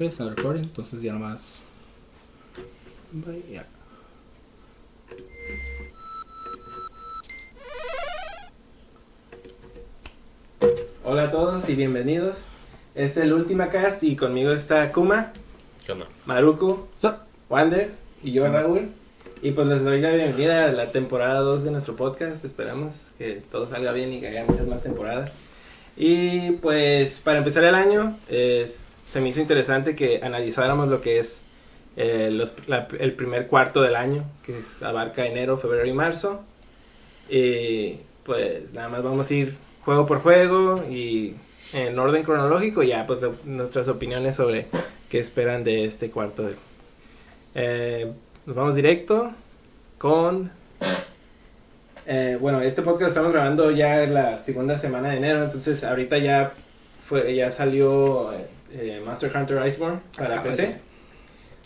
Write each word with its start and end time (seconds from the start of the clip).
Ok, 0.00 0.06
está 0.06 0.30
recording, 0.30 0.62
entonces 0.62 1.02
ya 1.02 1.12
nomás. 1.12 1.60
Bye, 3.12 3.44
ya. 3.52 3.66
Hola 11.04 11.24
a 11.24 11.30
todos 11.30 11.68
y 11.68 11.74
bienvenidos. 11.74 12.36
Este 12.94 13.20
es 13.20 13.26
el 13.26 13.32
último 13.32 13.68
cast 13.70 14.02
y 14.02 14.16
conmigo 14.16 14.52
está 14.52 14.92
Kuma, 14.92 15.32
¿Qué 15.84 15.92
onda? 15.92 16.06
Maruku, 16.26 16.86
So, 16.96 17.16
Wander 17.48 17.90
y 18.22 18.32
yo 18.32 18.46
Raúl. 18.50 18.88
Y 19.42 19.52
pues 19.52 19.66
les 19.68 19.82
doy 19.82 20.00
la 20.00 20.12
bienvenida 20.12 20.66
a 20.66 20.72
la 20.72 20.92
temporada 20.92 21.40
2 21.40 21.64
de 21.64 21.70
nuestro 21.70 21.96
podcast. 21.96 22.44
Esperamos 22.44 23.10
que 23.16 23.42
todo 23.50 23.68
salga 23.68 23.92
bien 23.92 24.12
y 24.12 24.20
que 24.20 24.28
haya 24.28 24.44
muchas 24.44 24.66
más 24.66 24.82
temporadas. 24.82 25.32
Y 25.96 26.52
pues 26.52 27.20
para 27.20 27.38
empezar 27.38 27.64
el 27.64 27.74
año, 27.74 28.16
es- 28.28 28.84
se 29.10 29.20
me 29.20 29.28
hizo 29.30 29.40
interesante 29.40 29.96
que 29.96 30.20
analizáramos 30.22 30.88
lo 30.88 31.00
que 31.00 31.18
es 31.20 31.40
eh, 31.96 32.30
los- 32.32 32.54
la- 32.68 32.86
el 32.98 33.12
primer 33.14 33.46
cuarto 33.48 33.82
del 33.82 33.96
año, 33.96 34.24
que 34.46 34.60
es, 34.60 34.82
abarca 34.82 35.26
enero, 35.26 35.58
febrero 35.58 35.84
y 35.86 35.92
marzo. 35.92 36.40
Y 37.28 37.96
pues 38.24 38.72
nada 38.72 38.88
más 38.88 39.02
vamos 39.02 39.28
a 39.30 39.34
ir 39.34 39.56
juego 39.84 40.06
por 40.06 40.20
juego 40.20 40.84
y 40.88 41.34
en 41.72 41.98
orden 41.98 42.22
cronológico 42.22 42.82
ya 42.84 43.06
pues 43.06 43.20
de- 43.20 43.32
nuestras 43.44 43.88
opiniones 43.88 44.36
sobre 44.36 44.66
qué 45.10 45.18
esperan 45.18 45.64
de 45.64 45.84
este 45.84 46.10
cuarto. 46.10 46.48
Eh, 47.54 48.12
nos 48.46 48.56
vamos 48.56 48.74
directo 48.76 49.32
con... 49.98 50.50
eh, 52.06 52.38
bueno, 52.40 52.60
este 52.60 52.82
podcast 52.82 53.02
lo 53.02 53.08
estamos 53.08 53.32
grabando 53.32 53.70
ya 53.70 54.02
en 54.04 54.14
la 54.14 54.42
segunda 54.44 54.78
semana 54.78 55.10
de 55.10 55.16
enero, 55.18 55.44
entonces 55.44 55.84
ahorita 55.84 56.18
ya 56.18 56.52
fue 57.08 57.34
ya 57.34 57.50
salió 57.50 58.32
eh, 58.72 59.02
Monster 59.04 59.30
Hunter 59.36 59.66
Iceborne 59.66 60.00
para 60.16 60.36
de 60.42 60.48
PC. 60.50 60.76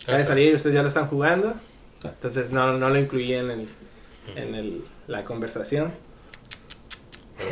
Acaba 0.02 0.18
de 0.18 0.24
salir, 0.26 0.54
ustedes 0.54 0.74
ya 0.74 0.82
lo 0.82 0.88
están 0.88 1.06
jugando, 1.08 1.54
entonces 2.02 2.51
no, 2.52 2.76
no 2.79 2.90
lo 2.90 2.98
incluí 2.98 3.32
en, 3.32 3.51
el, 3.51 3.68
en 4.37 4.54
el- 4.54 4.84
la 5.06 5.24
conversación. 5.24 5.90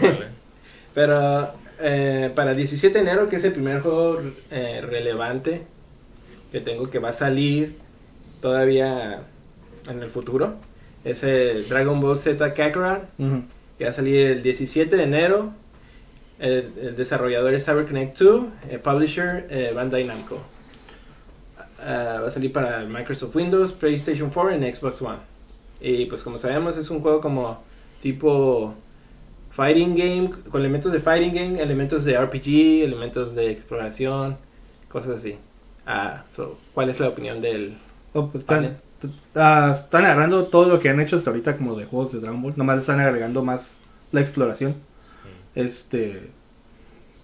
Órale. 0.01 0.27
Pero 0.95 1.51
eh, 1.81 2.31
para 2.35 2.51
el 2.53 2.57
17 2.59 2.93
de 2.95 3.01
enero, 3.01 3.29
que 3.29 3.37
es 3.37 3.45
el 3.45 3.53
primer 3.53 3.81
juego 3.81 4.21
eh, 4.51 4.81
relevante 4.83 5.63
que 6.51 6.61
tengo 6.61 6.91
que 6.91 6.99
va 6.99 7.11
a 7.11 7.13
salir 7.15 7.77
todavía 8.43 9.23
en 9.89 10.03
el 10.03 10.11
futuro, 10.11 10.55
es 11.05 11.23
el 11.25 11.67
Dragon 11.69 11.99
Ball 12.01 12.19
Z 12.19 12.53
Kakarot, 12.55 13.05
que 13.79 13.85
va 13.85 13.91
a 13.91 13.95
salir 13.95 14.27
el 14.27 14.43
17 14.43 14.95
de 14.97 15.03
enero. 15.03 15.53
El, 16.43 16.73
el 16.77 16.97
desarrollador 16.97 17.55
es 17.55 17.65
CyberConnect 17.65 18.19
2, 18.19 18.45
el 18.71 18.81
publisher 18.81 19.47
eh, 19.49 19.73
Bandai 19.75 20.05
Namco. 20.05 20.39
Ah, 21.79 22.19
va 22.23 22.29
a 22.29 22.31
salir 22.31 22.53
para 22.53 22.85
Microsoft 22.85 23.35
Windows, 23.35 23.73
PlayStation 23.73 24.29
4 24.29 24.57
y 24.57 24.75
Xbox 24.75 25.01
One. 25.03 25.19
Y 25.81 26.07
pues 26.07 26.23
como 26.23 26.39
sabemos 26.39 26.77
es 26.77 26.91
un 26.91 27.01
juego 27.01 27.21
como 27.21 27.63
tipo 28.03 28.75
fighting 29.53 29.95
game, 29.95 30.31
con 30.51 30.61
elementos 30.61 30.93
de 30.93 30.99
fighting 30.99 31.33
game, 31.33 31.63
elementos 31.63 32.05
de 32.05 32.21
RPG, 32.21 32.83
elementos 32.85 33.35
de 33.37 33.51
exploración, 33.51 34.37
cosas 34.89 35.19
así. 35.19 35.37
Ah, 35.87 36.25
so, 36.35 36.59
¿Cuál 36.75 36.91
es 36.91 36.99
la 37.01 37.09
opinión 37.09 37.41
del 37.41 37.77
Oh, 38.15 38.29
pues 38.29 38.43
están, 38.43 38.77
ah, 39.35 39.71
están 39.73 40.05
agarrando 40.05 40.45
todo 40.45 40.69
lo 40.69 40.79
que 40.79 40.91
han 40.91 41.01
hecho 41.01 41.17
hasta 41.17 41.31
ahorita 41.31 41.57
como 41.57 41.77
de 41.77 41.87
juegos 41.87 42.13
de 42.13 42.21
Dragon 42.21 42.43
Ball. 42.43 42.55
Nomás 42.57 42.81
están 42.81 43.01
agregando 43.01 43.43
más 43.43 43.79
la 44.11 44.21
exploración. 44.21 44.75
Este. 45.55 46.31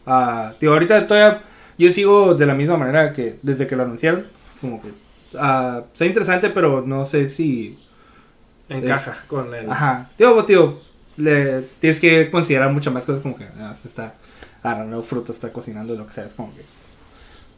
ah, 0.07 0.55
digo, 0.61 0.73
ahorita 0.75 1.07
todavía 1.07 1.43
yo 1.79 1.91
sigo 1.91 2.35
de 2.35 2.47
la 2.47 2.55
misma 2.55 2.77
manera 2.77 3.13
que 3.13 3.39
desde 3.43 3.67
que 3.67 3.77
lo 3.77 3.85
anunciaron. 3.85 4.27
Como 4.61 4.83
que. 4.83 4.89
está 5.33 6.07
interesante, 6.07 6.51
pero 6.51 6.83
no 6.83 7.05
sé 7.07 7.27
si. 7.29 7.79
encaja 8.69 9.25
con 9.29 9.55
el... 9.55 9.71
Ajá. 9.71 10.11
Digo, 10.19 10.35
pues, 10.35 10.47
tío, 10.47 10.79
le, 11.17 11.63
tienes 11.81 12.01
que 12.01 12.31
considerar 12.31 12.73
muchas 12.73 12.93
más 12.93 13.07
cosas 13.07 13.23
como 13.23 13.37
que 13.37 13.47
ah, 13.61 13.75
se 13.75 13.89
está 13.89 14.15
agarrando 14.63 15.03
fruta, 15.03 15.33
está 15.33 15.53
cocinando, 15.53 15.95
lo 15.95 16.07
que 16.07 16.13
sea. 16.13 16.25
Es 16.25 16.35
como 16.35 16.55
que. 16.55 16.63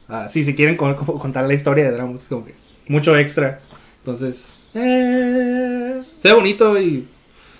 ah, 0.08 0.28
sí, 0.28 0.44
si 0.44 0.54
quieren 0.54 0.76
con- 0.76 0.94
como 0.94 1.18
contar 1.18 1.44
la 1.46 1.54
historia 1.54 1.90
de 1.90 2.14
es 2.14 2.28
como 2.28 2.44
que 2.44 2.54
mucho 2.88 3.16
extra. 3.16 3.60
Entonces, 3.98 4.50
eh, 4.74 6.02
se 6.18 6.28
ve 6.28 6.34
bonito 6.34 6.80
y 6.80 7.08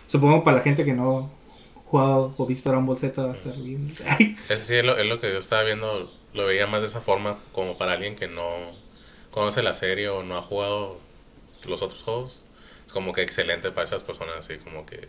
supongo 0.06 0.42
para 0.44 0.58
la 0.58 0.62
gente 0.62 0.84
que 0.84 0.92
no 0.94 1.30
jugado 1.90 2.34
o 2.36 2.46
visto 2.46 2.68
Dragon 2.70 2.86
Ball 2.86 2.98
Z 2.98 3.22
va 3.22 3.30
a 3.30 3.34
estar 3.34 3.56
bien. 3.56 3.88
Ese 4.48 4.64
sí 4.66 4.74
es 4.76 4.84
lo, 4.84 4.96
es 4.96 5.06
lo 5.06 5.18
que 5.20 5.32
yo 5.32 5.38
estaba 5.38 5.62
viendo, 5.64 6.10
lo 6.34 6.46
veía 6.46 6.66
más 6.66 6.80
de 6.80 6.86
esa 6.86 7.00
forma 7.00 7.38
como 7.52 7.76
para 7.76 7.92
alguien 7.92 8.16
que 8.16 8.28
no 8.28 8.44
conoce 9.30 9.62
la 9.62 9.72
serie 9.72 10.08
o 10.08 10.22
no 10.22 10.36
ha 10.38 10.42
jugado 10.42 10.98
los 11.66 11.82
otros 11.82 12.02
juegos. 12.02 12.44
Es 12.86 12.92
como 12.92 13.12
que 13.12 13.22
excelente 13.22 13.70
para 13.70 13.84
esas 13.84 14.02
personas, 14.02 14.36
así 14.38 14.56
como 14.58 14.86
que 14.86 15.08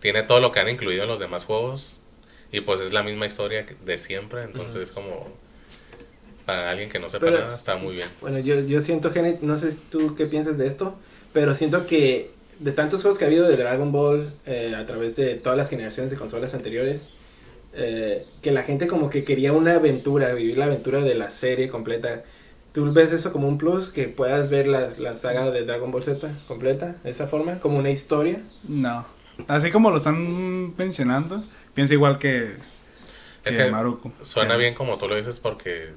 tiene 0.00 0.22
todo 0.22 0.40
lo 0.40 0.52
que 0.52 0.60
han 0.60 0.68
incluido 0.68 1.02
en 1.04 1.08
los 1.08 1.18
demás 1.18 1.44
juegos 1.44 1.96
y 2.52 2.60
pues 2.60 2.80
es 2.80 2.92
la 2.92 3.02
misma 3.02 3.26
historia 3.26 3.64
de 3.84 3.98
siempre, 3.98 4.42
entonces 4.44 4.82
es 4.82 4.92
como 4.92 5.26
para 6.46 6.70
alguien 6.70 6.88
que 6.90 6.98
no 6.98 7.08
sepa 7.08 7.24
Pero- 7.26 7.38
nada 7.40 7.56
está 7.56 7.76
muy 7.76 7.94
bien. 7.94 8.08
Bueno, 8.20 8.38
yo, 8.38 8.60
yo 8.60 8.80
siento, 8.82 9.10
Genet, 9.10 9.40
no 9.40 9.56
sé 9.56 9.76
tú 9.90 10.14
qué 10.14 10.26
piensas 10.26 10.58
de 10.58 10.66
esto, 10.66 10.94
pero 11.32 11.54
siento 11.54 11.86
que 11.86 12.30
de 12.58 12.72
tantos 12.72 13.02
juegos 13.02 13.18
que 13.18 13.24
ha 13.24 13.28
habido 13.28 13.48
de 13.48 13.56
Dragon 13.56 13.90
Ball 13.92 14.32
eh, 14.46 14.74
a 14.76 14.86
través 14.86 15.16
de 15.16 15.34
todas 15.34 15.58
las 15.58 15.68
generaciones 15.70 16.10
de 16.10 16.16
consolas 16.16 16.54
anteriores, 16.54 17.10
eh, 17.74 18.24
que 18.42 18.52
la 18.52 18.62
gente 18.62 18.86
como 18.86 19.10
que 19.10 19.24
quería 19.24 19.52
una 19.52 19.74
aventura, 19.74 20.32
vivir 20.34 20.56
la 20.58 20.66
aventura 20.66 21.00
de 21.00 21.14
la 21.14 21.30
serie 21.30 21.68
completa. 21.68 22.24
¿Tú 22.72 22.92
ves 22.92 23.12
eso 23.12 23.32
como 23.32 23.46
un 23.48 23.58
plus? 23.58 23.90
Que 23.90 24.08
puedas 24.08 24.50
ver 24.50 24.66
la, 24.66 24.90
la 24.98 25.14
saga 25.16 25.50
de 25.50 25.64
Dragon 25.64 25.90
Ball 25.92 26.02
Z 26.02 26.32
completa, 26.48 26.96
de 27.04 27.10
esa 27.10 27.28
forma, 27.28 27.60
como 27.60 27.78
una 27.78 27.90
historia. 27.90 28.40
No. 28.66 29.06
Así 29.48 29.70
como 29.70 29.90
lo 29.90 29.96
están 29.98 30.76
mencionando, 30.76 31.42
pienso 31.74 31.94
igual 31.94 32.18
que, 32.18 32.54
Es 33.44 33.56
que 33.56 33.70
Maruko. 33.70 34.12
suena 34.22 34.56
bien 34.56 34.74
como 34.74 34.96
tú 34.98 35.08
lo 35.08 35.16
dices 35.16 35.40
porque 35.40 35.90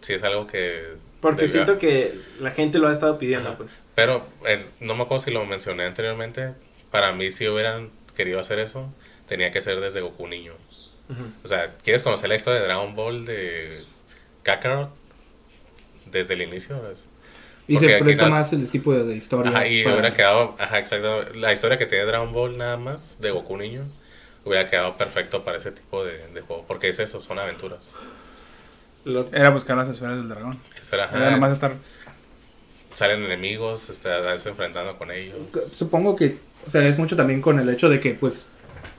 sí 0.00 0.14
es 0.14 0.22
algo 0.22 0.46
que... 0.46 0.82
Porque 1.30 1.50
siento 1.52 1.78
que 1.78 2.14
la 2.40 2.50
gente 2.50 2.78
lo 2.78 2.88
ha 2.88 2.92
estado 2.92 3.18
pidiendo, 3.18 3.48
Ajá. 3.50 3.58
pues. 3.58 3.70
Pero 3.94 4.26
eh, 4.46 4.64
no 4.80 4.94
me 4.94 5.02
acuerdo 5.04 5.24
si 5.24 5.30
lo 5.30 5.44
mencioné 5.46 5.84
anteriormente. 5.84 6.54
Para 6.90 7.12
mí, 7.12 7.30
si 7.30 7.48
hubieran 7.48 7.90
querido 8.14 8.40
hacer 8.40 8.58
eso, 8.58 8.92
tenía 9.26 9.50
que 9.50 9.60
ser 9.62 9.80
desde 9.80 10.00
Goku 10.00 10.26
niño. 10.28 10.52
Ujú. 11.08 11.22
O 11.44 11.48
sea, 11.48 11.74
¿quieres 11.84 12.02
conocer 12.02 12.28
la 12.28 12.34
historia 12.34 12.60
de 12.60 12.66
Dragon 12.66 12.94
Ball 12.94 13.24
de 13.24 13.84
Kakarot? 14.42 14.90
Desde 16.10 16.34
el 16.34 16.42
inicio. 16.42 16.80
¿ves? 16.82 17.06
Y 17.68 17.74
Porque 17.74 17.98
se 17.98 18.04
presta 18.04 18.26
más 18.28 18.52
el 18.52 18.70
tipo 18.70 18.92
de, 18.92 19.04
de 19.04 19.16
historia. 19.16 19.50
Ajá, 19.50 19.66
y 19.66 19.82
para- 19.82 19.96
hubiera 19.96 20.14
quedado, 20.14 20.54
ajá, 20.58 20.78
exacto. 20.78 21.24
La 21.34 21.52
historia 21.52 21.76
que 21.76 21.86
tiene 21.86 22.04
Dragon 22.04 22.32
Ball 22.32 22.56
nada 22.56 22.76
más 22.76 23.20
de 23.20 23.30
Goku 23.30 23.56
niño 23.56 23.84
hubiera 24.44 24.66
quedado 24.66 24.96
perfecto 24.96 25.42
para 25.42 25.58
ese 25.58 25.72
tipo 25.72 26.04
de, 26.04 26.28
de 26.28 26.40
juego. 26.42 26.64
Porque 26.68 26.88
es 26.88 26.98
eso, 27.00 27.20
son 27.20 27.38
aventuras. 27.38 27.92
Lo- 29.06 29.26
Era 29.32 29.50
buscar 29.50 29.76
las 29.76 29.88
esferas 29.88 30.18
del 30.18 30.28
dragón. 30.28 30.58
Eso 30.78 30.94
era, 30.96 31.08
Era 31.10 31.30
nomás 31.30 31.52
estar... 31.52 31.72
salen 32.92 33.22
enemigos, 33.22 33.88
este, 33.90 34.08
a 34.10 34.20
darse 34.20 34.48
enfrentando 34.48 34.96
con 34.98 35.10
ellos. 35.10 35.36
Supongo 35.74 36.16
que, 36.16 36.38
o 36.66 36.70
sea, 36.70 36.86
es 36.86 36.98
mucho 36.98 37.16
también 37.16 37.40
con 37.40 37.58
el 37.60 37.68
hecho 37.68 37.88
de 37.88 38.00
que, 38.00 38.14
pues, 38.14 38.46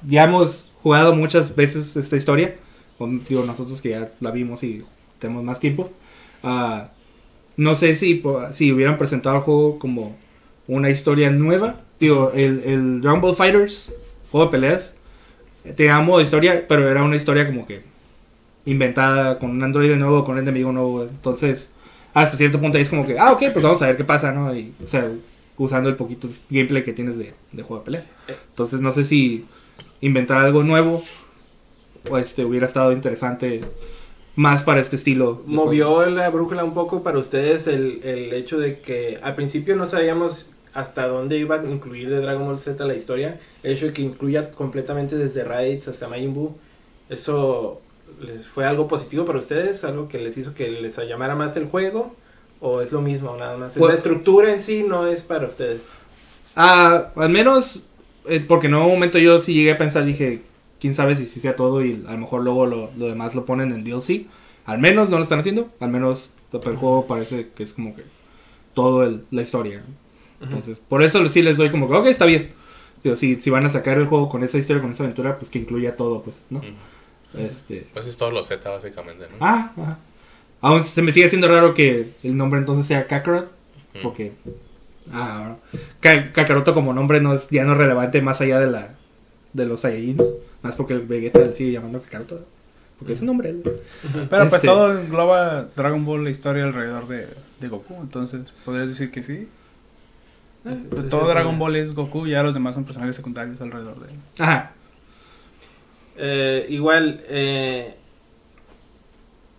ya 0.07 0.23
hemos 0.23 0.71
jugado 0.81 1.13
muchas 1.13 1.55
veces 1.55 1.95
esta 1.95 2.15
historia. 2.15 2.55
Con, 2.97 3.23
digo, 3.25 3.43
nosotros 3.45 3.81
que 3.81 3.89
ya 3.89 4.11
la 4.21 4.31
vimos 4.31 4.63
y 4.63 4.83
tenemos 5.19 5.43
más 5.43 5.59
tiempo. 5.59 5.91
Ah, 6.41 6.89
no 7.55 7.75
sé 7.75 7.95
si, 7.95 8.23
si 8.51 8.71
hubieran 8.71 8.97
presentado 8.97 9.35
el 9.37 9.41
juego 9.41 9.77
como 9.79 10.15
una 10.67 10.89
historia 10.89 11.29
nueva. 11.31 11.81
Digo, 11.99 12.31
el, 12.33 12.61
el 12.65 13.01
Dragon 13.01 13.21
Ball 13.21 13.35
Fighters, 13.35 13.91
juego 14.31 14.45
de 14.45 14.51
peleas, 14.51 14.95
tenía 15.75 15.99
modo 15.99 16.19
de 16.19 16.23
historia, 16.23 16.65
pero 16.67 16.89
era 16.89 17.03
una 17.03 17.15
historia 17.15 17.45
como 17.47 17.65
que 17.67 17.81
inventada 18.67 19.39
con 19.39 19.49
un 19.49 19.63
androide 19.63 19.95
nuevo, 19.95 20.23
con 20.23 20.35
un 20.35 20.41
enemigo 20.41 20.71
nuevo. 20.71 21.03
Entonces, 21.03 21.71
hasta 22.13 22.37
cierto 22.37 22.59
punto 22.59 22.77
ahí 22.77 22.83
es 22.83 22.89
como 22.89 23.07
que, 23.07 23.17
ah, 23.17 23.31
ok, 23.31 23.45
pues 23.53 23.63
vamos 23.63 23.81
a 23.81 23.87
ver 23.87 23.97
qué 23.97 24.03
pasa, 24.03 24.31
¿no? 24.31 24.55
Y, 24.55 24.73
o 24.83 24.87
sea, 24.87 25.09
usando 25.57 25.89
el 25.89 25.95
poquito 25.95 26.27
gameplay 26.49 26.83
que 26.83 26.93
tienes 26.93 27.17
de, 27.17 27.33
de 27.51 27.63
juego 27.63 27.81
de 27.81 27.85
pelea. 27.85 28.05
Entonces, 28.49 28.81
no 28.81 28.91
sé 28.91 29.03
si 29.03 29.45
inventar 30.01 30.45
algo 30.45 30.63
nuevo 30.63 31.03
o 32.09 32.17
este 32.17 32.45
hubiera 32.45 32.67
estado 32.67 32.91
interesante 32.91 33.61
más 34.35 34.63
para 34.63 34.79
este 34.79 34.95
estilo. 34.95 35.41
movió 35.47 36.05
la 36.05 36.29
brújula 36.29 36.63
un 36.63 36.75
poco 36.75 37.01
para 37.01 37.17
ustedes 37.17 37.65
el, 37.67 38.01
el 38.03 38.33
hecho 38.33 38.59
de 38.59 38.79
que 38.79 39.17
al 39.23 39.33
principio 39.35 39.75
no 39.75 39.87
sabíamos 39.87 40.51
hasta 40.73 41.07
dónde 41.07 41.39
iba 41.39 41.55
a 41.55 41.65
incluir 41.65 42.07
de 42.09 42.21
Dragon 42.21 42.45
Ball 42.45 42.59
Z 42.59 42.85
la 42.85 42.93
historia. 42.93 43.39
El 43.63 43.73
hecho 43.73 43.87
de 43.87 43.93
que 43.93 44.03
incluya 44.03 44.51
completamente 44.51 45.17
desde 45.17 45.43
Raditz 45.43 45.87
hasta 45.87 46.07
Majin 46.07 46.35
Buu, 46.35 46.55
¿eso 47.09 47.81
les 48.21 48.47
fue 48.47 48.65
algo 48.65 48.87
positivo 48.87 49.25
para 49.25 49.39
ustedes? 49.39 49.83
¿Algo 49.83 50.07
que 50.07 50.17
les 50.19 50.37
hizo 50.37 50.53
que 50.53 50.69
les 50.69 50.97
llamara 50.97 51.35
más 51.35 51.55
el 51.57 51.67
juego? 51.67 52.15
¿O 52.59 52.81
es 52.81 52.91
lo 52.91 53.01
mismo 53.01 53.35
nada 53.37 53.57
más? 53.57 53.75
Pues- 53.75 53.89
la 53.89 53.95
estructura 53.95 54.51
en 54.51 54.61
sí 54.61 54.83
no 54.87 55.07
es 55.07 55.21
para 55.23 55.47
ustedes. 55.47 55.81
Ah, 56.55 57.09
al 57.15 57.29
menos, 57.29 57.83
eh, 58.27 58.43
porque 58.47 58.67
en 58.67 58.75
un 58.75 58.87
momento 58.87 59.19
yo 59.19 59.39
sí 59.39 59.53
llegué 59.53 59.71
a 59.73 59.77
pensar, 59.77 60.05
dije, 60.05 60.41
quién 60.79 60.95
sabe 60.95 61.15
si 61.15 61.25
sí 61.25 61.39
sea 61.39 61.55
todo 61.55 61.83
y 61.85 62.03
a 62.07 62.13
lo 62.13 62.17
mejor 62.19 62.43
luego 62.43 62.65
lo, 62.65 62.89
lo 62.97 63.07
demás 63.07 63.35
lo 63.35 63.45
ponen 63.45 63.71
en 63.71 63.83
DLC. 63.83 64.25
al 64.65 64.79
menos 64.79 65.09
no 65.09 65.17
lo 65.17 65.23
están 65.23 65.39
haciendo, 65.39 65.69
al 65.79 65.89
menos 65.91 66.33
el 66.51 66.75
juego 66.75 67.07
parece 67.07 67.49
que 67.55 67.63
es 67.63 67.71
como 67.73 67.95
que 67.95 68.03
todo 68.73 69.03
el- 69.03 69.23
la 69.31 69.41
historia. 69.43 69.81
Entonces, 70.41 70.79
por 70.79 71.03
eso 71.03 71.25
sí 71.29 71.41
les 71.41 71.57
doy 71.57 71.71
como 71.71 71.87
que, 71.87 71.93
ok, 71.95 72.05
está 72.07 72.25
bien. 72.25 72.51
Digo, 73.03 73.15
si, 73.15 73.39
si 73.39 73.49
van 73.49 73.65
a 73.65 73.69
sacar 73.69 73.97
el 73.97 74.07
juego 74.07 74.27
con 74.27 74.43
esa 74.43 74.57
historia, 74.57 74.81
con 74.81 74.91
esa 74.91 75.03
aventura, 75.03 75.37
pues 75.39 75.49
que 75.49 75.59
incluya 75.59 75.95
todo, 75.95 76.21
pues, 76.21 76.45
¿no? 76.49 76.61
Este, 77.39 77.87
Pues 77.93 78.05
es 78.07 78.17
todo 78.17 78.31
lo 78.31 78.43
Z 78.43 78.69
básicamente, 78.69 79.25
¿no? 79.29 79.35
ah, 79.45 79.71
ajá. 79.77 79.97
Aún 80.61 80.83
se 80.83 81.01
me 81.01 81.11
sigue 81.11 81.27
haciendo 81.27 81.47
raro 81.47 81.73
que 81.73 82.13
el 82.23 82.35
nombre 82.35 82.59
entonces 82.59 82.85
sea 82.87 83.05
Kakarot, 83.07 83.51
porque 84.01 84.31
ah, 85.13 85.55
Ka- 85.99 86.31
Kakaroto 86.33 86.73
como 86.73 86.93
nombre 86.93 87.21
no 87.21 87.33
es 87.33 87.49
ya 87.49 87.63
no 87.63 87.73
es 87.73 87.77
relevante 87.77 88.21
más 88.21 88.41
allá 88.41 88.59
de 88.59 88.67
la 88.67 88.89
de 89.53 89.65
los 89.65 89.81
Saiyajins, 89.81 90.23
más 90.63 90.75
porque 90.75 90.93
el 90.93 91.01
Vegeta 91.01 91.51
sigue 91.53 91.71
llamando 91.73 92.01
Kakaroto, 92.01 92.43
porque 92.97 93.13
es 93.13 93.21
un 93.21 93.27
nombre. 93.27 93.53
¿no? 93.53 93.61
Pero 93.63 94.27
pues 94.29 94.53
Este- 94.53 94.67
todo 94.67 94.97
engloba 94.99 95.67
Dragon 95.75 96.03
Ball 96.05 96.23
la 96.23 96.29
historia 96.31 96.63
alrededor 96.63 97.07
de, 97.07 97.27
de 97.59 97.67
Goku, 97.67 97.95
entonces 98.01 98.41
podrías 98.65 98.89
decir 98.89 99.11
que 99.11 99.21
sí. 99.23 99.47
Pues 100.89 101.07
todo 101.07 101.27
Dragon 101.29 101.57
Ball 101.57 101.75
es 101.77 101.93
Goku, 101.93 102.27
ya 102.27 102.43
los 102.43 102.53
demás 102.53 102.75
son 102.75 102.83
personajes 102.83 103.15
secundarios 103.15 103.61
alrededor 103.61 103.99
de 104.01 104.11
él. 104.11 104.19
Ajá. 104.39 104.71
Eh, 106.17 106.65
igual, 106.69 107.23
eh, 107.29 107.93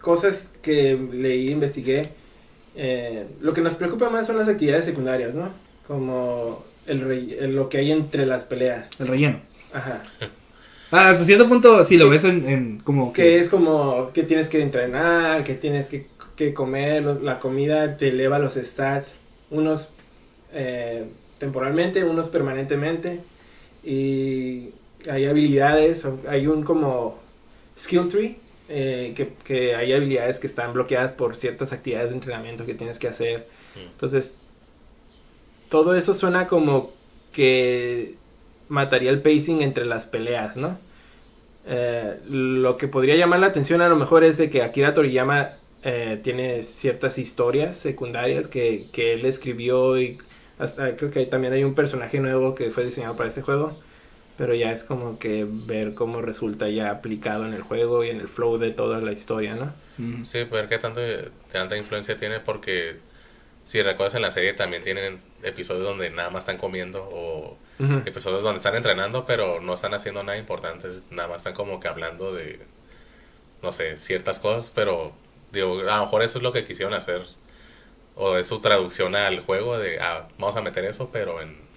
cosas 0.00 0.50
que 0.62 0.98
leí, 1.12 1.50
investigué. 1.50 2.02
eh, 2.80 3.26
lo 3.40 3.52
que 3.54 3.60
nos 3.60 3.74
preocupa 3.74 4.08
más 4.08 4.26
son 4.28 4.38
las 4.38 4.48
actividades 4.48 4.84
secundarias, 4.84 5.34
¿no? 5.34 5.50
Como 5.88 6.64
el, 6.86 7.02
el- 7.40 7.56
lo 7.56 7.68
que 7.68 7.78
hay 7.78 7.90
entre 7.90 8.24
las 8.26 8.44
peleas. 8.44 8.88
El 9.00 9.08
relleno. 9.08 9.40
Ajá. 9.72 10.02
Ah, 10.90 11.10
hasta 11.10 11.24
cierto 11.26 11.46
punto, 11.48 11.84
si 11.84 11.98
lo 11.98 12.08
ves 12.08 12.24
en, 12.24 12.48
en 12.48 12.78
como 12.78 13.12
Que 13.12 13.38
es 13.40 13.50
como 13.50 14.10
que 14.14 14.22
tienes 14.22 14.48
que 14.48 14.62
entrenar, 14.62 15.44
que 15.44 15.52
tienes 15.52 15.88
que, 15.88 16.06
que 16.34 16.54
comer, 16.54 17.04
la 17.04 17.40
comida 17.40 17.98
te 17.98 18.08
eleva 18.08 18.38
los 18.38 18.54
stats, 18.54 19.08
unos 19.50 19.90
eh, 20.54 21.04
temporalmente, 21.38 22.04
unos 22.04 22.28
permanentemente, 22.28 23.20
y 23.84 24.70
hay 25.10 25.26
habilidades, 25.26 26.04
hay 26.28 26.46
un 26.46 26.62
como 26.62 27.18
skill 27.78 28.08
tree, 28.08 28.36
eh, 28.68 29.14
que, 29.16 29.32
que 29.44 29.74
hay 29.74 29.92
habilidades 29.92 30.38
que 30.38 30.46
están 30.46 30.72
bloqueadas 30.72 31.12
por 31.12 31.36
ciertas 31.36 31.72
actividades 31.72 32.10
de 32.10 32.16
entrenamiento 32.16 32.64
que 32.64 32.74
tienes 32.74 32.98
que 32.98 33.08
hacer. 33.08 33.46
Mm. 33.74 33.90
Entonces, 33.92 34.34
todo 35.68 35.94
eso 35.94 36.14
suena 36.14 36.46
como 36.46 36.92
que 37.32 38.14
mataría 38.68 39.10
el 39.10 39.22
pacing 39.22 39.62
entre 39.62 39.84
las 39.84 40.06
peleas, 40.06 40.56
¿no? 40.56 40.78
Eh, 41.66 42.18
lo 42.28 42.76
que 42.76 42.88
podría 42.88 43.16
llamar 43.16 43.40
la 43.40 43.48
atención 43.48 43.82
a 43.82 43.88
lo 43.88 43.96
mejor 43.96 44.24
es 44.24 44.38
de 44.38 44.48
que 44.48 44.62
Akira 44.62 44.94
Toriyama 44.94 45.50
eh, 45.82 46.18
tiene 46.22 46.62
ciertas 46.62 47.18
historias 47.18 47.76
secundarias 47.78 48.48
que, 48.48 48.86
que 48.92 49.12
él 49.12 49.26
escribió 49.26 50.00
y 50.00 50.18
hasta 50.58 50.96
creo 50.96 51.10
que 51.10 51.26
también 51.26 51.52
hay 51.52 51.64
un 51.64 51.74
personaje 51.74 52.20
nuevo 52.20 52.54
que 52.54 52.70
fue 52.70 52.84
diseñado 52.84 53.16
para 53.16 53.28
ese 53.28 53.42
juego, 53.42 53.78
pero 54.38 54.54
ya 54.54 54.70
es 54.70 54.84
como 54.84 55.18
que 55.18 55.44
ver 55.48 55.94
cómo 55.94 56.22
resulta 56.22 56.68
ya 56.68 56.90
aplicado 56.90 57.44
en 57.44 57.52
el 57.52 57.62
juego 57.62 58.04
y 58.04 58.10
en 58.10 58.20
el 58.20 58.28
flow 58.28 58.56
de 58.56 58.70
toda 58.70 59.00
la 59.00 59.10
historia, 59.10 59.56
¿no? 59.56 59.74
Sí, 60.24 60.44
ver 60.44 60.68
qué 60.68 60.78
tanto, 60.78 61.00
tanta 61.50 61.76
influencia 61.76 62.16
tiene 62.16 62.38
porque 62.38 62.98
si 63.64 63.82
recuerdas 63.82 64.14
en 64.14 64.22
la 64.22 64.30
serie 64.30 64.54
también 64.54 64.84
tienen 64.84 65.20
episodios 65.42 65.84
donde 65.84 66.10
nada 66.10 66.30
más 66.30 66.42
están 66.42 66.56
comiendo 66.56 67.06
o 67.12 67.58
episodios 68.06 68.44
donde 68.44 68.58
están 68.58 68.76
entrenando 68.76 69.26
pero 69.26 69.60
no 69.60 69.74
están 69.74 69.92
haciendo 69.92 70.22
nada 70.22 70.38
importante, 70.38 70.88
nada 71.10 71.28
más 71.28 71.38
están 71.38 71.54
como 71.54 71.80
que 71.80 71.88
hablando 71.88 72.32
de, 72.32 72.60
no 73.60 73.72
sé, 73.72 73.96
ciertas 73.96 74.38
cosas, 74.38 74.70
pero 74.72 75.12
digo, 75.50 75.80
a 75.80 75.96
lo 75.96 76.02
mejor 76.02 76.22
eso 76.22 76.38
es 76.38 76.44
lo 76.44 76.52
que 76.52 76.62
quisieron 76.62 76.94
hacer 76.94 77.22
o 78.14 78.36
es 78.36 78.46
su 78.46 78.60
traducción 78.60 79.16
al 79.16 79.40
juego 79.40 79.78
de, 79.78 79.98
ah, 80.00 80.28
vamos 80.38 80.56
a 80.56 80.62
meter 80.62 80.84
eso, 80.84 81.10
pero 81.12 81.42
en... 81.42 81.67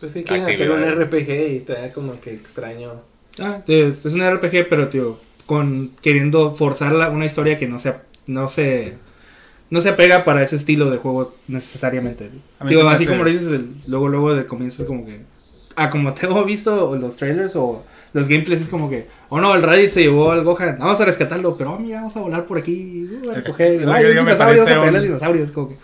Pues 0.00 0.12
sí, 0.12 0.24
quieren 0.24 0.46
hacer 0.46 0.70
un. 0.70 1.02
RPG 1.02 1.28
y 1.52 1.56
está 1.58 1.92
como 1.92 2.18
que 2.20 2.32
extraño. 2.34 2.92
Ah, 3.38 3.60
es, 3.66 4.04
es 4.04 4.12
un 4.14 4.22
RPG, 4.28 4.68
pero 4.68 4.88
tío, 4.88 5.18
con 5.46 5.90
queriendo 6.02 6.54
forzar 6.54 6.92
la- 6.92 7.10
una 7.10 7.26
historia 7.26 7.56
que 7.56 7.68
no 7.68 7.78
se 7.78 7.94
no 8.26 8.48
se 8.48 8.94
no 9.70 9.80
se 9.80 9.90
apega 9.90 10.24
para 10.24 10.42
ese 10.42 10.56
estilo 10.56 10.90
de 10.90 10.96
juego 10.98 11.34
necesariamente. 11.48 12.30
Digo, 12.68 12.88
así 12.88 13.06
como 13.06 13.24
lo 13.24 13.30
dices, 13.30 13.52
el- 13.52 13.70
luego 13.86 14.08
luego 14.08 14.34
de 14.34 14.46
comienzo 14.46 14.82
es 14.82 14.88
como 14.88 15.04
que 15.06 15.20
ah, 15.76 15.90
como 15.90 16.12
tengo 16.14 16.44
visto 16.44 16.96
los 16.96 17.16
trailers 17.16 17.54
o 17.56 17.84
los 18.12 18.26
gameplays 18.26 18.62
es 18.62 18.68
como 18.68 18.90
que, 18.90 19.06
oh 19.28 19.40
no, 19.40 19.54
el 19.54 19.62
Raditz 19.62 19.92
se 19.92 20.02
llevó 20.02 20.32
al 20.32 20.42
Gohan, 20.42 20.78
vamos 20.80 21.00
a 21.00 21.04
rescatarlo, 21.04 21.56
pero 21.56 21.74
oh, 21.74 21.78
mira, 21.78 21.98
vamos 21.98 22.16
a 22.16 22.20
volar 22.20 22.44
por 22.44 22.58
aquí, 22.58 23.08
uh, 23.24 23.30
a 23.30 23.34
recoger, 23.34 23.80
Lo 23.82 23.92
ay, 23.92 24.08
dinosaurios, 24.08 24.66
a 24.68 24.82
pelear 24.82 25.02
dinosaurios, 25.02 25.50
como 25.52 25.68
que. 25.68 25.76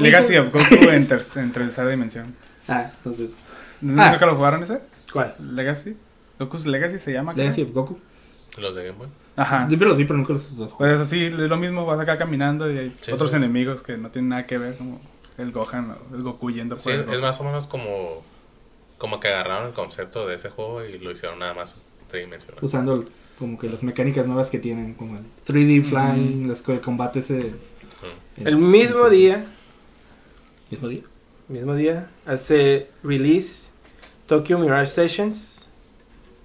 Legacy 0.00 0.36
of 0.36 0.52
Goku 0.52 0.90
en 0.90 1.06
tercera 1.08 1.88
dimensión. 1.88 2.26
Ah, 2.70 2.90
entonces, 2.96 3.36
¿No 3.82 4.00
Ah. 4.02 4.12
nunca 4.12 4.26
lo 4.26 4.36
jugaron 4.36 4.62
ese? 4.62 4.80
¿Cuál? 5.12 5.34
Legacy. 5.38 5.96
Goku's 6.38 6.66
Legacy 6.66 6.98
se 6.98 7.12
llama. 7.12 7.32
creo. 7.34 7.44
Legacy 7.44 7.62
of 7.62 7.72
Goku. 7.72 7.98
Los 8.58 8.74
de 8.74 8.84
Game 8.86 8.96
Boy. 8.98 9.08
Ajá. 9.36 9.68
Yo 9.70 9.76
los 9.78 9.96
vi, 9.96 10.04
pero 10.04 10.16
nunca 10.18 10.32
los, 10.32 10.50
los 10.52 10.72
jugué. 10.72 10.90
Pues 10.90 11.00
así, 11.00 11.24
es 11.26 11.34
lo 11.34 11.56
mismo, 11.56 11.84
vas 11.86 12.00
acá 12.00 12.16
caminando 12.18 12.70
y 12.70 12.78
hay 12.78 12.94
Sí, 13.00 13.12
otros 13.12 13.30
sí. 13.30 13.36
enemigos 13.36 13.82
que 13.82 13.96
no 13.96 14.10
tienen 14.10 14.28
nada 14.30 14.46
que 14.46 14.58
ver, 14.58 14.76
como 14.76 15.00
el 15.38 15.52
Gohan 15.52 15.96
o 16.12 16.14
el 16.16 16.22
Goku 16.22 16.50
yendo 16.50 16.76
por 16.76 16.82
Sí, 16.84 16.90
el 16.90 17.00
es 17.00 17.06
Goku. 17.06 17.20
más 17.20 17.40
o 17.40 17.44
menos 17.44 17.66
como, 17.66 18.22
como 18.98 19.18
que 19.20 19.28
agarraron 19.28 19.68
el 19.68 19.72
concepto 19.74 20.26
de 20.26 20.36
ese 20.36 20.50
juego 20.50 20.84
y 20.84 20.98
lo 20.98 21.10
hicieron 21.10 21.38
nada 21.38 21.54
más 21.54 21.76
tridimensional. 22.08 22.58
usando 22.62 23.04
como 23.38 23.58
que 23.58 23.68
las 23.70 23.82
mecánicas 23.82 24.26
nuevas 24.26 24.50
que 24.50 24.58
tienen, 24.58 24.94
como 24.94 25.16
el 25.16 25.24
3D 25.46 25.82
flying, 25.84 26.46
las 26.48 26.66
el 26.68 26.80
combate 26.82 27.20
ese. 27.20 27.54
Mm. 28.38 28.46
El 28.46 28.56
mismo 28.56 29.08
día, 29.08 29.46
¿Mismo 30.70 30.88
día? 30.88 31.02
Mismo 31.50 31.74
día, 31.74 32.08
hace 32.26 32.88
release 33.02 33.66
Tokyo 34.26 34.58
Mirage 34.58 34.88
Sessions 34.88 35.56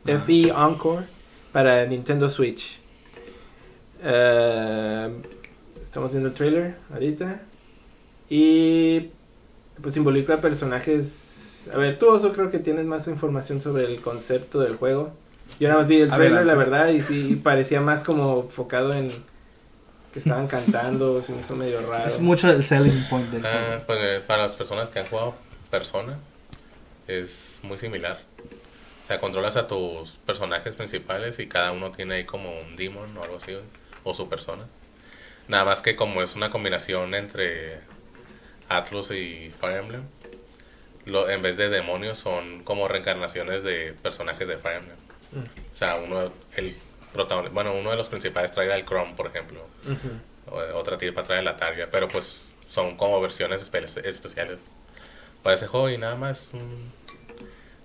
Ah. 0.07 0.19
FE 0.19 0.51
Encore 0.51 1.05
para 1.51 1.85
Nintendo 1.87 2.29
Switch. 2.29 2.77
Eh, 4.03 5.09
estamos 5.83 6.11
viendo 6.11 6.29
el 6.29 6.35
trailer 6.35 6.75
ahorita. 6.93 7.41
Y 8.29 9.09
pues 9.81 9.97
involucra 9.97 10.41
personajes. 10.41 11.63
A 11.73 11.77
ver, 11.77 11.97
tú 11.97 12.07
Oso, 12.09 12.33
creo 12.33 12.51
que 12.51 12.59
tienes 12.59 12.85
más 12.85 13.07
información 13.07 13.61
sobre 13.61 13.85
el 13.85 13.99
concepto 13.99 14.59
del 14.59 14.75
juego. 14.75 15.11
Yo 15.59 15.67
nada 15.69 15.79
más 15.81 15.89
vi 15.89 16.01
el 16.01 16.09
trailer, 16.09 16.37
Adelante. 16.39 16.45
la 16.45 16.55
verdad, 16.55 16.89
y 16.89 17.01
sí 17.01 17.39
parecía 17.43 17.81
más 17.81 18.03
como 18.03 18.41
enfocado 18.41 18.93
en 18.93 19.11
que 20.15 20.19
estaban 20.19 20.47
cantando, 20.47 21.21
se 21.21 21.33
me 21.33 21.41
hizo 21.41 21.57
medio 21.57 21.81
raro. 21.85 22.07
Es 22.07 22.19
mucho 22.21 22.49
el 22.49 22.63
selling 22.63 23.05
point 23.09 23.29
del 23.31 23.45
Ah, 23.45 23.65
juego. 23.67 23.83
pues, 23.85 23.99
eh, 24.01 24.21
para 24.25 24.43
las 24.43 24.55
personas 24.55 24.89
que 24.89 24.99
han 24.99 25.05
jugado 25.07 25.35
Persona, 25.69 26.17
es 27.07 27.59
muy 27.63 27.77
similar. 27.77 28.17
O 29.03 29.07
sea, 29.07 29.19
controlas 29.19 29.57
a 29.57 29.67
tus 29.67 30.15
personajes 30.17 30.77
principales 30.77 31.37
y 31.39 31.47
cada 31.47 31.73
uno 31.73 31.91
tiene 31.91 32.15
ahí 32.15 32.23
como 32.23 32.57
un 32.61 32.77
demon 32.77 33.15
o 33.17 33.23
algo 33.23 33.35
así, 33.35 33.57
o 34.05 34.13
su 34.13 34.29
persona. 34.29 34.63
Nada 35.49 35.65
más 35.65 35.81
que 35.81 35.97
como 35.97 36.21
es 36.23 36.35
una 36.35 36.49
combinación 36.49 37.13
entre 37.13 37.81
Atlus 38.69 39.11
y 39.11 39.51
Fire 39.59 39.79
Emblem, 39.81 40.03
lo, 41.05 41.29
en 41.29 41.41
vez 41.41 41.57
de 41.57 41.67
demonios 41.69 42.17
son 42.17 42.63
como 42.63 42.87
reencarnaciones 42.87 43.63
de 43.63 43.93
personajes 44.01 44.47
de 44.47 44.57
Fire 44.57 44.77
Emblem. 44.77 44.97
Mm. 45.33 45.39
O 45.71 45.75
sea, 45.75 45.97
uno, 45.97 46.31
el 46.55 46.73
protagonista, 47.15 47.53
bueno, 47.53 47.73
uno 47.73 47.89
de 47.91 47.97
los 47.97 48.09
principales 48.09 48.51
trae 48.51 48.71
al 48.71 48.85
Chrome, 48.85 49.13
por 49.15 49.27
ejemplo. 49.27 49.61
Ujú. 49.85 50.55
O- 50.55 50.77
otra 50.77 50.97
tipa 50.97 51.23
trae 51.23 51.41
la 51.41 51.55
Targa, 51.55 51.87
pero 51.91 52.07
pues 52.07 52.45
son 52.67 52.95
como 52.97 53.19
versiones 53.21 53.71
espe- 53.71 54.05
especiales 54.05 54.59
para 55.41 55.55
ese 55.55 55.67
juego 55.67 55.89
y 55.89 55.97
nada 55.97 56.15
más, 56.15 56.49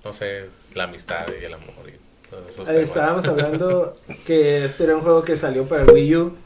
no 0.05 0.13
sé, 0.13 0.49
la 0.75 0.85
amistad 0.85 1.27
y 1.41 1.45
el 1.45 1.55
amor 1.55 1.75
y 1.89 2.29
todos 2.29 2.51
esos 2.51 2.69
Ahí 2.69 2.77
temas. 2.77 2.91
estábamos 2.97 3.25
hablando 3.29 3.97
que 4.27 4.65
este 4.67 4.85
era 4.85 4.97
un 4.97 5.03
juego 5.03 5.23
que 5.23 5.37
salió 5.37 5.65
para 5.67 5.83
el 5.83 5.91
Wii 5.91 6.17
U, 6.17 6.37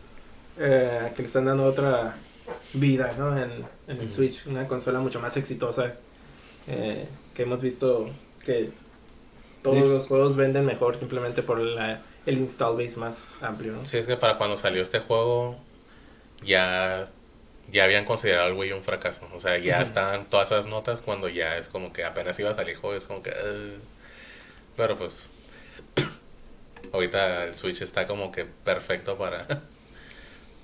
eh, 0.59 1.13
que 1.17 1.23
le 1.23 1.29
están 1.29 1.45
dando 1.47 1.65
otra 1.65 2.17
vida 2.75 3.13
¿no? 3.19 3.37
en, 3.37 3.51
en 3.89 3.97
el 3.99 4.07
Ujú. 4.07 4.11
Switch, 4.15 4.47
una 4.47 4.67
consola 4.69 4.99
mucho 5.01 5.21
más 5.21 5.37
exitosa, 5.37 5.95
eh, 6.69 7.07
que 7.35 7.43
hemos 7.43 7.61
visto 7.63 8.09
que 8.45 8.71
todos 9.63 9.89
los 9.89 10.07
juegos 10.07 10.37
venden 10.37 10.65
mejor 10.67 10.97
simplemente 10.97 11.43
por 11.43 11.59
la- 11.59 12.01
el 12.27 12.39
install 12.39 12.77
base 12.77 12.97
más 12.99 13.25
amplio. 13.41 13.73
¿no? 13.73 13.87
Sí, 13.87 13.97
es 13.99 14.07
que 14.07 14.17
para 14.17 14.39
cuando 14.39 14.57
salió 14.57 14.83
este 14.83 14.99
juego 15.01 15.57
ya, 16.45 17.07
ya 17.71 17.85
habían 17.85 18.05
considerado 18.05 18.49
el 18.49 18.55
Wii 18.55 18.73
un 18.73 18.83
fracaso. 18.85 19.29
O 19.35 19.41
sea, 19.41 19.59
ya 19.59 19.75
Ujú. 19.75 19.83
estaban 19.85 20.25
todas 20.27 20.51
esas 20.53 20.67
notas 20.67 21.01
cuando 21.03 21.29
ya 21.29 21.57
es 21.57 21.69
como 21.69 21.93
que 21.93 22.05
apenas 22.05 22.39
iba 22.41 22.51
a 22.51 22.55
salir 22.55 22.75
el 22.75 22.81
juego, 22.81 22.97
es 22.97 23.05
como 23.05 23.23
que... 23.23 23.33
Pero 24.77 24.97
pues... 24.97 25.31
Ahorita 26.93 27.45
el 27.45 27.55
Switch 27.55 27.81
está 27.83 28.07
como 28.07 28.31
que 28.31 28.45
perfecto 28.45 29.17
para 29.17 29.47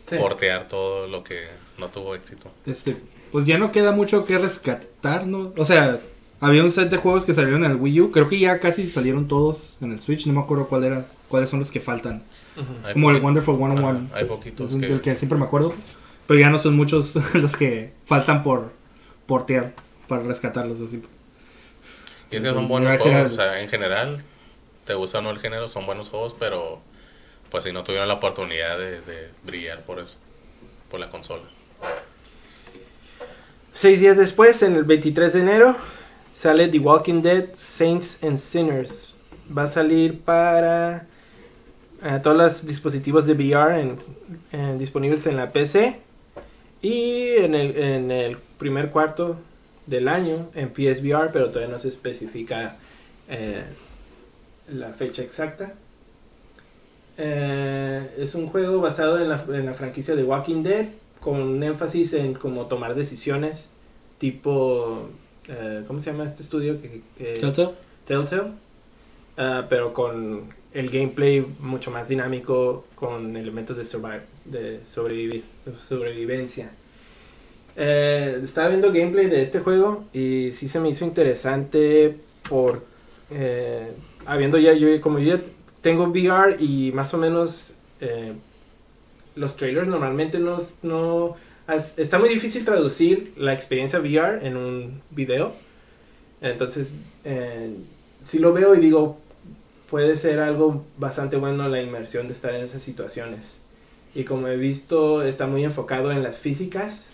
Sí. 0.09 0.17
portear 0.17 0.67
todo 0.67 1.07
lo 1.07 1.23
que 1.23 1.47
no 1.79 1.89
tuvo 1.89 2.17
éxito. 2.17 2.51
Este, 2.67 2.97
pues 3.31 3.47
ya 3.47 3.59
no 3.59 3.71
queda 3.71 3.93
mucho 3.93 4.25
que 4.25 4.39
rescatar, 4.39 5.25
¿no? 5.25 5.53
O 5.57 5.65
sea, 5.65 6.01
Había 6.41 6.65
un 6.65 6.71
set 6.71 6.89
de 6.89 6.97
juegos 6.97 7.27
que 7.27 7.35
salieron 7.35 7.65
en 7.65 7.73
el 7.73 7.77
Wii 7.77 8.01
U. 8.01 8.11
Creo 8.13 8.29
que 8.29 8.39
ya 8.39 8.61
casi 8.61 8.89
salieron 8.89 9.29
todos 9.29 9.77
en 9.83 9.93
el 9.93 10.01
Switch. 10.01 10.27
No 10.27 10.33
me 10.33 10.41
acuerdo 10.41 10.69
cuál 10.69 10.85
era, 10.85 11.05
cuáles 11.29 11.51
son 11.51 11.61
los 11.61 11.71
que 11.71 11.81
faltan. 11.81 12.23
Como 12.95 13.11
el 13.11 13.21
Wonderful 13.21 13.57
101. 13.57 13.89
Ajá, 13.89 14.01
hay 14.15 14.25
poquitos 14.25 14.73
Es 14.73 14.81
que... 14.81 14.87
del 14.89 15.01
que 15.03 15.15
siempre 15.15 15.39
me 15.39 15.45
acuerdo. 15.45 15.75
Pero 16.27 16.41
ya 16.41 16.49
no 16.49 16.59
son 16.59 16.77
muchos 16.77 17.15
los 17.35 17.57
que 17.57 17.93
faltan 18.07 18.43
por 18.43 18.73
portear 19.27 19.75
para 20.09 20.23
rescatarlos 20.23 20.81
así. 20.81 21.03
Y 22.31 22.37
es 22.37 22.43
que 22.43 22.49
son 22.49 22.69
buenos 22.69 22.97
juegos, 22.97 23.33
o 23.33 23.35
sea, 23.35 23.61
en 23.61 23.69
general, 23.69 24.23
te 24.85 24.95
gusta 24.95 25.19
o 25.19 25.23
no 25.23 25.31
el 25.31 25.41
género, 25.41 25.69
son 25.69 25.85
buenos 25.85 26.09
juegos, 26.09 26.37
pero 26.39 26.81
pues 27.51 27.65
si 27.65 27.73
no 27.73 27.83
tuvieron 27.83 28.07
la 28.07 28.15
oportunidad 28.15 28.79
de, 28.79 29.01
de 29.01 29.31
brillar 29.45 29.83
por 29.83 29.99
eso, 29.99 30.17
por 30.91 31.01
la 31.01 31.11
consola. 31.11 31.43
Seis 33.75 34.01
días 34.01 34.17
después, 34.17 34.63
en 34.63 34.77
el 34.77 34.85
23 34.85 35.33
de 35.33 35.41
enero, 35.41 35.77
sale 36.41 36.69
The 36.69 36.79
Walking 36.79 37.21
Dead 37.21 37.49
Saints 37.59 38.23
and 38.23 38.39
Sinners. 38.39 39.15
Va 39.57 39.65
a 39.65 39.69
salir 39.69 40.21
para 40.21 41.07
eh, 42.03 42.19
todos 42.23 42.37
los 42.37 42.67
dispositivos 42.67 43.27
de 43.27 43.35
VR 43.35 43.81
en- 44.53 44.79
disponibles 44.79 45.27
en 45.27 45.37
la 45.37 45.53
PC. 45.53 45.99
Y 46.81 47.33
en 47.37 47.55
el, 47.55 47.77
en 47.77 48.11
el 48.11 48.39
primer 48.59 48.91
cuarto 48.91 49.37
del 49.87 50.09
año 50.09 50.49
en 50.55 50.71
PSVR, 50.71 51.31
pero 51.31 51.51
todavía 51.51 51.69
no 51.75 51.79
se 51.79 51.89
especifica 51.89 52.77
eh, 53.29 53.63
la 54.73 54.89
fecha 54.95 55.21
exacta. 55.23 55.75
Eh, 57.19 58.15
es 58.19 58.35
un 58.35 58.47
juego 58.47 58.81
basado 58.81 59.21
en 59.21 59.29
la, 59.29 59.45
en 59.49 59.67
la 59.67 59.75
franquicia 59.75 60.17
de 60.17 60.25
Walking 60.25 60.63
Dead, 60.63 60.87
con 61.21 61.63
énfasis 61.63 62.15
en 62.15 62.33
como 62.33 62.65
tomar 62.65 62.95
decisiones, 62.95 63.69
tipo, 64.19 65.11
eh, 65.51 65.83
¿cómo 65.87 66.01
se 66.01 66.11
llama 66.13 66.25
este 66.25 66.43
estudio? 66.43 66.81
Que, 66.81 67.03
que- 67.19 67.35
¿Telltale? 67.41 67.71
Telltale, 68.07 68.53
Ah, 69.37 69.65
pero 69.69 69.93
con 69.95 70.43
el 70.75 70.91
gameplay 70.91 71.45
mucho 71.61 71.91
más 71.91 72.09
dinámico, 72.09 72.85
con 72.95 73.37
elementos 73.37 73.77
de, 73.77 73.85
survive, 73.85 74.23
de 74.45 74.81
sobrevivir, 74.85 75.45
de 75.65 75.73
sobrevivencia. 75.79 76.71
Eh, 77.77 78.41
estaba 78.45 78.69
viendo 78.69 78.93
gameplay 78.93 79.27
de 79.27 79.41
este 79.43 79.61
juego 79.61 80.05
y 80.13 80.51
sí 80.53 80.69
se 80.69 80.79
me 80.81 80.91
hizo 80.91 81.05
interesante 81.05 82.17
por 82.49 82.83
eh, 83.31 83.93
habiendo 84.27 84.59
ya 84.59 84.73
yo 84.75 85.01
como 85.01 85.19
yo 85.21 85.37
ya 85.37 85.43
tengo 85.81 86.05
VR 86.05 86.57
y 86.63 86.91
más 86.93 87.15
o 87.15 87.19
menos 87.19 87.73
los 89.37 89.57
trailers 89.57 89.89
normalmente 89.89 90.39
no, 90.39 91.37
está 91.75 92.19
muy 92.19 92.29
difícil 92.29 92.65
traducir 92.65 93.33
la 93.37 93.53
experiencia 93.53 93.99
VR 94.01 94.47
en 94.47 94.57
un 94.57 95.03
video 95.11 95.55
entonces 96.41 96.95
eh, 97.25 97.75
si 98.25 98.39
lo 98.39 98.53
veo 98.53 98.75
y 98.75 98.81
digo 98.81 99.19
puede 99.91 100.17
ser 100.17 100.41
algo 100.41 100.85
bastante 100.97 101.37
bueno 101.37 101.69
la 101.69 101.81
inmersión 101.81 102.29
de 102.29 102.35
estar 102.35 102.55
en 102.55 102.65
esas 102.65 102.83
situaciones 102.83 103.61
y 104.15 104.25
como 104.25 104.49
he 104.49 104.57
visto 104.57 105.23
está 105.23 105.47
muy 105.47 105.65
enfocado 105.65 106.11
en 106.11 106.23
las 106.23 106.39
físicas 106.39 107.11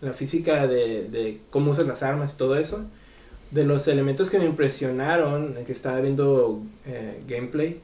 la 0.00 0.12
física 0.12 0.66
de, 0.66 1.08
de 1.08 1.40
cómo 1.50 1.72
usas 1.72 1.86
las 1.86 2.02
armas 2.02 2.34
y 2.34 2.36
todo 2.36 2.56
eso. 2.56 2.84
De 3.50 3.64
los 3.64 3.86
elementos 3.88 4.30
que 4.30 4.38
me 4.38 4.44
impresionaron, 4.44 5.54
que 5.66 5.72
estaba 5.72 6.00
viendo 6.00 6.62
eh, 6.84 7.20
gameplay, 7.28 7.80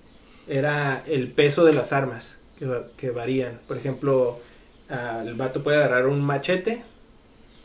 era 0.48 1.04
el 1.06 1.30
peso 1.30 1.64
de 1.64 1.72
las 1.72 1.92
armas, 1.92 2.36
que, 2.58 2.68
que 2.96 3.10
varían. 3.10 3.60
Por 3.68 3.76
ejemplo, 3.76 4.40
ah, 4.92 5.22
el 5.26 5.34
vato 5.34 5.62
puede 5.64 5.78
agarrar 5.78 6.06
un 6.06 6.20
machete 6.20 6.82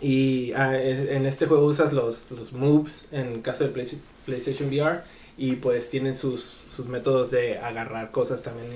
y 0.01 0.51
ah, 0.55 0.75
en 0.81 1.25
este 1.25 1.45
juego 1.47 1.65
usas 1.65 1.93
los, 1.93 2.31
los 2.31 2.53
moves, 2.53 3.05
en 3.11 3.27
el 3.33 3.41
caso 3.41 3.63
de 3.63 3.71
Play- 3.71 3.99
PlayStation 4.25 4.69
VR, 4.69 5.01
y 5.37 5.53
pues 5.57 5.89
tienen 5.89 6.15
sus, 6.15 6.51
sus 6.75 6.87
métodos 6.87 7.31
de 7.31 7.57
agarrar 7.59 8.11
cosas 8.11 8.41
también 8.43 8.67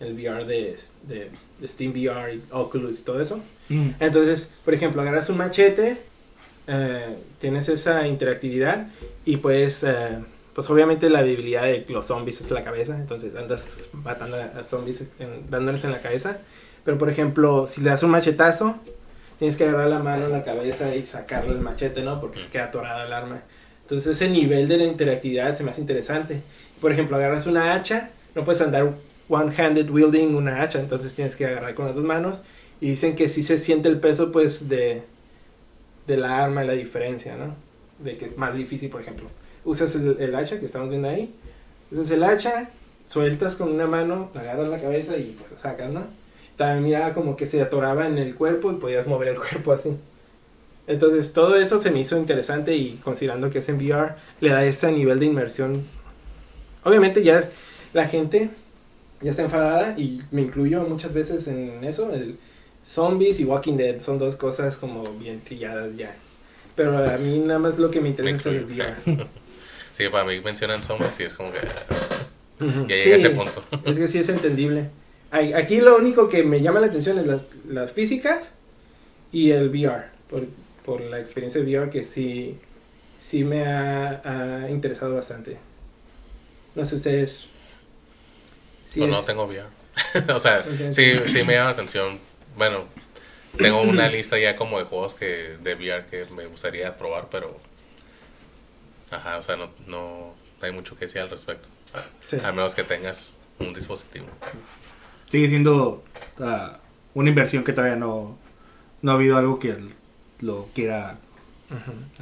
en 0.00 0.06
el 0.06 0.14
VR 0.14 0.44
de, 0.46 0.76
de, 1.06 1.30
de 1.60 1.68
Steam 1.68 1.92
VR 1.92 2.34
y 2.34 2.42
Oculus 2.50 3.00
y 3.00 3.02
todo 3.02 3.20
eso. 3.22 3.40
Mm. 3.68 3.90
Entonces, 4.00 4.50
por 4.64 4.74
ejemplo, 4.74 5.00
agarras 5.02 5.28
un 5.30 5.38
machete, 5.38 5.98
eh, 6.66 7.16
tienes 7.40 7.68
esa 7.68 8.06
interactividad 8.06 8.88
y 9.26 9.36
pues, 9.38 9.82
eh, 9.84 10.18
pues 10.54 10.68
obviamente 10.70 11.10
la 11.10 11.22
debilidad 11.22 11.64
de 11.64 11.84
los 11.88 12.06
zombies 12.06 12.40
es 12.40 12.50
la 12.50 12.62
cabeza, 12.64 12.96
entonces 12.96 13.34
andas 13.36 13.70
matando 13.92 14.36
a 14.36 14.60
a 14.60 14.64
zombies 14.64 15.02
en- 15.18 15.50
dándoles 15.50 15.84
en 15.84 15.92
la 15.92 16.00
cabeza. 16.00 16.38
Pero 16.84 16.98
por 16.98 17.08
ejemplo, 17.10 17.66
si 17.66 17.80
le 17.80 17.90
das 17.90 18.02
un 18.02 18.10
machetazo, 18.10 18.76
tienes 19.38 19.56
que 19.56 19.64
agarrar 19.64 19.88
la 19.88 19.98
mano 19.98 20.26
en 20.26 20.32
la 20.32 20.42
cabeza 20.42 20.94
y 20.94 21.04
sacarle 21.04 21.52
el 21.52 21.60
machete, 21.60 22.02
¿no? 22.02 22.20
Porque 22.20 22.40
se 22.40 22.48
queda 22.48 22.64
atorada 22.64 23.06
el 23.06 23.12
arma. 23.12 23.42
Entonces 23.82 24.16
ese 24.16 24.28
nivel 24.28 24.68
de 24.68 24.78
la 24.78 24.84
interactividad 24.84 25.56
se 25.56 25.64
me 25.64 25.70
hace 25.70 25.80
interesante. 25.80 26.40
Por 26.80 26.92
ejemplo, 26.92 27.16
agarras 27.16 27.46
una 27.46 27.74
hacha, 27.74 28.10
no 28.34 28.44
puedes 28.44 28.60
andar 28.60 28.90
one-handed 29.28 29.90
wielding 29.90 30.34
una 30.34 30.62
hacha, 30.62 30.80
entonces 30.80 31.14
tienes 31.14 31.36
que 31.36 31.46
agarrar 31.46 31.74
con 31.74 31.86
las 31.86 31.94
dos 31.94 32.04
manos. 32.04 32.42
Y 32.80 32.90
dicen 32.90 33.16
que 33.16 33.28
sí 33.28 33.42
se 33.42 33.58
siente 33.58 33.88
el 33.88 33.98
peso, 34.00 34.32
pues, 34.32 34.68
de, 34.68 35.02
de 36.06 36.16
la 36.16 36.44
arma, 36.44 36.64
la 36.64 36.72
diferencia, 36.72 37.36
¿no? 37.36 37.54
De 37.98 38.16
que 38.16 38.26
es 38.26 38.36
más 38.36 38.54
difícil, 38.54 38.90
por 38.90 39.00
ejemplo. 39.00 39.26
Usas 39.64 39.94
el, 39.94 40.34
hacha 40.34 40.60
que 40.60 40.66
estamos 40.66 40.90
viendo 40.90 41.08
ahí, 41.08 41.34
usas 41.90 42.10
el 42.10 42.22
hacha, 42.24 42.68
sueltas 43.08 43.54
con 43.54 43.72
una 43.72 43.86
mano, 43.86 44.30
agarras 44.34 44.68
la 44.68 44.78
cabeza 44.78 45.16
y 45.16 45.36
pues 45.38 45.60
sacas, 45.60 45.90
¿no? 45.90 46.02
También 46.56 46.84
miraba 46.84 47.14
como 47.14 47.36
que 47.36 47.46
se 47.46 47.60
atoraba 47.60 48.06
en 48.06 48.18
el 48.18 48.34
cuerpo 48.34 48.70
y 48.72 48.76
podías 48.76 49.06
mover 49.06 49.28
el 49.28 49.36
cuerpo 49.38 49.72
así. 49.72 49.96
Entonces 50.86 51.32
todo 51.32 51.56
eso 51.56 51.80
se 51.80 51.90
me 51.90 52.00
hizo 52.00 52.16
interesante 52.16 52.76
y 52.76 53.00
considerando 53.02 53.50
que 53.50 53.60
es 53.60 53.68
en 53.68 53.76
VR, 53.76 54.14
le 54.40 54.50
da 54.50 54.64
ese 54.64 54.92
nivel 54.92 55.18
de 55.18 55.26
inmersión. 55.26 55.84
Obviamente 56.84 57.22
ya 57.22 57.38
es, 57.38 57.50
la 57.94 58.06
gente 58.06 58.50
ya 59.22 59.30
está 59.30 59.42
enfadada 59.42 59.98
y 59.98 60.20
me 60.30 60.42
incluyo 60.42 60.82
muchas 60.82 61.14
veces 61.14 61.48
en 61.48 61.82
eso. 61.84 62.12
El 62.12 62.36
zombies 62.86 63.40
y 63.40 63.44
Walking 63.44 63.76
Dead 63.76 64.00
son 64.02 64.18
dos 64.18 64.36
cosas 64.36 64.76
como 64.76 65.04
bien 65.14 65.40
trilladas 65.40 65.96
ya. 65.96 66.14
Pero 66.76 66.98
a 66.98 67.16
mí 67.16 67.38
nada 67.38 67.58
más 67.58 67.78
lo 67.78 67.90
que 67.90 68.00
me 68.00 68.10
interesa 68.10 68.50
es 68.50 68.56
el. 68.56 68.64
VR. 68.64 68.94
Sí, 69.92 70.08
para 70.08 70.24
mí 70.24 70.40
mencionan 70.44 70.82
zombies 70.82 71.20
y 71.20 71.22
es 71.22 71.34
como 71.34 71.52
que 71.52 71.60
ya 71.60 71.68
Sí, 72.58 72.86
llega 72.88 73.14
a 73.14 73.18
ese 73.18 73.30
punto. 73.30 73.62
Es 73.84 73.96
que 73.96 74.08
sí 74.08 74.18
es 74.18 74.28
entendible. 74.28 74.90
Aquí 75.34 75.80
lo 75.80 75.96
único 75.96 76.28
que 76.28 76.42
me 76.44 76.60
llama 76.62 76.80
la 76.80 76.86
atención 76.86 77.18
es 77.18 77.26
las, 77.26 77.42
las 77.68 77.90
físicas 77.92 78.40
y 79.32 79.50
el 79.50 79.68
VR. 79.68 80.04
Por, 80.30 80.46
por 80.84 81.00
la 81.00 81.18
experiencia 81.20 81.60
de 81.62 81.66
VR 81.76 81.90
que 81.90 82.04
sí, 82.04 82.56
sí 83.22 83.42
me 83.44 83.66
ha, 83.66 84.20
ha 84.64 84.70
interesado 84.70 85.14
bastante. 85.14 85.56
No 86.74 86.84
sé 86.84 86.96
ustedes. 86.96 87.46
Pues 88.94 89.08
no 89.10 89.18
es- 89.20 89.26
tengo 89.26 89.44
VR. 89.46 89.66
o 90.34 90.38
sea, 90.38 90.64
sí, 90.90 91.12
sí 91.28 91.42
me 91.44 91.54
llama 91.54 91.66
la 91.66 91.70
atención. 91.70 92.18
Bueno, 92.56 92.84
tengo 93.58 93.80
una 93.82 94.08
lista 94.08 94.38
ya 94.38 94.54
como 94.56 94.78
de 94.78 94.84
juegos 94.84 95.14
que 95.14 95.56
de 95.62 95.74
VR 95.74 96.06
que 96.06 96.26
me 96.26 96.46
gustaría 96.46 96.96
probar, 96.96 97.28
pero... 97.30 97.58
Ajá, 99.10 99.38
o 99.38 99.42
sea, 99.42 99.56
no, 99.56 99.70
no 99.86 100.34
hay 100.60 100.72
mucho 100.72 100.94
que 100.96 101.06
decir 101.06 101.20
al 101.20 101.30
respecto. 101.30 101.68
Sí. 102.22 102.36
A 102.42 102.50
menos 102.52 102.74
que 102.74 102.82
tengas 102.84 103.36
un 103.60 103.72
dispositivo. 103.72 104.26
Sigue 105.34 105.48
siendo 105.48 106.04
ah, 106.38 106.78
una 107.12 107.28
inversión 107.28 107.64
que 107.64 107.72
todavía 107.72 107.96
no, 107.96 108.38
no 109.02 109.10
ha 109.10 109.14
habido 109.16 109.36
algo 109.36 109.58
que 109.58 109.76
lo 110.38 110.68
quiera 110.76 111.16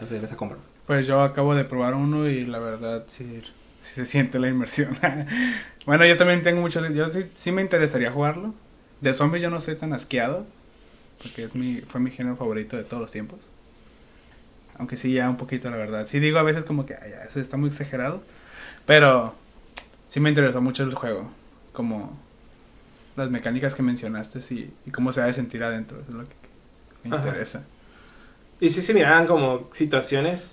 hacer 0.02 0.24
esa 0.24 0.38
compra. 0.38 0.56
Pues 0.86 1.06
yo 1.06 1.20
acabo 1.20 1.54
de 1.54 1.66
probar 1.66 1.92
uno 1.92 2.26
y 2.26 2.46
la 2.46 2.58
verdad 2.58 3.04
sí, 3.08 3.42
sí 3.84 3.94
se 3.96 4.06
siente 4.06 4.38
la 4.38 4.48
inmersión. 4.48 4.96
bueno, 5.84 6.06
yo 6.06 6.16
también 6.16 6.42
tengo 6.42 6.62
mucho... 6.62 6.88
Yo 6.88 7.06
sí, 7.08 7.26
sí 7.34 7.52
me 7.52 7.60
interesaría 7.60 8.10
jugarlo. 8.10 8.54
De 9.02 9.12
zombies 9.12 9.42
yo 9.42 9.50
no 9.50 9.60
soy 9.60 9.76
tan 9.76 9.92
asqueado. 9.92 10.46
Porque 11.22 11.44
es 11.44 11.54
mi, 11.54 11.82
fue 11.82 12.00
mi 12.00 12.12
género 12.12 12.36
favorito 12.36 12.78
de 12.78 12.84
todos 12.84 13.02
los 13.02 13.12
tiempos. 13.12 13.40
Aunque 14.78 14.96
sí, 14.96 15.12
ya 15.12 15.28
un 15.28 15.36
poquito, 15.36 15.68
la 15.68 15.76
verdad. 15.76 16.06
Sí 16.08 16.18
digo 16.18 16.38
a 16.38 16.42
veces 16.44 16.64
como 16.64 16.86
que 16.86 16.94
"Ay, 16.94 17.10
ya, 17.10 17.24
eso 17.24 17.40
está 17.40 17.58
muy 17.58 17.68
exagerado. 17.68 18.22
Pero 18.86 19.34
sí 20.08 20.18
me 20.18 20.30
interesó 20.30 20.62
mucho 20.62 20.82
el 20.82 20.94
juego. 20.94 21.30
Como 21.74 22.18
las 23.16 23.30
mecánicas 23.30 23.74
que 23.74 23.82
mencionaste 23.82 24.40
sí, 24.42 24.70
y 24.86 24.90
cómo 24.90 25.12
se 25.12 25.20
ha 25.20 25.26
de 25.26 25.32
sentir 25.34 25.62
adentro. 25.64 25.98
Eso 26.00 26.08
es 26.10 26.14
lo 26.16 26.22
que 26.24 26.34
me 27.08 27.16
Ajá. 27.16 27.26
interesa. 27.28 27.62
Y 28.60 28.70
sí 28.70 28.82
se 28.82 28.94
miraban 28.94 29.26
como 29.26 29.68
situaciones 29.72 30.52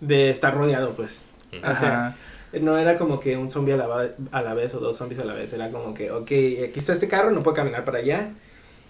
de 0.00 0.30
estar 0.30 0.54
rodeado, 0.54 0.92
pues. 0.94 1.22
Ujú. 1.52 1.60
O 1.60 1.78
sea, 1.80 2.06
Ajá. 2.08 2.16
No 2.62 2.78
era 2.78 2.96
como 2.96 3.20
que 3.20 3.36
un 3.36 3.50
zombie 3.50 3.74
a 3.74 3.76
la, 3.76 4.08
a 4.32 4.40
la 4.42 4.54
vez 4.54 4.72
o 4.74 4.78
dos 4.80 4.96
zombies 4.96 5.20
a 5.20 5.24
la 5.26 5.34
vez. 5.34 5.52
Era 5.52 5.70
como 5.70 5.92
que, 5.92 6.10
ok, 6.10 6.22
aquí 6.26 6.72
está 6.76 6.94
este 6.94 7.06
carro, 7.06 7.30
no 7.30 7.40
puedo 7.42 7.54
caminar 7.54 7.84
para 7.84 7.98
allá. 7.98 8.30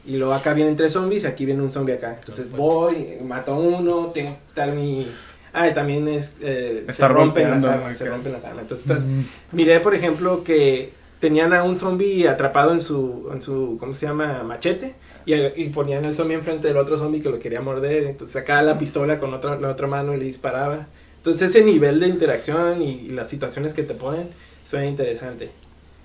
Y 0.06 0.16
luego 0.16 0.32
acá 0.32 0.54
vienen 0.54 0.76
tres 0.76 0.92
zombies 0.92 1.24
y 1.24 1.26
aquí 1.26 1.44
viene 1.44 1.60
un 1.62 1.72
zombie 1.72 1.94
acá. 1.94 2.14
Entonces 2.20 2.46
Ah, 2.52 2.56
voy, 2.56 3.18
mato 3.24 3.54
a 3.54 3.58
uno, 3.58 4.06
tengo 4.14 4.30
que 4.54 4.60
dar 4.60 4.70
mi... 4.72 5.08
Ah, 5.52 5.66
y 5.68 5.74
también 5.74 6.06
es... 6.06 6.36
eh, 6.40 6.84
se 6.86 6.92
Está 6.92 7.08
rompen 7.08 7.50
las 7.50 7.64
armas, 7.64 7.98
se 7.98 8.08
rompen 8.08 8.32
las 8.32 8.44
armas. 8.44 8.62
Entonces 8.62 8.86
estás- 8.88 9.02
Mm. 9.04 9.22
miré, 9.52 9.80
por 9.80 9.94
ejemplo, 9.96 10.44
que 10.44 10.92
tenían 11.20 11.52
a 11.52 11.62
un 11.64 11.78
zombie 11.78 12.28
atrapado 12.28 12.72
en 12.72 12.80
su, 12.80 13.28
en 13.32 13.42
su 13.42 13.76
¿cómo 13.80 13.94
se 13.94 14.06
llama? 14.06 14.42
Machete. 14.42 14.94
Y, 15.26 15.34
y 15.34 15.68
ponían 15.70 16.04
el 16.06 16.16
zombie 16.16 16.34
enfrente 16.36 16.68
del 16.68 16.78
otro 16.78 16.96
zombie 16.96 17.20
que 17.20 17.28
lo 17.28 17.38
quería 17.38 17.60
morder. 17.60 18.04
Entonces 18.04 18.32
sacaba 18.32 18.62
la 18.62 18.78
pistola 18.78 19.18
con 19.18 19.34
otra, 19.34 19.58
la 19.60 19.68
otra 19.70 19.86
mano 19.86 20.14
y 20.14 20.18
le 20.18 20.24
disparaba. 20.24 20.86
Entonces 21.18 21.50
ese 21.50 21.64
nivel 21.64 22.00
de 22.00 22.08
interacción 22.08 22.80
y, 22.82 22.90
y 22.90 23.08
las 23.10 23.28
situaciones 23.28 23.74
que 23.74 23.82
te 23.82 23.94
ponen 23.94 24.30
suena 24.64 24.86
interesante. 24.86 25.50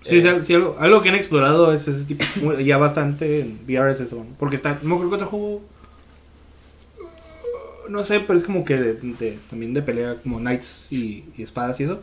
Sí, 0.01 0.17
Eh, 0.17 0.41
sí, 0.43 0.53
algo, 0.53 0.75
algo 0.79 1.01
que 1.01 1.09
han 1.09 1.15
explorado 1.15 1.71
es 1.71 1.87
ese 1.87 2.03
tipo, 2.05 2.25
ya 2.59 2.77
bastante 2.77 3.39
en 3.41 3.59
VR 3.65 3.91
es 3.91 4.01
eso, 4.01 4.25
porque 4.37 4.57
está, 4.57 4.77
no 4.81 4.95
acuerdo 4.95 5.11
qué 5.11 5.15
otro 5.15 5.27
juego, 5.27 5.61
no 7.89 8.03
sé, 8.03 8.19
pero 8.21 8.37
es 8.37 8.43
como 8.43 8.63
que 8.65 8.77
de, 8.77 8.93
de- 8.95 9.39
también 9.49 9.73
de 9.73 9.81
pelea, 9.81 10.15
como 10.21 10.39
knights 10.39 10.87
y, 10.89 11.25
y 11.37 11.43
espadas 11.43 11.79
y 11.79 11.83
eso, 11.83 11.99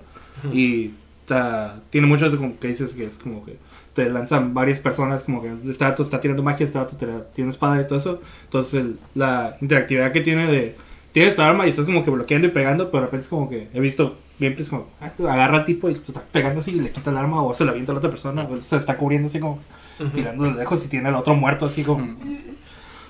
y 0.53 0.93
o 1.31 1.33
sea, 1.33 1.77
tiene 1.91 2.09
muchos 2.09 2.35
como 2.35 2.59
que 2.59 2.67
dices 2.69 2.93
que 2.95 3.05
es 3.05 3.17
como 3.19 3.45
que 3.45 3.57
te 3.95 4.11
lanzan 4.11 4.53
varias 4.53 4.81
personas, 4.81 5.23
como 5.23 5.41
que 5.43 5.53
este 5.71 5.85
vato 5.85 6.03
está 6.03 6.21
tirando 6.21 6.43
magia, 6.43 6.65
este 6.67 6.77
vato 6.79 6.97
te- 6.97 7.07
tiene 7.35 7.51
espada 7.51 7.81
y 7.81 7.87
todo 7.87 7.99
eso, 7.99 8.21
entonces 8.45 8.75
el- 8.75 8.99
la 9.15 9.57
interactividad 9.61 10.11
que 10.11 10.23
tiene 10.23 10.49
de, 10.49 10.75
tienes 11.13 11.37
tu 11.37 11.43
arma 11.43 11.67
y 11.67 11.71
estás 11.71 11.85
como 11.87 12.05
que 12.05 12.11
bloqueando 12.11 12.49
y 12.49 12.51
pegando, 12.51 12.91
pero 12.91 13.03
de 13.03 13.07
repente 13.07 13.23
es 13.25 13.29
como 13.29 13.49
que 13.49 13.69
he 13.73 13.79
visto 13.81 14.17
gameplays 14.41 14.71
como, 14.71 14.89
ah, 15.01 15.11
agarra 15.31 15.59
al 15.59 15.65
tipo 15.65 15.89
y 15.89 15.95
tú 15.95 16.07
estás 16.09 16.25
pegando 16.33 16.59
así 16.61 16.73
y 16.73 16.81
le 16.81 16.91
quita 16.91 17.11
el 17.11 17.17
arma 17.17 17.43
o 17.45 17.55
se 17.55 17.65
la 17.65 17.71
avienta 17.71 17.93
a 17.93 17.95
la 17.95 17.99
otra 17.99 18.11
persona, 18.11 18.43
o 18.51 18.61
se 18.61 18.77
está 18.77 18.97
cubriendo 18.97 19.29
así 19.29 19.39
como 19.39 19.61
tirando 20.15 20.45
de 20.45 20.53
lejos 20.55 20.85
y 20.85 20.89
tiene 20.89 21.09
al 21.11 21.15
otro 21.15 21.35
muerto 21.35 21.67
así 21.67 21.85
como... 21.85 22.17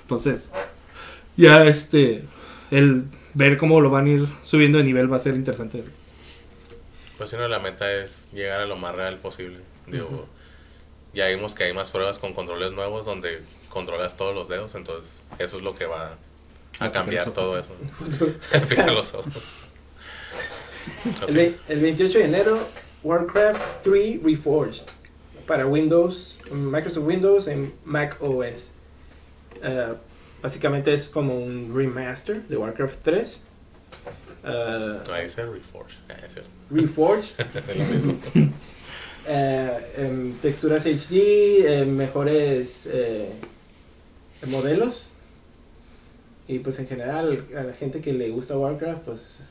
Entonces, 0.03 0.51
ya 1.37 1.65
este, 1.65 2.25
el 2.69 3.05
ver 3.33 3.57
cómo 3.57 3.79
lo 3.81 3.89
van 3.89 4.05
a 4.05 4.09
ir 4.09 4.27
subiendo 4.43 4.77
de 4.77 4.83
nivel 4.83 5.11
va 5.11 5.15
a 5.17 5.19
ser 5.19 5.35
interesante. 5.35 5.83
Pues 7.21 7.29
si 7.29 7.37
no, 7.37 7.47
la 7.47 7.59
meta 7.59 7.93
es 7.93 8.31
llegar 8.33 8.61
a 8.61 8.65
lo 8.65 8.77
más 8.77 8.95
real 8.95 9.17
posible. 9.17 9.59
Digo, 9.85 10.07
Ujú. 10.07 10.25
ya 11.13 11.27
vimos 11.27 11.53
que 11.53 11.65
hay 11.65 11.71
más 11.71 11.91
pruebas 11.91 12.17
con 12.17 12.33
controles 12.33 12.71
nuevos 12.71 13.05
donde 13.05 13.43
controlas 13.69 14.17
todos 14.17 14.33
los 14.33 14.49
dedos, 14.49 14.73
entonces 14.73 15.27
eso 15.37 15.57
es 15.57 15.63
lo 15.63 15.75
que 15.75 15.85
va 15.85 16.17
a 16.79 16.85
A 16.85 16.91
cambiar 16.91 17.29
todo 17.29 17.59
eso. 17.59 17.75
Fija 18.65 18.89
los 18.89 19.13
ojos. 19.13 19.35
El, 21.27 21.55
el 21.67 21.79
28 21.79 22.17
de 22.17 22.25
enero, 22.25 22.67
Warcraft 23.03 23.83
3 23.83 24.23
Reforged 24.23 24.87
para 25.45 25.67
Windows, 25.67 26.39
Microsoft 26.51 27.05
Windows 27.05 27.47
en 27.47 27.71
Mac 27.85 28.17
OS. 28.19 28.45
Eh, 29.61 29.93
básicamente 30.41 30.91
es 30.91 31.07
como 31.07 31.37
un 31.37 31.71
remaster 31.75 32.41
de 32.47 32.57
Warcraft 32.57 32.97
3. 33.03 33.41
Eh, 34.43 34.97
Ahí 35.11 35.23
dice 35.23 35.45
Reforge. 35.45 35.95
Ah, 36.09 36.13
es 36.25 36.33
cierto. 36.33 36.49
Reforged, 36.69 37.39
Es 37.69 37.77
lo 37.77 37.85
mismo. 37.85 38.19
eh, 39.27 39.93
en 39.97 40.33
texturas 40.41 40.85
HD, 40.85 41.65
en 41.65 41.95
mejores 41.95 42.89
eh, 42.91 43.29
modelos. 44.47 45.09
Y 46.47 46.59
pues 46.59 46.79
en 46.79 46.87
general 46.87 47.45
a 47.57 47.63
la 47.63 47.73
gente 47.73 48.01
que 48.01 48.13
le 48.13 48.29
gusta 48.29 48.57
Warcraft, 48.57 49.03
pues 49.03 49.43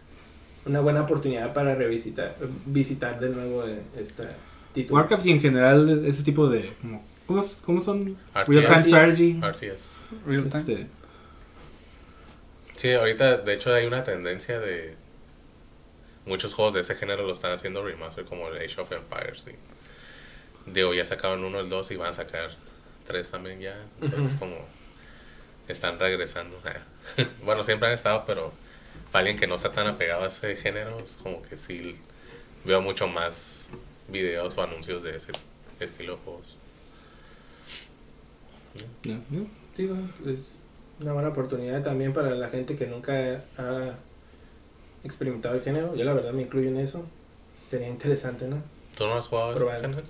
una 0.67 0.81
buena 0.81 1.03
oportunidad 1.03 1.55
para 1.55 1.75
revisitar, 1.75 2.35
visitar 2.67 3.19
de 3.19 3.31
nuevo 3.31 3.65
este 3.97 4.25
título. 4.75 5.01
Warcraft 5.01 5.27
y 5.27 5.31
en 5.33 5.41
general 5.41 6.05
ese 6.05 6.25
tipo 6.25 6.49
de... 6.49 6.71
Como, 6.83 7.03
¿cómo, 7.27 7.45
cómo 7.65 7.81
son? 7.81 8.17
RTS. 8.35 8.49
Real 8.49 8.67
Time 8.67 8.83
Strategy. 8.83 9.41
RTS. 9.41 10.01
Real 10.27 10.49
time. 10.49 10.59
Este, 10.59 10.87
Sí, 12.81 12.95
ahorita 12.95 13.37
de 13.37 13.53
hecho 13.53 13.75
hay 13.75 13.85
una 13.85 14.05
tendencia 14.05 14.59
de 14.59 14.95
muchos 16.25 16.55
juegos 16.55 16.73
de 16.73 16.81
ese 16.81 16.95
género 16.95 17.25
lo 17.25 17.35
están 17.35 17.53
haciendo 17.53 17.85
remaster 17.85 18.25
como 18.25 18.49
el 18.49 18.57
Age 18.57 18.81
of 18.81 18.91
Empires. 18.91 19.47
Y, 19.49 20.71
digo, 20.71 20.95
ya 20.95 21.05
sacaron 21.05 21.45
uno, 21.45 21.61
el 21.61 21.69
2 21.69 21.91
y 21.91 21.97
van 21.97 22.09
a 22.09 22.13
sacar 22.15 22.49
tres 23.07 23.31
también 23.31 23.61
ya. 23.61 23.77
Entonces 24.01 24.35
como 24.39 24.65
están 25.69 25.99
regresando. 25.99 26.59
bueno, 27.45 27.65
siempre 27.65 27.89
han 27.89 27.93
estado, 27.93 28.25
pero 28.27 28.51
para 29.13 29.27
alguien 29.27 29.39
que 29.39 29.47
no 29.47 29.57
está 29.57 29.71
tan 29.73 29.87
apegado 29.87 30.25
a 30.25 30.29
ese 30.29 30.57
género, 30.57 30.97
es 31.01 31.19
como 31.23 31.43
que 31.43 31.59
sí 31.59 32.01
veo 32.65 32.81
mucho 32.81 33.07
más 33.09 33.69
videos 34.09 34.57
o 34.57 34.63
anuncios 34.63 35.03
de 35.03 35.17
ese 35.17 35.33
estilo 35.81 36.17
de 36.17 36.23
juegos. 36.23 36.57
ya. 39.03 39.19
Digo, 39.77 39.99
es 40.25 40.60
una 41.01 41.13
buena 41.13 41.29
oportunidad 41.29 41.83
también 41.83 42.13
para 42.13 42.31
la 42.31 42.49
gente 42.49 42.77
que 42.77 42.87
nunca 42.87 43.13
ha 43.59 43.95
experimentado 45.05 45.55
el 45.55 45.63
género. 45.63 45.95
Yo 45.97 46.05
la 46.05 46.13
verdad 46.13 46.33
me 46.33 46.43
incluyo 46.43 46.69
en 46.69 46.79
eso. 46.79 47.05
Sería 47.59 47.89
interesante, 47.89 48.47
¿no? 48.47 48.63
¿Tú 48.97 49.07
no 49.07 49.15
has 49.15 49.29
jugado 49.29 49.53
ese 49.53 49.61
Probar. 49.61 49.81
género? 49.81 50.03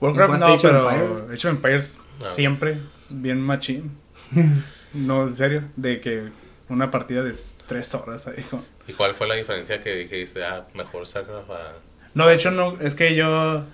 Warcraft 0.00 0.34
¿En 0.34 0.40
no, 0.40 0.58
pero 0.60 1.26
of 1.34 1.44
Empires 1.46 1.98
Ah. 2.22 2.30
siempre, 2.32 2.78
bien 3.10 3.40
machín. 3.40 3.90
no, 4.94 5.26
en 5.26 5.34
serio, 5.36 5.62
de 5.76 6.00
que 6.00 6.28
una 6.68 6.90
partida 6.90 7.22
de 7.22 7.34
tres 7.66 7.94
horas 7.94 8.26
ahí. 8.26 8.44
¿Y 8.88 8.92
cuál 8.92 9.14
fue 9.14 9.26
la 9.26 9.34
diferencia 9.34 9.80
que 9.80 9.94
dijiste, 9.94 10.44
ah, 10.44 10.66
mejor 10.74 11.06
StarCraft 11.06 11.50
a... 11.50 11.72
No, 12.14 12.26
de 12.26 12.34
hecho 12.34 12.50
no, 12.50 12.80
es 12.80 12.94
que 12.94 13.14
yo 13.14 13.64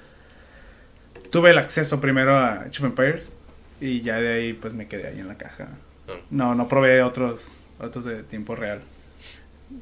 tuve 1.30 1.50
el 1.50 1.58
acceso 1.58 2.00
primero 2.00 2.37
a 2.37 2.62
Age 2.62 2.78
of 2.80 2.85
Empires 2.85 3.32
y 3.80 4.02
ya 4.02 4.16
de 4.16 4.32
ahí 4.35 4.52
pues 4.52 4.72
me 4.74 4.88
quedé 4.88 5.06
ahí 5.06 5.20
en 5.20 5.28
la 5.28 5.38
caja. 5.38 5.68
No. 6.06 6.14
No, 6.30 6.54
no 6.54 6.68
probé 6.68 7.02
otros, 7.02 7.54
otros 7.78 8.04
de 8.04 8.22
tiempo 8.22 8.54
real. 8.56 8.80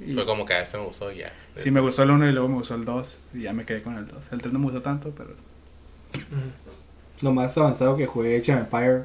Y 0.07 0.15
Fue 0.15 0.25
como 0.25 0.45
que 0.45 0.55
a 0.55 0.61
este 0.63 0.79
me 0.79 0.85
gustó 0.85 1.11
y 1.11 1.19
ya. 1.19 1.33
sí, 1.57 1.71
me 1.71 1.81
gustó 1.81 2.03
el 2.05 2.11
1 2.13 2.29
y 2.29 2.33
luego 2.33 2.49
me 2.49 2.55
gustó 2.57 2.75
el 2.77 2.85
2 2.85 3.25
y 3.35 3.43
ya 3.43 3.53
me 3.53 3.65
quedé 3.65 3.83
con 3.83 3.97
el 3.99 4.07
2. 4.07 4.17
El 4.33 4.41
3 4.41 4.53
no 4.53 4.59
me 4.61 4.67
gustó 4.67 4.83
tanto, 4.83 5.13
pero... 5.17 5.31
Lo 7.23 7.33
más 7.33 7.57
avanzado 7.59 7.97
que 7.97 8.07
jugué 8.07 8.39
Age 8.39 8.55
of 8.55 8.61
Empire, 8.61 9.03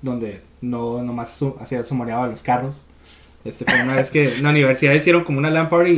donde 0.00 0.42
no 0.60 1.02
nomás 1.02 1.34
su, 1.36 1.56
hacía 1.60 1.82
sumoreaba 1.82 2.26
los 2.28 2.42
carros. 2.42 2.86
Este 3.44 3.64
fue 3.64 3.82
una 3.82 3.94
vez 3.96 4.10
que 4.10 4.36
en 4.36 4.42
la 4.44 4.50
universidad 4.50 4.92
hicieron 4.94 5.24
como 5.24 5.38
una 5.38 5.50
LAN 5.50 5.68
party 5.68 5.90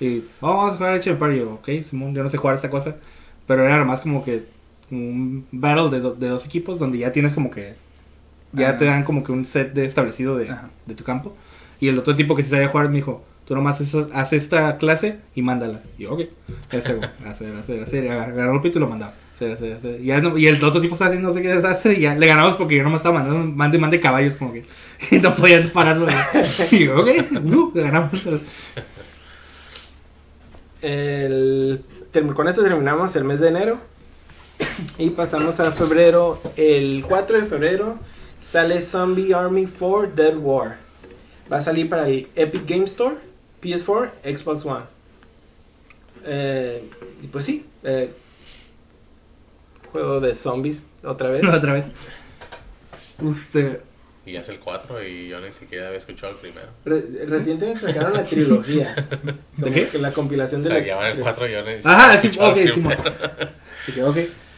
y, 0.00 0.04
y 0.04 0.24
"Oh, 0.40 0.56
vamos 0.56 0.74
a 0.74 0.76
jugar 0.78 0.94
Age 0.96 1.10
of 1.10 1.22
Empire. 1.22 1.36
Y 1.36 1.38
yo, 1.40 1.52
ok, 1.54 1.68
Simón, 1.82 2.14
yo 2.14 2.22
no 2.24 2.28
sé 2.28 2.36
jugar 2.38 2.56
esta 2.56 2.70
cosa. 2.70 2.96
Pero 3.46 3.64
era 3.64 3.76
nomás 3.78 4.00
como 4.00 4.24
que 4.24 4.46
un 4.90 5.46
battle 5.52 5.90
de, 5.90 6.00
do- 6.00 6.14
de 6.14 6.28
dos 6.28 6.44
equipos 6.46 6.78
donde 6.80 6.98
ya 6.98 7.12
tienes 7.12 7.34
como 7.34 7.50
que. 7.50 7.74
Ya 8.52 8.70
Ah. 8.70 8.78
te 8.78 8.84
dan 8.86 9.04
como 9.04 9.22
que 9.24 9.32
un 9.32 9.44
set 9.46 9.72
de 9.74 9.84
establecido 9.84 10.36
de, 10.36 10.52
de 10.86 10.94
tu 10.94 11.04
campo. 11.04 11.36
Y 11.80 11.88
el 11.88 11.98
otro 11.98 12.14
tipo 12.16 12.34
que 12.36 12.42
sí 12.42 12.50
sabía 12.50 12.68
jugar 12.68 12.88
me 12.88 12.96
dijo, 12.96 13.24
tú 13.46 13.54
nomás 13.54 13.80
haces, 13.80 14.08
haz 14.12 14.32
esta 14.32 14.76
clase 14.78 15.18
y 15.34 15.42
mándala. 15.42 15.82
Y 15.98 16.02
yo, 16.04 16.12
ok. 16.14 16.22
Hacer, 16.72 17.10
hacer, 17.26 17.56
hacer, 17.56 17.82
hacer. 17.82 18.04
Y 18.04 18.08
agarró 18.08 18.54
el 18.56 18.60
pito 18.60 18.78
y 18.78 18.80
lo 18.80 18.88
mandaba. 18.88 19.14
Hacer, 19.34 19.52
hacer, 19.52 19.72
hacer. 19.74 20.00
Y, 20.00 20.06
ya 20.06 20.20
no- 20.20 20.36
y 20.36 20.46
el 20.48 20.62
otro 20.62 20.80
tipo 20.82 20.92
estaba 20.94 21.08
haciendo 21.08 21.28
no 21.30 21.34
sé 21.34 21.40
qué 21.42 21.48
desastre 21.48 21.94
y 21.94 22.00
ya 22.02 22.14
le 22.14 22.26
ganamos 22.26 22.56
porque 22.56 22.76
yo 22.76 22.82
nomás 22.82 22.98
estaba 23.00 23.20
mandando, 23.20 23.50
mande, 23.56 23.78
mande 23.78 23.98
caballos 24.00 24.36
como 24.36 24.52
que. 24.52 24.64
Y 25.10 25.18
no 25.18 25.34
podían 25.34 25.70
pararlo. 25.70 26.06
Y 26.70 26.84
yo, 26.84 27.00
ok, 27.00 27.08
uh, 27.42 27.72
ganamos. 27.74 28.28
El, 30.82 31.82
con 32.34 32.48
esto 32.48 32.62
terminamos 32.62 33.14
el 33.16 33.24
mes 33.24 33.40
de 33.40 33.48
enero 33.48 33.78
y 34.98 35.10
pasamos 35.10 35.58
a 35.60 35.72
febrero. 35.72 36.40
El 36.56 37.04
4 37.08 37.40
de 37.40 37.46
febrero 37.46 37.98
sale 38.42 38.82
Zombie 38.82 39.32
Army 39.34 39.66
4 39.66 40.12
Dead 40.14 40.36
War. 40.36 40.76
Va 41.52 41.58
a 41.58 41.62
salir 41.62 41.88
para 41.88 42.08
el 42.08 42.28
Epic 42.36 42.62
Game 42.66 42.84
Store, 42.84 43.16
PS4, 43.62 44.10
Xbox 44.24 44.64
One. 44.64 44.84
Eh, 46.24 46.82
y 47.22 47.26
pues 47.28 47.44
sí, 47.46 47.64
eh, 47.82 48.10
juego 49.90 50.20
de 50.20 50.34
zombies 50.34 50.86
otra 51.02 51.30
vez. 51.30 51.42
Otra 51.52 51.72
vez. 51.72 51.86
Usted. 53.20 53.80
Y 54.26 54.32
ya 54.32 54.40
es 54.42 54.48
el 54.50 54.60
4 54.60 55.02
y 55.02 55.28
yo 55.28 55.40
ni 55.40 55.50
siquiera 55.50 55.86
había 55.86 55.98
escuchado 55.98 56.32
el 56.32 56.38
primero. 56.38 56.68
Re- 56.84 57.24
recientemente 57.26 57.86
sacaron 57.86 58.12
la 58.12 58.24
trilogía. 58.24 58.94
Como 59.60 59.72
qué? 59.72 59.88
que 59.88 59.98
la 59.98 60.12
compilación 60.12 60.60
O 60.60 60.64
de 60.64 60.70
sea, 60.70 60.78
la- 60.78 60.86
ya 60.86 60.96
van 60.96 61.06
el 61.08 61.16
de- 61.16 61.22
4 61.22 61.48
y 61.48 61.52
yo 61.52 61.62
ni 61.64 61.72
Ajá, 61.84 62.16
sí, 62.18 62.30
ok, 62.38 62.56
sí, 62.56 62.70
primero. 62.72 63.02
Así 63.82 63.92
que, 63.94 64.02
ok. 64.04 64.16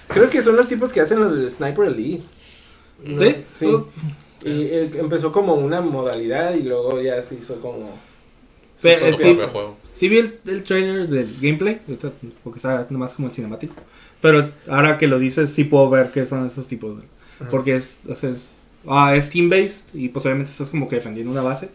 Creo 0.08 0.28
que 0.28 0.42
son 0.42 0.56
los 0.56 0.68
tipos 0.68 0.92
que 0.92 1.00
hacen 1.00 1.20
los 1.20 1.34
del 1.36 1.50
Sniper 1.50 1.86
Elite. 1.86 2.24
¿No? 3.04 3.22
¿Sí? 3.22 3.36
Sí. 3.58 3.66
Y 4.44 4.62
eh, 4.62 4.90
empezó 4.98 5.30
como 5.32 5.54
una 5.54 5.80
modalidad 5.80 6.54
y 6.54 6.62
luego 6.62 7.00
ya 7.00 7.22
se 7.22 7.36
hizo 7.36 7.60
como... 7.60 7.96
Pero, 8.80 9.06
Su 9.16 9.22
sí. 9.22 9.34
juego. 9.52 9.76
Sí 9.92 10.08
vi 10.08 10.18
el, 10.18 10.38
el 10.46 10.62
trailer 10.64 11.06
del 11.08 11.36
gameplay, 11.40 11.80
porque 12.42 12.56
está 12.56 12.86
nomás 12.90 13.14
como 13.14 13.28
el 13.28 13.34
cinemático. 13.34 13.74
Pero 14.20 14.50
ahora 14.68 14.98
que 14.98 15.06
lo 15.06 15.18
dices, 15.20 15.50
sí 15.50 15.62
puedo 15.64 15.88
ver 15.90 16.10
qué 16.10 16.26
son 16.26 16.44
esos 16.46 16.66
tipos. 16.66 16.96
de- 16.98 17.04
Ajá. 17.40 17.48
Porque 17.50 17.76
es, 17.76 17.98
o 18.08 18.14
sea, 18.16 18.30
es, 18.30 18.58
ah, 18.88 19.14
es 19.14 19.30
team-based 19.30 19.94
y 19.94 20.08
pues 20.08 20.24
obviamente 20.26 20.50
estás 20.50 20.70
como 20.70 20.88
que 20.88 20.96
defendiendo 20.96 21.30
una 21.30 21.42
base. 21.42 21.70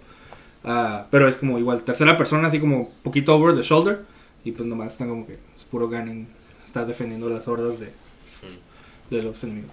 Ah, 0.66 1.08
pero 1.10 1.28
es 1.30 1.38
como 1.38 1.58
igual, 1.60 1.84
tercera 1.84 2.18
persona, 2.18 2.48
así 2.50 2.60
como 2.60 2.92
poquito 3.04 3.34
over 3.36 3.56
the 3.56 3.62
shoulder. 3.64 4.02
Y 4.44 4.52
pues 4.52 4.68
nomás 4.68 4.92
están 4.94 5.08
como 5.08 5.26
que 5.26 5.38
es 5.56 5.64
puro 5.64 5.88
gunning. 5.88 6.28
Está 6.66 6.84
defendiendo 6.84 7.30
las 7.30 7.48
hordas 7.48 7.80
de, 7.80 7.86
Mm. 7.88 9.14
de 9.16 9.24
los 9.24 9.42
enemigos. 9.46 9.72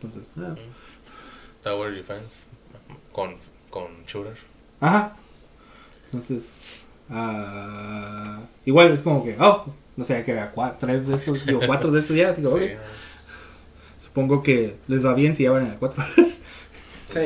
Entonces, 0.00 0.28
Tower 1.62 1.92
Defense 1.94 2.46
con, 3.12 3.36
con 3.70 4.04
shooter. 4.06 4.36
Ajá. 4.80 5.16
Entonces, 6.06 6.56
ah, 7.10 8.40
igual 8.64 8.90
es 8.92 9.02
como 9.02 9.24
que, 9.24 9.36
oh, 9.38 9.66
no 9.96 10.04
sé, 10.04 10.24
que 10.24 10.32
vea 10.32 10.52
cua- 10.54 10.76
tres 10.78 11.06
de 11.06 11.16
estos, 11.16 11.46
digo, 11.46 11.60
cuatro 11.66 11.90
de 11.90 12.00
estos 12.00 12.16
ya, 12.16 12.30
así 12.30 12.42
que, 12.42 12.48
ok. 12.48 12.58
Sí, 12.60 12.70
Supongo 13.98 14.42
que 14.42 14.76
les 14.88 15.04
va 15.04 15.14
bien 15.14 15.32
si 15.34 15.44
ya 15.44 15.52
van 15.52 15.70
a 15.70 15.76
cuatro 15.78 16.02
horas. 16.02 16.40
Sí, 17.06 17.20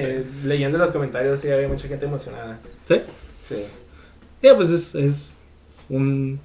leyendo 0.44 0.78
los 0.78 0.90
comentarios 0.90 1.40
sí 1.40 1.50
había 1.50 1.68
mucha 1.68 1.88
gente 1.88 2.04
emocionada. 2.06 2.58
¿Sí? 2.84 3.00
Sí. 3.48 3.64
Ya, 4.42 4.54
pues 4.56 4.70
es, 4.70 4.94
es 4.94 5.30
un... 5.88 6.40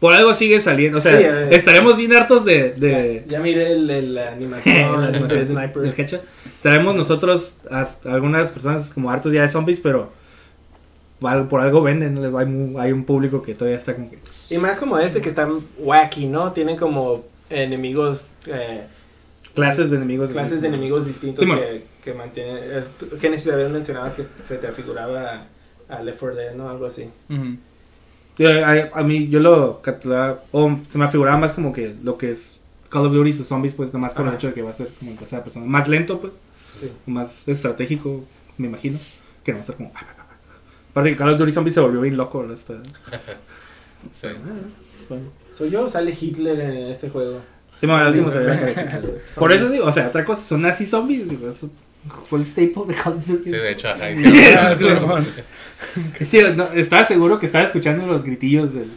Por 0.00 0.14
algo 0.14 0.32
sigue 0.34 0.60
saliendo, 0.60 0.98
o 0.98 1.00
sea, 1.00 1.18
Sí, 1.18 1.54
estaremos 1.54 1.96
bien 1.98 2.12
hartos 2.14 2.44
de... 2.44 2.72
de 2.72 3.22
Ya, 3.26 3.36
ya 3.36 3.40
miré 3.40 3.72
el, 3.72 3.88
el- 3.90 4.14
la 4.14 4.32
animación, 4.32 5.12
la 5.12 5.28
sniper. 5.46 5.82
del 5.82 5.94
headshot. 5.96 6.22
Traemos 6.62 6.94
nosotros 6.94 7.54
a, 7.70 7.82
a 7.82 8.14
algunas 8.14 8.50
personas 8.50 8.88
como 8.94 9.10
hartos 9.10 9.32
ya 9.32 9.42
de 9.42 9.48
zombies, 9.50 9.78
pero 9.80 10.10
por 11.50 11.60
algo 11.60 11.82
venden, 11.82 12.18
hay, 12.78 12.92
un 12.92 13.04
público 13.04 13.42
que 13.42 13.54
todavía 13.54 13.76
está 13.76 13.94
como 13.94 14.10
que... 14.10 14.18
Y 14.48 14.56
más 14.56 14.78
como 14.80 14.98
este 14.98 15.20
que 15.20 15.28
están 15.28 15.58
wacky, 15.78 16.26
¿no? 16.26 16.52
Tienen 16.52 16.76
como 16.78 17.24
enemigos, 17.50 18.28
eh, 18.46 18.84
Clases 19.54 19.90
de 19.90 19.96
enemigos. 19.98 20.30
clases 20.32 20.62
de 20.62 20.68
enemigos 20.68 21.06
distintos 21.06 21.44
Sí, 21.44 21.50
que, 21.50 21.82
que 22.04 22.14
mantienen. 22.14 22.56
eh, 22.62 22.84
Genesis 23.20 23.52
habías 23.52 23.70
mencionado 23.70 24.14
que 24.14 24.24
se 24.48 24.56
te 24.56 24.66
afiguraba 24.66 25.46
a, 25.90 25.96
a 25.96 26.02
Left 26.02 26.20
4 26.20 26.36
Dead, 26.36 26.54
¿no? 26.54 26.70
Algo 26.70 26.86
así. 26.86 27.10
Sí, 27.28 27.58
a, 28.46 28.90
a 28.94 29.02
mí 29.02 29.28
yo 29.28 29.40
lo 29.40 29.82
catalogaba, 29.82 30.40
o 30.52 30.78
se 30.88 30.98
me 30.98 31.04
afiguraba 31.04 31.36
más 31.38 31.54
como 31.54 31.72
que 31.72 31.94
lo 32.02 32.16
que 32.18 32.30
es 32.30 32.60
Call 32.88 33.06
of 33.06 33.12
Duty 33.12 33.30
y 33.30 33.32
sus 33.32 33.46
zombies, 33.48 33.74
pues 33.74 33.92
nomás 33.92 34.12
por 34.14 34.22
el 34.22 34.28
Ajá. 34.28 34.36
hecho 34.36 34.46
de 34.48 34.54
que 34.54 34.62
va 34.62 34.70
a 34.70 34.74
ser 34.74 34.88
como 34.98 35.10
en 35.10 35.16
tercera 35.16 35.44
persona. 35.44 35.66
Más 35.66 35.88
lento, 35.88 36.20
pues, 36.20 36.34
Sí. 36.80 36.90
más 37.06 37.46
estratégico, 37.48 38.24
me 38.56 38.68
imagino, 38.68 38.98
que 39.44 39.52
no 39.52 39.58
va 39.58 39.62
a 39.62 39.66
ser 39.66 39.74
como... 39.76 39.92
Aparte 40.90 41.10
que 41.10 41.16
Call 41.16 41.30
of 41.34 41.38
Duty 41.38 41.52
Zombies 41.52 41.74
se 41.74 41.80
volvió 41.80 42.00
bien 42.00 42.16
loco, 42.16 42.42
¿no? 42.42 42.52
Está- 42.54 42.74
Sí. 44.12 44.28
Soy 45.56 45.70
yo, 45.70 45.90
sale 45.90 46.16
Hitler 46.18 46.58
en 46.60 46.90
este 46.90 47.10
juego. 47.10 47.40
Sí, 47.78 47.86
me 47.86 48.06
último 48.06 48.30
se 48.30 48.38
ve. 48.40 49.18
Por 49.36 49.52
eso 49.52 49.68
digo, 49.70 49.86
o 49.86 49.92
sea, 49.92 50.08
otra 50.08 50.24
cosa, 50.24 50.42
son 50.42 50.62
nazi 50.62 50.84
zombies, 50.86 51.28
digo, 51.28 51.48
eso 51.48 51.70
fue 52.28 52.38
el 52.40 52.46
staple 52.46 52.84
de 52.88 52.94
Call 52.94 53.14
of 53.14 53.26
Duty. 53.26 53.44
Sí, 53.50 53.56
de 53.56 53.72
hecho, 53.72 53.88
ajá, 53.88 54.10
Yes. 54.10 54.20
hicieron- 54.24 54.78
Simón. 55.00 55.26
Sí, 56.30 56.40
no, 56.56 56.64
estaba 56.72 57.04
seguro 57.04 57.38
que 57.38 57.46
estaba 57.46 57.64
escuchando 57.64 58.06
los 58.06 58.22
gritillos 58.24 58.72
del, 58.74 58.90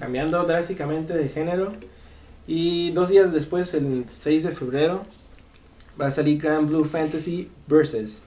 Cambiando 0.00 0.44
drásticamente 0.44 1.14
de 1.14 1.28
género. 1.28 1.72
Y 2.46 2.90
dos 2.90 3.08
días 3.08 3.32
después, 3.32 3.72
el 3.74 4.04
6 4.10 4.42
de 4.44 4.52
febrero, 4.52 5.04
va 6.00 6.06
a 6.06 6.10
salir 6.10 6.40
Grand 6.40 6.68
Blue 6.68 6.84
Fantasy 6.84 7.48
Versus. 7.68 8.22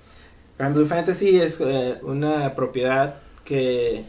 Grand 0.57 0.73
Blue 0.75 0.85
Fantasy 0.85 1.37
es 1.39 1.59
eh, 1.59 1.95
una 2.03 2.55
propiedad 2.55 3.15
que 3.43 4.03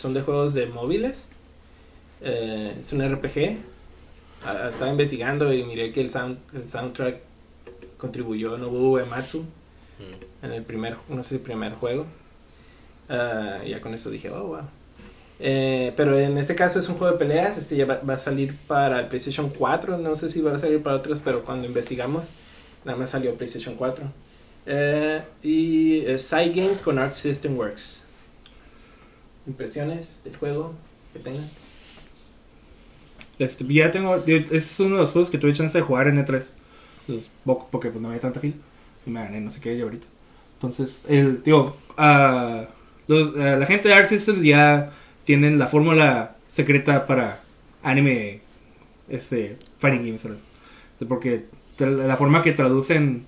son 0.00 0.14
de 0.14 0.22
juegos 0.22 0.54
de 0.54 0.66
móviles. 0.66 1.16
Eh, 2.20 2.76
es 2.80 2.92
un 2.92 3.00
RPG. 3.02 3.58
Estaba 4.40 4.90
investigando 4.90 5.52
y 5.52 5.64
miré 5.64 5.92
que 5.92 6.00
el, 6.00 6.10
sound, 6.10 6.38
el 6.54 6.66
soundtrack 6.66 7.16
contribuyó 7.98 8.56
Nobuo 8.56 8.92
Uematsu 8.92 9.44
Mm. 9.98 10.44
en 10.44 10.52
el 10.52 10.62
primer, 10.62 10.96
no 11.08 11.22
sé 11.22 11.38
si 11.38 11.38
primer 11.38 11.72
juego. 11.74 12.06
Ah, 13.08 13.60
ya 13.66 13.80
con 13.80 13.94
eso 13.94 14.10
dije, 14.10 14.30
oh, 14.30 14.44
wow. 14.44 14.60
Eh, 15.40 15.92
pero 15.96 16.18
en 16.18 16.36
este 16.36 16.54
caso 16.54 16.80
es 16.80 16.88
un 16.88 16.96
juego 16.96 17.12
de 17.12 17.18
peleas, 17.18 17.58
este 17.58 17.76
ya 17.76 17.86
va, 17.86 18.00
va 18.08 18.14
a 18.14 18.18
salir 18.18 18.56
para 18.66 19.00
el 19.00 19.06
PlayStation 19.06 19.50
4, 19.50 19.98
no 19.98 20.16
sé 20.16 20.30
si 20.30 20.40
va 20.40 20.54
a 20.54 20.58
salir 20.58 20.82
para 20.82 20.96
otros, 20.96 21.20
pero 21.24 21.44
cuando 21.44 21.66
investigamos, 21.66 22.30
nada 22.84 22.98
más 22.98 23.10
salió 23.10 23.34
PlayStation 23.34 23.74
4. 23.76 24.04
Eh, 24.66 25.22
y 25.42 26.00
eh, 26.06 26.18
Side 26.18 26.50
Games 26.50 26.80
con 26.80 26.98
Arc 26.98 27.16
System 27.16 27.56
Works. 27.56 28.02
Impresiones 29.46 30.22
del 30.24 30.36
juego 30.36 30.74
que 31.12 31.20
tengan. 31.20 31.44
Este, 33.38 33.64
ya 33.72 33.90
tengo, 33.90 34.16
es 34.26 34.80
uno 34.80 34.96
de 34.96 35.02
los 35.02 35.12
juegos 35.12 35.30
que 35.30 35.38
tuve 35.38 35.52
chance 35.52 35.76
de 35.78 35.82
jugar 35.84 36.08
en 36.08 36.18
E3. 36.18 36.54
Los, 37.06 37.30
poco- 37.44 37.68
porque 37.70 37.90
pues, 37.90 38.00
no 38.02 38.08
había 38.08 38.20
tanta 38.20 38.40
fila. 38.40 38.54
Y 39.06 39.10
me 39.10 39.20
gané 39.22 39.40
no 39.40 39.50
sé 39.50 39.60
qué 39.60 39.74
y 39.74 39.80
ahorita. 39.80 40.06
Entonces, 40.54 41.02
el, 41.08 41.42
digo, 41.42 41.76
ah, 41.96 42.64
la 43.06 43.66
gente 43.66 43.88
de 43.88 43.94
Arc 43.94 44.08
Systems 44.08 44.42
ya 44.42 44.92
tienen 45.24 45.58
la 45.58 45.66
fórmula 45.68 46.36
secreta 46.48 47.06
para 47.06 47.40
anime 47.82 48.40
este, 49.08 49.56
fighting 49.78 50.04
games. 50.04 50.20
¿sabes? 50.22 50.44
Porque 51.08 51.44
la 51.78 52.16
forma 52.16 52.42
que 52.42 52.52
traducen 52.52 53.24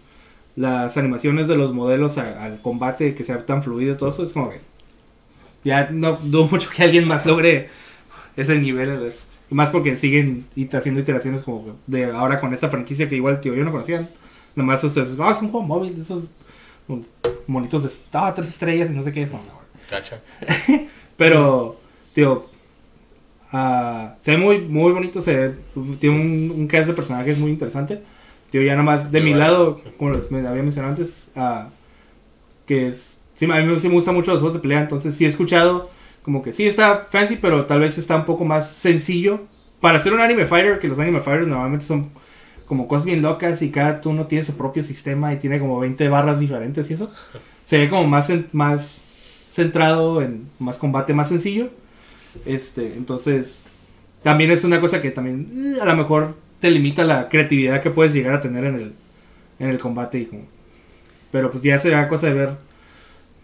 las 0.57 0.97
animaciones 0.97 1.49
de 1.49 1.57
los 1.57 1.73
modelos 1.75 2.19
al 2.19 2.61
combate, 2.63 3.15
que 3.15 3.25
sea 3.25 3.47
tan 3.47 3.63
fluido, 3.63 3.97
todo 3.97 4.11
eso, 4.11 4.25
es 4.25 4.33
como 4.33 4.51
que 4.51 4.61
ya 5.65 5.91
no 5.91 6.19
dudo 6.23 6.47
mucho 6.49 6.71
que 6.71 6.83
alguien 6.83 7.07
más 7.07 7.27
logre 7.27 7.69
ese 8.37 8.59
nivel. 8.59 8.89
¿sabes? 8.91 9.21
Y 9.51 9.55
más 9.55 9.71
porque 9.71 9.97
siguen 9.97 10.47
haciendo 10.73 11.01
iteraciones 11.01 11.43
como 11.43 11.77
de 11.87 12.05
ahora 12.07 12.41
con 12.41 12.55
esta 12.55 12.71
franquicia 12.71 13.09
que 13.09 13.17
igual 13.17 13.41
tío 13.41 13.55
yo 13.55 13.65
no 13.65 13.73
conocían. 13.73 14.09
Nomás 14.55 14.83
este, 14.85 15.01
ah, 15.19 15.31
es 15.33 15.43
un 15.43 15.51
juego 15.51 15.63
móvil 15.67 15.95
de 15.97 16.03
esos 16.03 16.31
monitos 17.47 17.83
de 17.85 17.91
ah, 18.13 18.33
tres 18.35 18.49
estrellas 18.49 18.91
y 18.91 18.95
no 18.95 19.03
sé 19.03 19.13
qué 19.13 19.23
es. 19.23 19.31
Cacha. 19.89 20.21
Pero, 21.17 21.81
tío, 22.15 22.47
ah, 23.53 24.17
se 24.21 24.33
ve 24.33 24.37
muy, 24.39 24.61
muy 24.61 24.93
bonito, 24.93 25.21
se 25.21 25.35
ve- 25.49 25.55
tiene 25.99 26.17
un, 26.21 26.51
un 26.61 26.67
cast 26.67 26.89
de 26.89 26.95
personajes 26.95 27.39
muy 27.39 27.51
interesante. 27.51 28.03
Tío, 28.51 28.63
ya 28.63 28.77
nomás 28.77 29.11
de 29.13 29.21
Muy 29.21 29.31
mi 29.31 29.31
bueno. 29.31 29.45
lado, 29.47 29.81
como 29.97 30.11
les 30.13 30.27
había 30.33 30.63
mencionado 30.63 30.95
antes, 30.95 31.31
ah, 31.37 31.69
que 32.67 32.89
es, 32.89 33.21
sí, 33.35 33.47
a 33.47 33.61
mí 33.61 33.79
sí 33.81 33.89
me 33.89 33.95
gustan 33.95 34.15
mucho 34.15 34.31
los 34.33 34.41
juegos 34.41 34.55
de 34.55 34.61
pelea, 34.61 34.81
entonces 34.81 35.15
sí 35.15 35.25
he 35.25 35.29
escuchado 35.29 35.91
como 36.23 36.43
que 36.43 36.53
sí 36.53 36.67
está 36.67 37.07
fancy, 37.11 37.37
pero 37.37 37.67
tal 37.67 37.81
vez 37.81 37.99
está 37.99 38.17
un 38.17 38.25
poco 38.25 38.45
más 38.45 38.71
sencillo. 38.71 39.41
Para 39.81 39.99
ser 39.99 40.13
un 40.13 40.21
anime 40.21 40.45
fighter, 40.45 40.79
que 40.79 40.89
los 40.89 40.99
anime 40.99 41.21
fighters 41.21 41.49
normalmente 41.49 41.85
son 41.85 42.11
como 42.67 42.87
cosas 42.87 43.07
bien 43.07 43.23
locas 43.23 43.63
y 43.63 43.71
cada 43.71 44.01
uno 44.05 44.27
tiene 44.27 44.45
su 44.45 44.57
propio 44.57 44.83
sistema 44.83 45.33
y 45.33 45.39
tiene 45.39 45.59
como 45.59 45.81
20 45.81 46.09
barras 46.09 46.39
diferentes 46.39 46.91
y 46.91 46.95
eso. 46.95 47.11
Se 47.65 47.79
ve 47.79 47.89
como 47.89 48.05
más, 48.05 48.31
más 48.53 49.03
centrado 49.51 50.23
en 50.23 50.47
más 50.59 50.79
combate 50.79 51.15
más 51.15 51.29
sencillo. 51.29 51.71
Este, 52.45 52.95
entonces, 52.95 53.65
también 54.23 54.51
es 54.51 54.65
una 54.65 54.81
cosa 54.81 55.01
que 55.01 55.11
también 55.11 55.49
eh, 55.77 55.81
a 55.81 55.85
lo 55.85 55.97
mejor 55.97 56.37
te 56.61 56.71
limita 56.71 57.05
la 57.05 57.29
creatividad 57.29 57.83
que 57.83 57.91
puedes 57.91 58.13
llegar 58.13 58.35
a 58.35 58.41
tener 58.41 58.65
en 58.65 58.75
el, 58.77 58.93
en 59.59 59.71
el 59.71 59.79
combate. 59.79 60.19
Y 60.19 60.27
como, 60.27 60.43
pero 61.31 61.51
pues 61.51 61.63
ya 61.63 61.79
será 61.79 62.07
cosa 62.09 62.29
de 62.29 62.35
ver 62.35 62.70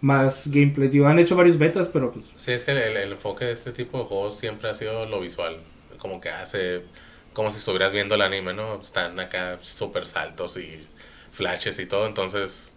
más 0.01 0.49
gameplay. 0.49 0.89
Digo, 0.89 1.07
han 1.07 1.19
hecho 1.19 1.37
varios 1.37 1.59
betas, 1.59 1.89
pero 1.89 2.13
pues 2.13 2.27
Sí, 2.37 2.53
es 2.53 2.65
que 2.65 2.73
el, 2.73 2.79
el- 2.79 2.97
el 2.97 3.13
enfoque 3.13 3.45
de 3.47 3.53
este 3.53 3.73
tipo 3.73 3.99
de 3.99 4.05
juegos 4.05 4.39
siempre 4.39 4.69
ha 4.69 4.75
sido 4.75 5.07
lo 5.07 5.21
visual. 5.21 5.57
Como 5.99 6.21
que 6.21 6.31
hace. 6.31 6.83
Como 7.33 7.51
si 7.51 7.59
estuvieras 7.59 7.93
viendo 7.93 8.15
el 8.15 8.23
anime, 8.23 8.55
¿no? 8.55 8.81
Están 8.81 9.19
acá 9.21 9.59
súper 9.63 10.07
saltos 10.07 10.57
y 10.57 10.87
flashes 11.33 11.79
y 11.79 11.87
todo. 11.87 12.07
Entonces. 12.07 12.73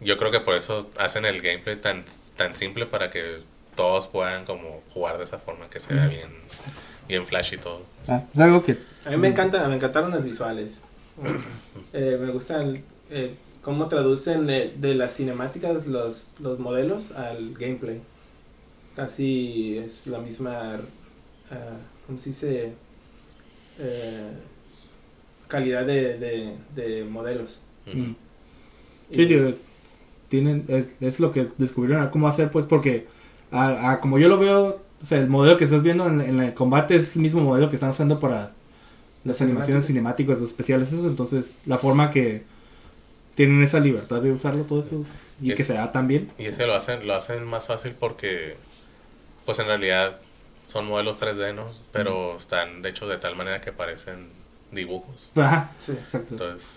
Yo 0.00 0.16
creo 0.16 0.30
que 0.30 0.40
por 0.40 0.54
eso 0.54 0.90
hacen 0.98 1.24
el 1.24 1.40
gameplay 1.40 1.76
tan, 1.76 2.04
tan 2.36 2.54
simple 2.54 2.86
para 2.86 3.10
que 3.10 3.38
todos 3.76 4.06
puedan 4.08 4.44
como 4.44 4.82
jugar 4.92 5.18
de 5.18 5.24
esa 5.24 5.38
forma, 5.38 5.68
que 5.70 5.80
se 5.80 5.92
vea 5.94 6.06
bien, 6.08 6.30
bien 7.08 7.26
flash 7.26 7.54
y 7.54 7.56
todo. 7.58 7.82
ah, 8.08 8.22
es 8.32 8.40
algo 8.40 8.62
que 8.62 8.78
A 9.04 9.10
mí 9.10 9.16
me 9.16 9.28
encanta, 9.28 9.66
me 9.68 9.76
encantaron 9.76 10.10
las 10.10 10.24
visuales. 10.24 10.80
Eh, 11.92 12.18
me 12.20 12.32
gustan 12.32 12.82
eh, 13.10 13.34
cómo 13.64 13.88
traducen 13.88 14.46
de, 14.46 14.74
de 14.76 14.94
las 14.94 15.16
cinemáticas 15.16 15.86
los, 15.86 16.34
los 16.40 16.58
modelos 16.58 17.12
al 17.12 17.54
gameplay. 17.54 18.00
Casi 18.94 19.78
es 19.78 20.06
la 20.06 20.20
misma, 20.20 20.78
ah, 21.50 21.76
¿cómo 22.06 22.18
se 22.18 22.30
dice? 22.30 22.72
Eh, 23.78 24.30
calidad 25.48 25.84
de, 25.84 26.18
de, 26.18 26.56
de 26.74 27.04
modelos. 27.04 27.60
Mm. 27.86 28.12
Sí, 29.10 29.26
tío, 29.26 29.54
tienen, 30.28 30.64
es, 30.68 30.96
es 31.00 31.20
lo 31.20 31.32
que 31.32 31.48
descubrieron 31.58 32.04
a 32.04 32.10
cómo 32.10 32.28
hacer, 32.28 32.50
pues, 32.50 32.66
porque 32.66 33.06
a, 33.50 33.92
a 33.92 34.00
como 34.00 34.18
yo 34.18 34.28
lo 34.28 34.38
veo, 34.38 34.80
o 35.02 35.06
sea, 35.06 35.18
el 35.20 35.28
modelo 35.28 35.56
que 35.56 35.64
estás 35.64 35.82
viendo 35.82 36.06
en, 36.06 36.20
en 36.20 36.40
el 36.40 36.54
combate 36.54 36.94
es 36.96 37.16
el 37.16 37.22
mismo 37.22 37.40
modelo 37.40 37.68
que 37.68 37.76
están 37.76 37.90
usando 37.90 38.20
para 38.20 38.52
las 39.24 39.40
animaciones 39.42 39.86
cinemáticas 39.86 40.40
o 40.40 40.44
especiales, 40.44 40.92
eso, 40.92 41.06
entonces 41.06 41.58
la 41.66 41.78
forma 41.78 42.10
que 42.10 42.42
tienen 43.34 43.62
esa 43.62 43.80
libertad 43.80 44.20
de 44.22 44.32
usarlo, 44.32 44.64
todo 44.64 44.80
eso, 44.80 45.04
y 45.42 45.50
Es- 45.52 45.56
que 45.56 45.64
se 45.64 45.74
da 45.74 45.90
tan 45.92 46.06
bien. 46.08 46.30
Y 46.38 46.46
ese 46.46 46.66
lo 46.66 46.74
hacen, 46.74 47.06
lo 47.06 47.14
hacen 47.14 47.44
más 47.44 47.66
fácil 47.66 47.92
porque, 47.98 48.56
pues 49.46 49.58
en 49.58 49.66
realidad 49.66 50.18
son 50.68 50.86
modelos 50.86 51.18
3D, 51.18 51.52
¿no? 51.54 51.70
Pero 51.92 52.36
están 52.36 52.82
de 52.82 52.88
hecho 52.90 53.06
de 53.06 53.18
tal 53.18 53.36
manera 53.36 53.60
que 53.60 53.72
parecen 53.72 54.28
dibujos. 54.70 55.30
Ajá, 55.36 55.72
Sí. 55.84 55.92
exacto. 55.92 56.34
Entonces, 56.34 56.68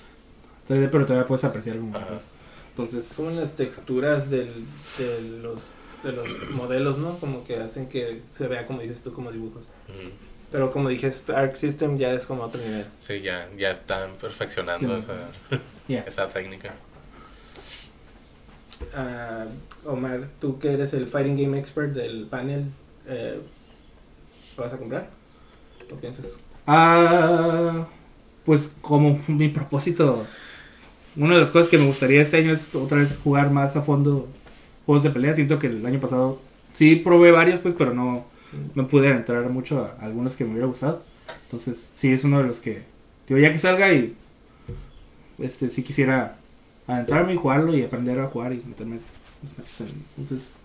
3D, 0.68 0.90
pero 0.90 1.06
todavía 1.06 1.28
puedes 1.28 1.44
apreciar 1.44 1.76
algunas 1.78 1.98
Ajá. 2.02 2.08
cosas. 2.08 2.28
Entonces, 2.72 3.06
Son 3.08 3.36
las 3.36 3.56
texturas 3.56 4.30
del, 4.30 4.66
de, 5.00 5.22
los, 5.22 5.64
de 6.04 6.12
los 6.12 6.28
modelos, 6.52 6.98
¿no? 7.00 7.18
Como 7.20 7.44
que 7.46 7.58
hacen 7.58 7.88
que 7.90 8.22
se 8.38 8.48
vea, 8.48 8.68
como 8.68 8.82
dices 8.82 9.02
tú, 9.02 9.14
como 9.14 9.32
dibujos. 9.32 9.72
Pero 10.52 10.72
como 10.72 10.88
dije, 10.90 11.12
Arc 11.36 11.56
System 11.58 11.98
ya 11.98 12.14
es 12.14 12.26
como 12.26 12.44
otro 12.44 12.62
nivel. 12.62 12.86
sí, 13.02 13.22
ya, 13.22 13.48
ya 13.58 13.72
están 13.72 14.12
perfeccionando 14.22 15.00
Sí. 15.00 15.06
esa, 15.06 15.58
ya. 15.88 16.02
esa 16.02 16.28
técnica. 16.28 16.74
Ah, 18.96 19.46
Omar, 19.86 20.28
tú 20.40 20.60
que 20.60 20.74
eres 20.74 20.94
el 20.94 21.08
Fighting 21.08 21.38
Game 21.38 21.58
Expert 21.58 21.94
del 21.94 22.28
panel, 22.28 22.66
eh, 23.08 23.40
¿lo 24.58 24.64
vas 24.64 24.74
a 24.74 24.78
comprar? 24.78 25.10
¿Qué 25.88 25.96
piensas? 25.96 26.36
Ah, 26.66 27.88
pues 28.46 28.74
como 28.82 29.20
mi 29.28 29.50
propósito, 29.50 30.26
una 31.16 31.36
de 31.36 31.42
las 31.42 31.52
cosas 31.52 31.70
que 31.70 31.78
me 31.78 31.88
gustaría 31.88 32.22
este 32.22 32.38
año 32.38 32.54
es 32.54 32.74
otra 32.76 33.00
vez 33.00 33.18
jugar 33.18 33.52
más 33.52 33.76
a 33.76 33.82
fondo 33.82 34.28
juegos 34.86 35.04
de 35.04 35.10
pelea. 35.10 35.34
Siento 35.34 35.60
que 35.60 35.68
el 35.68 35.86
año 35.86 36.00
pasado 36.00 36.42
sí 36.74 36.96
probé 36.96 37.32
varios, 37.32 37.60
pues, 37.60 37.74
pero 37.78 37.94
no, 37.94 38.26
no 38.76 38.88
pude 38.88 39.10
entrar 39.10 39.50
mucho 39.50 39.84
a 39.84 40.06
algunos 40.06 40.36
que 40.36 40.46
me 40.46 40.52
hubiera 40.52 40.68
gustado. 40.68 41.04
Entonces, 41.44 41.92
sí, 41.96 42.12
es 42.12 42.24
uno 42.24 42.40
de 42.40 42.46
los 42.46 42.60
que, 42.60 42.84
digo, 43.28 43.40
ya 43.40 43.52
que 43.52 43.60
salga 43.60 43.92
y, 43.92 44.16
este, 45.40 45.70
sí 45.70 45.84
quisiera 45.84 46.36
adentrarme 46.88 47.34
y 47.34 47.38
jugarlo 47.38 47.76
y 47.76 47.84
aprender 47.84 48.20
a 48.20 48.28
jugar 48.28 48.54
y 48.54 48.58
meterme. 48.66 49.00
Entonces, 50.18 50.56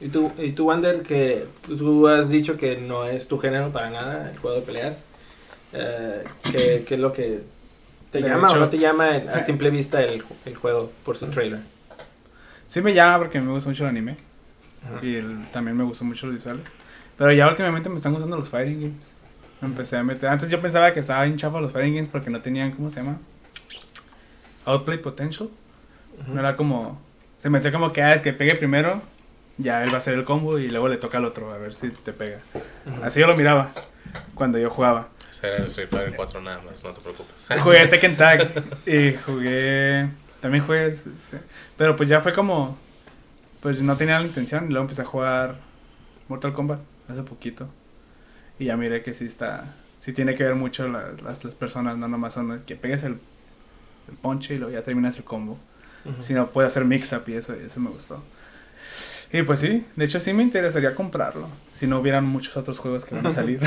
¿Y 0.00 0.08
tú, 0.08 0.32
y 0.38 0.52
tú, 0.52 0.66
Wander, 0.66 1.02
que 1.02 1.46
tú 1.66 2.06
has 2.08 2.28
dicho 2.28 2.56
que 2.56 2.76
no 2.76 3.04
es 3.04 3.28
tu 3.28 3.38
género 3.38 3.70
para 3.70 3.90
nada 3.90 4.30
el 4.30 4.38
juego 4.38 4.56
de 4.56 4.62
peleas? 4.66 4.98
Eh, 5.72 6.24
¿qué, 6.50 6.84
qué 6.86 6.94
es 6.94 7.00
lo 7.00 7.12
que 7.12 7.40
te 8.12 8.20
De 8.20 8.28
llama 8.28 8.48
hecho- 8.48 8.56
o 8.56 8.60
no 8.60 8.68
te 8.68 8.78
llama 8.78 9.08
a 9.32 9.42
simple 9.46 9.70
vista 9.70 10.02
el, 10.02 10.22
el 10.44 10.56
juego 10.56 10.92
por 11.04 11.16
su 11.16 11.26
trailer? 11.30 11.60
Sí 12.68 12.80
me 12.82 12.92
llama 12.92 13.18
porque 13.18 13.40
me 13.40 13.52
gusta 13.52 13.68
mucho 13.70 13.84
el 13.84 13.90
anime. 13.90 14.16
Ajá. 14.84 15.04
Y 15.06 15.14
el- 15.16 15.46
también 15.52 15.76
me 15.76 15.84
gustan 15.84 16.08
mucho 16.08 16.26
los 16.26 16.34
visuales. 16.36 16.64
Pero 17.16 17.32
ya 17.32 17.48
últimamente 17.48 17.88
me 17.88 17.96
están 17.96 18.12
gustando 18.12 18.36
los 18.36 18.48
fighting 18.48 18.80
games. 18.80 19.02
Me 19.60 19.68
empecé 19.68 19.96
a 19.96 20.02
meter. 20.02 20.28
Antes 20.28 20.48
yo 20.50 20.60
pensaba 20.60 20.92
que 20.92 21.00
estaba 21.00 21.22
bien 21.24 21.36
chafa 21.38 21.60
los 21.60 21.72
fighting 21.72 21.94
games 21.94 22.08
porque 22.10 22.30
no 22.30 22.40
tenían, 22.40 22.72
¿cómo 22.72 22.90
se 22.90 22.96
llama? 22.96 23.18
Outplay 24.64 24.98
potential. 24.98 25.48
Ujú. 26.22 26.34
No 26.34 26.40
era 26.40 26.56
como. 26.56 27.00
Se 27.38 27.50
me 27.50 27.58
hacía 27.58 27.72
como 27.72 27.92
que 27.92 28.02
ah, 28.02 28.14
el 28.14 28.22
que 28.22 28.32
pegue 28.32 28.54
primero, 28.54 29.02
ya 29.58 29.82
él 29.84 29.90
va 29.90 29.94
a 29.94 29.98
hacer 29.98 30.14
el 30.14 30.24
combo 30.24 30.58
y 30.58 30.68
luego 30.70 30.88
le 30.88 30.96
toca 30.96 31.18
al 31.18 31.24
otro 31.26 31.52
a 31.52 31.58
ver 31.58 31.74
si 31.74 31.90
te 31.90 32.12
pega. 32.12 32.38
Ujú. 32.86 33.04
Así 33.04 33.20
yo 33.20 33.26
lo 33.26 33.36
miraba 33.36 33.70
cuando 34.34 34.58
yo 34.58 34.70
jugaba. 34.70 35.08
Ese 35.30 35.48
era 35.48 35.56
el 35.58 35.64
Street 35.66 35.88
Fighter 35.88 36.14
4 36.16 36.40
nada 36.40 36.60
más, 36.64 36.82
no 36.84 36.90
te 36.92 37.00
preocupes. 37.00 37.48
Jugué 37.60 37.86
Tekken 37.88 38.16
Tag 38.16 38.50
y 38.86 39.14
jugué. 39.26 40.08
También 40.40 40.64
jugué. 40.64 40.92
sí, 40.92 41.10
sí. 41.30 41.36
Pero 41.76 41.96
pues 41.96 42.08
ya 42.08 42.20
fue 42.20 42.32
como. 42.32 42.78
Pues 43.60 43.80
no 43.80 43.96
tenía 43.96 44.18
la 44.20 44.26
intención 44.26 44.66
y 44.66 44.68
luego 44.68 44.82
empecé 44.84 45.02
a 45.02 45.06
jugar 45.06 45.56
Mortal 46.28 46.52
Kombat 46.52 46.80
hace 47.08 47.22
poquito. 47.22 47.66
Y 48.58 48.66
ya 48.66 48.76
miré 48.76 49.02
que 49.02 49.12
sí 49.14 49.26
está. 49.26 49.74
Sí 49.98 50.12
tiene 50.12 50.34
que 50.36 50.44
ver 50.44 50.54
mucho 50.54 50.86
la- 50.86 51.12
las, 51.24 51.42
las 51.44 51.54
personas, 51.54 51.96
no 51.96 52.06
nomás 52.08 52.34
son 52.34 52.62
que 52.66 52.76
pegues 52.76 53.02
el, 53.04 53.18
el 54.08 54.16
ponche 54.16 54.54
y 54.54 54.58
luego 54.58 54.72
ya 54.72 54.82
terminas 54.82 55.16
el 55.16 55.24
combo. 55.24 55.58
Ujú. 56.04 56.22
Sino 56.22 56.48
puede 56.48 56.68
hacer 56.68 56.84
mix-up 56.84 57.22
y 57.28 57.34
eso, 57.34 57.54
eso 57.54 57.80
me 57.80 57.90
gustó. 57.90 58.22
Y 59.32 59.42
pues 59.42 59.60
sí, 59.60 59.84
de 59.96 60.04
hecho 60.04 60.20
sí 60.20 60.32
me 60.32 60.42
interesaría 60.42 60.94
comprarlo. 60.94 61.48
Si 61.74 61.86
no 61.86 61.98
hubieran 61.98 62.24
muchos 62.24 62.56
otros 62.56 62.78
juegos 62.78 63.04
que 63.04 63.14
van 63.16 63.26
a 63.26 63.30
salir. 63.30 63.60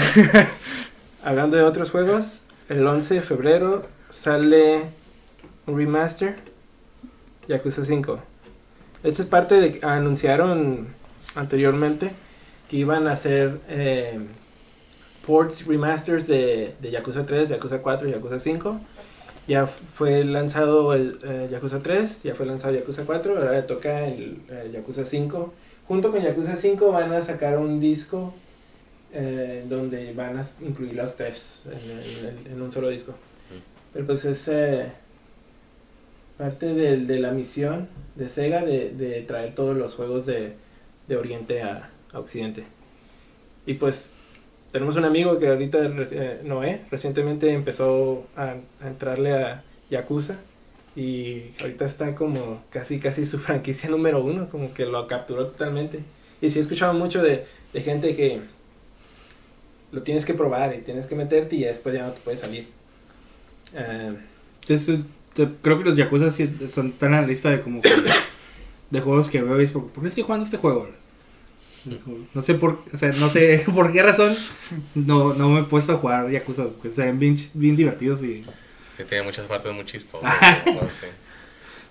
Hablando 1.24 1.58
de 1.58 1.64
otros 1.64 1.92
juegos, 1.92 2.42
el 2.70 2.88
11 2.88 3.16
de 3.16 3.22
febrero 3.22 3.86
sale 4.12 4.84
un 5.66 5.78
remaster 5.78 6.36
Yakuza 7.48 7.84
5. 7.84 8.20
Esto 9.04 9.22
es 9.22 9.28
parte 9.28 9.60
de 9.60 9.80
anunciaron 9.86 10.88
anteriormente 11.36 12.12
que 12.70 12.78
iban 12.78 13.08
a 13.08 13.14
hacer 13.14 13.60
eh, 13.68 14.20
ports 15.26 15.66
remasters 15.66 16.28
de, 16.28 16.76
de 16.80 16.92
Yakuza 16.92 17.26
3, 17.26 17.50
Yakuza 17.50 17.80
4 17.80 18.08
y 18.08 18.12
Yakuza 18.12 18.40
5. 18.40 18.80
Ya 19.48 19.66
fue 19.68 20.24
lanzado 20.26 20.94
el 20.94 21.20
eh, 21.24 21.48
Yakuza 21.50 21.80
3, 21.80 22.24
ya 22.24 22.36
fue 22.36 22.46
lanzado 22.46 22.74
Yakuza 22.76 23.04
4, 23.06 23.38
ahora 23.38 23.66
toca 23.66 24.06
el 24.08 24.38
Yakuza 24.74 25.06
5. 25.06 25.54
Junto 25.88 26.12
con 26.12 26.22
Yakuza 26.22 26.56
5 26.58 26.92
van 26.92 27.14
a 27.14 27.24
sacar 27.24 27.58
un 27.58 27.80
disco 27.80 28.34
eh, 29.14 29.64
donde 29.70 30.12
van 30.14 30.38
a 30.38 30.46
incluir 30.62 30.96
los 30.96 31.16
tres 31.16 31.62
en, 31.66 32.28
en- 32.50 32.52
en 32.54 32.62
un 32.62 32.72
solo 32.74 32.90
disco. 32.90 33.14
Pero 33.94 34.06
pues 34.06 34.26
es 34.26 34.48
eh, 34.50 34.88
parte 36.38 36.74
del- 36.74 37.08
de, 37.08 37.20
la 37.20 37.32
misión 37.32 37.88
de 38.16 38.30
Sega 38.30 38.66
de, 38.66 38.90
de 38.92 39.22
traer 39.22 39.56
todos 39.56 39.78
los 39.78 39.96
juegos 39.96 40.26
de, 40.26 40.54
de 41.08 41.16
Oriente 41.16 41.62
a, 41.62 41.90
a 42.12 42.20
Occidente. 42.20 42.64
Y 43.66 43.76
pues 43.76 44.12
tenemos 44.72 44.96
un 44.98 45.06
amigo 45.06 45.40
que 45.40 45.48
ahorita, 45.48 45.80
eh, 46.12 46.42
Noé, 46.44 46.82
recientemente 46.92 47.52
empezó 47.52 48.26
a, 48.36 48.56
a 48.82 48.88
entrarle 48.88 49.34
a 49.34 49.64
Yakuza. 49.90 50.38
Y 50.96 51.52
ahorita 51.62 51.86
está 51.86 52.16
como 52.16 52.64
casi 52.72 53.00
casi 53.00 53.26
su 53.26 53.38
franquicia 53.40 53.90
número 53.90 54.20
uno, 54.24 54.50
como 54.50 54.74
que 54.74 54.86
lo 54.86 55.08
capturó 55.08 55.48
totalmente. 55.48 56.00
Y 56.42 56.50
sí 56.50 56.60
he 56.60 56.62
escuchado 56.62 56.94
mucho 56.94 57.22
de, 57.24 57.46
de 57.74 57.82
gente 57.82 58.16
que 58.16 58.42
lo 59.92 60.02
tienes 60.04 60.26
que 60.26 60.34
probar 60.34 60.76
y 60.76 60.80
tienes 60.82 61.06
que 61.06 61.16
meterte 61.16 61.56
y 61.56 61.64
después 61.64 61.96
ya 61.96 62.06
no 62.08 62.12
te 62.14 62.20
puedes 62.22 62.40
salir. 62.42 62.68
Te- 65.36 65.48
creo 65.62 65.78
que 65.78 65.86
los 65.86 65.96
Yakuza 65.96 66.30
son 66.68 66.94
tan 66.94 67.14
en 67.14 67.22
la 67.22 67.28
lista 67.28 67.50
de 67.52 67.62
como 67.62 67.82
de 68.90 69.02
juegos 69.02 69.30
que 69.30 69.42
veo 69.42 69.62
y 69.62 69.68
porque, 69.68 69.90
¿por 69.94 70.02
qué 70.04 70.10
estoy 70.10 70.24
jugando 70.24 70.46
este 70.46 70.58
juego? 70.58 70.90
No 72.34 72.42
sé 72.42 72.56
por, 72.56 72.84
o 72.94 72.98
sea, 72.98 73.12
no 73.14 73.30
sé 73.30 73.64
por 73.74 73.92
qué 73.92 74.04
razón 74.04 74.36
no, 74.96 75.34
no 75.34 75.50
me 75.50 75.62
he 75.62 75.64
puesto 75.64 75.94
a 75.94 75.98
jugar 75.98 76.30
Yakuza, 76.30 76.66
porque 76.70 76.90
se 76.90 77.06
ven 77.06 77.20
bien, 77.20 77.38
bien 77.54 77.76
divertidos 77.76 78.24
y 78.24 78.44
Sí, 78.96 79.04
tiene 79.08 79.24
muchas 79.24 79.46
partes 79.46 79.72
muy 79.74 79.86
chistosas. 79.86 80.34
Ah. 80.42 80.58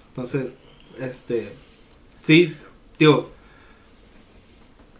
entonces, 0.09 0.55
este, 1.01 1.53
sí, 2.25 2.55
digo, 2.99 3.31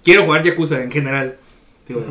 quiero 0.05 0.25
jugar 0.25 0.43
Yakuza 0.45 0.83
en 0.83 0.91
general, 0.91 1.37
digo, 1.89 2.05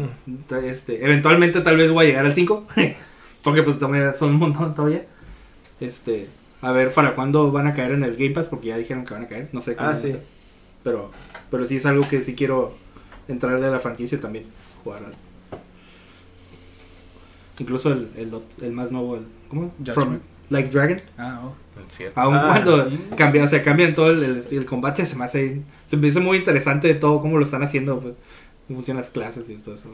este, 0.66 1.04
eventualmente 1.04 1.62
tal 1.62 1.78
vez 1.78 1.92
voy 1.92 2.06
a 2.06 2.10
llegar 2.10 2.26
al 2.26 2.34
5, 2.34 2.68
porque 3.44 3.64
pues 3.64 3.80
todavía 3.80 4.12
son 4.12 4.32
un 4.32 4.40
montón 4.40 4.76
todavía, 4.76 5.06
este, 5.80 6.28
a 6.62 6.72
ver 6.72 6.94
para 6.94 7.16
cuándo 7.16 7.52
van 7.52 7.68
a 7.68 7.74
caer 7.74 7.92
en 7.94 8.04
el 8.04 8.16
Game 8.18 8.32
Pass, 8.32 8.50
porque 8.50 8.68
ya 8.68 8.78
dijeron 8.78 9.06
que 9.06 9.14
van 9.14 9.24
a 9.24 9.28
caer, 9.28 9.50
no 9.54 9.62
sé 9.62 9.76
cuándo, 9.76 9.94
Ah, 9.94 9.96
sí. 9.96 10.16
pero, 10.84 11.12
pero 11.56 11.68
sí 11.68 11.78
es 11.78 11.86
algo 11.86 12.08
que 12.10 12.22
sí 12.22 12.36
quiero 12.36 12.76
entrarle 13.28 13.66
a 13.66 13.70
la 13.70 13.80
franquicia 13.80 14.20
también, 14.20 14.46
jugar 14.84 15.04
al- 15.06 15.14
Incluso 17.58 17.94
el, 17.94 18.10
el, 18.62 18.72
más 18.74 18.92
nuevo, 18.92 19.16
el, 19.16 19.22
¿cómo? 19.48 19.74
From 19.94 20.20
Like 20.50 20.70
Dragon. 20.70 21.02
ah, 21.18 21.42
oh. 21.46 21.56
Aun 22.16 22.36
Ah, 22.36 22.48
cuando 22.48 22.90
cambia, 23.18 23.44
o 23.44 23.48
sea, 23.48 23.64
cambian 23.64 23.96
todo 23.96 24.12
el, 24.12 24.24
el, 24.24 24.46
el 24.52 24.66
combate, 24.66 25.06
se 25.06 25.16
me 25.16 25.24
hace, 25.26 25.62
se 25.88 25.98
me 25.98 26.08
hace 26.10 26.20
muy 26.20 26.38
interesante 26.38 26.94
todo 26.96 27.22
cómo 27.22 27.38
lo 27.38 27.44
están 27.46 27.64
haciendo, 27.64 28.00
pues, 28.00 28.16
cómo 28.68 28.78
funcionan 28.80 29.02
las 29.04 29.10
clases 29.12 29.50
y 29.50 29.56
todo 29.56 29.76
eso. 29.76 29.90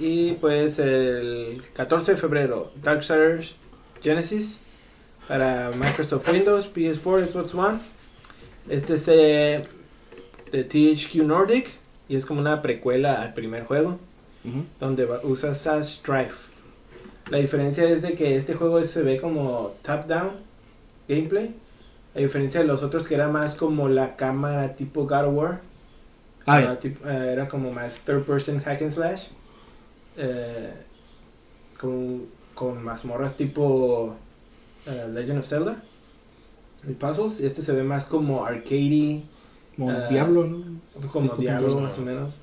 y 0.00 0.32
pues 0.32 0.78
el 0.78 1.62
14 1.74 2.12
de 2.12 2.18
febrero, 2.18 2.72
Darksiders 2.82 3.54
Genesis 4.02 4.60
para 5.26 5.70
Microsoft 5.72 6.28
Windows, 6.30 6.66
PS4, 6.74 7.26
Xbox 7.32 7.54
One. 7.54 7.78
Este 8.68 8.94
es 8.96 9.08
eh, 9.08 9.62
de 10.52 10.64
THQ 10.64 11.16
Nordic 11.24 11.68
y 12.08 12.16
es 12.16 12.26
como 12.26 12.40
una 12.40 12.62
precuela 12.62 13.22
al 13.22 13.34
primer 13.34 13.64
juego. 13.64 13.98
Donde 14.80 15.04
va- 15.04 15.20
usas 15.24 15.66
a 15.66 15.82
Strife. 15.84 16.32
La 17.28 17.36
diferencia 17.38 17.84
es 17.84 18.00
de 18.00 18.14
que 18.14 18.36
este 18.36 18.54
juego 18.54 18.82
se 18.84 19.02
ve 19.02 19.20
como 19.20 19.74
top-down 19.82 20.30
gameplay, 21.06 21.54
a 22.14 22.18
diferencia 22.20 22.60
de 22.62 22.66
los 22.66 22.82
otros 22.82 23.06
que 23.06 23.14
era 23.16 23.28
más 23.28 23.56
como 23.56 23.88
la 23.88 24.16
cámara 24.16 24.74
tipo 24.74 25.06
God 25.06 25.24
of 25.26 25.34
War. 25.34 25.60
Ah, 26.46 26.60
Ah, 26.70 26.78
eh, 26.82 27.30
era 27.32 27.46
como 27.46 27.70
más 27.70 27.98
third 27.98 28.22
person 28.24 28.60
hack 28.62 28.80
and 28.80 28.92
slash. 28.92 29.24
eh, 30.16 30.72
con, 31.78 32.24
con 32.54 32.82
mazmorras 32.82 33.36
tipo 33.36 34.16
Legend 35.12 35.40
of 35.40 35.46
Zelda 35.46 35.82
y 36.86 36.92
puzzles. 36.92 37.40
Y 37.40 37.46
este 37.46 37.62
se 37.62 37.72
ve 37.72 37.82
más 37.82 38.06
como 38.06 38.44
arcade, 38.44 39.22
Como 39.76 39.90
Ah, 39.90 40.06
Diablo, 40.10 40.44
¿no? 40.46 40.64
como 41.12 41.34
Sí, 41.36 41.40
Diablo 41.42 41.80
más 41.80 41.98
o 41.98 42.02
menos. 42.02 42.34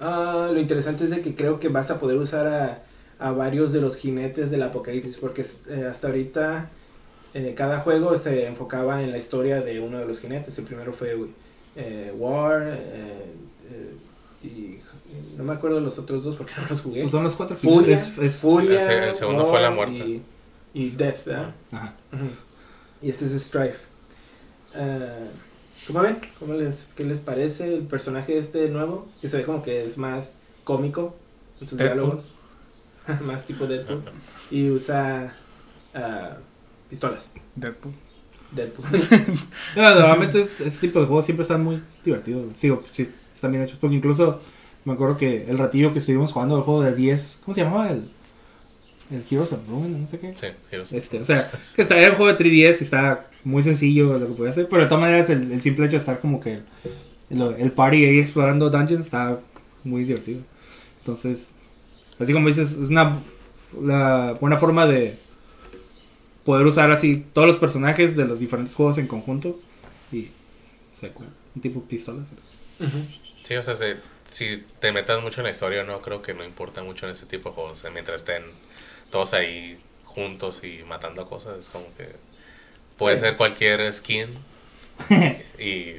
Ah, 0.00 0.48
lo 0.52 0.60
interesante 0.60 1.04
es 1.04 1.10
de 1.10 1.20
que 1.22 1.34
creo 1.34 1.58
que 1.58 1.68
vas 1.68 1.90
a 1.90 1.98
poder 1.98 2.16
usar 2.18 2.46
a, 2.46 2.82
a 3.18 3.32
varios 3.32 3.72
de 3.72 3.80
los 3.80 3.96
jinetes 3.96 4.50
del 4.50 4.62
apocalipsis 4.62 5.16
porque 5.18 5.44
eh, 5.68 5.88
hasta 5.90 6.06
ahorita 6.06 6.68
eh, 7.34 7.54
cada 7.56 7.80
juego 7.80 8.16
se 8.16 8.46
enfocaba 8.46 9.02
en 9.02 9.10
la 9.10 9.18
historia 9.18 9.60
de 9.60 9.80
uno 9.80 9.98
de 9.98 10.06
los 10.06 10.20
jinetes. 10.20 10.56
El 10.58 10.64
primero 10.64 10.92
fue 10.92 11.16
eh, 11.76 12.12
War 12.16 12.62
eh, 12.62 13.24
eh, 13.72 13.94
y 14.46 14.78
no 15.36 15.42
me 15.42 15.54
acuerdo 15.54 15.76
de 15.76 15.82
los 15.82 15.98
otros 15.98 16.22
dos 16.22 16.36
porque 16.36 16.52
no 16.60 16.68
los 16.68 16.80
jugué. 16.80 17.00
Pues 17.00 17.10
son 17.10 17.24
los 17.24 17.34
cuatro 17.34 17.56
Furia, 17.56 17.94
es, 17.94 18.16
es- 18.18 18.36
Furia, 18.38 18.74
El 18.74 18.80
se- 18.80 19.08
el 19.08 19.14
segundo 19.16 19.46
fue 19.46 19.60
La 19.60 19.72
Muerte. 19.72 19.98
Y, 19.98 20.22
y 20.74 20.90
Death, 20.90 21.24
¿verdad? 21.24 21.50
Ajá. 21.72 21.94
Y 23.02 23.10
este 23.10 23.26
es 23.26 23.32
Strife. 23.42 23.78
Ah, 24.74 25.16
¿Cómo 25.86 26.00
ven? 26.00 26.18
¿Cómo 26.38 26.54
les, 26.54 26.88
¿Qué 26.96 27.04
les 27.04 27.20
parece 27.20 27.74
el 27.74 27.82
personaje 27.84 28.38
este 28.38 28.68
nuevo? 28.68 29.06
Que 29.20 29.28
se 29.28 29.38
ve 29.38 29.44
como 29.44 29.62
que 29.62 29.84
es 29.86 29.96
más 29.96 30.32
cómico 30.64 31.16
en 31.60 31.68
sus 31.68 31.78
Deadpool. 31.78 31.96
diálogos. 32.00 32.24
más 33.22 33.44
tipo 33.46 33.66
Deadpool. 33.66 34.02
Y 34.50 34.70
usa 34.70 35.34
ah, 35.94 36.36
pistolas. 36.90 37.24
Deadpool. 37.54 37.92
Deadpool. 38.52 38.86
No, 39.76 39.94
normalmente 39.94 40.40
es- 40.40 40.50
este 40.60 40.88
tipo 40.88 41.00
de 41.00 41.06
juegos 41.06 41.24
siempre 41.24 41.42
están 41.42 41.62
muy 41.62 41.82
divertidos. 42.04 42.56
Sigo, 42.56 42.82
sí, 42.90 43.08
están 43.34 43.52
bien 43.52 43.62
hechos. 43.64 43.78
Porque 43.80 43.96
incluso 43.96 44.40
me 44.84 44.94
acuerdo 44.94 45.16
que 45.16 45.48
el 45.48 45.58
ratillo 45.58 45.92
que 45.92 45.98
estuvimos 46.00 46.32
jugando 46.32 46.56
el 46.56 46.62
juego 46.64 46.82
de 46.82 46.94
10, 46.94 47.42
¿cómo 47.44 47.54
se 47.54 47.62
llamaba? 47.62 47.90
El 47.90 48.10
el 49.10 49.24
Heroes 49.30 49.52
of 49.52 49.60
Ruin, 49.68 50.00
no 50.00 50.06
sé 50.06 50.18
qué. 50.18 50.32
Sí, 50.34 50.48
Heroes. 50.70 50.92
Este, 50.92 51.20
o 51.20 51.24
sea, 51.24 51.50
que 51.74 51.82
está, 51.82 51.98
era 51.98 52.10
un 52.10 52.16
juego 52.16 52.32
de 52.32 52.44
3DS 52.44 52.80
y 52.80 52.84
está 52.84 53.26
muy 53.44 53.62
sencillo 53.62 54.18
lo 54.18 54.28
que 54.28 54.34
puede 54.34 54.50
hacer, 54.50 54.68
pero 54.68 54.82
de 54.82 54.88
todas 54.88 55.00
maneras 55.00 55.30
el, 55.30 55.50
el 55.52 55.62
simple 55.62 55.86
hecho 55.86 55.92
de 55.92 55.98
estar 55.98 56.20
como 56.20 56.40
que 56.40 56.60
el, 57.30 57.42
el 57.58 57.72
party 57.72 58.04
ahí 58.04 58.18
explorando 58.18 58.70
dungeons 58.70 59.06
está 59.06 59.40
muy 59.84 60.04
divertido. 60.04 60.40
Entonces, 61.00 61.54
así 62.18 62.32
como 62.32 62.48
dices, 62.48 62.72
es 62.72 62.90
una 62.90 63.20
la 63.80 64.36
buena 64.40 64.56
forma 64.56 64.86
de 64.86 65.14
poder 66.44 66.66
usar 66.66 66.90
así 66.90 67.24
todos 67.32 67.46
los 67.46 67.58
personajes 67.58 68.16
de 68.16 68.24
los 68.24 68.38
diferentes 68.38 68.74
juegos 68.74 68.98
en 68.98 69.06
conjunto 69.06 69.60
y 70.10 70.28
o 70.96 71.00
sea, 71.00 71.10
un 71.54 71.62
tipo 71.62 71.82
pistolas. 71.82 72.28
Sí, 73.42 73.54
o 73.54 73.62
sea, 73.62 73.74
si, 73.74 73.84
si 74.24 74.64
te 74.80 74.92
metas 74.92 75.22
mucho 75.22 75.40
en 75.40 75.44
la 75.44 75.50
historia, 75.50 75.84
no 75.84 76.00
creo 76.00 76.22
que 76.22 76.34
no 76.34 76.44
importa 76.44 76.82
mucho 76.82 77.06
en 77.06 77.12
ese 77.12 77.26
tipo 77.26 77.50
de 77.50 77.54
juegos. 77.54 77.72
O 77.74 77.76
sea, 77.76 77.90
mientras 77.90 78.22
estén 78.22 78.42
todos 79.10 79.34
ahí 79.34 79.78
juntos 80.04 80.62
y 80.64 80.82
matando 80.88 81.28
cosas, 81.28 81.58
es 81.58 81.70
como 81.70 81.86
que 81.96 82.08
puede 82.96 83.16
Sí. 83.16 83.22
ser 83.22 83.36
cualquier 83.36 83.92
skin 83.92 84.28
y 85.58 85.96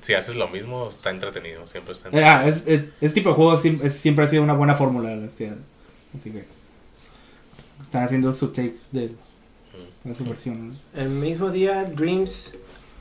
si 0.00 0.12
haces 0.14 0.34
lo 0.36 0.48
mismo, 0.48 0.88
está 0.88 1.10
entretenido, 1.10 1.66
siempre 1.66 1.92
está 1.92 2.08
Eh, 2.10 2.24
ah, 2.24 2.46
es, 2.46 2.66
es- 2.66 2.84
este 3.00 3.14
tipo 3.20 3.30
de 3.30 3.34
juegos 3.36 3.62
siempre 3.92 4.24
ha 4.24 4.28
sido 4.28 4.42
una 4.42 4.52
buena 4.54 4.74
fórmula. 4.74 5.12
Este, 5.14 5.52
así 6.18 6.30
que 6.30 6.44
están 7.80 8.02
haciendo 8.02 8.32
su 8.32 8.48
take 8.48 8.76
de, 8.92 9.12
de 10.04 10.14
su 10.14 10.24
versión. 10.24 10.68
¿no? 10.68 10.76
El 10.94 11.08
mismo 11.10 11.50
día, 11.50 11.84
Dreams 11.84 12.54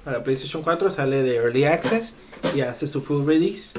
para 0.06 0.24
PlayStation 0.24 0.62
4 0.64 0.92
sale 0.92 1.24
de 1.24 1.36
Early 1.36 1.66
Access 1.66 2.16
y 2.56 2.62
hace 2.62 2.88
su 2.88 3.02
full 3.02 3.26
release. 3.26 3.72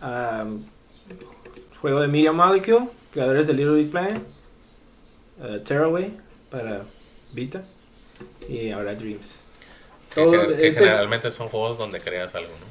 Am, 0.00 0.64
juego 1.82 2.00
de 2.00 2.08
Media 2.08 2.32
Molecule, 2.32 2.88
creadores 3.12 3.46
de 3.46 3.52
Little 3.54 3.74
Big 3.76 3.90
Planet, 3.90 4.20
uh, 5.42 5.58
Tearaway 5.60 6.12
para 6.50 6.82
Vita 7.32 7.62
y 8.48 8.70
ahora 8.70 8.94
Dreams. 8.94 9.46
Que, 10.14 10.22
Todo 10.22 10.32
que- 10.32 10.68
este- 10.68 10.72
generalmente 10.72 11.30
son 11.30 11.48
juegos 11.48 11.78
donde 11.78 12.00
creas 12.00 12.34
algo, 12.34 12.50
¿no? 12.50 12.66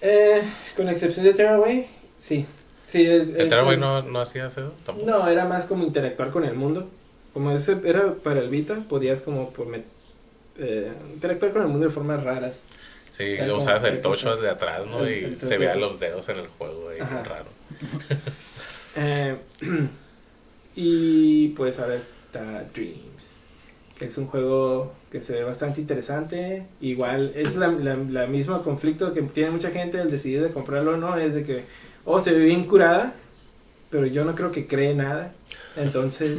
Eh, 0.00 0.42
con 0.76 0.88
excepción 0.88 1.24
de 1.24 1.34
Tearaway, 1.34 1.88
sí. 2.18 2.46
sí 2.86 3.04
es, 3.06 3.28
¿El 3.30 3.40
es- 3.40 3.48
Terraway 3.48 3.76
no, 3.76 4.02
no 4.02 4.20
hacía 4.20 4.46
eso 4.46 4.72
tampoco? 4.84 5.08
No, 5.10 5.28
era 5.28 5.44
más 5.46 5.66
como 5.66 5.84
interactuar 5.84 6.30
con 6.30 6.44
el 6.44 6.54
mundo. 6.54 6.88
Como 7.32 7.50
ese 7.50 7.76
era 7.84 8.14
para 8.14 8.40
el 8.40 8.48
Vita, 8.48 8.84
podías 8.88 9.20
como 9.22 9.50
por 9.50 9.66
eh, 10.58 10.92
interactuar 11.12 11.52
con 11.52 11.62
el 11.62 11.68
mundo 11.68 11.86
de 11.86 11.92
formas 11.92 12.22
raras. 12.22 12.56
Sí, 13.10 13.36
usabas 13.54 13.84
el 13.84 14.00
tocho 14.00 14.34
desde 14.36 14.48
atrás, 14.50 14.86
¿no? 14.86 15.04
el- 15.04 15.10
Y 15.20 15.24
el 15.24 15.36
se 15.36 15.58
veían 15.58 15.80
los 15.80 15.98
dedos 16.00 16.28
en 16.28 16.38
el 16.38 16.46
juego, 16.48 16.90
Ajá. 17.00 17.22
raro. 17.24 17.46
Eh, 18.96 19.36
y 20.76 21.48
pues 21.48 21.78
ahora 21.78 21.96
está 21.96 22.64
Dreams, 22.74 23.38
que 23.98 24.06
es 24.06 24.18
un 24.18 24.26
juego 24.26 24.92
que 25.10 25.20
se 25.20 25.34
ve 25.34 25.44
bastante 25.44 25.80
interesante. 25.80 26.66
Igual 26.80 27.32
es 27.34 27.56
la, 27.56 27.68
la, 27.68 27.96
la 27.96 28.26
misma 28.26 28.62
conflicto 28.62 29.12
que 29.12 29.22
tiene 29.22 29.50
mucha 29.50 29.70
gente 29.70 30.00
el 30.00 30.10
decidir 30.10 30.42
de 30.42 30.50
comprarlo 30.50 30.94
o 30.94 30.96
no, 30.96 31.16
es 31.16 31.34
de 31.34 31.44
que, 31.44 31.64
oh, 32.04 32.20
se 32.20 32.32
ve 32.32 32.44
bien 32.46 32.64
curada, 32.64 33.14
pero 33.90 34.06
yo 34.06 34.24
no 34.24 34.34
creo 34.34 34.52
que 34.52 34.66
cree 34.66 34.94
nada. 34.94 35.32
Entonces, 35.76 36.38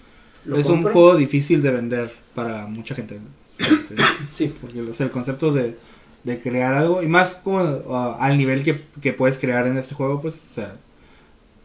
lo 0.44 0.56
Es 0.56 0.68
un 0.68 0.82
juego 0.82 1.16
difícil 1.16 1.62
de 1.62 1.70
vender 1.70 2.12
para 2.34 2.66
mucha 2.66 2.94
gente. 2.94 3.18
Sí, 4.34 4.54
Porque 4.60 4.80
o 4.82 4.92
sea, 4.92 5.06
el 5.06 5.12
concepto 5.12 5.50
de, 5.50 5.76
de 6.22 6.38
crear 6.38 6.74
algo, 6.74 7.02
y 7.02 7.08
más 7.08 7.34
como 7.34 7.58
ah, 7.90 8.16
al 8.20 8.38
nivel 8.38 8.62
que, 8.62 8.84
que 9.02 9.12
puedes 9.12 9.36
crear 9.36 9.66
en 9.66 9.76
este 9.76 9.96
juego, 9.96 10.22
pues, 10.22 10.46
o 10.50 10.54
sea, 10.54 10.76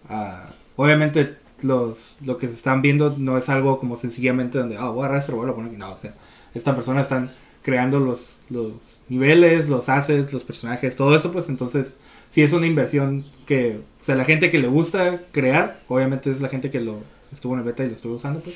ah, 0.10 0.50
obviamente 0.76 1.38
los, 1.62 2.18
lo 2.24 2.38
que 2.38 2.48
se 2.48 2.56
están 2.56 2.82
viendo 2.82 3.16
no 3.18 3.38
es 3.38 3.50
algo 3.50 3.80
como 3.80 3.96
sencillamente 3.96 4.58
donde, 4.58 4.78
ah, 4.78 4.90
voy 4.90 5.04
a 5.04 5.08
agarrar 5.08 5.28
robot 5.30 5.46
y 5.46 5.48
lo 5.48 5.56
pongo 5.56 5.68
aquí. 5.70 5.78
No, 5.78 5.92
o 5.94 5.98
sea, 5.98 6.14
esta 6.54 6.76
persona 6.76 7.02
están 7.02 7.32
creando 7.62 8.00
los, 8.00 8.42
los 8.50 9.00
niveles, 9.10 9.70
los 9.70 9.88
assets, 9.90 10.34
los 10.34 10.44
personajes, 10.44 10.96
todo 10.96 11.16
eso, 11.16 11.32
pues 11.32 11.48
entonces, 11.50 11.98
sí 12.30 12.42
es 12.42 12.52
una 12.54 12.68
inversión 12.68 13.26
que, 13.46 13.80
o 14.02 14.04
sea, 14.04 14.16
la 14.16 14.26
gente 14.26 14.52
que 14.52 14.60
le 14.60 14.68
gusta 14.68 15.22
crear, 15.32 15.80
obviamente 15.88 16.30
es 16.32 16.42
la 16.42 16.50
gente 16.50 16.70
que 16.70 16.82
lo 16.82 16.98
estuvo 17.32 17.54
en 17.54 17.60
el 17.60 17.66
beta 17.66 17.84
y 17.84 17.88
lo 17.88 17.94
estuvo 17.94 18.16
usando, 18.16 18.42
pues, 18.42 18.56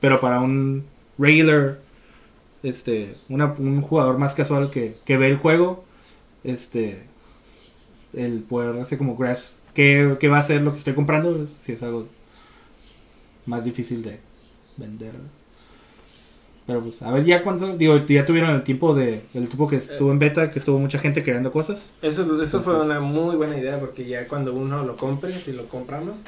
pero 0.00 0.20
para 0.20 0.40
un 0.40 0.84
regular 1.18 1.78
este 2.62 3.16
una- 3.28 3.54
un 3.58 3.80
jugador 3.82 4.18
más 4.18 4.34
casual 4.34 4.70
que, 4.70 4.96
que 5.04 5.16
ve 5.16 5.28
el 5.28 5.36
juego 5.36 5.84
este 6.44 7.02
el 8.12 8.42
poder 8.42 8.80
hacer 8.80 8.98
como 8.98 9.16
grasp 9.16 9.57
qué, 9.78 10.16
qué 10.18 10.28
va 10.28 10.38
a 10.38 10.42
ser 10.42 10.60
lo 10.62 10.72
que 10.72 10.78
estoy 10.78 10.94
comprando 10.94 11.46
si 11.60 11.70
es 11.72 11.82
algo 11.84 12.06
más 13.46 13.64
difícil 13.64 14.02
de 14.02 14.18
vender 14.76 15.12
pero 16.66 16.82
pues 16.82 17.00
a 17.00 17.10
ver 17.12 17.24
ya 17.24 17.42
cuánto 17.42 17.76
digo 17.76 17.96
ya 18.08 18.26
tuvieron 18.26 18.50
el 18.50 18.62
tiempo 18.62 18.94
de 18.94 19.22
el 19.34 19.46
tiempo 19.46 19.68
que 19.68 19.76
estuvo 19.76 20.10
en 20.10 20.18
beta 20.18 20.50
que 20.50 20.58
estuvo 20.58 20.78
mucha 20.78 20.98
gente 20.98 21.22
creando 21.22 21.50
cosas 21.50 21.92
Eso, 22.02 22.22
eso 22.42 22.60
fue 22.62 22.74
una 22.74 23.00
muy 23.00 23.36
buena 23.36 23.56
idea 23.56 23.78
porque 23.80 24.04
ya 24.04 24.26
cuando 24.28 24.52
uno 24.52 24.84
lo 24.84 24.96
compre, 24.96 25.32
si 25.32 25.52
lo 25.52 25.64
compramos, 25.68 26.24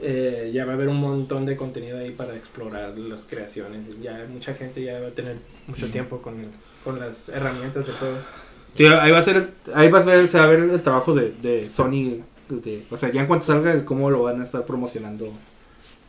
eh, 0.00 0.50
ya 0.54 0.64
va 0.64 0.72
a 0.72 0.74
haber 0.74 0.88
un 0.88 1.00
montón 1.00 1.44
de 1.44 1.56
contenido 1.56 1.98
ahí 1.98 2.10
para 2.12 2.36
explorar 2.36 2.96
las 2.96 3.22
creaciones. 3.22 3.86
Ya 4.02 4.26
mucha 4.32 4.54
gente 4.54 4.82
ya 4.82 5.00
va 5.00 5.08
a 5.08 5.10
tener 5.10 5.36
mucho 5.66 5.86
tiempo 5.88 6.18
con, 6.22 6.38
el- 6.40 6.48
con 6.84 6.98
las 7.00 7.28
herramientas 7.28 7.86
de 7.86 7.92
todo. 7.94 8.16
Ahí 9.00 9.10
va 9.10 9.18
a 9.18 9.22
ser 9.22 9.36
el- 9.36 9.50
ahí 9.74 9.90
vas 9.90 10.04
a 10.04 10.06
ver 10.06 10.28
se 10.28 10.38
va 10.38 10.44
a 10.44 10.46
ver 10.46 10.60
el 10.60 10.82
trabajo 10.82 11.14
de, 11.14 11.32
de 11.42 11.68
Sony 11.68 12.22
de- 12.56 12.84
o 12.90 12.96
sea 12.96 13.10
ya 13.12 13.20
en 13.22 13.26
cuanto 13.26 13.46
salga 13.46 13.72
el 13.72 13.84
cómo 13.84 14.10
lo 14.10 14.22
van 14.24 14.40
a 14.40 14.44
estar 14.44 14.64
promocionando 14.64 15.30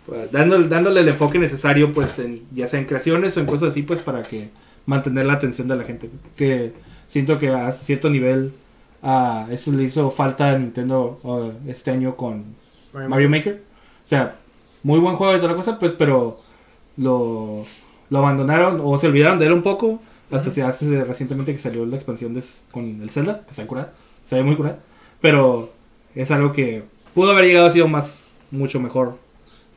pues, 0.06 0.32
dándole, 0.32 0.68
dándole 0.68 1.02
el 1.02 1.08
enfoque 1.10 1.38
necesario 1.40 1.92
pues 1.94 2.18
en, 2.20 2.42
ya 2.54 2.68
sea 2.68 2.80
en 2.80 2.86
creaciones 2.86 3.38
o 3.38 3.40
en 3.40 3.46
cosas 3.46 3.70
así 3.70 3.84
pues 3.84 4.00
para 4.00 4.24
que 4.24 4.50
mantener 4.86 5.26
la 5.28 5.34
atención 5.34 5.68
de 5.68 5.76
la 5.76 5.84
gente. 5.84 6.10
Que 6.36 6.74
siento 7.08 7.38
que 7.38 7.50
a 7.50 7.72
cierto 7.72 8.10
nivel 8.10 8.52
a 9.04 9.48
eso 9.52 9.72
le 9.72 9.84
hizo 9.84 10.10
falta 10.12 10.52
a 10.52 10.58
Nintendo 10.58 11.20
uh, 11.24 11.52
este 11.70 11.92
año 11.92 12.16
con 12.16 12.44
Mario 13.08 13.30
Maker. 13.30 13.62
O 14.04 14.08
sea 14.08 14.36
muy 14.84 15.00
buen 15.00 15.16
juego 15.16 15.34
y 15.36 15.38
toda 15.38 15.50
la 15.52 15.56
cosa 15.56 15.78
pues 15.78 15.94
pero 15.94 16.40
lo, 16.98 17.64
lo 18.10 18.18
abandonaron 18.18 18.80
o 18.84 18.98
se 18.98 19.08
olvidaron 19.08 19.38
de 19.40 19.46
él 19.46 19.54
un 19.54 19.62
poco 19.62 20.02
hasta, 20.32 20.48
Ujú. 20.50 20.56
se- 20.56 20.64
hasta 20.64 21.04
recientemente 21.04 21.54
que 21.54 21.60
salió 21.60 21.86
la 21.86 21.96
expansión 21.96 22.34
de, 22.34 22.44
con 22.72 23.02
el 23.02 23.10
Zelda 23.12 23.42
que 23.44 23.52
está 23.52 23.68
curada 23.68 23.94
se 24.24 24.36
ve 24.36 24.44
muy 24.44 24.56
curada 24.56 24.80
pero 25.22 25.72
es 26.16 26.32
algo 26.32 26.52
que 26.52 26.84
pudo 27.14 27.32
haber 27.32 27.46
llegado 27.46 27.68
a 27.68 27.72
sido 27.72 27.88
más 27.88 28.24
mucho 28.52 28.80
mejor 28.80 29.18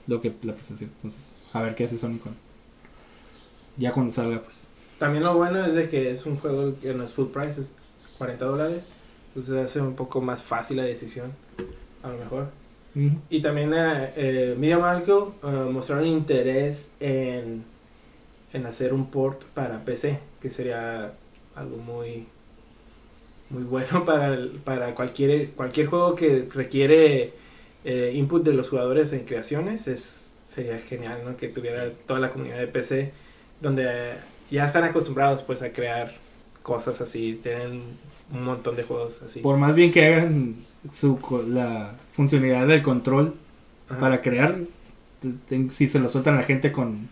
lo 0.06 0.20
que 0.20 0.32
la 0.42 0.54
presentación 0.54 0.90
entonces 0.96 1.20
a 1.52 1.62
ver 1.62 1.74
qué 1.74 1.84
hace 1.84 1.96
Sony 1.96 2.18
con 2.18 2.34
ya 3.76 3.92
cuando 3.92 4.12
salga 4.12 4.40
pues 4.40 4.66
También 4.98 5.24
lo 5.24 5.34
bueno 5.34 5.64
es 5.64 5.74
de 5.74 5.88
que 5.88 6.12
es 6.12 6.26
un 6.26 6.36
juego 6.36 6.74
que 6.80 6.94
no 6.94 7.04
es 7.04 7.12
full 7.12 7.26
price, 7.26 7.60
es 7.60 7.68
40 8.18 8.44
dólares. 8.44 8.92
Entonces 9.28 9.64
hace 9.64 9.80
un 9.80 9.94
poco 9.94 10.20
más 10.20 10.42
fácil 10.42 10.76
la 10.76 10.84
decisión, 10.84 11.32
a 12.02 12.08
lo 12.08 12.18
mejor. 12.18 12.46
Y 13.28 13.42
también 13.42 13.74
eh, 13.74 14.12
eh, 14.14 14.56
Media 14.56 14.78
Marco 14.78 15.34
eh, 15.42 15.68
mostraron 15.68 16.06
interés 16.06 16.92
en, 17.00 17.64
en 18.52 18.66
hacer 18.66 18.94
un 18.94 19.10
port 19.10 19.42
para 19.46 19.84
PC, 19.84 20.20
que 20.40 20.52
sería 20.52 21.12
algo 21.56 21.76
muy 21.78 22.28
muy 23.54 23.62
bueno 23.64 24.04
para, 24.06 24.34
el- 24.34 24.50
para 24.64 24.94
cualquier, 24.94 25.50
cualquier 25.52 25.86
juego 25.86 26.14
que 26.14 26.48
requiere 26.52 27.32
eh, 27.84 28.12
input 28.14 28.44
de 28.44 28.52
los 28.52 28.68
jugadores 28.68 29.12
en 29.12 29.20
creaciones. 29.24 29.86
Es, 29.88 30.28
sería 30.52 30.78
genial 30.78 31.22
¿no? 31.24 31.36
que 31.36 31.48
tuviera 31.48 31.90
toda 32.06 32.20
la 32.20 32.30
comunidad 32.30 32.58
de 32.58 32.66
PC, 32.68 33.12
donde 33.60 33.84
eh, 33.86 34.14
ya 34.50 34.66
están 34.66 34.84
acostumbrados 34.84 35.42
pues 35.42 35.62
a 35.62 35.70
crear 35.72 36.14
cosas 36.62 37.00
así, 37.00 37.40
tienen 37.42 37.82
un 38.32 38.44
montón 38.44 38.74
de 38.76 38.82
juegos 38.84 39.20
así. 39.22 39.40
por 39.40 39.56
más 39.58 39.74
bien 39.74 39.92
que 39.92 40.06
hagan 40.06 40.54
su 40.92 41.20
co- 41.20 41.42
la 41.42 41.94
funcionalidad 42.12 42.66
del 42.66 42.82
control 42.82 43.34
Ajá. 43.88 44.00
para 44.00 44.22
crear 44.22 44.56
si 45.70 45.86
se 45.86 45.98
lo 45.98 46.08
sueltan 46.08 46.34
a 46.34 46.38
la 46.38 46.42
gente 46.42 46.72
con 46.72 47.08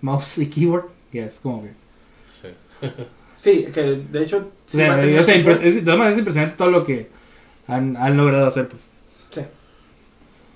mouse 0.00 0.38
y 0.38 0.46
keyboard 0.48 0.86
ya 1.12 1.26
es 1.26 1.40
como 1.40 1.62
que 1.64 1.70
Sí. 2.32 2.48
Sí, 3.36 3.66
que 3.72 3.82
de 3.82 4.22
hecho... 4.22 4.50
sí 4.70 4.76
sea, 4.78 4.94
o 4.96 5.24
sea, 5.24 5.34
support. 5.36 5.58
impres- 5.60 5.64
es, 6.08 6.18
impresionante 6.18 6.56
todo 6.56 6.70
lo 6.70 6.84
que 6.84 7.08
han, 7.68 7.96
han 7.96 8.16
logrado 8.16 8.46
hacer 8.46 8.68
pues 8.68 8.82
Sí. 9.32 9.42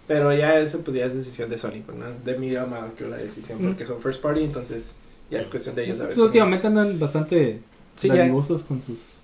Pero 0.06 0.32
ya 0.34 0.58
eso 0.58 0.80
pues 0.80 0.96
ya 0.96 1.04
es 1.06 1.14
decisión 1.14 1.50
de 1.50 1.58
Sony, 1.58 1.82
pues, 1.84 1.96
¿no? 1.98 2.06
de 2.24 2.38
Media 2.38 2.64
Molecule 2.66 3.10
la 3.10 3.16
decisión, 3.18 3.62
Mm. 3.62 3.66
porque 3.68 3.86
son 3.86 4.00
first 4.00 4.20
party, 4.22 4.42
entonces 4.44 4.92
ya 5.30 5.40
es 5.40 5.48
cuestión 5.48 5.74
de 5.76 5.84
ellos 5.84 5.98
saber. 5.98 6.14
Pues, 6.14 6.18
últimamente 6.26 6.66
andan 6.66 6.98
bastante 6.98 7.60
Sí, 7.96 8.08
dadivosos 8.08 8.62
con 8.62 8.80
sus 8.80 9.16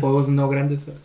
juegos 0.00 0.28
no 0.28 0.48
grandes 0.48 0.82
¿sabes? 0.82 1.00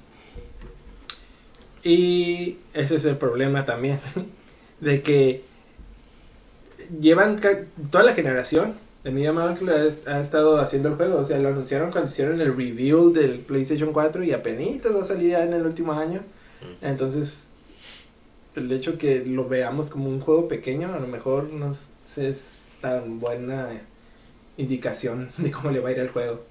Y 1.83 2.57
ese 2.73 2.95
es 2.95 3.05
el 3.05 3.17
problema 3.17 3.65
también, 3.65 3.99
de 4.79 5.01
que 5.01 5.41
llevan 7.01 7.41
toda 7.91 8.03
la 8.03 8.13
generación 8.13 8.73
de 9.03 9.11
Media 9.11 9.33
Molecule 9.33 9.95
ha, 10.05 10.21
estado 10.21 10.59
haciendo 10.59 10.89
el 10.89 10.95
juego, 10.95 11.19
o 11.19 11.25
sea, 11.25 11.37
lo 11.39 11.49
anunciaron 11.49 11.91
cuando 11.91 12.09
hicieron 12.09 12.39
el 12.39 12.55
review 12.55 13.11
del 13.11 13.39
PlayStation 13.39 13.91
4 13.91 14.23
y 14.23 14.31
apenas 14.31 14.95
va 14.95 15.03
a 15.03 15.05
salir 15.05 15.31
ya 15.31 15.43
en 15.43 15.53
el 15.53 15.65
último 15.65 15.93
año, 15.93 16.21
entonces 16.81 17.49
el 18.55 18.71
hecho 18.71 18.97
que 18.97 19.23
lo 19.25 19.49
veamos 19.49 19.89
como 19.89 20.07
un 20.07 20.21
juego 20.21 20.47
pequeño, 20.47 20.93
a 20.93 20.99
lo 20.99 21.07
mejor 21.07 21.45
no 21.45 21.71
es 21.71 22.37
tan 22.81 23.19
buena 23.19 23.81
indicación 24.57 25.31
de 25.37 25.51
cómo 25.51 25.71
le 25.71 25.79
va 25.79 25.89
a 25.89 25.91
ir 25.93 25.99
al 25.99 26.09
juego. 26.09 26.41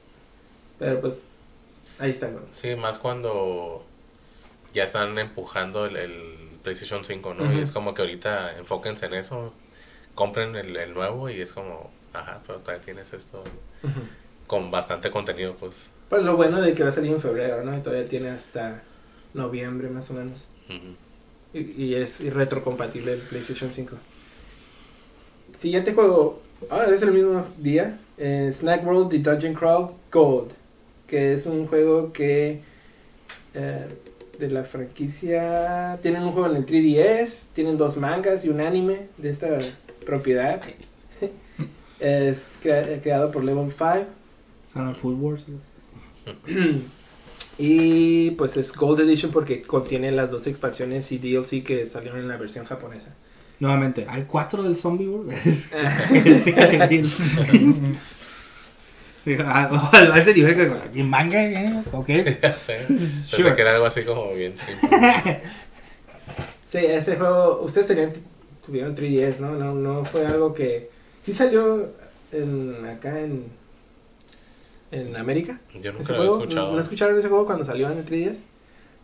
Pero 0.79 1.01
pues, 1.01 1.23
ahí 1.99 2.11
está. 2.11 2.31
Sí, 2.55 2.75
más 2.75 2.99
cuando 2.99 3.85
ya 4.73 4.85
están 4.85 5.19
empujando 5.19 5.87
el, 5.87 5.97
el 5.97 6.13
PlayStation 6.63 7.05
5, 7.05 7.35
¿no? 7.35 7.53
Y 7.53 7.61
es 7.61 7.71
como 7.71 7.95
que 7.95 8.03
ahorita 8.03 8.59
enfóquense 8.59 9.07
en 9.07 9.15
eso, 9.15 9.53
compren 10.15 10.57
el, 10.57 10.77
el 10.77 10.95
nuevo 10.95 11.31
y 11.31 11.41
es 11.41 11.53
como, 11.53 11.91
ajá, 12.13 12.41
pero 12.47 12.59
todavía 12.59 12.85
tienes 12.85 13.13
esto 13.13 13.43
con 14.47 14.71
bastante 14.71 15.11
contenido, 15.11 15.55
pues. 15.59 15.91
Pues 16.09 16.25
lo 16.25 16.37
bueno 16.37 16.61
de 16.61 16.75
que 16.75 16.83
va 16.83 16.91
a 16.91 16.93
salir 16.93 17.13
en 17.13 17.21
febrero, 17.21 17.63
¿no? 17.65 17.77
Y 17.77 17.81
todavía 17.81 18.07
tiene 18.07 18.31
hasta 18.31 18.83
noviembre 19.35 19.89
más 19.89 20.11
o 20.11 20.15
menos. 20.15 20.47
Y, 21.55 21.59
y 21.59 21.95
es 21.95 22.23
retrocompatible 22.33 23.15
el 23.15 23.21
PlayStation 23.21 23.71
5. 23.73 23.97
Siguiente 25.59 25.93
juego, 25.93 26.43
ah, 26.71 26.87
es 26.93 27.03
el 27.03 27.13
mismo 27.13 27.47
día, 27.59 27.99
eh, 28.19 28.51
Snack 28.53 28.85
World 28.87 29.11
The 29.11 29.19
Dungeon 29.19 29.55
Crawl 29.55 29.91
Gold, 30.11 30.51
que 31.07 31.35
es 31.35 31.47
un 31.47 31.67
juego 31.67 32.13
que 32.13 32.61
eh, 33.55 33.89
de 34.39 34.51
la 34.51 34.65
franquicia 34.65 35.99
tienen 36.03 36.23
un 36.23 36.33
juego 36.33 36.49
en 36.49 36.57
el 36.57 36.67
3DS, 36.67 37.47
tienen 37.55 37.77
dos 37.77 37.97
mangas 37.97 38.45
y 38.45 38.49
un 38.49 38.61
anime 38.61 39.09
de 39.19 39.31
esta 39.31 39.59
propiedad. 40.05 40.61
Es 42.03 42.51
crea- 42.63 43.01
creado 43.01 43.31
por 43.31 43.45
Level 43.45 43.71
5 43.71 44.07
Son 44.73 44.95
Food 44.97 45.21
Wars. 45.21 45.47
y 47.59 48.31
pues 48.33 48.57
es 48.57 48.73
Gold 48.75 49.01
Edition 49.01 49.31
porque 49.31 49.63
contiene 49.63 50.11
las 50.13 50.31
dos 50.31 50.47
expansiones 50.47 51.11
y 51.13 51.19
DLC 51.19 51.63
que 51.63 51.87
salieron 51.87 52.19
en 52.21 52.29
la 52.29 52.37
versión 52.37 52.65
japonesa. 52.65 53.09
Nuevamente, 53.61 54.07
hay 54.09 54.25
cuatro 54.25 54.63
del 54.63 54.77
Zombie 54.77 55.07
World. 55.09 55.33
Sí, 55.45 56.53
que 56.53 56.65
te- 56.79 57.05
Digo, 59.25 59.45
ah, 59.47 59.91
A 60.13 60.19
ese 60.19 60.35
nivel 60.35 60.55
que 60.57 60.99
¿y 60.99 61.03
manga, 61.05 61.45
¿eh? 61.45 61.81
ok. 61.93 62.09
ya 62.43 62.59
sé. 62.59 62.75
Pensé 62.89 63.37
Sure. 63.37 63.55
que 63.55 63.61
era 63.63 63.75
algo 63.75 63.87
así 63.87 64.03
como 64.03 64.33
bien. 64.35 64.55
Sí, 66.69 66.79
este 66.79 67.17
juego, 67.17 67.61
ustedes 67.63 67.87
tenían, 67.87 68.13
tuvieron 68.67 68.97
3DS, 68.97 69.39
¿no? 69.39 69.53
No, 69.53 69.75
no 69.75 70.05
fue 70.05 70.27
algo 70.27 70.53
que... 70.55 70.91
Sí 71.23 71.33
salió 71.33 71.89
en, 72.33 72.85
acá 72.87 73.21
en, 73.21 73.47
en 74.91 75.17
América. 75.17 75.61
Yo 75.81 75.93
nunca 75.93 76.13
lo 76.13 76.19
había 76.19 76.31
juego. 76.31 76.45
escuchado. 76.45 76.73
¿No 76.73 76.81
escucharon 76.81 77.19
ese 77.19 77.29
juego 77.29 77.47
cuando 77.47 77.65
salió 77.65 77.91
en 77.91 77.99
el 77.99 78.07
3DS? 78.07 78.37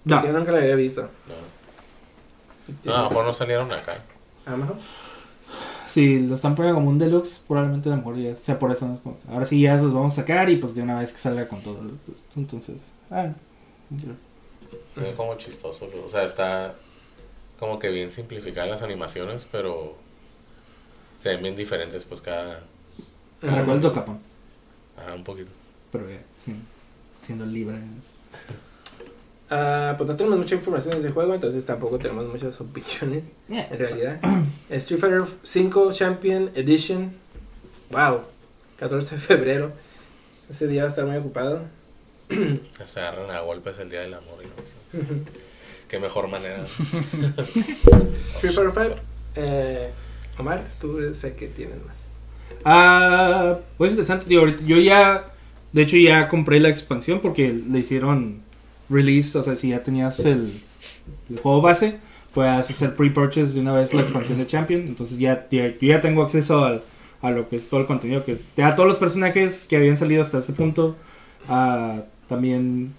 No, 0.04 0.24
Yo 0.24 0.32
nunca 0.32 0.50
lo 0.52 0.58
había 0.58 0.74
visto. 0.74 1.02
No. 1.02 1.58
No, 2.84 2.94
a 2.94 3.02
lo 3.02 3.08
mejor 3.08 3.24
no 3.24 3.32
salieron 3.32 3.72
acá. 3.72 3.96
A 4.46 4.50
lo 4.50 4.58
mejor. 4.58 4.76
si 5.86 6.20
lo 6.26 6.34
están 6.34 6.54
poniendo 6.54 6.78
como 6.78 6.90
un 6.90 6.98
deluxe, 6.98 7.40
probablemente 7.46 7.88
a 7.88 7.92
lo 7.92 7.98
mejor 7.98 8.16
ya 8.16 8.36
sea 8.36 8.58
por 8.58 8.70
eso. 8.72 8.86
¿no? 8.86 8.98
Como, 9.00 9.18
Ahora 9.30 9.46
sí 9.46 9.60
ya 9.60 9.76
los 9.76 9.92
vamos 9.92 10.12
a 10.14 10.16
sacar 10.16 10.50
y 10.50 10.56
pues 10.56 10.74
de 10.74 10.82
una 10.82 10.98
vez 10.98 11.12
que 11.12 11.18
salga 11.18 11.48
con 11.48 11.62
todo. 11.62 11.78
Entonces, 12.36 12.90
ah, 13.10 13.30
Es 14.96 15.14
como 15.16 15.34
chistoso. 15.36 15.88
O 16.04 16.08
sea, 16.08 16.24
está 16.24 16.74
como 17.58 17.78
que 17.78 17.88
bien 17.88 18.10
simplificadas 18.10 18.70
las 18.70 18.82
animaciones, 18.82 19.46
pero 19.50 19.96
se 21.18 21.30
ven 21.30 21.42
bien 21.42 21.56
diferentes, 21.56 22.04
pues 22.04 22.20
cada. 22.20 22.60
el 23.42 23.80
Docapón, 23.80 24.18
Ajá, 24.96 25.14
un 25.14 25.24
poquito. 25.24 25.50
pero 25.92 26.08
ya, 26.08 26.20
sí, 26.34 26.54
siendo 27.18 27.44
libre. 27.44 27.76
Ah, 29.50 29.94
pues 29.96 30.08
no 30.10 30.16
tenemos 30.16 30.38
mucha 30.38 30.54
información 30.56 30.94
de 30.94 31.00
ese 31.00 31.10
juego, 31.10 31.34
entonces 31.34 31.64
tampoco 31.64 31.98
tenemos 31.98 32.26
muchas 32.28 32.60
opiniones. 32.60 33.24
En 33.48 33.78
realidad. 33.78 34.20
Street 34.70 35.00
Fighter 35.00 35.24
5 35.42 35.92
Champion 35.92 36.50
Edition. 36.54 37.12
Wow. 37.90 38.20
14 38.78 39.14
de 39.16 39.20
febrero. 39.20 39.72
Ese 40.50 40.66
día 40.66 40.82
va 40.82 40.88
a 40.88 40.90
estar 40.90 41.06
muy 41.06 41.16
ocupado. 41.16 41.62
Se 42.84 43.00
agarran 43.00 43.30
a 43.30 43.40
golpes 43.40 43.78
el 43.78 43.88
día 43.88 44.00
del 44.00 44.14
amor. 44.14 44.38
y 44.42 44.46
no 44.46 45.02
sé. 45.06 45.22
Qué 45.88 45.98
mejor 45.98 46.28
manera. 46.28 46.64
Street 48.36 48.52
Fighter 48.54 48.72
5. 48.74 48.96
Eh, 49.40 49.90
Omar, 50.38 50.66
tú 50.80 50.98
sé 51.20 51.34
que 51.34 51.46
tienes 51.48 51.76
más. 51.86 51.96
Ah, 52.64 53.58
pues 53.76 53.92
interesante, 53.92 54.34
ahorita 54.36 54.64
yo 54.64 54.78
ya, 54.78 55.32
de 55.72 55.82
hecho 55.82 55.96
ya 55.96 56.28
compré 56.28 56.60
la 56.60 56.68
expansión 56.68 57.20
porque 57.20 57.52
le 57.52 57.78
hicieron 57.80 58.40
release, 58.88 59.36
o 59.38 59.42
sea, 59.42 59.56
si 59.56 59.70
ya 59.70 59.82
tenías 59.82 60.20
el, 60.20 60.52
juego 61.42 61.60
base, 61.60 61.98
puedes 62.34 62.70
hacer 62.70 62.96
pre-purchase 62.96 63.54
de 63.54 63.60
una 63.60 63.72
vez 63.74 63.92
la 63.94 64.02
expansión 64.02 64.38
de 64.38 64.46
Champion, 64.46 64.82
entonces 64.82 65.18
ya, 65.18 65.46
ya- 65.50 65.72
ya 65.80 66.00
tengo 66.00 66.22
acceso 66.22 66.64
al- 66.64 66.82
a 67.20 67.30
lo 67.30 67.48
que 67.48 67.56
es 67.56 67.68
todo 67.68 67.80
el 67.80 67.86
contenido, 67.86 68.24
que 68.24 68.36
te 68.36 68.62
da 68.62 68.74
todos 68.76 68.88
los 68.88 68.98
personajes 68.98 69.66
que 69.68 69.76
habían 69.76 69.96
salido 69.96 70.22
hasta 70.22 70.38
ese 70.38 70.52
punto, 70.52 70.96
ah, 71.48 72.02
también 72.28 72.94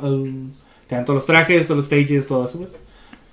um, 0.00 0.50
te 0.86 0.94
dan 0.94 1.04
todos 1.04 1.16
los 1.16 1.26
trajes, 1.26 1.66
todos 1.66 1.76
los 1.76 1.86
stages, 1.86 2.26
todo 2.26 2.44
eso, 2.44 2.58
pues. 2.58 2.72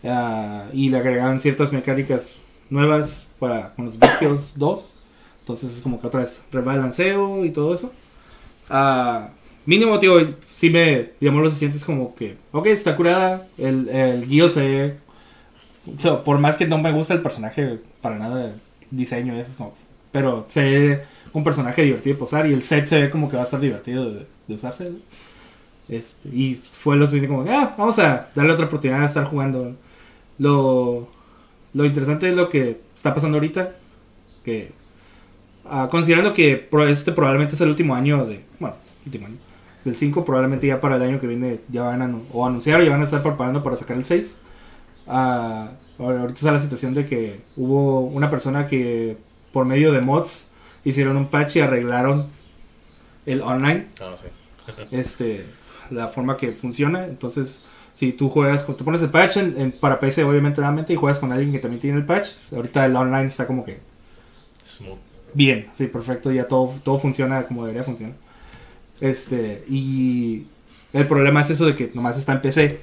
Ah, 0.03 0.65
y 0.73 0.89
le 0.89 0.97
agregaron 0.97 1.39
ciertas 1.39 1.71
mecánicas 1.73 2.37
nuevas 2.69 3.27
para 3.39 3.73
con 3.73 3.85
los 3.85 3.93
Skills 3.95 4.57
2. 4.57 4.95
Entonces 5.41 5.75
es 5.75 5.81
como 5.81 5.99
que 5.99 6.07
otra 6.07 6.21
vez 6.21 6.43
rebalanceo 6.51 7.45
y 7.45 7.51
todo 7.51 7.73
eso. 7.73 7.93
Ah, 8.69 9.29
mínimo, 9.65 9.97
tío, 9.99 10.35
sí 10.51 10.69
me 10.69 11.11
llamó 11.19 11.39
lo 11.39 11.49
suficiente. 11.49 11.77
Es 11.77 11.85
como 11.85 12.13
que, 12.15 12.37
ok, 12.51 12.67
está 12.67 12.95
curada. 12.95 13.47
El, 13.57 13.87
el 13.89 14.25
Gil 14.25 14.49
se 14.49 14.97
o 15.97 16.01
sea, 16.01 16.23
por 16.23 16.37
más 16.37 16.57
que 16.57 16.67
no 16.67 16.77
me 16.77 16.91
gusta 16.91 17.13
el 17.13 17.21
personaje, 17.21 17.79
para 18.01 18.17
nada, 18.17 18.45
el 18.45 18.59
diseño, 18.91 19.33
eso 19.33 19.51
es 19.51 19.57
como. 19.57 19.73
Pero 20.11 20.45
ve 20.55 21.03
un 21.33 21.43
personaje 21.43 21.83
divertido 21.83 22.15
de 22.15 22.19
posar 22.19 22.47
y 22.47 22.53
el 22.53 22.63
set 22.63 22.85
se 22.85 22.99
ve 22.99 23.09
como 23.09 23.29
que 23.29 23.35
va 23.35 23.43
a 23.43 23.45
estar 23.45 23.59
divertido 23.59 24.11
de, 24.11 24.27
de 24.47 24.55
usarse. 24.55 24.91
Este, 25.87 26.29
y 26.29 26.55
fue 26.55 26.97
lo 26.97 27.05
suficiente 27.05 27.33
como, 27.33 27.49
ah, 27.49 27.75
vamos 27.77 27.97
a 27.99 28.29
darle 28.35 28.53
otra 28.53 28.65
oportunidad 28.65 29.03
a 29.03 29.05
estar 29.05 29.25
jugando. 29.25 29.75
Lo, 30.39 31.07
lo 31.77 31.85
interesante 31.85 32.27
es 32.29 32.35
lo 32.35 32.49
que 32.49 32.79
está 32.95 33.13
pasando 33.13 33.37
ahorita. 33.37 33.75
Que 34.43 34.71
ah, 35.65 35.87
considerando 35.91 36.33
que 36.33 36.67
este 36.89 37.11
probablemente 37.11 37.55
es 37.55 37.61
el 37.61 37.69
último 37.69 37.93
año 37.95 38.25
de. 38.25 38.43
Bueno, 38.59 38.75
último 39.05 39.27
año. 39.27 39.35
Del 39.85 39.95
5, 39.95 40.25
probablemente 40.25 40.67
ya 40.67 40.81
para 40.81 40.95
el 40.97 41.01
año 41.01 41.19
que 41.19 41.27
viene 41.27 41.59
ya 41.69 41.83
van 41.83 42.01
a 42.01 42.13
o 42.33 42.45
anunciar 42.45 42.81
o 42.81 42.83
ya 42.83 42.91
van 42.91 43.01
a 43.01 43.05
estar 43.05 43.23
preparando 43.23 43.63
para 43.63 43.77
sacar 43.77 43.95
el 43.97 44.03
6. 44.05 44.37
Ah, 45.07 45.71
ahora- 45.99 46.21
ahorita 46.21 46.37
está 46.39 46.51
la 46.51 46.59
situación 46.59 46.93
de 46.93 47.05
que 47.05 47.39
hubo 47.55 48.01
una 48.01 48.29
persona 48.29 48.67
que 48.67 49.17
por 49.53 49.65
medio 49.65 49.91
de 49.93 50.01
mods 50.01 50.49
hicieron 50.83 51.15
un 51.15 51.27
patch 51.27 51.55
y 51.57 51.59
arreglaron 51.61 52.27
el 53.25 53.41
online 53.41 53.87
No, 53.99 54.17
sí. 54.17 54.25
este 54.91 55.45
la 55.89 56.07
forma 56.09 56.35
que 56.37 56.51
funciona 56.51 57.05
entonces 57.05 57.63
si 57.97 58.11
tú 58.13 58.29
juegas 58.29 58.63
con, 58.63 58.77
te 58.77 58.83
pones 58.83 59.01
el 59.01 59.09
patch 59.09 59.37
en, 59.37 59.59
en- 59.59 59.71
para 59.71 59.99
PC 59.99 60.23
obviamente 60.23 60.61
nuevamente 60.61 60.93
y 60.93 60.95
juegas 60.95 61.17
con 61.17 61.31
alguien 61.31 61.51
que 61.51 61.57
también 61.57 61.81
tiene 61.81 61.97
el 61.97 62.05
patch 62.05 62.27
ahorita 62.53 62.85
el 62.85 62.95
online 62.95 63.25
está 63.25 63.47
como 63.47 63.65
que 63.65 63.79
Smooth. 64.63 64.99
bien 65.33 65.67
sí 65.73 65.87
perfecto 65.87 66.31
ya 66.31 66.47
todo 66.47 66.71
todo 66.83 66.99
funciona 66.99 67.41
como 67.47 67.63
debería 67.63 67.83
funcionar. 67.83 68.15
Este 69.01 69.63
y 69.67 70.45
el 70.93 71.07
problema 71.07 71.41
es 71.41 71.49
eso 71.49 71.65
de 71.65 71.75
que 71.75 71.89
nomás 71.95 72.17
está 72.19 72.33
en 72.33 72.41
PC 72.41 72.79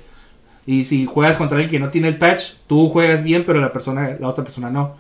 y 0.66 0.84
si 0.84 1.06
juegas 1.06 1.36
contra 1.36 1.58
alguien 1.58 1.70
que 1.70 1.78
no 1.78 1.90
tiene 1.90 2.08
el 2.08 2.18
patch 2.18 2.54
tú 2.66 2.88
juegas 2.88 3.22
bien 3.22 3.44
pero 3.46 3.60
la 3.60 3.72
persona 3.72 4.16
la 4.18 4.28
otra 4.28 4.42
persona 4.44 4.68
no. 4.70 4.96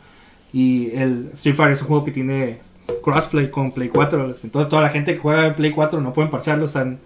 Y 0.52 0.94
el 0.94 1.30
Street 1.32 1.56
Fighter 1.56 1.72
es 1.72 1.80
un 1.82 1.88
juego 1.88 2.04
que 2.04 2.12
tiene 2.12 2.60
crossplay 3.02 3.50
con 3.50 3.72
Play 3.72 3.88
4 3.88 4.32
entonces 4.44 4.68
toda 4.68 4.82
la 4.82 4.90
gente 4.90 5.14
que 5.14 5.18
juega 5.18 5.46
en 5.48 5.54
Play 5.56 5.72
4 5.72 6.00
no 6.00 6.12
pueden 6.12 6.30
parcharlo 6.30 6.66
están 6.66 6.98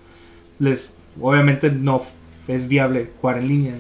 les 0.58 0.92
obviamente 1.20 1.70
no 1.70 2.02
es 2.48 2.66
viable 2.66 3.10
jugar 3.20 3.38
en 3.38 3.46
línea. 3.48 3.74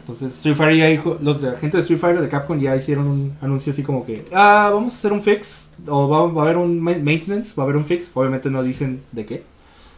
Entonces 0.00 0.34
Street 0.36 0.56
Fighter 0.56 0.76
ya 0.76 0.86
dijo 0.86 1.18
los 1.22 1.40
de 1.40 1.52
la 1.52 1.58
gente 1.58 1.76
de 1.76 1.82
Street 1.82 2.00
Fighter 2.00 2.20
de 2.22 2.28
Capcom 2.28 2.58
ya 2.58 2.74
hicieron 2.74 3.06
un 3.06 3.36
anuncio 3.40 3.70
así 3.72 3.82
como 3.82 4.04
que 4.04 4.24
ah 4.34 4.70
vamos 4.72 4.94
a 4.94 4.96
hacer 4.96 5.12
un 5.12 5.22
fix 5.22 5.70
o 5.86 6.08
va, 6.08 6.26
va 6.26 6.42
a 6.42 6.44
haber 6.46 6.56
un 6.56 6.80
ma- 6.80 6.96
maintenance 6.98 7.54
va 7.56 7.62
a 7.62 7.64
haber 7.64 7.76
un 7.76 7.84
fix. 7.84 8.10
Obviamente 8.14 8.50
no 8.50 8.62
dicen 8.62 9.02
de 9.12 9.26
qué. 9.26 9.42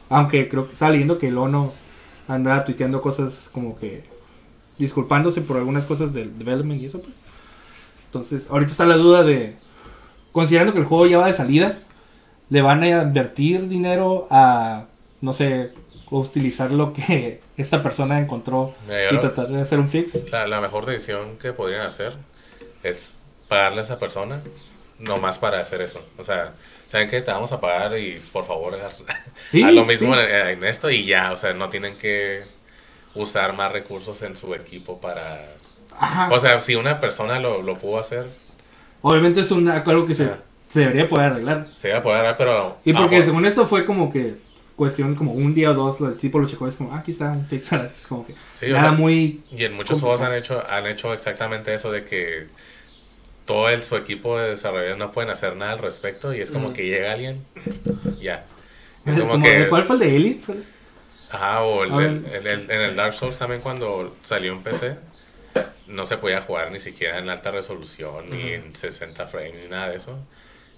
Aunque 0.08 0.48
creo 0.48 0.66
que 0.66 0.72
está 0.72 0.90
leyendo 0.90 1.18
que 1.18 1.28
el 1.28 1.38
Ono 1.38 1.72
anda 2.28 2.64
tuiteando 2.64 3.00
cosas 3.00 3.48
como 3.52 3.78
que 3.78 4.04
disculpándose 4.78 5.40
por 5.42 5.56
algunas 5.56 5.86
cosas 5.86 6.12
del 6.12 6.36
development 6.38 6.80
y 6.82 6.86
eso 6.86 7.00
pues. 7.00 7.14
Entonces 8.06 8.48
ahorita 8.50 8.72
está 8.72 8.86
la 8.86 8.96
duda 8.96 9.22
de 9.22 9.54
considerando 10.32 10.72
que 10.72 10.80
el 10.80 10.84
juego 10.84 11.06
ya 11.06 11.18
va 11.18 11.26
de 11.28 11.32
salida 11.32 11.78
le 12.48 12.62
van 12.62 12.82
a 12.82 13.02
invertir 13.02 13.68
dinero 13.68 14.26
a 14.30 14.86
no 15.20 15.32
sé 15.32 15.70
utilizar 16.10 16.72
lo 16.72 16.92
que 16.92 17.40
esta 17.56 17.82
persona 17.82 18.18
encontró 18.18 18.74
y 19.10 19.18
tratar 19.18 19.48
de 19.48 19.60
hacer 19.60 19.78
un 19.78 19.88
fix 19.88 20.30
La, 20.30 20.46
la 20.46 20.60
mejor 20.60 20.86
decisión 20.86 21.38
que 21.38 21.52
podrían 21.52 21.82
hacer 21.82 22.14
es 22.82 23.14
pagarle 23.48 23.80
a 23.80 23.82
esa 23.82 23.98
persona 23.98 24.40
nomás 24.98 25.38
para 25.38 25.60
hacer 25.60 25.80
eso. 25.82 26.04
O 26.18 26.24
sea, 26.24 26.52
¿saben 26.90 27.08
qué? 27.08 27.22
Te 27.22 27.30
vamos 27.30 27.52
a 27.52 27.60
pagar 27.60 27.98
y 27.98 28.20
por 28.32 28.44
favor 28.44 28.78
Sí, 29.46 29.62
haz 29.62 29.72
lo 29.72 29.84
mismo 29.84 30.14
sí. 30.14 30.20
en, 30.20 30.48
en 30.48 30.64
esto 30.64 30.90
y 30.90 31.04
ya. 31.04 31.32
O 31.32 31.36
sea, 31.36 31.54
no 31.54 31.68
tienen 31.68 31.96
que 31.96 32.44
usar 33.14 33.54
más 33.54 33.72
recursos 33.72 34.20
en 34.22 34.36
su 34.36 34.54
equipo 34.54 35.00
para... 35.00 35.54
Ajá. 35.98 36.28
O 36.32 36.38
sea, 36.38 36.60
si 36.60 36.76
una 36.76 36.98
persona 36.98 37.38
lo, 37.38 37.62
lo 37.62 37.76
pudo 37.78 37.98
hacer, 37.98 38.26
Obviamente 39.02 39.40
es 39.40 39.50
una, 39.50 39.76
algo 39.76 40.06
que 40.06 40.14
se, 40.14 40.30
se 40.68 40.80
debería 40.80 41.08
poder 41.08 41.32
arreglar. 41.32 41.68
se 41.74 41.88
iba 41.88 41.98
a 41.98 42.02
poder 42.02 42.22
dar, 42.22 42.36
pero... 42.36 42.76
Y 42.84 42.92
porque 42.92 43.22
según 43.22 43.46
esto 43.46 43.66
fue 43.66 43.84
como 43.84 44.12
que 44.12 44.36
cuestión 44.80 45.14
como 45.14 45.32
un 45.32 45.54
día 45.54 45.70
o 45.70 45.74
dos, 45.74 46.00
el 46.00 46.16
tipo 46.16 46.38
lo 46.38 46.48
checó, 46.48 46.66
es 46.66 46.74
como, 46.76 46.92
ah, 46.94 46.98
aquí 47.00 47.10
está 47.12 47.30
un 47.30 47.46
fix, 47.46 47.70
es 47.72 48.06
como 48.08 48.26
que 48.26 48.34
Sí, 48.54 48.66
o 48.66 48.70
nada 48.70 48.80
sea, 48.80 48.92
muy... 48.92 49.42
Y 49.52 49.64
en 49.64 49.74
muchos 49.74 50.00
complicado. 50.00 50.00
juegos 50.00 50.20
han 50.22 50.34
hecho, 50.34 50.64
han 50.70 50.86
hecho 50.86 51.12
exactamente 51.14 51.72
eso 51.74 51.92
de 51.92 52.02
que 52.04 52.46
todo 53.44 53.68
el, 53.68 53.82
su 53.82 53.96
equipo 53.96 54.38
de 54.38 54.50
desarrolladores 54.50 54.96
no 54.98 55.12
pueden 55.12 55.30
hacer 55.30 55.54
nada 55.56 55.72
al 55.72 55.78
respecto 55.78 56.32
y 56.34 56.40
es 56.40 56.50
como 56.50 56.66
Ujú. 56.68 56.76
que 56.76 56.86
llega 56.86 57.12
alguien, 57.12 57.44
ya. 58.20 58.44
Es 59.06 59.18
como 59.20 59.32
como- 59.32 59.44
que... 59.44 59.68
¿Cuál 59.68 59.84
fue 59.84 59.96
el 59.96 60.00
de 60.00 60.16
Aliens? 60.16 60.46
¿Cuál 60.46 60.58
es? 60.58 60.64
Ajá, 61.30 61.62
o 61.62 61.84
el, 61.84 61.92
A 61.92 61.96
ver. 61.96 62.08
el- 62.32 62.46
el- 62.46 62.70
en 62.70 62.80
el 62.80 62.96
Dark 62.96 63.14
Souls 63.14 63.38
también 63.38 63.60
cuando 63.60 64.16
salió 64.22 64.52
en 64.52 64.62
PC, 64.62 64.96
no 65.88 66.04
se 66.06 66.16
podía 66.18 66.40
jugar 66.40 66.70
ni 66.72 66.80
siquiera 66.80 67.18
en 67.18 67.28
alta 67.28 67.50
resolución, 67.50 68.30
ni 68.30 68.52
en 68.52 68.74
60 68.74 69.26
frames, 69.26 69.54
ni 69.62 69.68
nada 69.68 69.88
de 69.90 69.96
eso. 69.96 70.18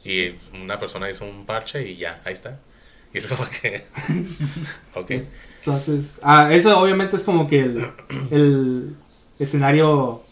Y 0.04 0.34
una 0.60 0.78
persona 0.78 1.08
hizo 1.08 1.24
un 1.24 1.46
parche 1.46 1.86
y 1.88 1.96
ya, 1.96 2.20
ahí 2.24 2.32
está. 2.32 2.58
Y 3.14 3.18
es 3.18 3.26
como 3.26 3.44
que... 3.44 3.84
ok. 4.94 5.10
Entonces, 5.58 6.14
ah, 6.22 6.52
eso 6.52 6.78
obviamente 6.80 7.16
es 7.16 7.24
como 7.24 7.46
que 7.46 7.60
el, 7.60 7.90
el 8.30 8.96
escenario 9.38 10.22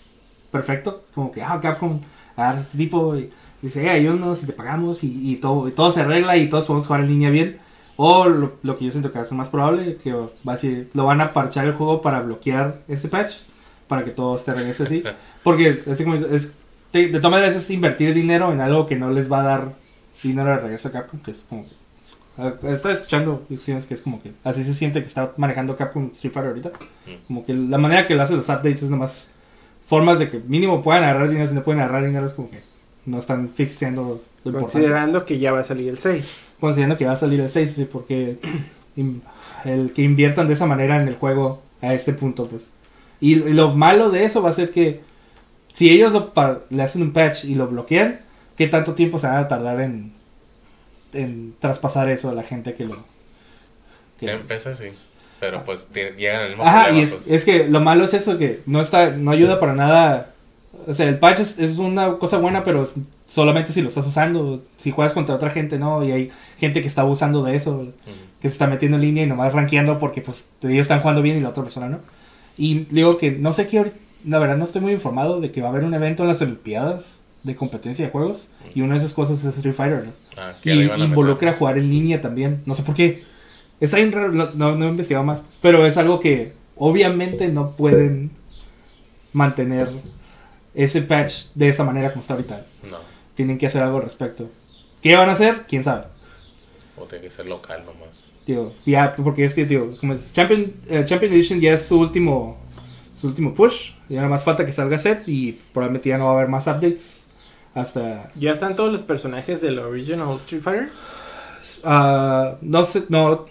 perfecto. 0.50 1.02
Es 1.04 1.12
como 1.12 1.30
que, 1.30 1.42
ah, 1.42 1.60
Capcom, 1.60 2.00
a 2.36 2.56
este 2.56 2.78
tipo 2.78 3.16
y 3.16 3.30
dice, 3.62 3.82
hey, 3.82 4.00
ayúdanos 4.00 4.42
y 4.42 4.46
te 4.46 4.52
pagamos 4.52 5.04
y, 5.04 5.30
y 5.30 5.36
todo, 5.36 5.68
y 5.68 5.72
todo 5.72 5.92
se 5.92 6.00
arregla 6.00 6.36
y 6.36 6.48
todos 6.48 6.66
podemos 6.66 6.86
jugar 6.86 7.02
en 7.02 7.08
línea 7.08 7.30
bien. 7.30 7.58
O 7.96 8.26
lo, 8.26 8.54
lo 8.62 8.78
que 8.78 8.86
yo 8.86 8.90
siento 8.90 9.12
que 9.12 9.20
es 9.20 9.30
más 9.32 9.48
probable, 9.48 9.96
que 10.02 10.12
va 10.12 10.30
a 10.46 10.52
decir, 10.52 10.90
lo 10.94 11.04
van 11.04 11.20
a 11.20 11.32
parchar 11.34 11.66
el 11.66 11.74
juego 11.74 12.00
para 12.00 12.20
bloquear 12.20 12.80
ese 12.88 13.08
patch, 13.08 13.40
para 13.88 14.04
que 14.04 14.10
todo 14.10 14.36
te 14.38 14.54
regrese 14.54 14.84
así. 14.84 15.02
Porque, 15.44 15.82
así 15.90 16.04
como 16.04 16.16
es, 16.16 16.54
de, 16.92 17.08
de 17.08 17.18
todas 17.18 17.30
maneras, 17.30 17.56
es 17.56 17.70
invertir 17.70 18.14
dinero 18.14 18.52
en 18.52 18.60
algo 18.60 18.86
que 18.86 18.96
no 18.96 19.10
les 19.10 19.30
va 19.30 19.40
a 19.40 19.44
dar 19.44 19.74
dinero 20.22 20.48
de 20.48 20.56
regreso 20.60 20.88
a 20.88 20.92
Capcom, 20.92 21.20
que 21.20 21.30
es 21.30 21.44
como 21.48 21.68
que... 21.68 21.79
ah, 22.40 22.54
Estaba 22.68 22.94
escuchando 22.94 23.44
discusiones 23.48 23.86
que 23.86 23.94
es 23.94 24.02
como 24.02 24.22
que 24.22 24.32
así 24.44 24.64
se 24.64 24.74
siente 24.74 25.00
que 25.00 25.06
está 25.06 25.32
manejando 25.36 25.76
Capcom 25.76 26.10
Street 26.14 26.32
Fighter 26.32 26.48
ahorita. 26.50 26.68
Mm. 26.70 27.26
Como 27.26 27.44
que 27.44 27.54
la 27.54 27.78
manera 27.78 28.06
que 28.06 28.14
lo 28.14 28.22
hace 28.22 28.34
los 28.36 28.48
updates 28.48 28.82
es 28.82 28.90
nomás 28.90 29.30
formas 29.86 30.18
de 30.18 30.28
que 30.28 30.38
mínimo 30.38 30.82
puedan 30.82 31.04
agarrar 31.04 31.28
dinero, 31.28 31.48
si 31.48 31.54
no 31.54 31.62
pueden 31.62 31.80
agarrar 31.80 32.04
dinero 32.04 32.24
es 32.24 32.32
como 32.32 32.50
que 32.50 32.60
no 33.06 33.18
están 33.18 33.48
fixeando 33.50 34.22
lo 34.44 34.50
importante. 34.50 34.72
Considerando 34.72 35.24
que 35.26 35.38
ya 35.38 35.52
va 35.52 35.60
a 35.60 35.64
salir 35.64 35.88
el 35.88 35.98
6. 35.98 36.40
Considerando 36.60 36.96
que 36.96 37.06
va 37.06 37.12
a 37.12 37.16
salir 37.16 37.40
el 37.40 37.50
6, 37.50 37.70
sí, 37.72 37.84
porque 37.90 38.38
in- 38.96 39.22
el 39.64 39.92
que 39.92 40.02
inviertan 40.02 40.46
de 40.46 40.54
esa 40.54 40.66
manera 40.66 41.00
en 41.02 41.08
el 41.08 41.14
juego 41.16 41.62
a 41.82 41.92
este 41.94 42.12
punto, 42.12 42.46
pues. 42.46 42.70
Y, 43.20 43.34
y 43.42 43.52
lo 43.52 43.74
malo 43.74 44.10
de 44.10 44.24
eso 44.24 44.42
va 44.42 44.50
a 44.50 44.52
ser 44.54 44.70
que 44.70 45.00
si 45.72 45.90
ellos 45.90 46.12
lo 46.12 46.32
le 46.70 46.82
hacen 46.82 47.02
un 47.02 47.12
patch 47.12 47.44
y 47.44 47.54
lo 47.54 47.66
bloquean, 47.68 48.20
¿qué 48.56 48.66
tanto 48.68 48.94
tiempo 48.94 49.18
se 49.18 49.26
van 49.26 49.38
a 49.38 49.48
tardar 49.48 49.80
en, 49.80 50.12
en 51.12 51.54
traspasar 51.58 52.08
eso 52.08 52.30
a 52.30 52.34
la 52.34 52.42
gente 52.42 52.74
que 52.74 52.84
lo... 52.84 52.96
que- 54.18 54.30
En 54.30 54.40
PC 54.42 54.74
sí. 54.76 54.84
Pero 55.38 55.64
pues 55.64 55.86
tiene- 55.86 56.12
llegan 56.16 56.42
al 56.42 56.48
mismo 56.50 56.64
Ajá, 56.64 56.84
problema, 56.84 57.00
y 57.00 57.02
es, 57.04 57.14
pues. 57.14 57.30
es 57.30 57.44
que 57.44 57.66
lo 57.68 57.80
malo 57.80 58.04
es 58.04 58.12
eso, 58.14 58.36
que 58.36 58.60
no 58.66 58.80
está, 58.80 59.10
no 59.12 59.30
ayuda 59.30 59.58
para 59.58 59.72
nada. 59.74 60.34
O 60.86 60.92
sea, 60.94 61.08
el 61.08 61.18
patch 61.18 61.40
es, 61.40 61.58
es 61.58 61.78
una 61.78 62.18
cosa 62.18 62.36
buena, 62.36 62.62
pero 62.62 62.86
solamente 63.26 63.72
si 63.72 63.80
lo 63.80 63.88
estás 63.88 64.06
usando. 64.06 64.62
Si 64.76 64.90
juegas 64.90 65.14
contra 65.14 65.34
otra 65.34 65.48
gente, 65.50 65.78
no, 65.78 66.04
y 66.04 66.12
hay 66.12 66.30
gente 66.58 66.82
que 66.82 66.88
está 66.88 67.00
abusando 67.02 67.42
de 67.42 67.56
eso, 67.56 67.70
Ujú. 67.72 67.90
que 68.42 68.48
se 68.48 68.52
está 68.52 68.66
metiendo 68.66 68.96
en 68.98 69.02
línea 69.02 69.24
y 69.24 69.26
nomás 69.26 69.52
rankeando 69.54 69.98
porque 69.98 70.20
pues 70.20 70.44
ellos 70.62 70.82
están 70.82 71.00
jugando 71.00 71.22
bien 71.22 71.38
y 71.38 71.40
la 71.40 71.48
otra 71.48 71.62
persona 71.62 71.88
no. 71.88 72.00
Y 72.58 72.80
digo 72.90 73.16
que 73.16 73.30
no 73.30 73.54
sé 73.54 73.66
qué, 73.66 73.92
la 74.26 74.38
verdad 74.38 74.58
no 74.58 74.64
estoy 74.64 74.82
muy 74.82 74.92
informado 74.92 75.40
de 75.40 75.50
que 75.50 75.62
va 75.62 75.68
a 75.68 75.70
haber 75.70 75.84
un 75.84 75.94
evento 75.94 76.22
en 76.22 76.28
las 76.28 76.42
Olimpiadas 76.42 77.22
de 77.42 77.56
competencia 77.56 78.04
de 78.04 78.10
juegos 78.10 78.48
y 78.74 78.82
una 78.82 78.94
de 78.94 79.00
esas 79.00 79.14
cosas 79.14 79.44
es 79.44 79.56
Street 79.56 79.74
Fighter. 79.74 80.04
¿no? 80.04 80.12
Ah, 80.36 80.54
que 80.60 80.74
Y 80.74 80.80
iban 80.82 81.00
a 81.00 81.04
involucra 81.04 81.54
jugar 81.54 81.78
en 81.78 81.90
línea 81.90 82.20
también. 82.20 82.62
No 82.66 82.74
sé 82.74 82.82
por 82.82 82.94
qué. 82.94 83.24
Está 83.80 83.96
bien 83.96 84.12
raro, 84.12 84.30
no, 84.32 84.50
no, 84.52 84.76
no 84.76 84.86
he 84.86 84.88
investigado 84.88 85.24
más. 85.24 85.40
pues, 85.40 85.58
pero 85.60 85.86
es 85.86 85.96
algo 85.96 86.20
que 86.20 86.52
obviamente 86.76 87.48
no 87.48 87.76
pueden 87.76 88.30
mantener 89.32 89.90
ese 90.74 91.02
patch 91.02 91.46
de 91.54 91.68
esa 91.68 91.84
manera 91.84 92.10
como 92.10 92.20
está 92.20 92.34
ahorita. 92.34 92.66
No, 92.90 92.98
Tienen 93.34 93.58
que 93.58 93.66
hacer 93.66 93.82
algo 93.82 93.98
al 93.98 94.04
respecto. 94.04 94.50
¿Qué 95.02 95.16
van 95.16 95.28
a 95.28 95.32
hacer? 95.32 95.64
¿Quién 95.66 95.82
sabe? 95.82 96.04
o 97.00 97.06
tiene 97.06 97.24
que 97.24 97.30
ser 97.30 97.48
local 97.48 97.82
nomás. 97.84 98.26
Tío, 98.44 98.72
ya, 98.84 99.14
porque 99.16 99.44
es 99.44 99.54
que, 99.54 99.64
tío, 99.64 99.96
como 99.98 100.12
es 100.12 100.32
Champion, 100.32 100.72
eh, 100.88 101.02
Champion 101.04 101.32
Edition 101.32 101.60
ya 101.60 101.72
es 101.72 101.86
su 101.86 101.98
último, 101.98 102.58
su 103.12 103.28
último 103.28 103.54
push. 103.54 103.92
Ya 104.08 104.16
nada 104.16 104.28
más 104.28 104.44
falta 104.44 104.66
que 104.66 104.72
salga 104.72 104.98
set 104.98 105.22
y 105.26 105.52
probablemente 105.72 106.08
ya 106.08 106.18
no 106.18 106.24
va 106.24 106.30
a 106.32 106.34
haber 106.34 106.48
más 106.48 106.66
updates 106.66 107.19
hasta 107.74 108.30
¿Ya 108.34 108.52
están 108.52 108.76
todos 108.76 108.92
los 108.92 109.02
personajes 109.02 109.60
del 109.60 109.78
original 109.78 110.36
Street 110.38 110.62
Fighter? 110.62 110.88
Ah, 111.84 112.56
no 112.62 112.84
sé, 112.84 113.04
no. 113.08 113.46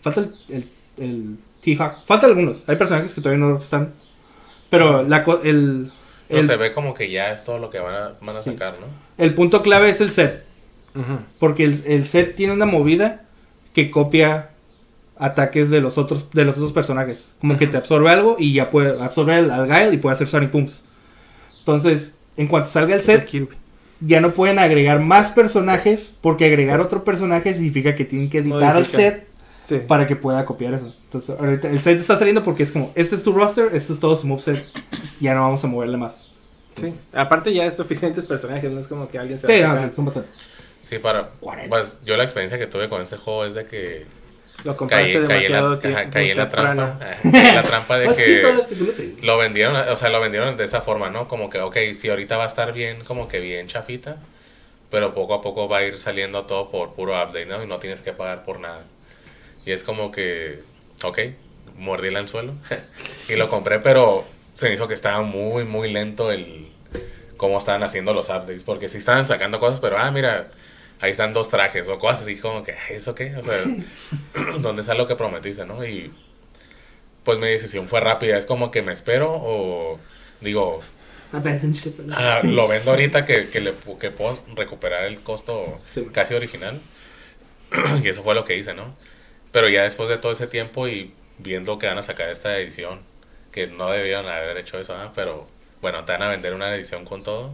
Falta 0.00 0.20
el, 0.20 0.34
el, 0.48 0.68
el 0.98 1.36
T-Hawk. 1.62 2.04
Falta 2.06 2.26
algunos. 2.26 2.68
Hay 2.68 2.76
personajes 2.76 3.12
que 3.14 3.20
todavía 3.20 3.44
no 3.44 3.56
están. 3.56 3.92
Pero 4.70 5.02
la, 5.02 5.24
co- 5.24 5.40
el, 5.42 5.90
Pero 6.28 6.40
el, 6.40 6.46
se 6.46 6.56
ve 6.56 6.72
como 6.72 6.94
que 6.94 7.10
ya 7.10 7.32
es 7.32 7.44
todo 7.44 7.58
lo 7.58 7.70
que 7.70 7.78
van 7.80 7.94
a, 7.94 8.12
van 8.20 8.36
a 8.36 8.42
Sí. 8.42 8.50
sacar, 8.50 8.74
¿no? 8.80 8.86
el 9.18 9.34
punto 9.34 9.62
clave 9.62 9.90
es 9.90 10.00
el 10.00 10.10
set. 10.10 10.44
Ujú. 10.94 11.18
Porque 11.38 11.64
el, 11.64 11.82
el 11.86 12.06
set 12.06 12.34
tiene 12.34 12.52
una 12.52 12.66
movida 12.66 13.24
que 13.74 13.90
copia 13.90 14.50
ataques 15.18 15.70
de 15.70 15.80
los 15.80 15.98
otros 15.98 16.30
de 16.32 16.44
los 16.44 16.56
otros 16.56 16.72
personajes. 16.72 17.32
Como 17.40 17.56
que 17.56 17.66
te 17.66 17.76
absorbe 17.76 18.10
algo 18.10 18.36
y 18.38 18.52
ya 18.54 18.70
puede 18.70 19.00
absorber 19.02 19.36
al, 19.36 19.50
al 19.50 19.66
Guile 19.66 19.94
y 19.94 19.98
puede 19.98 20.14
hacer 20.14 20.28
Sonic 20.28 20.50
Pumps. 20.50 20.84
Entonces, 21.60 22.15
en 22.36 22.48
cuanto 22.48 22.70
salga 22.70 22.94
el 22.94 23.02
set, 23.02 23.28
ya 24.00 24.20
no 24.20 24.34
pueden 24.34 24.58
agregar 24.58 25.00
más 25.00 25.30
personajes. 25.30 26.14
Porque 26.20 26.46
agregar 26.46 26.80
otro 26.80 27.04
personaje 27.04 27.54
significa 27.54 27.94
que 27.94 28.04
tienen 28.04 28.28
que 28.30 28.38
editar 28.38 28.62
al 28.76 28.82
Modificar. 28.82 29.00
set 29.12 29.26
Sí. 29.66 29.80
para 29.86 30.06
que 30.06 30.14
pueda 30.14 30.44
copiar 30.44 30.74
eso. 30.74 30.94
Entonces, 31.04 31.34
ahorita 31.38 31.68
el 31.70 31.80
set 31.80 31.98
está 31.98 32.16
saliendo 32.16 32.44
porque 32.44 32.62
es 32.62 32.70
como, 32.70 32.92
este 32.94 33.16
es 33.16 33.24
tu 33.24 33.32
roster, 33.32 33.70
esto 33.74 33.92
es 33.94 33.98
todo 33.98 34.14
su 34.16 34.24
moveset, 34.28 34.64
ya 35.20 35.34
no 35.34 35.40
vamos 35.40 35.64
a 35.64 35.66
moverle 35.66 35.96
más. 35.96 36.22
Sí. 36.80 36.94
Aparte 37.12 37.52
ya 37.52 37.66
es 37.66 37.74
suficientes 37.76 38.26
personajes, 38.26 38.70
no 38.70 38.78
es 38.78 38.86
como 38.86 39.08
que 39.08 39.18
alguien 39.18 39.40
se 39.40 39.46
Sí, 39.48 39.60
va 39.62 39.72
a 39.72 39.74
no, 39.74 39.88
sí, 39.88 39.94
son 39.94 40.04
bastantes. 40.04 40.34
Sí, 40.82 40.98
para... 41.00 41.30
40. 41.40 41.68
Pues 41.68 41.98
yo 42.04 42.16
la 42.16 42.22
experiencia 42.22 42.58
que 42.58 42.68
tuve 42.68 42.88
con 42.88 43.02
este 43.02 43.16
juego 43.16 43.44
es 43.44 43.54
de 43.54 43.66
que 43.66 44.06
Lo 44.64 44.76
compraste 44.76 45.12
caí, 45.12 45.26
caí 45.26 45.44
en 45.46 45.52
la, 45.52 45.62
demasiado 45.62 46.10
caí 46.10 46.30
en 46.30 46.36
la 46.38 46.48
trampa. 46.48 46.98
caí 46.98 47.46
en 47.46 47.54
la 47.54 47.62
trampa 47.70 47.98
de 47.98 48.08
que... 48.14 48.40
todas 48.40 48.56
las- 48.58 48.68
tú 48.68 48.84
lo 48.84 48.92
te- 48.92 49.16
Lo 49.22 49.38
vendieron, 49.38 49.76
o 49.76 49.96
sea, 49.96 50.08
lo 50.08 50.20
vendieron 50.20 50.56
de 50.56 50.64
esa 50.64 50.80
forma, 50.80 51.10
¿no? 51.10 51.28
Como 51.28 51.50
que, 51.50 51.60
ok, 51.60 51.76
si 51.94 52.08
ahorita 52.08 52.36
va 52.36 52.44
a 52.44 52.46
estar 52.46 52.72
bien, 52.72 53.04
como 53.04 53.28
que 53.28 53.40
bien 53.40 53.66
chafita, 53.68 54.16
pero 54.90 55.14
poco 55.14 55.34
a 55.34 55.40
poco 55.42 55.68
va 55.68 55.78
a 55.78 55.82
ir 55.84 55.98
saliendo 55.98 56.44
todo 56.46 56.70
por 56.70 56.94
puro 56.94 57.12
update, 57.14 57.46
¿no? 57.46 57.62
Y 57.62 57.66
no 57.66 57.78
tienes 57.78 58.02
que 58.02 58.12
pagar 58.12 58.42
por 58.42 58.60
nada. 58.60 58.84
Y 59.64 59.72
es 59.72 59.84
como 59.84 60.10
que, 60.12 60.60
ok, 61.02 61.18
mordí 61.76 62.08
el 62.08 62.16
anzuelo 62.16 62.54
y 63.28 63.36
lo 63.36 63.48
compré, 63.48 63.80
pero 63.80 64.24
se 64.54 64.68
me 64.68 64.74
hizo 64.74 64.88
que 64.88 64.94
estaba 64.94 65.22
muy, 65.22 65.64
muy 65.64 65.90
lento 65.92 66.32
el 66.32 66.68
cómo 67.36 67.58
estaban 67.58 67.82
haciendo 67.82 68.14
los 68.14 68.28
updates, 68.30 68.64
porque 68.64 68.88
sí 68.88 68.98
estaban 68.98 69.26
sacando 69.26 69.60
cosas, 69.60 69.80
pero, 69.80 69.98
ah, 69.98 70.10
mira, 70.10 70.48
ahí 71.00 71.12
están 71.12 71.32
dos 71.32 71.48
trajes 71.50 71.88
o 71.88 71.98
cosas 71.98 72.22
así 72.22 72.36
como 72.38 72.62
que, 72.62 72.74
¿eso 72.90 73.14
qué? 73.14 73.36
O 73.36 73.42
sea, 73.42 73.70
¿dónde 74.60 74.82
está 74.82 74.94
lo 74.94 75.06
que 75.06 75.16
prometiste, 75.16 75.64
no? 75.66 75.84
Y 75.84 76.12
pues 77.24 77.38
mi 77.38 77.46
decisión 77.48 77.88
fue 77.88 78.00
rápida. 78.00 78.36
Es 78.38 78.46
como 78.46 78.70
que 78.70 78.82
me 78.82 78.92
espero 78.92 79.32
o 79.32 80.00
digo, 80.40 80.82
¿verdad? 81.98 82.16
ah, 82.18 82.40
lo 82.44 82.68
vendo 82.68 82.90
ahorita 82.92 83.24
que, 83.24 83.48
que, 83.50 83.60
le, 83.60 83.74
que 84.00 84.10
puedo 84.10 84.42
recuperar 84.54 85.04
el 85.04 85.20
costo 85.22 85.80
Sí, 85.92 86.06
casi 86.12 86.34
original. 86.34 86.80
y 88.02 88.08
eso 88.08 88.22
fue 88.22 88.34
lo 88.34 88.44
que 88.44 88.56
hice, 88.56 88.74
¿no? 88.74 88.96
Pero 89.52 89.68
ya 89.68 89.82
después 89.84 90.08
de 90.08 90.18
todo 90.18 90.32
ese 90.32 90.46
tiempo 90.46 90.88
y 90.88 91.14
viendo 91.38 91.78
que 91.78 91.86
van 91.86 91.98
a 91.98 92.02
sacar 92.02 92.30
esta 92.30 92.58
edición, 92.58 93.00
que 93.52 93.66
no 93.66 93.90
debieron 93.90 94.26
haber 94.26 94.56
hecho 94.58 94.78
eso, 94.78 94.94
¿ah? 94.94 95.12
pero 95.14 95.48
bueno, 95.80 96.04
te 96.04 96.12
van 96.12 96.22
a 96.22 96.28
vender 96.28 96.54
una 96.54 96.74
edición 96.74 97.04
con 97.04 97.22
todo, 97.22 97.52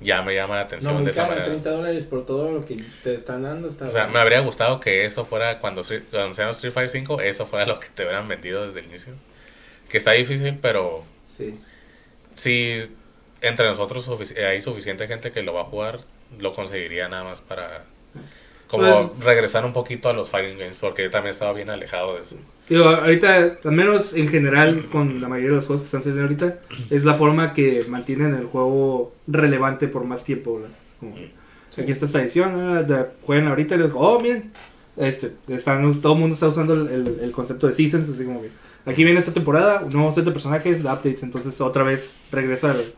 ya 0.00 0.22
me 0.22 0.34
llama 0.34 0.56
la 0.56 0.62
atención 0.62 0.94
No, 0.94 1.02
de 1.04 1.10
esa 1.10 1.26
manera. 1.26 1.46
30 1.46 1.70
dólares 1.70 2.04
por 2.04 2.26
todo 2.26 2.50
lo 2.52 2.64
que 2.66 2.76
te 3.02 3.14
están 3.14 3.42
dando. 3.42 3.68
Está 3.68 3.86
O 3.86 3.90
sea, 3.90 4.02
bueno. 4.02 4.14
me 4.14 4.20
habría 4.20 4.40
gustado 4.40 4.78
que 4.80 5.04
esto 5.04 5.24
fuera, 5.24 5.58
cuando 5.58 5.82
cuando 5.82 6.20
anunciaron 6.20 6.52
Street 6.52 6.72
Fighter 6.72 6.90
5, 6.90 7.20
eso 7.22 7.46
fuera 7.46 7.64
lo 7.66 7.80
que 7.80 7.88
te 7.88 8.02
hubieran 8.02 8.28
vendido 8.28 8.66
desde 8.66 8.80
el 8.80 8.86
inicio. 8.86 9.14
Que 9.88 9.96
está 9.98 10.12
difícil, 10.12 10.58
pero 10.60 11.04
Sí. 11.36 11.58
si 12.34 12.82
entre 13.40 13.66
nosotros 13.66 14.08
hay 14.38 14.60
suficiente 14.60 15.06
gente 15.06 15.30
que 15.30 15.42
lo 15.42 15.52
va 15.54 15.62
a 15.62 15.64
jugar, 15.64 16.00
lo 16.38 16.52
conseguiría 16.54 17.08
nada 17.08 17.24
más 17.24 17.40
para 17.40 17.84
como 18.66 19.08
Pues- 19.12 19.24
regresar 19.24 19.64
un 19.64 19.72
poquito 19.72 20.08
a 20.08 20.12
los 20.12 20.28
fighting 20.30 20.58
games, 20.58 20.76
porque 20.80 21.04
yo 21.04 21.10
también 21.10 21.30
estaba 21.30 21.52
bien 21.52 21.70
alejado 21.70 22.16
de 22.16 22.22
eso. 22.22 22.36
Digo, 22.68 22.84
ahorita, 22.84 23.58
al 23.64 23.72
menos 23.72 24.12
en 24.14 24.26
general, 24.28 24.86
con 24.90 25.20
la 25.20 25.28
mayoría 25.28 25.50
de 25.50 25.56
los 25.56 25.66
juegos 25.66 25.82
que 25.82 25.86
están 25.86 26.02
saliendo 26.02 26.22
ahorita, 26.22 26.58
es 26.90 27.04
la 27.04 27.14
forma 27.14 27.52
que 27.52 27.84
mantienen 27.88 28.34
el 28.34 28.46
juego 28.46 29.14
relevante 29.28 29.86
por 29.86 30.04
más 30.04 30.24
tiempo. 30.24 30.60
Es 30.68 30.96
como, 30.98 31.14
Sí. 31.70 31.80
aquí 31.82 31.92
está 31.92 32.06
esta 32.06 32.22
edición, 32.22 32.86
jueguen 33.24 33.46
ahorita 33.48 33.74
y 33.74 33.78
les 33.78 33.86
digo, 33.88 34.00
oh, 34.00 34.18
miren, 34.20 34.50
este, 34.96 35.32
están, 35.48 35.92
todo 36.00 36.14
el 36.14 36.18
mundo 36.18 36.34
está 36.34 36.48
usando 36.48 36.72
el, 36.74 36.88
el- 36.88 37.18
el 37.20 37.32
concepto 37.32 37.66
de 37.68 37.74
seasons, 37.74 38.08
así 38.08 38.24
como 38.24 38.40
que 38.42 38.50
aquí 38.86 39.04
viene 39.04 39.20
esta 39.20 39.32
temporada, 39.32 39.82
un 39.84 39.92
nuevo 39.92 40.10
set 40.10 40.24
de 40.24 40.32
personajes, 40.32 40.82
de 40.82 40.88
updates, 40.88 41.22
entonces 41.22 41.60
otra 41.60 41.82
vez 41.84 42.16
regresa 42.32 42.72
el- 42.72 42.94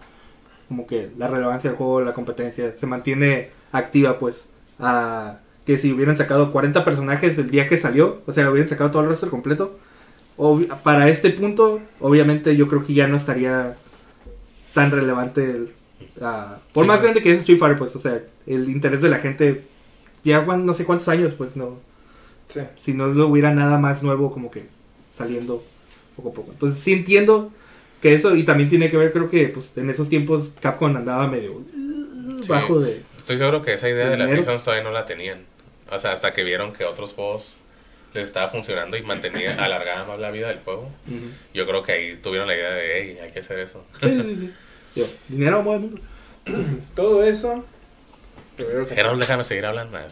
como 0.69 0.87
que 0.87 1.09
la 1.19 1.29
relevancia 1.29 1.71
del 1.71 1.77
juego, 1.77 2.01
la 2.03 2.15
competencia, 2.15 2.73
se 2.75 2.87
mantiene 2.87 3.51
activa 3.73 4.19
pues, 4.19 4.47
a 4.79 5.41
que 5.69 5.77
si 5.77 5.93
hubieran 5.93 6.17
sacado 6.17 6.51
40 6.51 6.83
personajes 6.83 7.37
el 7.37 7.51
día 7.51 7.69
que 7.69 7.77
salió, 7.77 8.23
o 8.27 8.33
sea, 8.33 8.51
hubieran 8.51 8.71
sacado 8.71 8.91
todo 8.91 9.03
el 9.03 9.09
roster 9.11 9.29
completo, 9.29 9.79
para 10.83 11.11
este 11.11 11.29
punto, 11.29 11.83
obviamente 12.01 12.57
yo 12.57 12.69
creo 12.69 12.83
que 12.87 12.95
ya 12.95 13.07
no 13.07 13.17
estaría 13.19 13.77
tan 14.73 14.91
relevante 14.91 15.45
el, 15.45 15.69
por 16.73 16.85
Sí, 16.85 16.89
más 16.89 17.01
sí. 17.01 17.03
grande 17.03 17.21
que 17.21 17.33
es 17.33 17.41
Street 17.41 17.59
Fighter, 17.59 17.77
pues, 17.77 17.95
o 17.97 18.01
sea, 18.01 18.23
el 18.47 18.71
interés 18.71 19.03
de 19.03 19.11
la 19.11 19.19
gente, 19.19 19.65
ya 20.25 20.41
no 20.41 20.73
sé 20.73 20.87
cuántos 20.87 21.09
años, 21.09 21.35
pues 21.35 21.55
no, 21.55 21.77
Sí. 22.49 22.61
si 22.79 22.95
no 22.95 23.09
lo 23.09 23.27
hubiera 23.29 23.53
nada 23.53 23.77
más 23.77 24.03
nuevo 24.03 24.33
como 24.33 24.51
que 24.51 24.69
saliendo 25.11 25.63
poco 26.17 26.31
a 26.31 26.33
poco. 26.33 26.53
Entonces 26.53 26.81
sí 26.83 26.95
entiendo 26.95 27.53
que 28.01 28.15
eso, 28.15 28.35
y 28.35 28.45
también 28.45 28.71
tiene 28.71 28.89
que 28.91 28.97
ver, 28.97 29.13
creo 29.13 29.29
que 29.29 29.49
pues 29.49 29.77
en 29.77 29.91
esos 29.91 30.09
tiempos 30.09 30.55
Capcom 30.63 30.97
andaba 30.97 31.27
medio 31.27 31.61
bajo 32.49 32.81
de... 32.81 33.03
Estoy 33.19 33.37
seguro 33.37 33.61
que 33.61 33.75
esa 33.75 33.91
idea 33.91 34.07
de 34.09 34.17
las 34.17 34.29
Primeros. 34.29 34.47
seasons 34.47 34.65
todavía 34.65 34.85
no 34.85 34.93
la 34.93 35.05
tenían. 35.05 35.41
O 35.91 35.99
sea, 35.99 36.13
hasta 36.13 36.33
que 36.33 36.45
vieron 36.45 36.73
que 36.73 36.85
otros 36.85 37.13
juegos 37.15 37.59
les 38.15 38.27
estaba 38.27 38.49
funcionando 38.49 38.97
y 38.97 39.03
mantenía, 39.03 39.55
alargaba 39.65 40.05
más 40.07 40.19
la 40.19 40.31
vida 40.31 40.49
del 40.49 40.61
juego. 40.61 40.91
Ujú. 41.07 41.31
Yo 41.55 41.67
creo 41.67 41.83
que 41.83 41.93
ahí 41.93 42.17
tuvieron 42.17 42.47
la 42.49 42.55
idea 42.55 42.71
de, 42.71 43.01
hey, 43.03 43.19
hay 43.23 43.31
que 43.31 43.41
hacer 43.41 43.59
eso. 43.59 43.85
Sí, 44.03 44.23
sí, 44.23 44.37
sí. 44.37 44.55
Digo, 44.95 45.07
dinero 45.29 45.59
el 45.59 45.65
mundo. 45.65 46.01
Entonces, 46.45 46.93
Todo 46.95 47.23
eso. 47.23 47.65
primero 48.57 48.87
que- 48.87 48.95
Gerald, 48.95 49.21
déjame 49.21 49.45
seguir 49.45 49.67
hablando. 49.67 49.99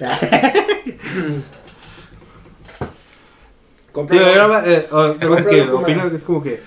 Era, 4.12 4.62
eh, 4.66 4.86
oh, 4.90 5.14
compro 5.18 5.46
que 5.46 5.62
opino 5.62 6.10
que 6.10 6.16
es 6.16 6.24
como 6.24 6.42
que 6.42 6.60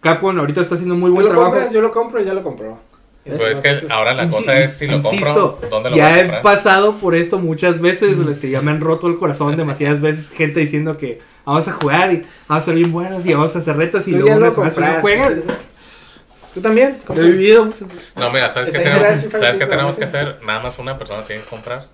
Capcom 0.00 0.38
ahorita 0.38 0.60
está 0.60 0.76
haciendo 0.76 0.94
muy 0.94 1.10
¿Tú 1.10 1.14
buen 1.16 1.24
lo 1.26 1.32
trabajo. 1.32 1.50
compras? 1.52 1.72
Yo 1.72 1.80
lo 1.80 1.90
compro, 1.90 2.20
ya 2.22 2.32
lo 2.32 2.42
compró. 2.44 2.78
Pues 3.26 3.58
es 3.58 3.60
que 3.60 3.86
ahora 3.92 4.14
la 4.14 4.26
Insi- 4.26 4.30
cosa 4.30 4.58
es 4.60 4.78
si 4.78 4.86
lo 4.86 4.96
insisto, 4.96 5.56
compro, 5.58 5.68
¿dónde 5.68 5.90
lo 5.90 5.96
voy 5.96 6.04
ya 6.04 6.14
a 6.14 6.20
he 6.20 6.42
pasado 6.42 6.96
por 6.98 7.14
esto 7.14 7.38
muchas 7.38 7.80
veces, 7.80 8.16
les 8.18 8.38
que 8.38 8.50
ya 8.50 8.60
me 8.60 8.70
han 8.70 8.80
roto 8.80 9.08
el 9.08 9.18
corazón 9.18 9.56
demasiadas 9.56 10.00
veces, 10.00 10.30
gente 10.30 10.60
diciendo 10.60 10.96
que 10.96 11.20
vamos 11.44 11.66
a 11.68 11.72
jugar 11.72 12.12
y 12.12 12.24
vamos 12.48 12.62
a 12.62 12.66
ser 12.66 12.74
bien 12.76 12.92
buenos 12.92 13.26
y 13.26 13.34
vamos 13.34 13.54
a 13.56 13.58
hacer 13.58 13.76
retas 13.76 14.06
y 14.08 14.12
Tú 14.12 14.18
luego 14.18 14.28
ya 14.30 14.36
una 14.36 14.46
lo 14.46 14.52
semana 14.70 15.00
juegan. 15.00 15.42
¿Tú 16.54 16.60
también? 16.62 16.98
He 17.14 17.20
vivido 17.20 17.64
muchas 17.66 17.88
veces. 17.88 18.12
No, 18.14 18.30
mira, 18.30 18.48
¿sabes 18.48 18.70
qué 18.70 18.78
tenemos, 18.78 19.02
general, 19.06 19.22
sí, 19.22 19.38
¿sabes 19.38 19.56
qué 19.58 19.64
sí, 19.64 19.70
tenemos 19.70 19.94
sí. 19.94 19.98
que 19.98 20.04
hacer? 20.04 20.38
Nada 20.42 20.60
más 20.60 20.78
una 20.78 20.96
persona 20.96 21.24
tiene 21.26 21.42
que 21.42 21.48
comprar 21.48 21.86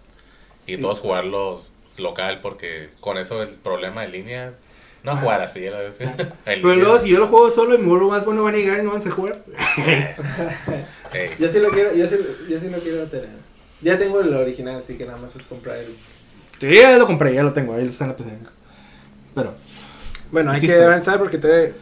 y 0.66 0.76
todos 0.76 1.00
jugarlos 1.00 1.72
local 1.96 2.38
porque 2.40 2.90
con 3.00 3.18
eso 3.18 3.42
el 3.42 3.48
problema 3.48 4.02
de 4.02 4.08
línea, 4.08 4.52
no 5.05 5.16
jugar 5.16 5.40
así, 5.40 5.61
decir, 5.61 6.09
en 6.18 6.32
Pero 6.44 6.76
luego 6.76 6.98
si 6.98 7.11
yo 7.11 7.18
lo 7.18 7.26
juego 7.26 7.50
solo 7.50 7.76
me 7.78 7.84
vuelvo 7.86 8.11
más 8.11 8.24
bueno 8.24 8.44
van 8.44 8.55
a 8.55 8.59
llegar 8.59 8.78
y 8.78 8.82
no 8.82 8.92
van 8.92 9.07
a 9.07 9.11
jugar. 9.11 9.42
Yo 11.38 11.48
sí 11.48 11.59
lo 11.59 11.68
quiero, 11.68 11.94
yo 11.94 12.09
sí, 12.09 12.16
yo 12.48 12.59
sí 12.59 12.70
lo 12.70 12.78
quiero 12.78 13.05
tener. 13.07 13.28
Ya 13.82 13.98
tengo 13.98 14.20
el 14.20 14.34
original, 14.34 14.80
así 14.80 14.96
que 14.96 15.05
nada 15.05 15.18
más 15.18 15.36
es 15.36 15.44
comprar 15.44 15.76
el. 15.76 15.94
Sí, 16.59 16.74
ya 16.74 16.96
lo 16.96 17.07
compré, 17.07 17.34
ya 17.34 17.42
lo 17.42 17.53
tengo, 17.53 17.74
ahí 17.74 17.84
está 17.84 18.05
en 18.05 18.11
la 18.12 18.16
PC. 18.16 18.30
Pero, 19.34 19.53
Bueno, 20.30 20.53
hay 20.53 20.57
Insisto. 20.57 20.76
que 20.78 20.84
avanzar 20.84 21.18
porque 21.18 21.36
todavía... 21.36 21.72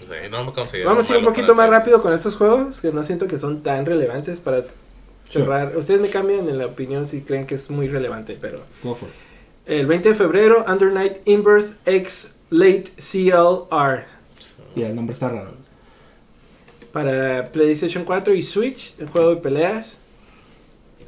sí, 0.00 0.28
no 0.30 0.44
me 0.44 0.52
considero 0.52 0.90
Vamos 0.90 1.08
a 1.08 1.12
ir 1.14 1.18
un 1.20 1.24
poquito 1.24 1.54
más 1.54 1.70
rápido 1.70 2.02
con 2.02 2.12
estos 2.12 2.36
juegos 2.36 2.80
que 2.80 2.92
no 2.92 3.02
siento 3.04 3.26
que 3.26 3.38
son 3.38 3.62
tan 3.62 3.86
relevantes 3.86 4.38
para 4.40 4.62
cerrar. 5.30 5.74
Ustedes 5.74 6.02
me 6.02 6.08
cambian 6.08 6.48
en 6.48 6.58
la 6.58 6.66
opinión 6.66 7.06
si 7.06 7.22
creen 7.22 7.46
que 7.46 7.54
es 7.54 7.70
muy 7.70 7.88
relevante, 7.88 8.36
pero... 8.38 8.64
go 8.82 8.94
for 8.94 9.08
it. 9.08 9.14
El 9.64 9.86
20 9.86 10.10
de 10.10 10.14
febrero, 10.14 10.64
Under 10.66 10.90
Night 10.92 11.18
Inbirth 11.26 11.76
X 11.86 12.34
Late 12.50 12.84
CLR 12.96 14.04
Y 14.74 14.82
el 14.82 14.94
nombre 14.94 15.12
está 15.12 15.28
raro. 15.28 15.52
para 16.92 17.44
PlayStation 17.44 18.04
4 18.04 18.34
y 18.34 18.42
Switch, 18.42 18.94
el 18.98 19.08
juego 19.08 19.30
de 19.34 19.36
peleas. 19.36 19.94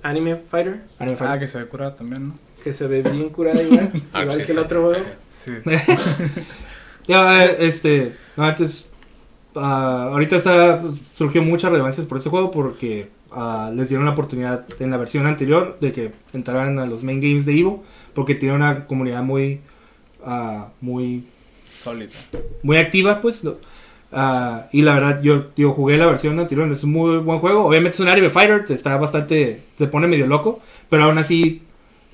Anime 0.02 0.36
Fighter, 0.36 0.80
Anime 0.98 1.16
Ah, 1.20 1.38
que 1.38 1.46
se 1.48 1.58
ve 1.58 1.66
curado 1.66 1.92
también, 1.92 2.28
¿no? 2.28 2.38
que 2.64 2.72
se 2.74 2.86
ve 2.86 3.02
bien 3.02 3.30
curada 3.30 3.62
igual, 3.62 3.90
Ah, 4.12 4.22
igual 4.22 4.38
sí 4.38 4.44
que 4.44 4.52
el 4.52 4.58
otro 4.58 4.82
juego. 4.84 5.04
Sí. 5.32 5.52
Ya, 7.08 7.44
este, 7.44 8.12
no, 8.36 8.44
antes, 8.44 8.90
ah, 9.56 10.10
ahorita 10.12 10.36
está, 10.36 10.82
surgió 11.12 11.42
mucha 11.42 11.68
relevancia 11.68 12.04
por 12.06 12.18
este 12.18 12.30
juego 12.30 12.50
porque 12.52 13.08
ah, 13.32 13.72
les 13.74 13.88
dieron 13.88 14.04
la 14.04 14.12
oportunidad 14.12 14.64
en 14.78 14.90
la 14.90 14.96
versión 14.96 15.26
anterior 15.26 15.76
de 15.80 15.92
que 15.92 16.12
entraran 16.32 16.78
a 16.78 16.86
los 16.86 17.02
main 17.02 17.20
games 17.20 17.46
de 17.46 17.58
Evo 17.58 17.82
porque 18.14 18.34
tiene 18.36 18.54
una 18.54 18.86
comunidad 18.86 19.22
muy, 19.24 19.60
ah, 20.24 20.68
muy, 20.80 21.24
Sólido. 21.76 22.10
muy 22.62 22.76
activa, 22.76 23.20
pues. 23.20 23.42
lo- 23.44 23.58
ah, 24.12 24.66
y 24.72 24.82
la 24.82 24.94
verdad, 24.94 25.22
yo, 25.22 25.46
yo 25.56 25.72
jugué 25.72 25.96
la 25.96 26.06
versión 26.06 26.38
anterior, 26.38 26.70
es 26.70 26.84
un 26.84 26.92
muy 26.92 27.18
buen 27.18 27.38
juego. 27.38 27.64
Obviamente 27.64 27.94
es 27.94 28.00
un 28.00 28.08
anime 28.08 28.30
fighter, 28.30 28.64
está 28.68 28.96
bastante, 28.96 29.62
se 29.78 29.86
pone 29.86 30.06
medio 30.06 30.26
loco, 30.26 30.60
pero 30.88 31.04
aún 31.04 31.18
así, 31.18 31.62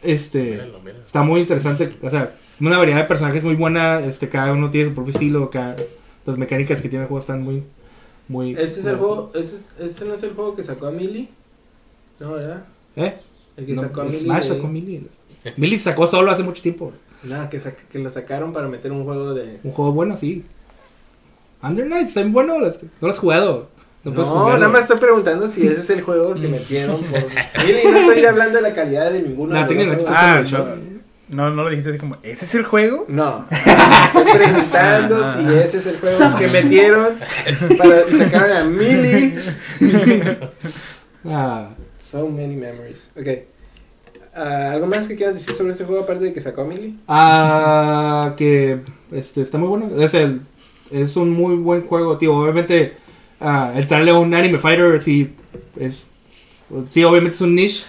este, 0.02 0.61
está 1.02 1.22
muy 1.22 1.40
interesante, 1.40 1.96
o 2.02 2.11
sea, 2.11 2.36
una 2.61 2.78
variedad 2.78 2.98
de 3.00 3.04
personajes 3.09 3.44
muy 3.44 3.54
buena, 3.54 4.00
este, 4.00 4.28
cada 4.28 4.52
uno 4.52 4.70
tiene 4.70 4.88
su 4.88 4.94
propio 4.94 5.12
estilo, 5.12 5.50
cada, 5.50 5.76
las 6.24 6.36
mecánicas 6.38 6.80
que 6.82 6.88
tiene 6.88 7.04
el 7.04 7.09
juego 7.09 7.20
están 7.20 7.42
muy, 7.42 7.62
muy... 8.28 8.52
Este 8.52 8.80
es 8.80 8.86
el 8.86 8.96
juego, 8.96 9.30
este, 9.34 9.57
este 9.80 10.04
no 10.04 10.14
es 10.14 10.22
el 10.22 10.34
juego 10.34 10.54
que 10.57 10.64
sacó 10.64 10.86
a 10.86 10.90
Millie. 10.90 11.28
No, 12.20 12.32
¿verdad? 12.32 12.64
¿Eh? 12.96 13.14
El 13.57 13.66
que 13.66 13.72
No, 13.74 13.82
sacó 13.82 14.00
a 14.00 14.04
el 14.04 14.11
Millie. 14.11 14.24
Smash 14.24 14.42
de- 14.48 14.54
sacó 14.54 14.68
Melee. 14.68 15.02
Melee 15.57 15.78
sacó 15.78 16.07
solo 16.07 16.30
hace 16.30 16.42
mucho 16.42 16.62
tiempo. 16.62 16.92
No, 17.22 17.48
que, 17.50 17.60
que 17.90 17.98
lo 17.98 18.10
sacaron 18.10 18.52
para 18.52 18.68
meter 18.68 18.92
un 18.92 19.04
juego 19.04 19.34
de. 19.34 19.58
Un 19.64 19.72
juego 19.72 19.92
bueno, 19.92 20.16
sí. 20.16 20.44
Under 21.62 21.86
Night, 21.86 22.08
está 22.08 22.20
bien 22.20 22.32
bueno, 22.32 22.58
las- 22.60 22.82
no 22.82 22.88
lo 23.00 23.08
has 23.08 23.18
jugado. 23.18 23.68
No, 24.04 24.12
No, 24.12 24.52
nada 24.56 24.68
más 24.68 24.82
estoy 24.82 24.98
preguntando 24.98 25.48
si 25.48 25.66
ese 25.66 25.80
es 25.80 25.90
el 25.90 26.02
juego 26.02 26.34
que 26.34 26.46
metieron 26.46 27.02
por. 27.02 27.18
Millie, 27.66 27.90
no 27.90 27.98
estoy 28.10 28.24
hablando 28.24 28.56
de 28.56 28.62
la 28.62 28.72
calidad 28.74 29.10
de 29.10 29.22
ninguno 29.22 29.54
No, 29.54 29.66
de 29.66 29.74
los 29.74 29.96
juegos. 29.96 30.04
Ah, 30.16 30.42
Show. 30.44 30.64
no, 31.28 31.50
no 31.50 31.64
lo 31.64 31.70
dijiste 31.70 31.90
así 31.90 31.98
como, 31.98 32.16
¿ese 32.22 32.44
es 32.44 32.54
el 32.54 32.62
juego? 32.64 33.04
No, 33.08 33.46
estoy 33.50 34.32
preguntando 34.38 35.24
Ah. 35.24 35.36
si 35.40 35.54
ese 35.54 35.78
es 35.78 35.86
el 35.86 35.98
juego 35.98 36.38
que 36.38 36.46
metieron 36.62 37.08
para 37.78 38.08
y 38.08 38.14
sacaron 38.16 38.56
a 38.56 38.64
Millie. 38.64 39.34
Ah, 41.24 41.70
So 41.98 42.28
many 42.28 42.54
memories. 42.54 43.08
Ok. 43.18 43.26
Ah, 44.37 44.72
¿Algo 44.72 44.87
más 44.87 45.09
que 45.09 45.16
quieras 45.16 45.34
decir 45.34 45.55
sobre 45.55 45.72
este 45.72 45.84
juego 45.87 46.03
aparte 46.03 46.26
de 46.26 46.34
que 46.34 46.43
sacó 46.43 46.61
a 46.61 46.64
Millie? 46.64 46.95
ah, 47.09 48.34
que 48.37 48.80
este, 49.11 49.41
está 49.41 49.57
muy 49.57 49.68
bueno. 49.68 49.91
Es, 49.99 50.12
el, 50.12 50.43
es 50.91 51.16
un 51.16 51.30
muy 51.30 51.57
buen 51.57 51.87
juego, 51.87 52.18
tío. 52.18 52.37
Obviamente, 52.37 52.97
ah, 53.41 53.72
entrarle 53.74 54.11
a 54.11 54.14
un 54.14 54.34
anime 54.34 54.59
fighter, 54.59 55.01
sí, 55.01 55.34
es. 55.80 56.09
Sí, 56.91 57.03
obviamente 57.03 57.34
es 57.34 57.41
un 57.41 57.55
niche. 57.55 57.87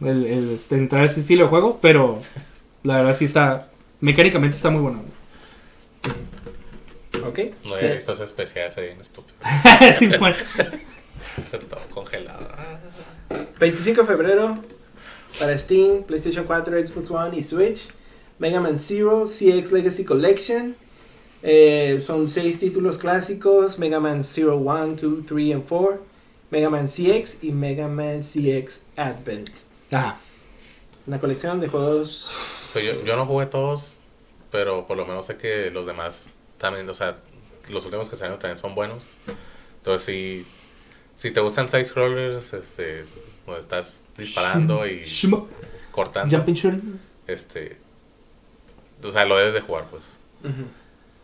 El, 0.00 0.26
el, 0.26 0.50
este, 0.50 0.74
entrar 0.74 1.02
a 1.02 1.06
ese 1.06 1.20
estilo 1.20 1.44
de 1.44 1.50
juego, 1.50 1.78
pero 1.80 2.18
la 2.82 2.96
verdad 2.96 3.16
sí 3.16 3.26
está. 3.26 3.68
Mecánicamente 4.00 4.56
está 4.56 4.70
muy 4.70 4.80
bueno. 4.80 5.02
Ok. 7.24 7.38
No 7.66 7.74
había 7.74 7.94
visto 7.94 8.12
ese 8.12 8.24
especial, 8.24 8.66
ese 8.66 8.82
bien 8.82 9.00
estúpido. 9.00 9.36
Sí, 9.98 10.06
bueno. 10.18 10.36
Todo 11.68 11.80
congelado. 11.94 12.48
25 13.60 14.00
de 14.00 14.06
febrero 14.06 14.58
para 15.38 15.58
Steam, 15.58 16.02
PlayStation 16.04 16.44
4, 16.44 16.86
Xbox 16.86 17.10
One 17.10 17.36
y 17.36 17.42
Switch. 17.42 17.88
Mega 18.38 18.60
Man 18.60 18.78
Zero, 18.78 19.26
CX 19.26 19.72
Legacy 19.72 20.04
Collection. 20.04 20.76
Eh, 21.42 22.00
son 22.04 22.28
seis 22.28 22.58
títulos 22.58 22.98
clásicos: 22.98 23.78
Mega 23.78 24.00
Man 24.00 24.24
Zero 24.24 24.56
1, 24.56 24.96
2, 24.96 25.26
3 25.26 25.40
y 25.40 25.54
4. 25.54 26.02
Mega 26.50 26.70
Man 26.70 26.88
CX 26.88 27.42
y 27.42 27.52
Mega 27.52 27.88
Man 27.88 28.22
CX 28.22 28.80
Advent. 28.96 29.50
Ajá. 29.90 30.18
Una 31.06 31.18
colección 31.20 31.60
de 31.60 31.68
juegos. 31.68 32.28
Pues 32.72 32.84
yo, 32.84 33.04
yo 33.04 33.16
no 33.16 33.26
jugué 33.26 33.46
todos, 33.46 33.98
pero 34.50 34.86
por 34.86 34.96
lo 34.96 35.06
menos 35.06 35.26
sé 35.26 35.36
que 35.36 35.70
los 35.70 35.86
demás 35.86 36.30
también, 36.58 36.88
o 36.88 36.94
sea, 36.94 37.18
los 37.70 37.84
últimos 37.84 38.08
que 38.08 38.16
salieron 38.16 38.38
también 38.38 38.58
son 38.58 38.74
buenos. 38.74 39.04
Entonces, 39.78 40.04
si, 40.04 40.46
si 41.18 41.30
te 41.30 41.40
gustan 41.40 41.68
side 41.68 41.84
scrollers, 41.84 42.54
este, 42.54 43.04
donde 43.44 43.60
estás 43.60 44.06
disparando 44.16 44.86
y 44.86 45.02
Shmup. 45.04 45.48
cortando, 45.90 46.34
Jumping 46.34 46.54
shooting. 46.54 46.98
este, 47.26 47.76
o 49.04 49.12
sea, 49.12 49.26
lo 49.26 49.36
debes 49.36 49.52
de 49.52 49.60
jugar, 49.60 49.84
pues. 49.90 50.04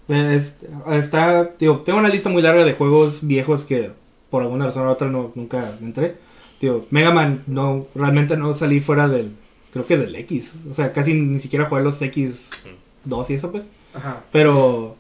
Es- 0.08 0.56
está, 0.90 1.52
digo, 1.58 1.80
tengo 1.80 1.98
una 1.98 2.10
lista 2.10 2.28
muy 2.28 2.42
larga 2.42 2.64
de 2.64 2.74
juegos 2.74 3.26
viejos 3.26 3.64
que 3.64 3.90
por 4.30 4.42
alguna 4.42 4.66
razón 4.66 4.86
u 4.86 4.90
otra 4.90 5.08
no, 5.08 5.32
nunca 5.34 5.76
entré. 5.80 6.16
Digo, 6.60 6.86
Mega 6.90 7.10
Man 7.10 7.42
no, 7.46 7.86
realmente 7.94 8.36
no 8.36 8.52
salí 8.54 8.80
fuera 8.80 9.08
del, 9.08 9.32
creo 9.72 9.86
que 9.86 9.96
del 9.96 10.14
X. 10.16 10.56
O 10.70 10.74
sea, 10.74 10.92
casi 10.92 11.14
ni 11.14 11.40
siquiera 11.40 11.66
jugué 11.66 11.82
los 11.82 12.02
X2 12.02 13.30
y 13.30 13.34
eso 13.34 13.50
pues. 13.52 13.68
Ajá. 13.94 14.22
Pero 14.32 14.96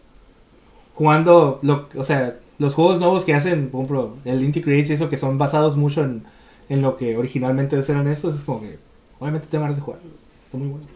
jugando, 0.94 1.58
lo, 1.62 1.88
o 1.96 2.04
sea, 2.04 2.38
los 2.58 2.74
juegos 2.74 2.98
nuevos 3.00 3.24
que 3.24 3.34
hacen, 3.34 3.68
por 3.68 3.80
ejemplo, 3.84 4.16
el 4.24 4.42
Integrate 4.42 4.86
y 4.88 4.92
eso, 4.92 5.08
que 5.08 5.16
son 5.16 5.38
basados 5.38 5.76
mucho 5.76 6.02
en, 6.02 6.24
en 6.68 6.82
lo 6.82 6.96
que 6.96 7.16
originalmente 7.16 7.76
eran 7.76 8.06
estos, 8.06 8.34
es 8.34 8.44
como 8.44 8.60
que, 8.60 8.78
obviamente 9.18 9.48
tengo 9.48 9.62
ganas 9.62 9.76
de 9.76 9.82
jugarlos. 9.82 10.12
Está 10.46 10.56
muy 10.58 10.68
bueno. 10.68 10.86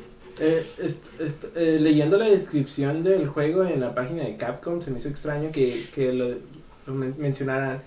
Eh, 0.41 0.65
est- 0.79 1.21
est- 1.21 1.57
eh, 1.57 1.79
leyendo 1.81 2.17
la 2.17 2.27
descripción 2.27 3.03
del 3.03 3.27
juego 3.29 3.65
en 3.65 3.81
la 3.81 3.95
página 3.95 4.23
de 4.25 4.37
Capcom, 4.37 4.81
se 4.83 4.91
me 4.93 4.99
hizo 4.99 5.09
extraño 5.09 5.51
que, 5.51 5.85
que 5.95 6.13
lo, 6.13 6.29
lo 6.87 6.95
men- 6.95 7.15
mencionaran. 7.19 7.83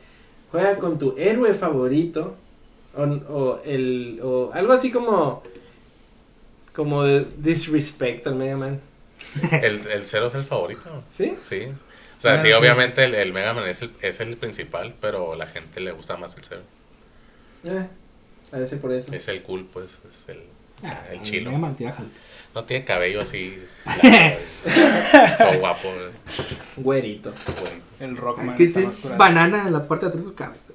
Juega 0.51 0.77
con 0.77 0.99
tu 0.99 1.15
héroe 1.17 1.53
favorito. 1.53 2.35
O, 2.93 3.03
o 3.03 3.61
el, 3.63 4.19
o 4.21 4.51
algo 4.53 4.73
así 4.73 4.91
como. 4.91 5.41
Como 6.73 7.03
de 7.03 7.25
disrespect 7.37 8.27
al 8.27 8.35
Mega 8.35 8.57
Man. 8.57 8.81
El, 9.51 9.79
el 9.87 10.05
Zero 10.05 10.27
es 10.27 10.35
el 10.35 10.43
favorito. 10.43 10.89
¿Sí? 11.09 11.35
Sí. 11.41 11.67
O 12.21 12.23
sea, 12.23 12.37
sí, 12.37 12.49
sí. 12.49 12.53
obviamente 12.53 13.03
el, 13.03 13.15
el 13.15 13.33
Mega 13.33 13.55
Man 13.55 13.67
es 13.67 13.81
el, 13.81 13.91
es 14.01 14.19
el 14.19 14.37
principal, 14.37 14.93
pero 15.01 15.33
a 15.33 15.37
la 15.37 15.47
gente 15.47 15.79
le 15.79 15.91
gusta 15.91 16.17
más 16.17 16.37
el 16.37 16.43
Zero. 16.43 16.61
Eh, 17.63 17.87
a 18.51 18.57
veces 18.59 18.79
por 18.79 18.91
eso. 18.91 19.11
Es 19.11 19.27
el 19.27 19.41
cool, 19.41 19.65
pues, 19.65 19.97
es 20.07 20.25
el, 20.29 20.43
Ah, 20.83 21.01
el 21.11 21.23
chilo. 21.23 21.49
Mega 21.49 21.59
Man 21.61 21.75
tira 21.75 21.93
jale. 21.93 22.09
No 22.53 22.63
tiene 22.63 22.85
cabello 22.85 23.21
así. 23.21 23.59
todo 25.37 25.59
guapo. 25.59 25.87
es 26.09 26.19
Güerito. 26.77 27.33
El 27.99 28.15
Rockman 28.15 28.55
Que 28.55 28.65
está 28.65 28.81
más 28.81 29.17
banana 29.17 29.65
en 29.65 29.73
la 29.73 29.87
parte 29.87 30.05
de 30.05 30.09
atrás 30.09 30.23
de 30.23 30.29
su 30.29 30.35
cabeza. 30.35 30.73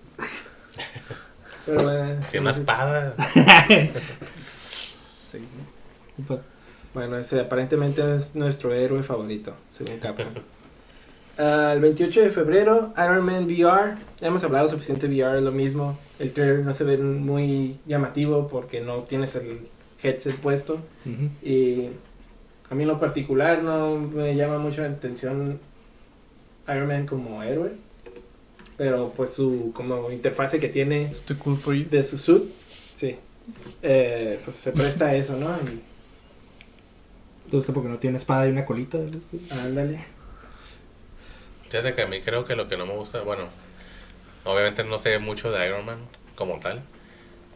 Pero 1.64 1.82
bueno. 1.82 2.26
Tiene 2.30 2.42
una 2.42 2.50
espada. 2.50 3.14
Sí. 5.26 5.44
Pues, 6.26 6.40
Bueno, 6.94 7.18
ese 7.18 7.38
aparentemente 7.40 8.16
es 8.16 8.34
nuestro 8.34 8.72
héroe 8.72 9.02
favorito, 9.02 9.54
según 9.76 9.98
Capcom. 9.98 10.26
El 11.38 11.80
28 11.80 12.22
de 12.22 12.30
febrero, 12.30 12.94
Iron 12.96 13.24
Man 13.24 13.44
VR. 13.44 13.96
Ya 14.20 14.28
hemos 14.28 14.42
hablado 14.44 14.68
suficiente 14.68 15.06
VR, 15.06 15.36
es 15.38 15.44
lo 15.44 15.52
mismo. 15.52 15.98
El 16.18 16.32
trailer 16.32 16.60
no 16.60 16.72
se 16.72 16.84
ve 16.84 16.96
muy 16.96 17.76
llamativo 17.86 18.48
porque 18.48 18.80
no 18.80 19.00
tienes 19.02 19.36
el 19.36 19.68
headset 20.02 20.34
puesto. 20.36 20.78
Y 21.42 21.88
a 22.70 22.74
mí 22.74 22.82
en 22.84 22.88
lo 22.88 22.98
particular 22.98 23.62
no 23.62 23.96
me 23.98 24.34
llama 24.34 24.58
mucho 24.58 24.80
la 24.82 24.88
atención 24.88 25.58
Iron 26.68 26.88
Man 26.88 27.06
como 27.06 27.42
héroe. 27.42 27.72
Pero 28.78 29.12
pues 29.16 29.30
su 29.32 29.72
como 29.74 30.10
interfase 30.10 30.58
que 30.60 30.68
tiene 30.68 31.02
It's 31.04 31.22
too 31.22 31.36
cool 31.38 31.56
for 31.56 31.74
you. 31.74 31.86
de 31.90 32.02
su 32.04 32.18
suit, 32.18 32.44
sí. 32.96 33.16
Eh, 33.82 34.38
pues 34.44 34.56
se 34.58 34.72
presta 34.72 35.06
a 35.06 35.14
eso, 35.14 35.36
¿no? 35.36 35.48
Y- 35.50 35.80
Entonces, 37.46 37.72
porque 37.74 37.88
no 37.88 37.98
tiene 37.98 38.18
espada 38.18 38.46
y 38.48 38.50
una 38.50 38.64
colita. 38.66 38.98
ándale. 39.64 39.98
Fíjate 41.76 41.94
que 41.94 42.02
a 42.02 42.06
mí 42.06 42.20
creo 42.22 42.44
que 42.44 42.56
lo 42.56 42.68
que 42.68 42.76
no 42.76 42.86
me 42.86 42.94
gusta, 42.94 43.20
bueno, 43.22 43.48
obviamente 44.44 44.84
no 44.84 44.98
sé 44.98 45.18
mucho 45.18 45.50
de 45.52 45.66
Iron 45.66 45.84
Man 45.86 45.98
como 46.36 46.58
tal, 46.60 46.82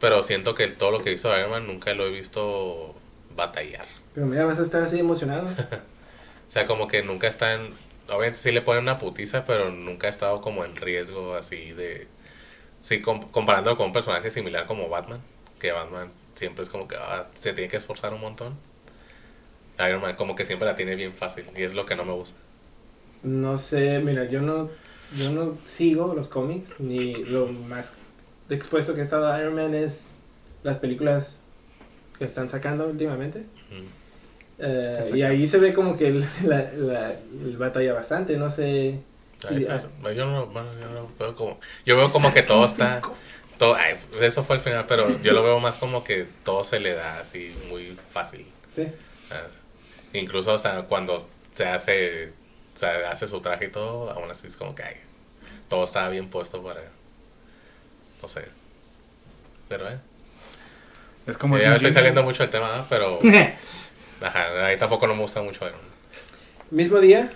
pero 0.01 0.23
siento 0.23 0.55
que 0.55 0.69
todo 0.69 0.91
lo 0.93 1.01
que 1.03 1.13
hizo 1.13 1.37
Iron 1.37 1.51
Man 1.51 1.67
nunca 1.67 1.95
lo 1.95 2.07
he 2.07 2.11
visto 2.11 2.95
batallar. 3.37 3.87
Pero 4.15 4.27
mira, 4.27 4.45
vas 4.45 4.59
a 4.59 4.63
estar 4.63 4.83
así 4.83 4.99
emocionado. 4.99 5.49
O 6.49 6.53
sea, 6.53 6.67
como 6.67 6.87
que 6.89 7.03
nunca 7.03 7.29
está 7.29 7.55
en... 7.55 7.73
Obviamente 8.09 8.39
sí 8.39 8.51
le 8.51 8.63
ponen 8.63 8.83
una 8.83 8.99
putiza, 8.99 9.45
pero 9.45 9.71
nunca 9.71 10.09
ha 10.09 10.11
estado 10.11 10.41
como 10.41 10.65
en 10.65 10.77
riesgo 10.77 11.35
así 11.37 11.73
de... 11.73 12.09
Sí, 12.83 13.01
com- 13.03 13.21
comparándolo 13.31 13.77
con 13.77 13.89
un 13.89 13.93
personaje 13.93 14.31
similar 14.31 14.67
como 14.67 14.89
Batman, 14.89 15.23
que 15.61 15.73
Batman 15.73 16.13
siempre 16.35 16.63
es 16.65 16.71
como 16.71 16.89
que 16.89 16.97
ah, 16.97 17.29
se 17.35 17.53
tiene 17.55 17.71
que 17.71 17.77
esforzar 17.79 18.15
un 18.15 18.21
montón. 18.23 18.57
Iron 19.79 20.01
Man 20.01 20.15
como 20.17 20.35
que 20.37 20.45
siempre 20.45 20.69
la 20.69 20.77
tiene 20.77 20.95
bien 20.95 21.15
fácil 21.15 21.45
y 21.57 21.63
es 21.63 21.75
lo 21.75 21.85
que 21.87 21.97
no 21.97 22.05
me 22.05 22.13
gusta. 22.13 22.39
No 23.23 23.59
sé, 23.59 23.99
mira, 24.01 24.25
yo 24.27 24.41
no, 24.41 24.71
yo 25.19 25.31
no 25.31 25.59
sigo 25.67 26.15
los 26.15 26.29
cómics, 26.29 26.79
ni 26.81 27.15
lo 27.25 27.47
más 27.49 27.95
expuesto 28.49 28.95
que 28.95 29.01
ha 29.03 29.05
estado 29.05 29.39
Iron 29.39 29.55
Man 29.55 29.75
es 29.75 30.07
las 30.63 30.79
películas 30.79 31.37
que 32.19 32.25
están 32.25 32.49
sacando 32.49 32.87
últimamente. 32.87 33.45
Eh, 34.59 35.13
y 35.15 35.23
ahí 35.23 35.47
se 35.47 35.59
ve 35.59 35.73
como 35.73 35.97
que 35.97 36.09
el- 36.09 36.25
la, 36.45 36.71
la- 36.77 37.13
el 37.13 37.57
batalla 37.57 37.95
bastante, 37.95 38.37
no 38.37 38.51
sé. 38.51 38.99
Ah, 39.45 39.49
Sí, 39.49 39.57
eso- 39.57 39.75
eso- 39.75 39.91
yo 40.15 40.27
no, 40.27 40.47
bueno, 40.47 40.69
yo 40.81 40.89
no 40.91 41.09
veo 41.19 41.35
como... 41.35 41.59
Yo 41.87 41.97
veo 41.97 42.11
como 42.11 42.33
que 42.33 42.43
todo 42.43 42.65
está... 42.65 43.01
Todo, 43.57 43.75
ay, 43.75 43.95
eso 44.23 44.43
fue 44.43 44.57
el 44.57 44.63
final, 44.63 44.87
pero 44.87 45.21
yo 45.23 45.33
lo 45.35 45.43
veo 45.43 45.61
más 45.61 45.77
como 45.77 46.03
que 46.03 46.27
todo 46.45 46.65
se 46.65 46.81
le 46.81 46.95
da 46.95 47.21
así 47.21 47.55
muy 47.69 47.97
fácil. 48.11 48.47
Sí. 48.75 48.87
Ah, 49.31 49.47
incluso 50.15 50.53
hasta 50.55 50.83
cuando 50.85 51.27
se 51.53 51.67
hace, 51.67 52.33
se 52.75 52.87
hace 52.87 53.29
su 53.29 53.41
traje 53.41 53.67
y 53.67 53.71
todo, 53.71 54.11
aún 54.11 54.31
así 54.31 54.47
es 54.47 54.57
como 54.57 54.75
que 54.75 54.83
ay, 54.83 54.97
todo 55.69 55.85
estaba 55.85 56.09
bien 56.09 56.29
puesto 56.29 56.63
para, 56.63 56.83
no 58.23 58.29
sé. 58.29 58.45
Pero 59.69 59.89
eh, 59.89 59.99
Es 61.27 61.37
como 61.37 61.57
ya 61.57 61.65
si 61.65 61.69
me 61.71 61.77
estoy 61.77 61.93
saliendo 61.93 62.23
mucho 62.23 62.43
del 62.43 62.51
tema, 62.51 62.77
¿no? 62.77 62.87
pero 62.89 63.19
ajá, 64.21 64.67
ahí 64.67 64.77
tampoco 64.79 65.07
no 65.07 65.15
me 65.15 65.23
gusta 65.23 65.43
mucho 65.43 65.65
Iron 65.67 65.79
Man. 65.79 65.91
Mismo 66.71 67.01
día, 67.01 67.31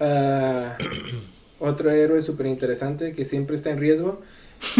ah, 0.00 0.76
otro 1.58 1.90
héroe 1.90 2.22
súper 2.22 2.46
interesante 2.46 3.12
que 3.14 3.24
siempre 3.24 3.56
está 3.56 3.70
en 3.70 3.78
riesgo. 3.78 4.22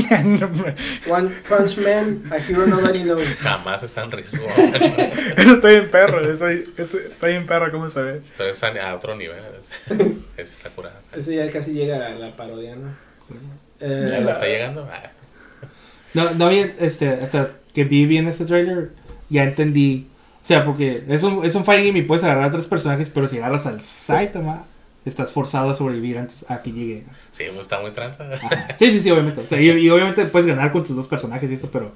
One 1.09 1.31
Punch 1.49 1.79
Man, 1.79 2.23
a 2.31 2.37
hero 2.39 2.67
nobody 2.67 3.03
knows. 3.03 3.23
Jamás 3.41 3.83
está 3.83 4.03
en 4.05 4.11
riesgo, 4.13 4.47
Eso 5.37 5.55
está 5.55 5.69
bien 5.69 5.91
perro. 5.91 6.33
Eso, 6.33 6.49
eso 6.49 6.99
está 6.99 7.27
bien 7.27 7.47
perro, 7.47 7.71
¿cómo 7.71 7.91
se 7.91 8.03
ve? 8.03 8.21
pero 8.37 8.51
es 8.51 8.63
a, 8.63 8.69
a 8.91 8.95
otro 8.95 9.15
nivel. 9.15 9.39
es- 9.39 9.97
Ese 10.37 10.53
está 10.57 10.71
curado. 10.71 10.97
Ese 11.15 11.37
ya 11.37 11.51
casi 11.51 11.73
llega 11.73 12.07
a 12.07 12.11
la 12.11 12.35
parodia, 12.37 12.77
¿no? 12.77 12.89
¿Ya 13.81 13.87
Eh, 13.87 14.21
no 14.23 14.31
está 14.31 14.47
llegando? 14.47 14.89
Ah, 14.91 15.11
No, 16.15 16.31
no 16.35 16.49
bien, 16.49 16.75
este, 16.79 17.09
hasta 17.09 17.51
que 17.75 17.85
vi 17.85 18.07
bien 18.07 18.27
ese 18.29 18.45
trailer, 18.47 18.91
ya 19.29 19.45
entendí. 19.45 20.09
O 20.43 20.47
sea, 20.47 20.65
porque 20.65 21.03
es 21.09 21.23
un, 21.23 21.45
es 21.45 21.55
un 21.55 21.65
fighting 21.65 21.87
game 21.89 21.99
y 22.01 22.03
puedes 22.03 22.23
agarrar 22.25 22.45
a 22.45 22.51
tres 22.51 22.67
personajes, 22.69 23.11
pero 23.11 23.27
si 23.27 23.39
agarras 23.39 23.67
al 23.67 23.81
Saitama, 23.81 24.65
estás 25.05 25.33
forzado 25.33 25.71
a 25.71 25.75
sobrevivir 25.75 26.19
antes 26.19 26.45
a 26.49 26.63
que 26.63 26.73
llegue. 26.73 27.05
sí, 27.31 27.45
pues 27.49 27.61
está 27.61 27.81
muy 27.81 27.91
tranza. 27.93 28.27
Ajá. 28.33 28.69
Sí, 28.79 28.91
sí, 28.93 29.01
sí, 29.01 29.11
obviamente. 29.11 29.41
O 29.43 29.47
sea, 29.47 29.61
y, 29.61 29.71
y 29.71 29.91
obviamente 29.91 30.25
puedes 30.27 30.47
ganar 30.47 30.73
con 30.73 30.83
tus 30.85 30.97
dos 30.97 31.07
personajes 31.09 31.51
y 31.51 31.55
eso, 31.55 31.69
pero 31.73 31.93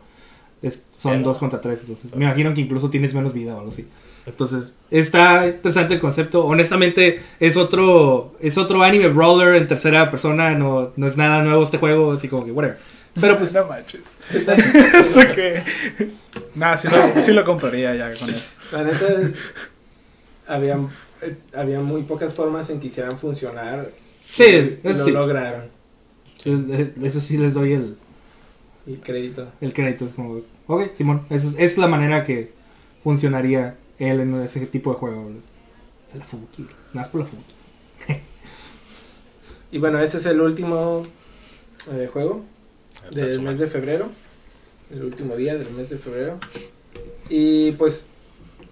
es- 0.62 0.80
son 0.98 1.12
Pero- 1.12 1.24
dos 1.24 1.38
contra 1.38 1.60
tres. 1.60 1.80
Entonces, 1.80 2.14
me 2.14 2.24
imagino 2.24 2.52
que 2.54 2.60
incluso 2.60 2.90
tienes 2.90 3.14
menos 3.14 3.32
vida 3.32 3.54
o 3.54 3.58
algo 3.58 3.70
así. 3.70 3.86
Entonces, 4.26 4.74
está 4.90 5.46
interesante 5.46 5.94
el 5.94 6.00
concepto. 6.00 6.44
Honestamente, 6.44 7.22
es 7.40 7.56
otro 7.56 8.34
es 8.40 8.58
otro 8.58 8.82
anime 8.82 9.08
brawler 9.08 9.54
en 9.54 9.66
tercera 9.66 10.10
persona. 10.10 10.50
No, 10.54 10.92
no 10.96 11.06
es 11.06 11.16
nada 11.16 11.42
nuevo 11.42 11.62
este 11.62 11.78
juego, 11.78 12.12
así 12.12 12.28
como 12.28 12.44
que, 12.44 12.52
whatever. 12.52 12.78
Pero 13.18 13.38
pues, 13.38 13.54
No 13.54 13.66
manches. 13.66 14.02
Eso 14.30 15.20
que. 15.34 15.62
Nah, 16.54 16.76
sí 16.76 16.88
lo, 16.88 17.22
sí 17.22 17.32
lo 17.32 17.42
compraría 17.44 17.94
ya 17.94 18.14
con 18.18 18.28
eso. 18.28 18.48
La 18.70 18.82
neta, 18.84 19.06
había, 20.46 20.78
eh, 21.22 21.36
había 21.54 21.80
muy 21.80 22.02
pocas 22.02 22.32
formas 22.32 22.70
en 22.70 22.80
que 22.80 22.88
hicieran 22.88 23.18
funcionar. 23.18 23.90
Sí, 24.26 24.78
y 24.82 24.86
eso 24.86 24.98
lo 24.98 25.04
sí. 25.04 25.10
lograron. 25.12 25.70
eso 27.02 27.20
sí 27.20 27.38
les 27.38 27.54
doy 27.54 27.72
el, 27.72 27.96
crédito. 29.00 29.48
el 29.60 29.72
crédito. 29.72 30.04
Es 30.04 30.12
como, 30.12 30.42
ok, 30.66 30.90
Simón, 30.90 31.26
esa 31.30 31.48
es, 31.50 31.58
es 31.58 31.78
la 31.78 31.88
manera 31.88 32.24
que 32.24 32.52
funcionaría 33.02 33.76
él 33.98 34.20
en 34.20 34.34
ese 34.40 34.66
tipo 34.66 34.92
de 34.92 34.96
juego. 34.98 35.30
Es, 35.38 35.52
es 36.08 36.14
la 36.16 36.24
Fubuki. 36.24 36.62
Nada 36.62 36.72
más 36.94 37.08
por 37.08 37.20
la 37.20 37.26
Fubuki. 37.26 37.54
Y 39.70 39.76
bueno, 39.76 40.00
este 40.00 40.16
es 40.16 40.24
el 40.24 40.40
último 40.40 41.02
eh, 41.92 42.08
juego 42.10 42.42
del 43.10 43.42
mes 43.42 43.58
de 43.58 43.66
febrero. 43.66 44.08
El 44.90 45.04
último 45.04 45.36
día 45.36 45.56
del 45.56 45.70
mes 45.72 45.90
de 45.90 45.98
febrero. 45.98 46.38
Y 47.28 47.72
pues 47.72 48.08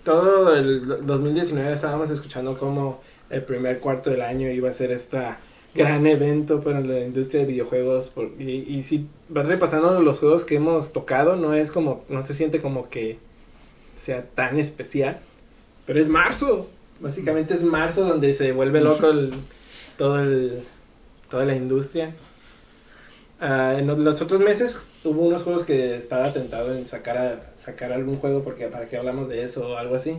todo 0.06 0.54
el 0.56 1.04
2019 1.04 1.72
estábamos 1.72 2.08
escuchando 2.10 2.56
como 2.56 3.00
el 3.28 3.42
primer 3.42 3.80
cuarto 3.80 4.08
del 4.08 4.22
año 4.22 4.48
iba 4.50 4.70
a 4.70 4.72
ser 4.72 4.92
este 4.92 5.18
gran 5.74 6.06
evento 6.06 6.62
para 6.62 6.80
la 6.80 7.00
industria 7.00 7.40
de 7.40 7.48
videojuegos. 7.48 8.08
por- 8.10 8.30
y, 8.38 8.64
y 8.68 8.84
si 8.84 9.06
vas 9.28 9.46
repasando 9.46 10.00
los 10.00 10.20
juegos 10.20 10.44
que 10.44 10.54
hemos 10.54 10.92
tocado, 10.92 11.34
no 11.36 11.52
es 11.54 11.72
como, 11.72 12.04
no 12.08 12.22
se 12.22 12.34
siente 12.34 12.62
como 12.62 12.88
que 12.88 13.18
sea 13.96 14.22
tan 14.34 14.58
especial. 14.60 15.18
Pero 15.86 16.00
es 16.00 16.08
marzo. 16.08 16.68
Básicamente 17.00 17.52
es 17.54 17.62
marzo 17.64 18.04
donde 18.06 18.32
se 18.32 18.52
vuelve 18.52 18.80
loco 18.80 19.08
el- 19.10 19.34
todo 19.98 20.20
el, 20.20 20.60
toda 21.28 21.44
la 21.44 21.56
industria. 21.56 22.14
Ah, 23.40 23.74
en 23.76 23.86
los 24.04 24.22
otros 24.22 24.40
meses 24.40 24.80
hubo 25.04 25.22
unos 25.22 25.42
juegos 25.42 25.64
que 25.64 25.96
estaba 25.96 26.32
tentado 26.32 26.74
en 26.74 26.86
sacar, 26.86 27.18
a- 27.18 27.40
sacar 27.66 27.92
algún 27.92 28.16
juego 28.16 28.44
porque 28.44 28.68
para 28.68 28.86
qué 28.86 28.96
hablamos 28.96 29.28
de 29.28 29.42
eso 29.42 29.70
o 29.70 29.76
algo 29.76 29.96
así. 29.96 30.16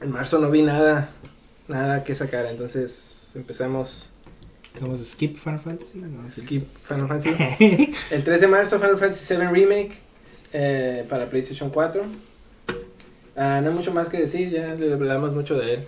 En 0.00 0.10
marzo 0.10 0.40
no 0.40 0.50
vi 0.50 0.62
nada, 0.62 1.10
nada 1.68 2.02
que 2.02 2.16
sacar, 2.16 2.46
entonces 2.46 3.30
empezamos 3.36 4.08
a 4.82 4.96
skip 4.96 5.38
Final 5.38 5.60
Fantasy. 5.60 5.98
No, 5.98 6.28
sí. 6.28 6.40
skip 6.40 6.66
Final 6.88 7.06
Fantasy. 7.06 7.94
El 8.10 8.24
3 8.24 8.40
de 8.40 8.46
marzo 8.48 8.80
Final 8.80 8.98
Fantasy 8.98 9.36
VII 9.36 9.46
Remake 9.46 9.98
eh, 10.52 11.06
para 11.08 11.30
PlayStation 11.30 11.70
4. 11.70 12.02
Ah, 13.36 13.60
no 13.62 13.70
hay 13.70 13.74
mucho 13.74 13.94
más 13.94 14.08
que 14.08 14.18
decir, 14.18 14.50
ya 14.50 14.74
le 14.74 14.92
hablamos 14.92 15.32
mucho 15.34 15.56
de 15.56 15.74
él. 15.74 15.84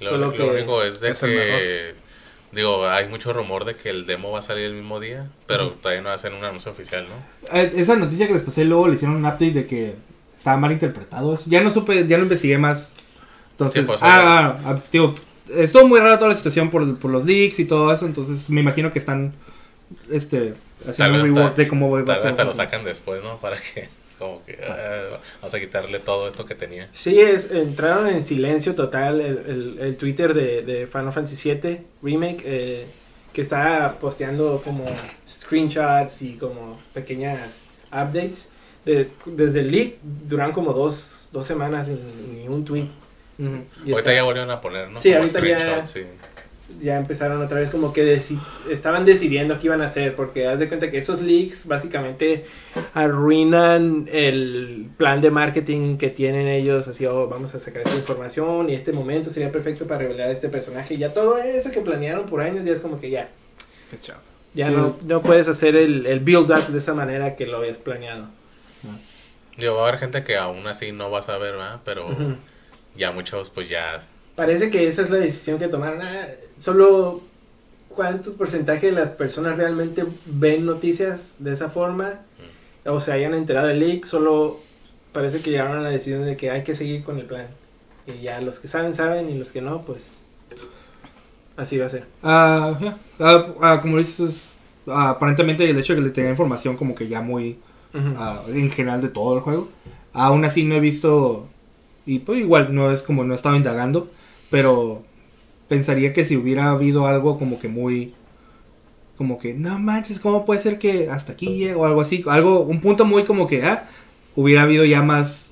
Lo, 0.00 0.10
Solo 0.10 0.26
lo 0.26 0.32
que 0.32 0.42
único 0.42 0.82
es 0.82 1.00
de 1.00 1.12
que, 1.12 1.94
digo, 2.52 2.86
hay 2.88 3.08
mucho 3.08 3.32
rumor 3.32 3.64
de 3.64 3.74
que 3.76 3.90
el 3.90 4.06
demo 4.06 4.30
va 4.30 4.38
a 4.40 4.42
salir 4.42 4.64
el 4.66 4.74
mismo 4.74 5.00
día, 5.00 5.26
pero 5.46 5.70
todavía 5.72 6.02
no 6.02 6.10
hacen 6.10 6.34
un 6.34 6.44
anuncio 6.44 6.70
oficial, 6.70 7.04
¿no? 7.08 7.58
Eh, 7.58 7.72
Esa 7.74 7.96
noticia 7.96 8.26
que 8.26 8.32
les 8.34 8.42
pasé 8.42 8.64
luego 8.64 8.88
le 8.88 8.94
hicieron 8.94 9.16
un 9.16 9.24
update 9.24 9.52
de 9.52 9.66
que 9.66 9.94
estaba 10.36 10.56
mal 10.58 10.72
interpretado. 10.72 11.34
eso. 11.34 11.44
Ya 11.48 11.60
no 11.62 11.70
supe, 11.70 12.06
ya 12.06 12.16
no 12.18 12.24
investigué 12.24 12.58
más. 12.58 12.94
Entonces, 13.52 13.82
Sí, 13.82 13.86
pues, 13.86 14.02
ah, 14.02 14.20
ah, 14.22 14.60
ah, 14.64 14.80
digo, 14.90 15.14
estuvo 15.56 15.86
muy 15.86 16.00
rara 16.00 16.18
toda 16.18 16.30
la 16.30 16.36
situación 16.36 16.70
por, 16.70 16.98
por 16.98 17.10
los 17.10 17.24
leaks 17.24 17.58
y 17.60 17.64
todo 17.64 17.92
eso. 17.92 18.06
Entonces, 18.06 18.48
me 18.50 18.60
imagino 18.60 18.90
que 18.92 18.98
están 18.98 19.32
este, 20.10 20.54
haciendo 20.88 21.18
un 21.18 21.22
reward 21.24 21.44
hasta- 21.48 21.62
de 21.62 21.68
cómo 21.68 21.90
va 21.90 22.12
a 22.12 22.16
ser. 22.16 22.34
te 22.34 22.44
lo 22.44 22.52
sacan 22.52 22.82
después, 22.84 23.22
¿no? 23.22 23.36
Para 23.38 23.56
que 23.56 23.88
es 24.12 24.18
como 24.18 24.44
que 24.44 24.58
ah, 24.68 25.18
vamos 25.40 25.54
a 25.54 25.60
quitarle 25.60 25.98
todo 25.98 26.28
esto 26.28 26.44
que 26.44 26.54
tenía. 26.54 26.88
Sí, 26.92 27.18
es, 27.20 27.50
entraron 27.50 28.08
en 28.08 28.22
silencio 28.24 28.74
total 28.74 29.20
el, 29.20 29.38
el- 29.46 29.78
el 29.80 29.96
Twitter 29.96 30.34
de, 30.34 30.62
de 30.62 30.86
Final 30.86 31.12
Fantasy 31.12 31.50
VII 31.54 31.78
Remake, 32.02 32.42
eh, 32.44 32.86
que 33.32 33.42
está 33.42 33.96
posteando 34.00 34.60
como 34.64 34.84
screenshots 35.28 36.22
y 36.22 36.34
como 36.34 36.80
pequeñas 36.92 37.64
updates. 37.90 38.48
De- 38.84 39.08
desde 39.26 39.60
el 39.60 39.70
leak 39.70 39.94
duran 40.02 40.52
como 40.52 40.72
dos, 40.72 41.28
dos 41.32 41.46
semanas 41.46 41.86
sin 41.86 42.00
ni 42.34 42.48
un 42.48 42.64
tweet. 42.64 42.86
Y 43.38 43.44
ahorita 43.44 43.98
está- 43.98 44.14
ya 44.14 44.22
volvieron 44.22 44.50
a 44.50 44.60
poner, 44.60 44.88
¿no? 44.90 45.00
Sí, 45.00 45.10
Como 45.10 45.20
ahorita 45.20 45.40
ya- 45.40 45.58
screenshots, 45.58 45.90
sí. 45.90 46.00
Ya 46.80 46.96
empezaron 46.96 47.42
otra 47.42 47.58
vez 47.60 47.70
como 47.70 47.92
que 47.92 48.04
deci- 48.18 48.40
estaban 48.70 49.04
decidiendo 49.04 49.58
qué 49.58 49.66
iban 49.66 49.82
a 49.82 49.86
hacer, 49.86 50.14
porque 50.14 50.46
haz 50.46 50.58
de 50.58 50.68
cuenta 50.68 50.90
que 50.90 50.98
esos 50.98 51.20
leaks 51.20 51.66
básicamente 51.66 52.44
arruinan 52.94 54.08
el 54.12 54.88
plan 54.96 55.20
de 55.20 55.30
marketing 55.30 55.96
que 55.98 56.08
tienen 56.08 56.48
ellos, 56.48 56.88
así, 56.88 57.06
oh, 57.06 57.28
vamos 57.28 57.54
a 57.54 57.60
sacar 57.60 57.82
esta 57.82 57.96
información 57.96 58.70
y 58.70 58.74
este 58.74 58.92
momento 58.92 59.30
sería 59.30 59.50
perfecto 59.52 59.86
para 59.86 60.00
revelar 60.00 60.28
a 60.28 60.32
este 60.32 60.48
personaje, 60.48 60.94
y 60.94 60.98
ya 60.98 61.12
todo 61.12 61.38
eso 61.38 61.70
que 61.70 61.80
planearon 61.80 62.26
por 62.26 62.40
años 62.40 62.64
ya 62.64 62.72
es 62.72 62.80
como 62.80 63.00
que 63.00 63.10
ya, 63.10 63.28
ya 64.54 64.66
Sí. 64.66 64.72
no, 64.72 64.96
no 65.04 65.22
puedes 65.22 65.48
hacer 65.48 65.76
el, 65.76 66.06
el 66.06 66.20
build-up 66.20 66.68
de 66.68 66.78
esa 66.78 66.94
manera 66.94 67.36
que 67.36 67.46
lo 67.46 67.58
habías 67.58 67.78
planeado. 67.78 68.26
Digo, 69.56 69.74
va 69.76 69.84
a 69.84 69.88
haber 69.88 70.00
gente 70.00 70.24
que 70.24 70.36
aún 70.36 70.66
así 70.66 70.92
no 70.92 71.10
va 71.10 71.18
a 71.18 71.22
saber, 71.22 71.52
¿verdad? 71.52 71.80
Pero 71.84 72.08
ya 72.96 73.12
muchos, 73.12 73.50
pues 73.50 73.68
ya. 73.68 74.00
Parece 74.34 74.70
que 74.70 74.88
esa 74.88 75.02
es 75.02 75.10
la 75.10 75.18
decisión 75.18 75.58
que 75.58 75.68
tomaron. 75.68 76.00
Solo 76.62 77.20
cuánto 77.88 78.34
porcentaje 78.34 78.86
de 78.86 78.92
las 78.92 79.08
personas 79.08 79.56
realmente 79.56 80.04
ven 80.26 80.64
noticias 80.64 81.32
de 81.40 81.52
esa 81.52 81.70
forma 81.70 82.20
o 82.84 83.00
se 83.00 83.10
hayan 83.10 83.34
enterado 83.34 83.66
del 83.66 83.80
leak. 83.80 84.04
Solo 84.04 84.60
parece 85.12 85.40
que 85.40 85.50
llegaron 85.50 85.76
a 85.76 85.80
la 85.80 85.88
decisión 85.90 86.24
de 86.24 86.36
que 86.36 86.52
hay 86.52 86.62
que 86.62 86.76
seguir 86.76 87.02
con 87.02 87.18
el 87.18 87.26
plan. 87.26 87.48
Y 88.06 88.22
ya 88.22 88.40
los 88.40 88.60
que 88.60 88.68
saben, 88.68 88.94
saben 88.94 89.28
y 89.28 89.36
los 89.36 89.50
que 89.50 89.60
no, 89.60 89.82
pues 89.82 90.22
así 91.56 91.78
va 91.78 91.86
a 91.86 91.90
ser. 91.90 92.04
Ah, 92.22 92.78
ya. 92.80 92.96
Ah, 93.18 93.46
ah, 93.60 93.78
como 93.82 93.98
dices, 93.98 94.56
ah, 94.86 95.10
aparentemente 95.10 95.68
el 95.68 95.76
hecho 95.76 95.94
de 95.94 96.00
que 96.00 96.06
le 96.06 96.12
tenga 96.12 96.30
información 96.30 96.76
como 96.76 96.94
que 96.94 97.08
ya 97.08 97.22
muy 97.22 97.58
ah, 97.92 98.44
en 98.46 98.70
general 98.70 99.02
de 99.02 99.08
todo 99.08 99.34
el 99.34 99.40
juego. 99.40 99.68
Aún 100.12 100.44
así 100.44 100.62
no 100.62 100.76
he 100.76 100.80
visto, 100.80 101.48
y 102.06 102.20
pues 102.20 102.38
igual 102.38 102.72
no 102.72 102.92
es 102.92 103.02
como 103.02 103.24
no 103.24 103.32
he 103.32 103.36
estado 103.36 103.56
indagando, 103.56 104.08
pero 104.48 105.02
pensaría 105.68 106.12
que 106.12 106.24
si 106.24 106.36
hubiera 106.36 106.70
habido 106.70 107.06
algo 107.06 107.38
como 107.38 107.58
que 107.58 107.68
muy, 107.68 108.12
como 109.16 109.38
que 109.38 109.54
no 109.54 109.78
manches, 109.78 110.18
¿cómo 110.20 110.44
puede 110.44 110.60
ser 110.60 110.78
que 110.78 111.08
hasta 111.10 111.32
aquí 111.32 111.46
llegue 111.58 111.74
o 111.74 111.84
algo 111.84 112.00
así? 112.00 112.24
Algo, 112.26 112.60
un 112.60 112.80
punto 112.80 113.04
muy 113.04 113.24
como 113.24 113.46
que, 113.46 113.62
ah, 113.62 113.88
hubiera 114.36 114.62
habido 114.62 114.84
ya 114.84 115.02
más, 115.02 115.50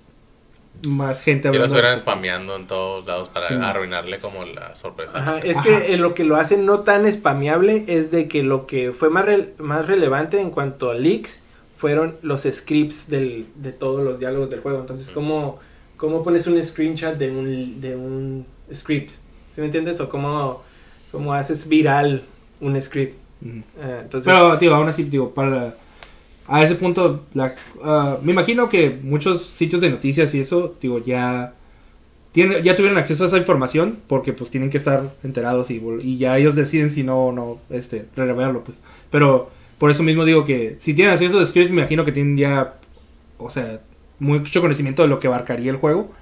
más 0.86 1.20
gente 1.20 1.46
Y 1.46 1.48
hablando. 1.48 1.64
estuvieran 1.66 1.90
de 1.90 1.94
esto. 1.98 2.11
spameando 2.11 2.56
en 2.56 2.66
todos 2.66 3.06
lados 3.06 3.28
para 3.28 3.48
Sí. 3.48 3.54
arruinarle 3.61 4.18
como 4.18 4.44
la 4.44 4.74
sorpresa. 4.74 5.18
Ajá, 5.18 5.38
es 5.40 5.56
Ajá. 5.58 5.64
que 5.68 5.94
eh, 5.94 5.96
lo 5.98 6.14
que 6.14 6.24
lo 6.24 6.36
hace 6.36 6.56
no 6.56 6.80
tan 6.80 7.11
spameable 7.12 7.84
es 7.86 8.11
de 8.11 8.28
que 8.28 8.42
lo 8.42 8.66
que 8.66 8.92
fue 8.92 9.11
más, 9.11 9.26
más 9.58 9.86
relevante 9.86 10.40
en 10.40 10.50
cuanto 10.50 10.90
a 10.90 10.94
leaks 10.94 11.42
fueron 11.76 12.16
los 12.22 12.42
scripts 12.50 13.08
del, 13.08 13.46
de 13.56 13.72
todos 13.72 14.02
los 14.04 14.18
diálogos 14.18 14.50
del 14.50 14.61
juego. 14.61 14.80
Entonces, 14.80 15.11
¿cómo, 15.11 15.58
cómo 15.96 16.22
pones 16.24 16.46
un 16.46 16.62
screenshot 16.62 17.16
de 17.16 17.30
un, 17.30 17.80
de 17.80 17.96
un 17.96 18.46
script? 18.74 19.11
¿Sí 19.61 19.62
me 19.62 19.66
entiendes? 19.66 20.00
O 20.00 20.08
cómo, 20.08 20.62
cómo 21.12 21.34
haces 21.34 21.68
viral 21.68 22.22
un 22.62 22.80
script. 22.80 23.14
Ujú. 23.42 23.58
Eh, 23.58 23.98
entonces, 24.04 24.32
Pero, 24.32 24.56
tío, 24.56 24.74
aún 24.74 24.88
así, 24.88 25.04
digo, 25.04 25.34
para... 25.34 25.76
A 26.48 26.62
ese 26.62 26.76
punto, 26.76 27.26
la, 27.34 27.54
ah, 27.84 28.16
me 28.22 28.32
imagino 28.32 28.70
que 28.70 28.98
muchos 29.02 29.44
sitios 29.44 29.82
de 29.82 29.90
noticias 29.90 30.34
y 30.34 30.40
eso, 30.40 30.76
digo, 30.80 31.04
ya... 31.04 31.52
Tienen, 32.32 32.62
ya 32.62 32.74
tuvieron 32.74 32.96
acceso 32.96 33.24
a 33.24 33.26
esa 33.26 33.36
información 33.36 33.98
porque 34.06 34.32
pues 34.32 34.50
tienen 34.50 34.70
que 34.70 34.78
estar 34.78 35.12
enterados 35.22 35.70
y, 35.70 36.16
ya 36.16 36.38
ellos 36.38 36.54
deciden 36.54 36.88
si 36.88 37.02
no 37.02 37.26
o 37.26 37.32
no 37.32 37.58
este, 37.68 38.06
revelarlo 38.16 38.64
pues. 38.64 38.82
Pero 39.11 39.50
por 39.78 39.90
eso 39.90 40.04
mismo 40.04 40.24
digo 40.24 40.46
que 40.46 40.76
si 40.78 40.94
tienen 40.94 41.12
acceso 41.12 41.36
a 41.36 41.40
los 41.40 41.50
scripts 41.50 41.70
me 41.70 41.80
imagino 41.80 42.04
que 42.04 42.12
tienen 42.12 42.38
ya, 42.38 42.76
o 43.36 43.50
sea, 43.50 43.80
mucho 44.20 44.61
conocimiento 44.61 45.02
de 45.02 45.08
lo 45.08 45.18
que 45.18 45.26
abarcaría 45.26 45.70
el 45.70 45.76
juego. 45.76 46.12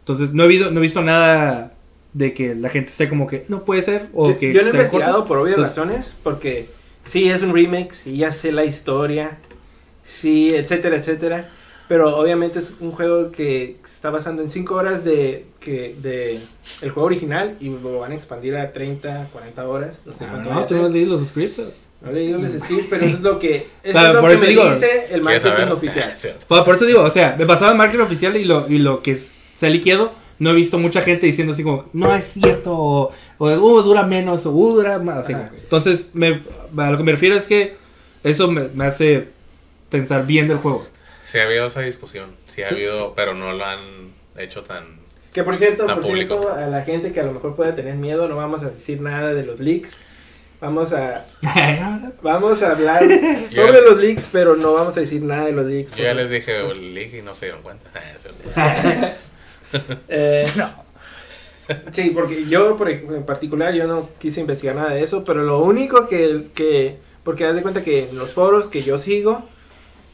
Entonces 0.00 0.32
no 0.32 0.44
he, 0.44 0.48
visto, 0.48 0.70
no 0.70 0.78
he 0.78 0.82
visto 0.82 1.02
nada 1.02 1.74
de 2.12 2.32
que 2.34 2.54
la 2.54 2.68
gente 2.70 2.90
esté 2.90 3.08
como 3.08 3.26
que 3.26 3.44
no 3.48 3.64
puede 3.64 3.82
ser 3.82 4.06
o 4.14 4.30
yo, 4.30 4.38
que 4.38 4.48
yo 4.52 4.60
lo 4.60 4.66
he 4.66 4.70
en 4.70 4.76
investigado 4.76 5.12
corto. 5.18 5.28
por 5.28 5.38
obvias 5.38 5.56
Entonces- 5.56 5.76
razones, 5.76 6.16
porque 6.22 6.68
sí 7.04 7.28
es 7.28 7.42
un 7.42 7.52
remake, 7.54 7.92
sí 7.94 8.16
ya 8.16 8.32
sé 8.32 8.50
la 8.52 8.64
historia, 8.64 9.38
sí, 10.06 10.48
etcétera, 10.52 10.96
etcétera. 10.96 11.48
Pero 11.86 12.18
obviamente 12.18 12.58
es 12.58 12.74
un 12.80 12.92
juego 12.92 13.30
que 13.32 13.76
está 13.82 14.10
basando 14.10 14.42
en 14.42 14.50
5 14.50 14.74
horas 14.74 15.04
de, 15.04 15.46
que, 15.58 15.94
de 16.02 16.38
el 16.82 16.90
juego 16.90 17.06
original 17.06 17.56
y 17.60 17.70
lo 17.70 18.00
van 18.00 18.12
a 18.12 18.14
expandir 18.14 18.56
a 18.58 18.72
30, 18.74 19.28
40 19.32 19.66
horas. 19.66 20.02
No 20.04 20.12
sé 20.12 20.26
Ah, 20.26 20.28
cuánto 20.32 20.52
no, 20.54 20.64
tú 20.66 20.76
no 20.76 20.84
has 20.84 20.90
leído 20.92 21.12
los 21.14 21.26
scripts. 21.26 21.62
No 22.02 22.12
le 22.12 22.20
digo 22.20 22.38
los 22.38 22.52
scripts, 22.52 22.88
pero 22.90 23.06
eso 23.06 23.16
es 23.16 23.22
lo 23.22 23.38
que, 23.38 23.56
eso 23.56 23.66
Claro, 23.92 24.08
es 24.08 24.14
lo 24.16 24.20
por 24.20 24.28
que 24.30 24.34
eso 24.36 24.44
me 24.44 24.50
digo, 24.50 24.64
dice 24.74 25.06
el 25.10 25.22
¿Quieres 25.22 25.44
marketing 25.44 25.72
oficial. 25.72 26.14
Por 26.64 26.74
eso 26.74 26.84
digo, 26.84 27.02
o 27.02 27.10
sea, 27.10 27.34
me 27.38 27.46
pasaba 27.46 27.72
el 27.72 27.78
marketing 27.78 28.02
oficial 28.04 28.36
y 28.36 28.44
lo, 28.44 28.68
y 28.68 28.78
lo 28.78 29.02
que 29.02 29.12
es- 29.12 29.34
se 29.54 29.66
ha 29.66 29.70
liqueado, 29.70 30.12
no 30.38 30.50
he 30.50 30.54
visto 30.54 30.78
mucha 30.78 31.00
gente 31.00 31.26
diciendo 31.26 31.52
así 31.52 31.62
como, 31.62 31.86
no 31.92 32.14
es 32.14 32.24
cierto, 32.24 32.72
o, 32.74 33.12
o 33.38 33.46
uh, 33.48 33.82
dura 33.82 34.02
menos, 34.04 34.46
o 34.46 34.50
uh, 34.52 34.74
dura 34.74 34.98
más. 34.98 35.18
así 35.18 35.32
como 35.32 35.48
Entonces, 35.54 36.10
me, 36.14 36.42
a 36.76 36.90
lo 36.90 36.96
que 36.96 37.02
me 37.04 37.12
refiero 37.12 37.36
es 37.36 37.46
que 37.46 37.76
eso 38.24 38.48
me, 38.48 38.68
me 38.74 38.84
hace 38.86 39.28
pensar 39.90 40.26
bien 40.26 40.48
del 40.48 40.58
juego. 40.58 40.86
Sí 41.24 41.38
ha 41.38 41.44
habido 41.44 41.66
esa 41.66 41.80
discusión, 41.80 42.30
sí 42.46 42.62
ha 42.62 42.68
Sí. 42.68 42.74
habido, 42.74 43.14
pero 43.14 43.34
no 43.34 43.52
lo 43.52 43.64
han 43.64 44.12
hecho 44.36 44.62
tan... 44.62 44.98
Que 45.32 45.42
por 45.44 45.56
cierto, 45.58 45.84
por 45.86 46.00
público. 46.00 46.38
cierto, 46.40 46.54
a 46.54 46.66
la 46.66 46.82
gente 46.82 47.12
que 47.12 47.20
a 47.20 47.24
lo 47.24 47.32
mejor 47.32 47.54
pueda 47.54 47.74
tener 47.74 47.94
miedo, 47.94 48.28
no 48.28 48.36
vamos 48.36 48.62
a 48.62 48.70
decir 48.70 49.00
nada 49.00 49.34
de 49.34 49.44
los 49.44 49.60
leaks. 49.60 49.98
Vamos 50.60 50.92
a, 50.92 51.24
vamos 52.22 52.62
a 52.62 52.70
hablar 52.72 53.02
sobre 53.50 53.80
los 53.82 53.96
leaks, 53.98 54.28
pero 54.32 54.56
no 54.56 54.72
vamos 54.72 54.96
a 54.96 55.00
decir 55.00 55.22
nada 55.22 55.44
de 55.44 55.52
los 55.52 55.66
leaks. 55.66 55.92
Yo 55.94 56.02
ya 56.04 56.14
les 56.14 56.30
dije 56.30 56.68
el 56.68 56.94
leak 56.94 57.14
y 57.14 57.22
no 57.22 57.34
se 57.34 57.46
dieron 57.46 57.62
cuenta. 57.62 57.90
Eh, 60.08 60.46
Sí, 61.92 62.10
porque 62.14 62.46
yo 62.46 62.76
por, 62.76 62.88
en 62.90 63.24
particular 63.26 63.74
yo 63.74 63.86
no 63.86 64.08
quise 64.18 64.40
investigar 64.40 64.76
nada 64.76 64.90
de 64.94 65.02
eso, 65.02 65.24
pero 65.24 65.42
lo 65.42 65.60
único 65.62 66.06
que, 66.08 66.48
que 66.54 66.98
porque 67.22 67.44
haz 67.46 67.54
de 67.54 67.62
cuenta 67.62 67.82
que 67.82 68.08
en 68.08 68.16
los 68.18 68.32
foros 68.32 68.68
que 68.68 68.82
yo 68.82 68.98
sigo 68.98 69.44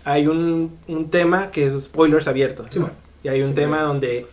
hay 0.04 0.26
un, 0.28 0.78
un 0.88 1.10
tema 1.10 1.50
que 1.52 1.66
es 1.66 1.84
spoilers 1.84 2.28
abiertos. 2.28 2.70
Sí, 2.70 2.78
¿no? 2.78 2.90
Y 3.22 3.28
hay 3.28 3.42
un 3.42 3.54
Sí, 3.54 3.54
tema 3.54 3.84
bueno. 3.84 3.84
donde 3.84 4.32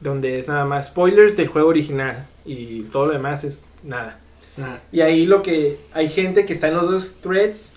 donde 0.00 0.38
es 0.40 0.48
nada 0.48 0.64
más 0.66 0.88
spoilers 0.88 1.36
del 1.36 1.48
juego 1.48 1.68
original 1.70 2.28
y 2.44 2.84
todo 2.84 3.06
lo 3.06 3.12
demás 3.14 3.44
es 3.44 3.64
nada. 3.82 4.20
Y 4.92 5.00
ahí 5.02 5.26
lo 5.26 5.42
que 5.42 5.86
hay 5.92 6.08
gente 6.08 6.46
que 6.46 6.52
está 6.54 6.68
en 6.68 6.74
los 6.74 6.90
dos 6.90 7.20
threads 7.20 7.72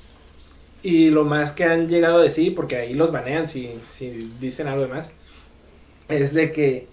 y 0.81 1.09
lo 1.09 1.25
más 1.25 1.51
que 1.51 1.65
han 1.65 1.87
llegado 1.89 2.19
a 2.19 2.23
decir, 2.23 2.55
porque 2.55 2.77
ahí 2.77 2.93
los 2.93 3.11
banean 3.11 3.47
si, 3.47 3.83
si 3.91 4.09
dicen 4.39 4.67
algo 4.67 4.83
de 4.83 4.87
más, 4.89 5.11
es 6.09 6.33
de 6.33 6.51
que 6.51 6.87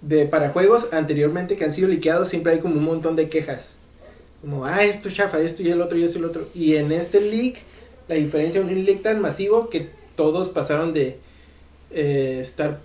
de 0.00 0.26
para 0.26 0.50
juegos 0.50 0.88
anteriormente 0.92 1.56
que 1.56 1.64
han 1.64 1.72
sido 1.72 1.88
liqueados 1.88 2.28
siempre 2.28 2.52
hay 2.52 2.60
como 2.60 2.76
un 2.76 2.84
montón 2.84 3.16
de 3.16 3.28
quejas. 3.28 3.78
Como, 4.40 4.64
ah, 4.64 4.84
esto 4.84 5.08
es 5.08 5.14
chafa, 5.14 5.40
esto 5.40 5.62
y 5.62 5.70
el 5.70 5.80
otro 5.82 5.98
y 5.98 6.04
eso 6.04 6.18
y 6.18 6.22
el 6.22 6.26
otro. 6.28 6.46
Y 6.54 6.76
en 6.76 6.92
este 6.92 7.20
leak, 7.20 7.56
la 8.06 8.14
diferencia, 8.14 8.60
un 8.60 8.84
leak 8.84 9.02
tan 9.02 9.20
masivo 9.20 9.68
que 9.68 9.88
todos 10.14 10.50
pasaron 10.50 10.92
de 10.94 11.18
eh, 11.90 12.38
estar 12.42 12.78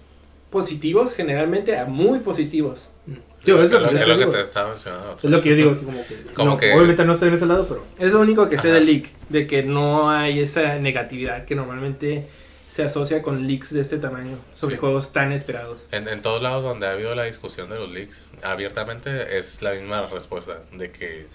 positivos 0.49 1.13
generalmente 1.13 1.77
a 1.77 1.85
muy 1.85 2.19
positivos. 2.19 2.89
Es 3.07 3.49
Es 3.49 3.71
lo, 3.71 3.79
que, 3.89 3.95
es 3.97 4.07
lo 4.07 4.17
que 4.17 4.25
te 4.27 4.41
estaba 4.41 4.69
mencionando. 4.69 5.15
Es 5.21 5.23
lo 5.29 5.41
que 5.41 5.49
yo 5.49 5.55
digo, 5.55 5.71
así 5.71 5.83
como 5.85 5.99
que, 6.07 6.15
Como 6.33 6.49
no, 6.51 6.57
que- 6.57 6.73
obviamente 6.73 7.03
no 7.05 7.13
estoy 7.13 7.27
en 7.27 7.33
ese 7.35 7.45
lado, 7.45 7.67
pero 7.67 7.83
Es 7.99 8.11
lo 8.11 8.21
único 8.21 8.47
que 8.49 8.57
sé 8.57 8.69
Ajá. 8.69 8.75
del 8.75 8.85
leak, 8.85 9.09
de 9.29 9.45
que 9.47 9.61
no 9.63 10.09
hay 10.09 10.39
esa 10.39 10.75
negatividad 10.79 11.45
que 11.45 11.53
normalmente 11.53 12.25
se 12.73 12.83
asocia 12.83 13.21
con 13.21 13.45
leaks 13.47 13.71
de 13.73 13.81
este 13.81 13.97
tamaño 13.99 14.37
sobre 14.55 14.75
Sí. 14.75 14.79
juegos 14.79 15.13
tan 15.13 15.31
esperados. 15.31 15.85
En, 15.91 16.07
en 16.07 16.21
todos 16.21 16.41
lados 16.41 16.63
donde 16.63 16.87
ha 16.87 16.91
habido 16.91 17.13
la 17.13 17.23
discusión 17.25 17.69
de 17.69 17.75
los 17.77 17.89
leaks, 17.91 18.31
abiertamente 18.43 19.37
es 19.37 19.61
la 19.61 19.73
misma 19.73 20.07
respuesta. 20.07 20.59
De 20.71 20.91
que 20.91 21.27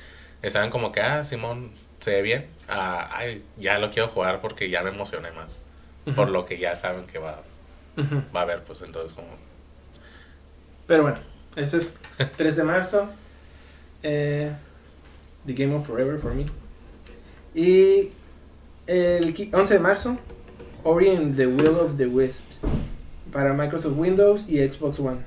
estaban 0.42 0.70
como 0.70 0.90
que, 0.90 1.00
ah, 1.00 1.24
Simón 1.24 1.70
se 2.00 2.10
ve 2.12 2.22
bien. 2.22 2.46
Ah, 2.68 3.08
ay, 3.14 3.44
ya 3.56 3.78
lo 3.78 3.90
quiero 3.90 4.08
jugar 4.08 4.40
porque 4.40 4.68
ya 4.70 4.82
me 4.82 4.90
emocioné 4.90 5.30
más. 5.32 5.62
Por 6.16 6.24
Ujú. 6.24 6.32
lo 6.32 6.44
que 6.46 6.58
ya 6.58 6.74
saben 6.74 7.06
que 7.06 7.18
va, 7.18 7.42
Ujú. 7.96 8.22
va 8.34 8.40
a 8.40 8.42
haber, 8.42 8.62
pues 8.64 8.82
entonces 8.82 9.12
como... 9.14 9.28
Pero 10.86 11.02
bueno, 11.02 11.18
eso 11.54 11.76
es 11.76 11.98
3 12.36 12.56
de 12.56 12.64
marzo. 12.64 13.08
eh, 14.02 14.50
The 15.46 15.52
Game 15.52 15.74
of 15.74 15.86
Forever 15.86 16.18
for 16.18 16.34
me. 16.34 16.46
Y 17.54 18.10
el 18.86 19.34
qui- 19.34 19.50
11 19.52 19.74
de 19.74 19.80
marzo, 19.80 20.16
Ori 20.84 21.10
and 21.10 21.36
the 21.36 21.46
Will 21.46 21.76
of 21.80 21.96
the 21.96 22.06
Wisps. 22.06 22.58
para 23.32 23.52
Microsoft 23.52 23.96
Windows 23.96 24.48
y 24.48 24.58
Xbox 24.66 24.98
One. 25.00 25.18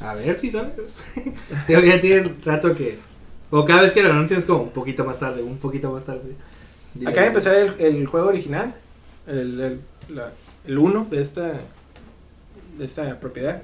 A 0.00 0.14
ver 0.14 0.38
si 0.38 0.50
sabes. 0.50 0.74
Digo, 1.68 1.80
ya 1.80 2.00
tiene 2.00 2.32
rato 2.44 2.74
que. 2.74 2.98
O 3.50 3.64
cada 3.64 3.82
vez 3.82 3.92
que 3.92 4.02
lo 4.02 4.10
anuncian 4.10 4.38
es 4.38 4.44
como 4.44 4.62
un 4.64 4.70
poquito 4.70 5.04
más 5.04 5.18
tarde, 5.20 5.42
un 5.42 5.58
poquito 5.58 5.90
más 5.92 6.04
tarde. 6.04 6.34
Acaba 7.02 7.22
de 7.22 7.26
empezar 7.28 7.54
el, 7.56 7.74
el 7.96 8.06
juego 8.06 8.28
original, 8.28 8.74
el, 9.26 9.60
el, 9.60 9.80
la- 10.08 10.32
el 10.66 10.78
1 10.78 11.06
de 11.10 11.22
esta, 11.22 11.52
de 12.78 12.84
esta 12.84 13.18
propiedad. 13.20 13.62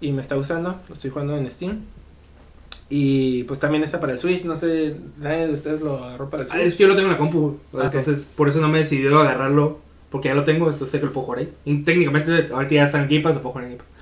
Y 0.00 0.12
me 0.12 0.22
está 0.22 0.34
gustando, 0.36 0.76
lo 0.88 0.94
estoy 0.94 1.10
jugando 1.10 1.36
en 1.36 1.50
Steam. 1.50 1.80
Y 2.90 3.44
pues 3.44 3.60
también 3.60 3.82
está 3.84 4.00
para 4.00 4.12
el 4.14 4.18
Switch, 4.18 4.44
no 4.44 4.56
sé, 4.56 4.96
nadie 5.18 5.46
de 5.48 5.52
ustedes 5.54 5.80
lo 5.82 6.02
agarró 6.04 6.30
para 6.30 6.44
el 6.44 6.48
Ah, 6.50 6.54
Switch. 6.54 6.66
es 6.66 6.74
que 6.74 6.82
yo 6.84 6.88
lo 6.88 6.94
tengo 6.94 7.08
en 7.08 7.12
la 7.12 7.18
compu. 7.18 7.58
Ok. 7.72 7.84
Entonces, 7.84 8.26
por 8.34 8.48
eso 8.48 8.60
no 8.60 8.68
me 8.68 8.78
he 8.78 8.82
decidido 8.82 9.20
agarrarlo. 9.20 9.78
Porque 10.10 10.28
ya 10.28 10.34
lo 10.34 10.44
tengo, 10.44 10.66
entonces 10.66 10.90
sé 10.90 11.00
que 11.00 11.06
lo 11.06 11.12
puedo 11.12 11.26
jugar 11.26 11.40
ahí. 11.40 11.52
Y 11.64 11.82
técnicamente, 11.82 12.48
ahorita 12.52 12.74
ya 12.74 12.84
está 12.84 12.98
en 13.02 13.08
Game 13.08 13.20
Pass, 13.20 13.34
lo 13.36 13.42
puedo 13.42 13.52
jugar 13.52 13.64
en 13.64 13.70
Game 13.72 13.82
Pass. 13.84 13.92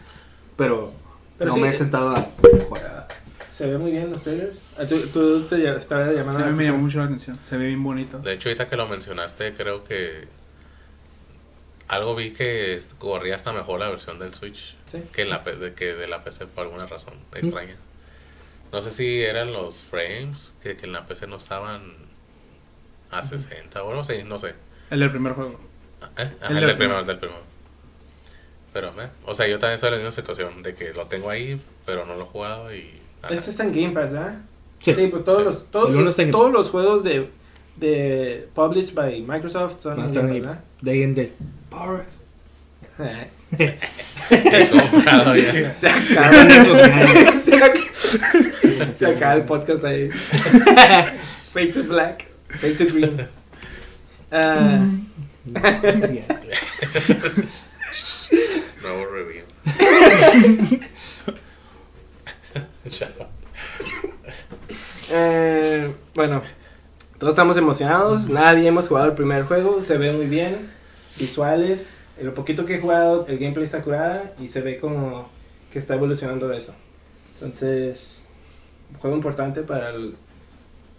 Pero, 0.56 0.92
Pero 1.38 1.48
no 1.50 1.54
sí, 1.56 1.60
me 1.60 1.66
he 1.68 1.70
eh, 1.70 1.74
sentado 1.74 2.10
a 2.10 2.20
jugar. 2.68 3.08
Se 3.52 3.66
ve 3.66 3.78
muy 3.78 3.90
bien 3.90 4.10
los 4.10 4.22
trailers. 4.22 4.58
Ah, 4.78 4.84
¿Tú, 4.84 4.98
tú 5.12 5.42
te 5.44 5.56
ll- 5.56 5.78
estaba 5.78 6.12
llamando 6.12 6.44
A 6.44 6.48
mí 6.48 6.52
me 6.56 6.64
llamó 6.64 6.78
mucho 6.78 6.98
la 6.98 7.04
atención. 7.06 7.38
Se 7.48 7.56
ve 7.56 7.66
bien 7.66 7.82
bonito. 7.82 8.18
De 8.18 8.34
hecho, 8.34 8.48
ahorita 8.50 8.68
que 8.68 8.76
lo 8.76 8.86
mencionaste, 8.86 9.54
creo 9.54 9.82
que 9.82 10.28
algo 11.88 12.14
vi 12.14 12.32
que 12.32 12.78
corría 12.98 13.36
hasta 13.36 13.52
mejor 13.52 13.80
la 13.80 13.88
versión 13.88 14.18
del 14.18 14.34
Switch 14.34 14.76
Sí. 14.90 15.02
que, 15.12 15.22
en 15.22 15.30
la, 15.30 15.42
que 15.42 15.94
de 15.94 16.06
la 16.08 16.22
PC 16.22 16.46
por 16.46 16.64
alguna 16.64 16.86
razón 16.86 17.14
extraña. 17.34 17.76
No 18.72 18.82
sé 18.82 18.90
si 18.90 19.22
eran 19.22 19.52
los 19.52 19.76
frames 19.78 20.52
que, 20.62 20.76
que 20.76 20.86
en 20.86 20.92
la 20.92 21.06
PC 21.06 21.26
no 21.26 21.36
estaban 21.36 21.80
a 23.10 23.22
60 23.22 23.82
o 23.82 23.88
algo 23.88 24.00
así, 24.02 24.22
no 24.24 24.36
sé. 24.38 24.54
El 24.90 25.00
del 25.00 25.10
primer 25.10 25.32
juego. 25.32 25.58
¿Eh? 26.18 26.28
Ajá, 26.40 26.48
El 26.50 26.56
el, 26.58 26.60
del 26.66 26.76
el 27.00 27.06
del 27.06 27.18
primero. 27.18 27.40
Pero, 28.72 28.88
eh, 29.00 29.08
o 29.24 29.34
sea, 29.34 29.46
yo 29.48 29.58
también 29.58 29.78
en 29.88 29.94
la 29.94 29.96
misma 29.98 30.10
situación 30.10 30.62
de 30.62 30.74
que 30.74 30.92
lo 30.92 31.06
tengo 31.06 31.30
ahí, 31.30 31.60
pero 31.86 32.04
no 32.04 32.14
lo 32.14 32.22
he 32.22 32.26
jugado 32.26 32.74
y... 32.74 32.90
nada. 33.22 33.34
Este 33.34 33.50
está 33.50 33.64
en 33.64 33.72
Game 33.72 33.90
Pass, 33.94 34.12
¿verdad? 34.12 34.34
Sí. 34.80 34.92
pues 35.10 35.24
todos 35.24 35.38
Sí. 35.38 35.44
los 35.44 35.66
todos, 35.70 35.94
El 35.94 36.04
los, 36.04 36.18
en 36.18 36.30
todos 36.30 36.52
los 36.52 36.70
juegos 36.70 37.02
de 37.02 37.30
de 37.76 38.48
published 38.54 38.94
by 38.94 39.20
Microsoft 39.22 39.82
son 39.82 39.98
en 40.00 40.26
Game 40.26 40.32
ahí. 40.36 40.40
Pass, 40.42 40.58
De 40.82 40.90
ahí 40.90 41.02
en 41.02 41.14
de. 41.14 41.32
Power 41.70 42.00
X. 42.02 42.20
¿verdad? 42.98 43.26
He 44.30 44.68
comprado 44.68 45.36
ya. 45.36 45.72
Se 45.74 45.88
acaba, 45.88 46.42
acaba, 47.56 47.74
se 48.94 49.06
acaba 49.06 49.34
el 49.34 49.42
podcast 49.42 49.84
ahí. 49.84 50.10
Fade 51.52 51.72
to 51.72 51.82
black, 51.84 52.26
fade 52.60 52.74
to 52.74 52.84
green. 52.92 53.26
Ah, 54.30 54.80
Nuevo 58.82 59.06
review. 59.12 59.44
Chao. 62.88 63.08
eh, 65.10 65.92
bueno, 66.14 66.42
todos 67.18 67.32
estamos 67.32 67.56
emocionados. 67.56 68.28
Nadie 68.28 68.68
hemos 68.68 68.88
jugado 68.88 69.08
el 69.08 69.14
primer 69.14 69.44
juego. 69.44 69.82
Se 69.82 69.98
ve 69.98 70.12
muy 70.12 70.26
bien. 70.26 70.70
Visuales. 71.18 71.88
En 72.18 72.26
lo 72.26 72.34
poquito 72.34 72.64
que 72.64 72.76
he 72.76 72.80
jugado, 72.80 73.26
el 73.28 73.38
gameplay 73.38 73.64
está 73.66 73.82
curada 73.82 74.32
y 74.40 74.48
se 74.48 74.60
ve 74.62 74.78
como 74.78 75.28
que 75.72 75.78
está 75.78 75.94
evolucionando 75.94 76.50
eso. 76.52 76.74
Entonces, 77.34 78.22
un 78.92 78.98
juego 78.98 79.16
importante 79.16 79.62
para, 79.62 79.90
el- 79.90 80.14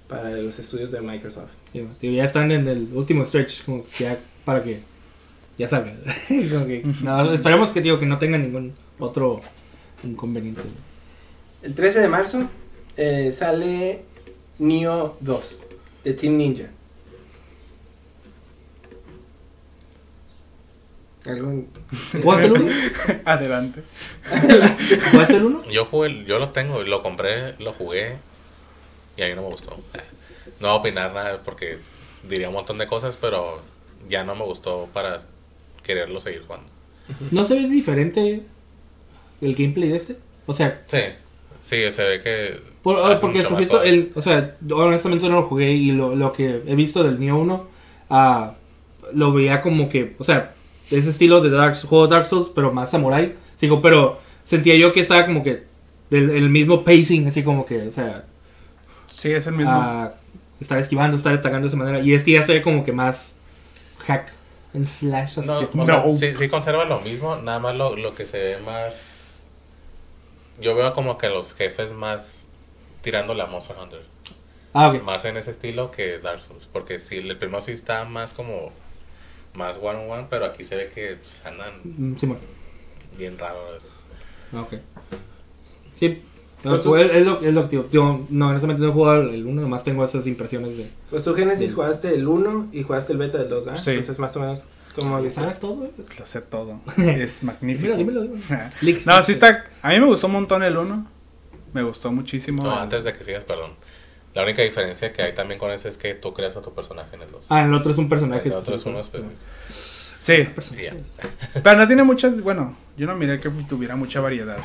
para 0.08 0.30
los 0.32 0.60
estudios 0.60 0.92
de 0.92 1.02
Microsoft. 1.02 1.50
Digo, 1.74 1.88
digo, 2.00 2.14
ya 2.16 2.24
están 2.26 2.52
en 2.52 2.68
el 2.68 2.88
último 2.94 3.26
stretch, 3.26 3.64
como 3.66 3.84
que 3.98 4.04
ya 4.04 4.18
para 4.48 4.64
que 4.64 4.80
ya 5.58 5.68
salga. 5.68 5.94
Que, 6.30 6.84
no, 7.04 7.34
esperemos 7.34 7.72
que 7.72 7.82
digo 7.82 8.00
que 8.00 8.06
no 8.06 8.18
tenga 8.18 8.38
ningún 8.38 8.74
otro 8.98 9.42
inconveniente. 10.04 10.62
El 11.62 11.76
13 11.76 12.00
de 12.00 12.08
marzo 12.08 12.50
eh, 12.96 13.34
sale 13.34 14.04
Neo 14.60 15.18
2 15.20 15.64
de 16.06 16.14
Team 16.14 16.38
Ninja. 16.38 16.68
¿Algún- 21.26 21.68
¿Jugaste 22.22 22.46
el 22.46 22.52
1? 22.54 22.72
Adelante. 23.26 23.84
¿Jugaste 25.12 25.36
el 25.36 25.44
1? 25.46 25.70
Yo 25.70 25.84
jugué, 25.84 26.24
yo 26.24 26.40
lo 26.40 26.50
tengo, 26.52 26.84
lo 26.84 27.02
compré, 27.02 27.54
lo 27.60 27.74
jugué 27.74 28.16
y 29.18 29.24
a 29.24 29.28
mí 29.28 29.36
no 29.36 29.42
me 29.44 29.50
gustó. 29.50 29.78
No 30.60 30.70
voy 30.70 30.78
a 30.78 30.80
opinar 30.80 31.14
nada 31.14 31.44
porque 31.44 31.78
diría 32.28 32.48
un 32.48 32.56
montón 32.56 32.80
de 32.80 32.88
cosas, 32.88 33.16
pero 33.16 33.62
ya 34.10 34.24
no 34.24 34.36
me 34.36 34.44
gustó 34.44 34.88
para 34.94 35.18
quererlo 35.84 36.20
seguir 36.20 36.44
jugando. 36.46 36.68
¿No 37.32 37.44
se 37.44 37.56
ve 37.56 37.68
diferente 37.70 38.42
el 39.42 39.56
gameplay 39.56 39.90
de 39.90 39.98
este? 39.98 40.18
O 40.46 40.54
sea, 40.54 40.84
Sí, 40.88 40.98
sí, 41.62 41.92
se 41.92 42.04
ve 42.04 42.20
que... 42.22 42.60
por- 42.84 43.00
hace 43.12 43.22
porque 43.22 43.40
hasta 43.40 43.56
cierto, 43.56 43.82
el, 43.84 44.12
o 44.16 44.22
sea, 44.22 44.56
honestamente 44.74 45.28
no 45.30 45.36
lo 45.36 45.44
jugué 45.44 45.74
y 45.74 45.92
lo, 45.92 46.16
lo 46.16 46.34
que 46.34 46.62
he 46.66 46.76
visto 46.76 47.04
del 47.04 47.20
Neo 47.20 47.38
1, 47.38 47.68
ah, 48.10 48.56
lo 49.14 49.32
veía 49.34 49.62
como 49.62 49.88
que, 49.90 50.16
o 50.20 50.24
sea, 50.24 50.54
ese 50.92 51.10
estilo 51.10 51.42
de 51.42 51.50
Dark, 51.50 51.78
juego 51.86 52.08
Dark 52.08 52.26
Souls, 52.26 52.50
pero 52.54 52.72
más 52.74 52.92
samurai. 52.92 53.36
Sigo, 53.56 53.82
pero 53.82 54.20
sentía 54.44 54.76
yo 54.76 54.92
que 54.94 55.00
estaba 55.02 55.26
como 55.26 55.44
que 55.44 55.64
del 56.10 56.30
el 56.30 56.50
mismo 56.50 56.84
pacing, 56.84 57.28
así 57.28 57.44
como 57.44 57.66
que, 57.66 57.88
o 57.88 57.92
sea, 57.92 58.26
Sí, 59.08 59.32
es 59.32 59.48
el 59.48 59.54
mismo. 59.54 59.72
a 59.72 60.14
estar 60.60 60.78
esquivando, 60.80 61.16
estar 61.16 61.34
atacando 61.34 61.66
de 61.66 61.68
esa 61.70 61.78
manera. 61.78 62.02
Y 62.02 62.14
este 62.14 62.32
ya 62.32 62.42
se 62.42 62.54
ve 62.54 62.62
como 62.62 62.84
que 62.84 62.92
más 62.92 63.36
hack 64.08 64.32
and 64.74 64.86
slash. 64.86 65.38
No, 65.38 65.60
o 65.60 65.86
sea, 65.86 66.04
No. 66.06 66.14
sí, 66.16 66.36
sí 66.36 66.50
conserva 66.50 66.86
lo 66.86 67.00
mismo, 67.02 67.36
nada 67.38 67.60
más 67.60 67.76
lo, 67.76 67.96
lo 67.96 68.16
que 68.16 68.26
se 68.26 68.38
ve 68.40 68.58
más... 68.60 68.96
Yo 70.60 70.74
veo 70.76 70.94
como 70.94 71.18
que 71.18 71.30
los 71.30 71.54
jefes 71.54 71.94
más 71.94 72.46
tirando 73.02 73.34
la 73.36 73.46
Monster 73.46 73.76
Hunter. 73.78 74.02
Ah, 74.74 74.90
ok. 74.90 75.04
Más 75.04 75.24
en 75.26 75.38
ese 75.38 75.52
estilo 75.52 75.92
que 75.92 76.20
Dark 76.20 76.40
Souls. 76.40 76.68
Porque 76.72 77.00
sí, 77.00 77.18
el 77.18 77.38
primero 77.38 77.62
sí 77.62 77.72
está 77.72 78.06
más 78.06 78.34
como... 78.34 78.72
Más 79.54 79.78
one 79.82 80.00
on 80.00 80.12
one, 80.12 80.28
pero 80.30 80.46
aquí 80.46 80.64
se 80.64 80.76
ve 80.76 80.90
que 80.90 81.16
pues, 81.16 81.46
andan 81.46 81.74
Mm, 81.84 82.16
Sí, 82.18 82.26
bueno. 82.28 82.42
bien 83.18 83.38
raros. 83.40 83.88
Ah, 84.54 84.62
ok. 84.62 84.74
Sí. 85.96 86.22
No, 86.64 86.72
Pues 86.72 86.84
tú- 86.84 86.90
pues, 86.90 87.12
es, 87.14 87.26
lo, 87.26 87.40
es 87.42 87.54
lo 87.54 87.64
que 87.64 87.70
digo. 87.78 87.86
Yo, 87.92 88.22
no, 88.30 88.48
honestamente 88.50 88.82
no 88.82 88.90
he 88.90 88.92
jugado 88.92 89.22
el 89.22 89.46
1, 89.46 89.62
nomás 89.62 89.84
tengo 89.84 90.04
esas 90.04 90.26
impresiones 90.28 90.78
de. 90.78 90.90
Pues 91.10 91.24
tú 91.24 91.34
Genesis 91.36 91.60
Bien. 91.60 91.76
jugaste 91.76 92.14
el 92.16 92.28
1 92.28 92.70
y 92.72 92.84
jugaste 92.84 93.14
el 93.14 93.20
beta 93.20 93.38
del 93.38 93.50
2, 93.50 93.68
¿ah? 93.68 93.78
Sí. 93.78 93.92
Entonces 93.92 94.18
más 94.20 94.36
o 94.36 94.40
menos 94.42 94.64
como 95.00 95.24
¿Ya 95.24 95.30
¿Sabes 95.30 95.60
todo? 95.60 95.76
güey? 95.76 95.92
Lo 96.18 96.26
sé 96.26 96.42
todo. 96.42 96.80
Es 96.98 97.44
magnífico. 97.44 97.96
Dímelo, 97.96 98.22
dímelo, 98.24 98.44
dímelo. 98.82 99.04
No, 99.06 99.22
sí 99.24 99.32
está. 99.34 99.66
A 99.84 99.90
mí 99.90 100.00
me 100.00 100.08
gustó 100.08 100.26
un 100.26 100.34
montón 100.34 100.64
el 100.64 100.76
1. 100.76 101.08
Me 101.74 101.84
gustó 101.84 102.12
muchísimo. 102.12 102.64
No, 102.64 102.74
el- 102.74 102.80
antes 102.80 103.04
de 103.04 103.14
que 103.14 103.24
sigas, 103.24 103.44
perdón. 103.46 103.72
La 104.34 104.44
única 104.44 104.64
diferencia 104.64 105.12
que 105.14 105.22
hay 105.22 105.34
también 105.34 105.60
con 105.60 105.70
ese 105.72 105.90
es 105.90 105.98
que 105.98 106.16
tú 106.16 106.34
creas 106.34 106.58
a 106.58 106.62
tu 106.64 106.74
personaje 106.74 107.16
en 107.16 107.22
el 107.22 107.30
2. 107.32 107.46
Ah, 107.50 107.64
el 107.66 107.74
otro 107.74 107.92
es 107.92 107.98
un 108.00 108.10
personaje. 108.10 108.50
el 108.50 108.56
otro 108.56 108.74
es 108.74 108.86
uno 108.86 109.00
específico. 109.00 109.36
Sí, 110.28 110.46
pero 111.64 111.78
no 111.78 111.88
tiene 111.88 112.04
muchas. 112.04 112.42
Bueno, 112.42 112.76
yo 112.98 113.08
no 113.08 113.16
miré 113.16 113.40
que 113.40 113.50
tuviera 113.50 113.96
mucha 113.96 114.20
variedad. 114.20 114.58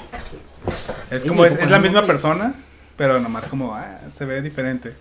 Es 1.09 1.25
como. 1.25 1.45
Es, 1.45 1.55
es 1.55 1.71
la 1.71 1.79
misma 1.79 2.05
persona, 2.05 2.53
pero 2.97 3.21
nomás 3.21 3.47
como. 3.47 3.73
Ah, 3.73 4.01
se 4.13 4.25
ve 4.25 4.43
diferente. 4.43 4.93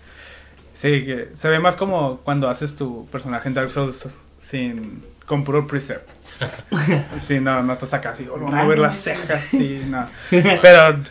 Sí, 0.72 1.04
que 1.04 1.30
se 1.34 1.48
ve 1.48 1.58
más 1.58 1.74
como 1.74 2.18
cuando 2.18 2.48
haces 2.48 2.76
tu 2.76 3.08
personaje 3.08 3.48
en 3.48 3.54
Dark 3.54 3.72
Souls 3.72 4.22
sin. 4.40 5.02
Con 5.26 5.42
puro 5.42 5.66
preset. 5.66 6.06
Sí, 7.18 7.40
no, 7.40 7.60
no 7.64 7.72
estás 7.72 7.94
acá 7.94 8.10
así, 8.10 8.28
oh, 8.30 8.38
vamos 8.38 8.54
a 8.54 8.64
ver 8.64 8.78
las 8.78 8.94
cejas, 8.96 9.44
sí, 9.44 9.82
no. 9.84 10.06
Pero, 10.30 11.02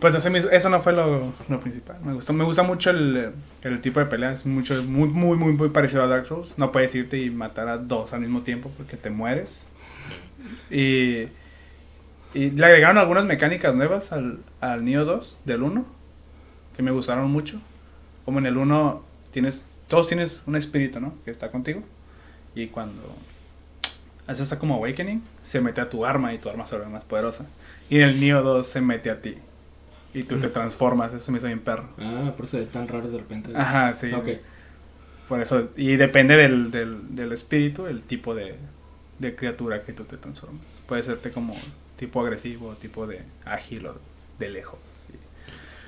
pues 0.00 0.12
no 0.12 0.20
sé, 0.20 0.30
eso 0.52 0.68
no 0.68 0.82
fue 0.82 0.92
lo, 0.92 1.32
lo 1.48 1.60
principal. 1.60 1.96
Me 2.04 2.12
gustó, 2.12 2.32
me 2.32 2.44
gusta 2.44 2.62
mucho 2.62 2.90
el, 2.90 3.32
el 3.62 3.80
tipo 3.80 4.00
de 4.00 4.06
pelea, 4.06 4.32
es 4.32 4.44
mucho, 4.44 4.82
muy, 4.82 5.08
muy, 5.08 5.36
muy, 5.36 5.52
muy 5.52 5.70
parecido 5.70 6.02
a 6.02 6.06
Dark 6.06 6.26
Souls. 6.26 6.52
No 6.58 6.70
puedes 6.70 6.94
irte 6.94 7.18
y 7.18 7.30
matar 7.30 7.68
a 7.68 7.78
dos 7.78 8.12
al 8.12 8.20
mismo 8.20 8.42
tiempo 8.42 8.70
porque 8.76 8.96
te 8.96 9.08
mueres. 9.08 9.70
Y, 10.70 11.28
y 12.34 12.50
le 12.50 12.66
agregaron 12.66 12.98
algunas 12.98 13.24
mecánicas 13.24 13.74
nuevas 13.74 14.12
al, 14.12 14.40
al 14.60 14.84
Neo 14.84 15.04
2 15.04 15.38
del 15.44 15.62
1 15.62 15.86
que 16.76 16.82
me 16.82 16.90
gustaron 16.90 17.30
mucho. 17.30 17.60
Como 18.26 18.38
en 18.38 18.46
el 18.46 18.58
1 18.58 19.02
tienes, 19.30 19.64
todos 19.88 20.08
tienes 20.08 20.42
un 20.46 20.56
espíritu, 20.56 21.00
¿no? 21.00 21.14
Que 21.24 21.30
está 21.30 21.50
contigo. 21.50 21.82
Y 22.54 22.66
cuando 22.66 23.02
haces 24.26 24.52
como 24.56 24.74
awakening, 24.74 25.22
se 25.42 25.60
mete 25.60 25.80
a 25.80 25.88
tu 25.88 26.04
arma 26.04 26.34
y 26.34 26.38
tu 26.38 26.50
arma 26.50 26.66
se 26.66 26.76
vuelve 26.76 26.92
más 26.92 27.04
poderosa. 27.04 27.46
Y 27.88 27.96
en 27.96 28.02
el 28.02 28.20
Neo 28.20 28.42
2 28.42 28.66
se 28.66 28.80
mete 28.82 29.10
a 29.10 29.22
ti. 29.22 29.36
Y 30.18 30.22
tú 30.22 30.36
te 30.38 30.48
transformas, 30.48 31.12
eso 31.12 31.30
me 31.30 31.38
hizo 31.38 31.46
bien 31.46 31.60
perro. 31.60 31.84
Ah, 32.00 32.32
por 32.36 32.46
eso 32.46 32.56
ve 32.58 32.64
tan 32.64 32.88
raros 32.88 33.12
de 33.12 33.18
repente. 33.18 33.50
Ajá, 33.54 33.92
sí. 33.94 34.12
Ok. 34.12 34.28
Por 35.28 35.40
eso, 35.42 35.68
y 35.76 35.96
depende 35.96 36.36
del, 36.36 36.70
del, 36.70 37.14
del 37.14 37.32
espíritu, 37.32 37.86
el 37.86 38.00
tipo 38.02 38.34
de, 38.34 38.54
de 39.18 39.34
criatura 39.36 39.82
que 39.82 39.92
tú 39.92 40.04
te 40.04 40.16
transformas. 40.16 40.62
Puede 40.88 41.02
serte 41.02 41.32
como 41.32 41.54
tipo 41.98 42.20
agresivo, 42.20 42.74
tipo 42.80 43.06
de 43.06 43.20
ágil 43.44 43.86
o 43.88 43.94
de 44.38 44.48
lejos. 44.50 44.78
sí. 45.06 45.18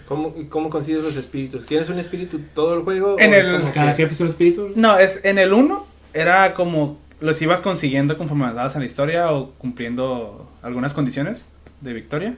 ¿Cómo, 0.07 0.35
¿Cómo 0.51 0.69
consigues 0.71 1.03
los 1.03 1.17
espíritus? 1.17 1.67
¿Tienes 1.67 1.89
un 1.89 1.99
espíritu 1.99 2.41
todo 2.55 2.75
el 2.75 2.83
juego? 2.83 3.17
En 3.19 3.31
o 3.33 3.35
es 3.35 3.47
el- 3.47 3.61
como 3.61 3.73
Cada 3.73 3.93
que- 3.93 4.03
jefe 4.03 4.13
es 4.15 4.21
un 4.21 4.29
espíritu. 4.29 4.73
No, 4.75 4.99
es 4.99 5.25
en 5.25 5.39
el 5.39 5.53
1 5.53 5.87
era 6.15 6.53
como 6.55 6.99
los 7.21 7.41
ibas 7.43 7.63
consiguiendo 7.63 8.19
conforme 8.19 8.45
avanzabas 8.45 8.75
en 8.75 8.81
la 8.83 8.87
historia 8.87 9.33
o 9.33 9.53
cumpliendo 9.53 10.51
algunas 10.63 10.93
condiciones 10.95 11.47
de 11.81 11.93
victoria. 11.93 12.35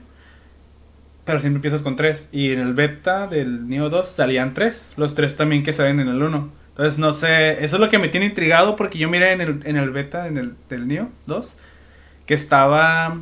Pero 1.25 1.39
siempre 1.39 1.57
empiezas 1.57 1.83
con 1.83 1.95
tres. 1.95 2.29
Y 2.31 2.51
en 2.51 2.59
el 2.59 2.73
beta 2.73 3.27
del 3.27 3.67
Neo 3.69 3.89
2 3.89 4.07
salían 4.09 4.53
tres. 4.53 4.91
Los 4.97 5.13
tres 5.15 5.35
también 5.37 5.63
que 5.63 5.73
salen 5.73 5.99
en 5.99 6.07
el 6.07 6.21
1. 6.21 6.49
Entonces 6.69 6.97
no 6.99 7.13
sé, 7.13 7.63
eso 7.63 7.75
es 7.75 7.79
lo 7.79 7.89
que 7.89 7.99
me 7.99 8.07
tiene 8.09 8.25
intrigado 8.27 8.75
porque 8.75 8.97
yo 8.97 9.09
miré 9.09 9.33
en 9.33 9.41
el, 9.41 9.61
en 9.65 9.75
el 9.77 9.89
beta 9.91 10.27
en 10.27 10.37
el, 10.37 10.53
del 10.69 10.87
Neo 10.87 11.09
2 11.27 11.57
que 12.25 12.33
estaba 12.33 13.17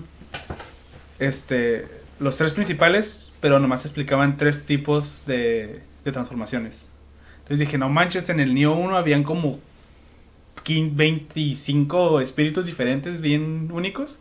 este 1.20 1.88
los 2.20 2.38
tres 2.38 2.54
principales, 2.54 3.32
pero 3.40 3.60
nomás 3.60 3.86
explicaban 3.86 4.36
tres 4.38 4.66
tipos 4.66 5.24
de, 5.26 5.82
de 6.04 6.12
transformaciones. 6.12 6.86
Entonces 7.40 7.60
dije, 7.66 7.78
no 7.78 7.88
manches, 7.90 8.30
en 8.30 8.40
el 8.42 8.54
Neo 8.54 8.74
1 8.76 8.98
habían 8.98 9.24
como 9.24 9.60
15, 10.64 10.96
25 10.96 12.20
espíritus 12.22 12.66
diferentes 12.66 13.22
bien 13.22 13.70
únicos. 13.72 14.20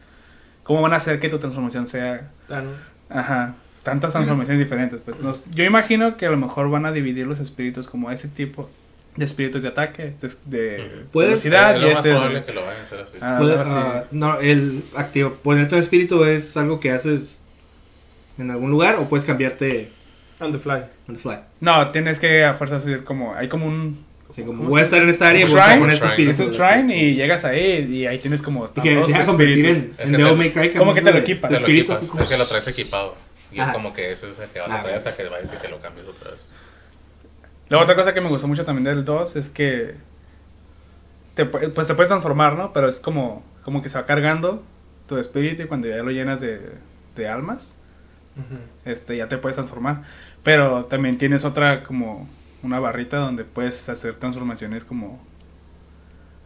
¿Cómo 0.62 0.80
van 0.80 0.92
a 0.92 0.96
hacer 0.96 1.18
que 1.18 1.28
tu 1.28 1.38
transformación 1.38 1.86
sea 1.86 2.30
Tan- 2.48 2.70
Ajá, 3.10 3.54
tantas 3.88 4.12
transformaciones 4.12 4.58
diferentes. 4.60 5.00
pues, 5.04 5.18
nos- 5.20 5.42
yo 5.50 5.64
imagino 5.64 6.16
que 6.16 6.26
a 6.26 6.30
lo 6.30 6.36
mejor 6.36 6.70
van 6.70 6.86
a 6.86 6.92
dividir 6.92 7.26
los 7.26 7.40
espíritus 7.40 7.86
como 7.88 8.10
ese 8.10 8.28
tipo 8.28 8.68
de 9.16 9.24
espíritus 9.24 9.62
de 9.62 9.68
ataque, 9.68 10.06
este 10.06 10.28
es 10.28 10.48
de 10.48 11.02
velocidad 11.12 11.72
es 11.76 11.78
y 11.78 11.80
lo 11.80 11.88
más 11.94 12.06
este 12.06 12.36
es 12.38 12.44
que 12.44 12.52
lo 12.52 12.60
vayan 12.64 12.80
a 12.80 12.84
hacer 12.84 13.00
así. 13.00 13.16
Ah, 13.20 13.36
Puede- 13.40 13.52
algo 13.58 13.62
así. 13.64 13.72
ah, 13.74 14.04
no, 14.12 14.38
el 14.40 14.84
activo, 14.94 15.30
ponerte 15.42 15.74
un 15.74 15.80
espíritu 15.80 16.24
es 16.24 16.56
algo 16.56 16.78
que 16.78 16.92
haces 16.92 17.40
en 18.38 18.50
algún 18.50 18.70
lugar 18.70 18.96
o 18.96 19.08
puedes 19.08 19.24
cambiarte 19.24 19.88
On 20.40 20.52
the 20.52 20.58
fly. 20.58 20.82
on 21.08 21.14
the 21.16 21.20
fly. 21.20 21.36
No, 21.60 21.88
tienes 21.88 22.20
que 22.20 22.44
a 22.44 22.54
fuerzas 22.54 22.86
ir 22.86 23.02
como, 23.04 23.34
hay 23.34 23.48
como 23.48 23.66
un, 23.66 24.06
Así 24.30 24.42
como 24.42 24.58
¿Cómo 24.58 24.68
voy 24.70 24.80
a 24.82 24.84
estar 24.84 25.02
en 25.02 25.08
esta 25.08 25.28
área 25.28 25.46
y 25.46 25.50
voy 25.50 25.58
a 25.58 25.78
poner 25.78 25.94
este 25.94 26.06
espíritu. 26.06 26.30
es 26.32 26.40
un 26.40 26.50
shrine 26.52 27.02
y 27.02 27.14
llegas 27.14 27.46
ahí 27.46 27.86
y 27.90 28.04
ahí 28.06 28.18
tienes 28.18 28.42
como 28.42 28.66
Y 28.76 28.80
que 28.82 29.02
se 29.02 29.12
va 29.12 29.20
a 29.20 29.24
convertir 29.24 29.64
en, 29.66 29.74
en 29.96 30.10
que 30.10 30.16
Devil 30.18 30.36
May 30.36 30.50
Cry. 30.52 30.70
¿Cómo 30.74 30.92
que 30.92 31.00
te 31.00 31.10
lo 31.12 31.18
equipas? 31.18 31.50
Te 31.50 31.58
lo 31.58 31.66
equipas, 31.66 31.98
como- 32.08 32.22
es 32.22 32.28
que 32.28 32.36
lo 32.36 32.44
traes 32.46 32.68
equipado. 32.68 33.16
Y 33.50 33.60
es 33.60 33.62
Ajá. 33.62 33.72
como 33.72 33.94
que 33.94 34.10
eso 34.10 34.26
es 34.28 34.38
el 34.38 34.48
que 34.50 34.60
van 34.60 34.70
a 34.72 34.76
Ah, 34.76 34.82
traer 34.82 34.96
hasta 34.96 35.16
que 35.16 35.28
vayas 35.28 35.52
y 35.52 35.56
que 35.56 35.68
lo 35.68 35.80
cambies 35.80 36.06
otra 36.06 36.30
vez. 36.32 36.50
Luego 37.68 37.82
otra 37.84 37.96
cosa 37.96 38.14
que 38.14 38.20
me 38.20 38.28
gustó 38.28 38.48
mucho 38.48 38.64
también 38.64 38.84
del 38.84 39.04
2 39.04 39.36
es 39.36 39.48
que 39.50 39.94
te, 41.34 41.50
pu- 41.50 41.72
pues 41.72 41.86
te 41.86 41.94
puedes 41.94 42.08
transformar, 42.08 42.54
¿no? 42.54 42.72
Pero 42.72 42.88
es 42.88 43.00
como, 43.00 43.42
como 43.64 43.82
que 43.82 43.88
se 43.88 43.98
va 43.98 44.06
cargando 44.06 44.62
tu 45.06 45.18
espíritu 45.18 45.62
y 45.62 45.66
cuando 45.66 45.88
ya 45.88 45.96
lo 45.96 46.10
llenas 46.10 46.40
de, 46.40 46.60
de 47.16 47.28
almas, 47.28 47.76
este, 48.84 49.16
ya 49.16 49.28
te 49.28 49.38
puedes 49.38 49.56
transformar. 49.56 50.02
Pero 50.42 50.84
también 50.86 51.18
tienes 51.18 51.44
otra 51.44 51.84
como 51.84 52.28
una 52.62 52.80
barrita 52.80 53.18
donde 53.18 53.44
puedes 53.44 53.88
hacer 53.88 54.14
transformaciones 54.16 54.84
como 54.84 55.20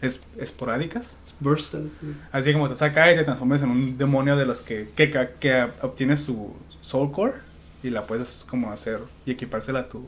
es- 0.02 0.22
esporádicas. 0.38 1.16
Burst, 1.40 1.74
así. 1.74 1.88
Así 2.30 2.52
como 2.52 2.66
estás 2.66 2.82
acá 2.82 3.10
y 3.10 3.16
te 3.16 3.24
transformas 3.24 3.62
en 3.62 3.70
un 3.70 3.96
demonio 3.96 4.36
de 4.36 4.44
los 4.44 4.60
que, 4.60 4.90
que, 4.94 5.10
que, 5.10 5.28
que 5.40 5.66
obtienes 5.80 6.22
su 6.22 6.54
soul 6.82 7.10
core 7.12 7.34
y 7.82 7.88
la 7.90 8.06
puedes 8.06 8.46
como 8.48 8.70
hacer 8.70 8.98
y 9.24 9.30
equipársela 9.32 9.80
a 9.80 9.88
tu 9.88 10.04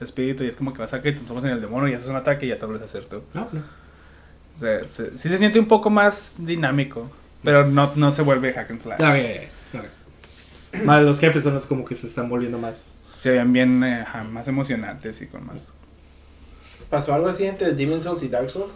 espíritu 0.00 0.44
y 0.44 0.48
es 0.48 0.56
como 0.56 0.72
que 0.72 0.78
vas 0.80 0.92
acá 0.94 1.08
y 1.08 1.12
te 1.12 1.16
transformas 1.18 1.44
en 1.44 1.50
el 1.50 1.60
demonio 1.60 1.88
y 1.88 1.94
haces 1.94 2.08
un 2.08 2.16
ataque 2.16 2.46
y 2.46 2.50
ya 2.50 2.58
te 2.58 2.66
vuelves 2.66 2.82
a 2.82 2.84
hacer 2.86 3.06
tú. 3.06 3.22
No, 3.34 3.48
no. 3.52 3.60
O 4.56 4.60
sea, 4.60 4.86
se- 4.88 5.16
sí 5.18 5.28
se 5.28 5.38
siente 5.38 5.58
un 5.58 5.66
poco 5.66 5.90
más 5.90 6.36
dinámico, 6.38 7.10
pero 7.42 7.66
no, 7.66 7.92
no 7.96 8.12
se 8.12 8.22
vuelve 8.22 8.52
hack 8.52 8.70
and 8.70 8.82
slash. 8.82 9.00
Más 10.84 11.02
los 11.02 11.18
jefes 11.20 11.42
son 11.44 11.54
los 11.54 11.66
como 11.66 11.84
que 11.84 11.94
se 11.94 12.06
están 12.06 12.28
volviendo 12.28 12.58
más. 12.58 12.86
Se 13.14 13.30
veían 13.30 13.52
bien 13.52 13.82
eh, 13.84 14.04
más 14.30 14.48
emocionantes 14.48 15.20
y 15.22 15.26
con 15.26 15.46
más... 15.46 15.72
¿Pasó 16.90 17.14
algo 17.14 17.28
así 17.28 17.44
entre 17.44 17.72
Demon's 17.74 18.04
Souls 18.04 18.22
y 18.22 18.28
Dark 18.28 18.50
Souls? 18.50 18.72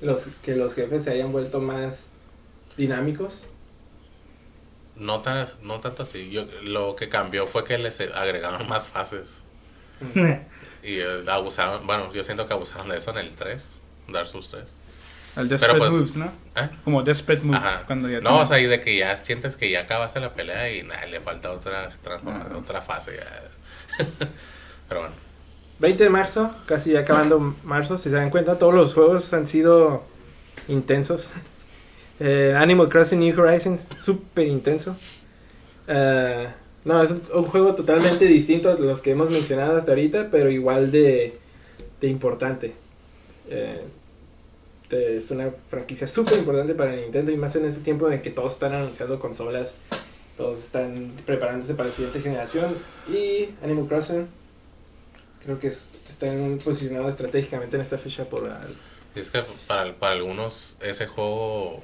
Los, 0.00 0.24
que 0.42 0.54
los 0.54 0.74
jefes 0.74 1.04
se 1.04 1.10
hayan 1.10 1.32
vuelto 1.32 1.60
más 1.60 2.06
dinámicos. 2.76 3.44
No, 4.96 5.20
tan, 5.20 5.46
no 5.62 5.78
tanto 5.80 6.02
así. 6.02 6.30
Yo, 6.30 6.46
lo 6.64 6.96
que 6.96 7.08
cambió 7.08 7.46
fue 7.46 7.64
que 7.64 7.76
les 7.78 8.00
agregaron 8.00 8.66
más 8.68 8.88
fases. 8.88 9.42
Y 10.82 10.98
eh, 11.00 11.24
abusaron, 11.28 11.86
bueno, 11.86 12.12
yo 12.12 12.22
siento 12.24 12.46
que 12.46 12.52
abusaron 12.52 12.88
de 12.88 12.96
eso 12.98 13.10
en 13.10 13.18
el 13.18 13.34
3, 13.34 13.80
Dark 14.08 14.28
Souls 14.28 14.50
3. 14.50 14.74
El 15.36 15.48
Desperate 15.50 15.78
pues, 15.78 15.92
Moves, 15.92 16.16
¿no? 16.16 16.26
¿Eh? 16.54 16.68
Como 16.84 17.02
Desperate 17.02 17.44
Moves, 17.44 17.60
Ajá. 17.62 17.84
cuando 17.86 18.08
ya 18.08 18.20
No, 18.20 18.38
o 18.40 18.46
sea, 18.46 18.58
y 18.58 18.66
de 18.66 18.80
que 18.80 18.96
ya 18.96 19.14
sientes 19.16 19.56
que 19.56 19.70
ya 19.70 19.80
acabaste 19.80 20.18
la 20.20 20.32
pelea 20.32 20.72
y 20.72 20.82
nada, 20.82 21.04
le 21.06 21.20
falta 21.20 21.50
otra 21.52 21.90
transforma- 22.02 22.56
otra 22.56 22.80
fase. 22.80 23.16
Ya. 23.16 24.06
Pero 24.88 25.00
bueno, 25.00 25.14
20 25.78 26.04
de 26.04 26.10
marzo, 26.10 26.50
casi 26.66 26.96
acabando 26.96 27.54
marzo, 27.64 27.98
si 27.98 28.04
se 28.04 28.16
dan 28.16 28.30
cuenta, 28.30 28.58
todos 28.58 28.74
los 28.74 28.94
juegos 28.94 29.32
han 29.32 29.46
sido 29.46 30.02
intensos. 30.68 31.30
Eh, 32.18 32.54
Animal 32.56 32.88
Crossing 32.88 33.20
New 33.20 33.38
Horizons, 33.38 33.82
súper 34.02 34.46
intenso. 34.46 34.96
Eh, 35.86 36.48
no, 36.86 37.02
es 37.02 37.10
un, 37.10 37.20
un 37.34 37.44
juego 37.44 37.74
totalmente 37.74 38.24
distinto 38.24 38.70
a 38.70 38.74
los 38.74 39.02
que 39.02 39.10
hemos 39.10 39.28
mencionado 39.28 39.76
hasta 39.76 39.90
ahorita, 39.90 40.28
pero 40.30 40.50
igual 40.50 40.90
de, 40.90 41.36
de 42.00 42.08
importante. 42.08 42.72
Eh, 43.50 43.82
es 44.90 45.30
una 45.30 45.50
franquicia 45.68 46.06
súper 46.06 46.38
importante 46.38 46.74
para 46.74 46.94
Nintendo 46.94 47.32
y 47.32 47.36
más 47.36 47.54
en 47.56 47.64
este 47.66 47.82
tiempo 47.82 48.10
en 48.10 48.22
que 48.22 48.30
todos 48.30 48.54
están 48.54 48.72
anunciando 48.72 49.18
consolas, 49.18 49.74
todos 50.36 50.60
están 50.60 51.12
preparándose 51.26 51.74
para 51.74 51.88
la 51.88 51.94
siguiente 51.94 52.20
generación 52.20 52.74
y 53.12 53.48
Animal 53.62 53.88
Crossing 53.88 54.26
creo 55.46 55.58
que 55.58 55.68
es- 55.68 55.88
están 56.10 56.58
posicionados 56.62 57.10
estratégicamente 57.10 57.76
en 57.76 57.82
esta 57.82 57.96
fecha 57.98 58.24
por 58.26 58.50
y 59.14 59.20
es 59.20 59.30
que 59.30 59.42
para, 59.66 59.94
para 59.94 60.12
algunos 60.12 60.76
ese 60.82 61.06
juego 61.06 61.82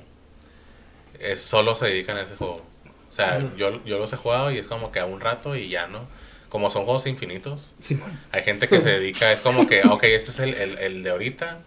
es, 1.18 1.40
solo 1.40 1.74
se 1.74 1.86
dedican 1.86 2.16
a 2.18 2.22
ese 2.22 2.36
juego. 2.36 2.62
O 3.08 3.12
sea, 3.12 3.38
Ujú. 3.38 3.56
yo, 3.56 3.84
yo 3.84 3.98
los 3.98 4.12
he 4.12 4.16
jugado 4.16 4.50
y 4.50 4.58
es 4.58 4.66
como 4.66 4.90
que 4.92 4.98
a 5.00 5.06
un 5.06 5.20
rato 5.20 5.56
y 5.56 5.68
ya 5.68 5.86
no. 5.86 6.06
Como 6.48 6.68
son 6.68 6.84
juegos 6.84 7.06
infinitos, 7.06 7.74
Simón. 7.80 8.18
hay 8.30 8.42
gente 8.42 8.68
que 8.68 8.78
se 8.78 8.90
dedica, 8.90 9.32
es 9.32 9.40
como 9.40 9.66
que, 9.66 9.82
ok, 9.88 10.02
este 10.04 10.30
es 10.32 10.38
el, 10.40 10.52
el, 10.54 10.78
el 10.78 11.02
de 11.02 11.10
ahorita. 11.10 11.60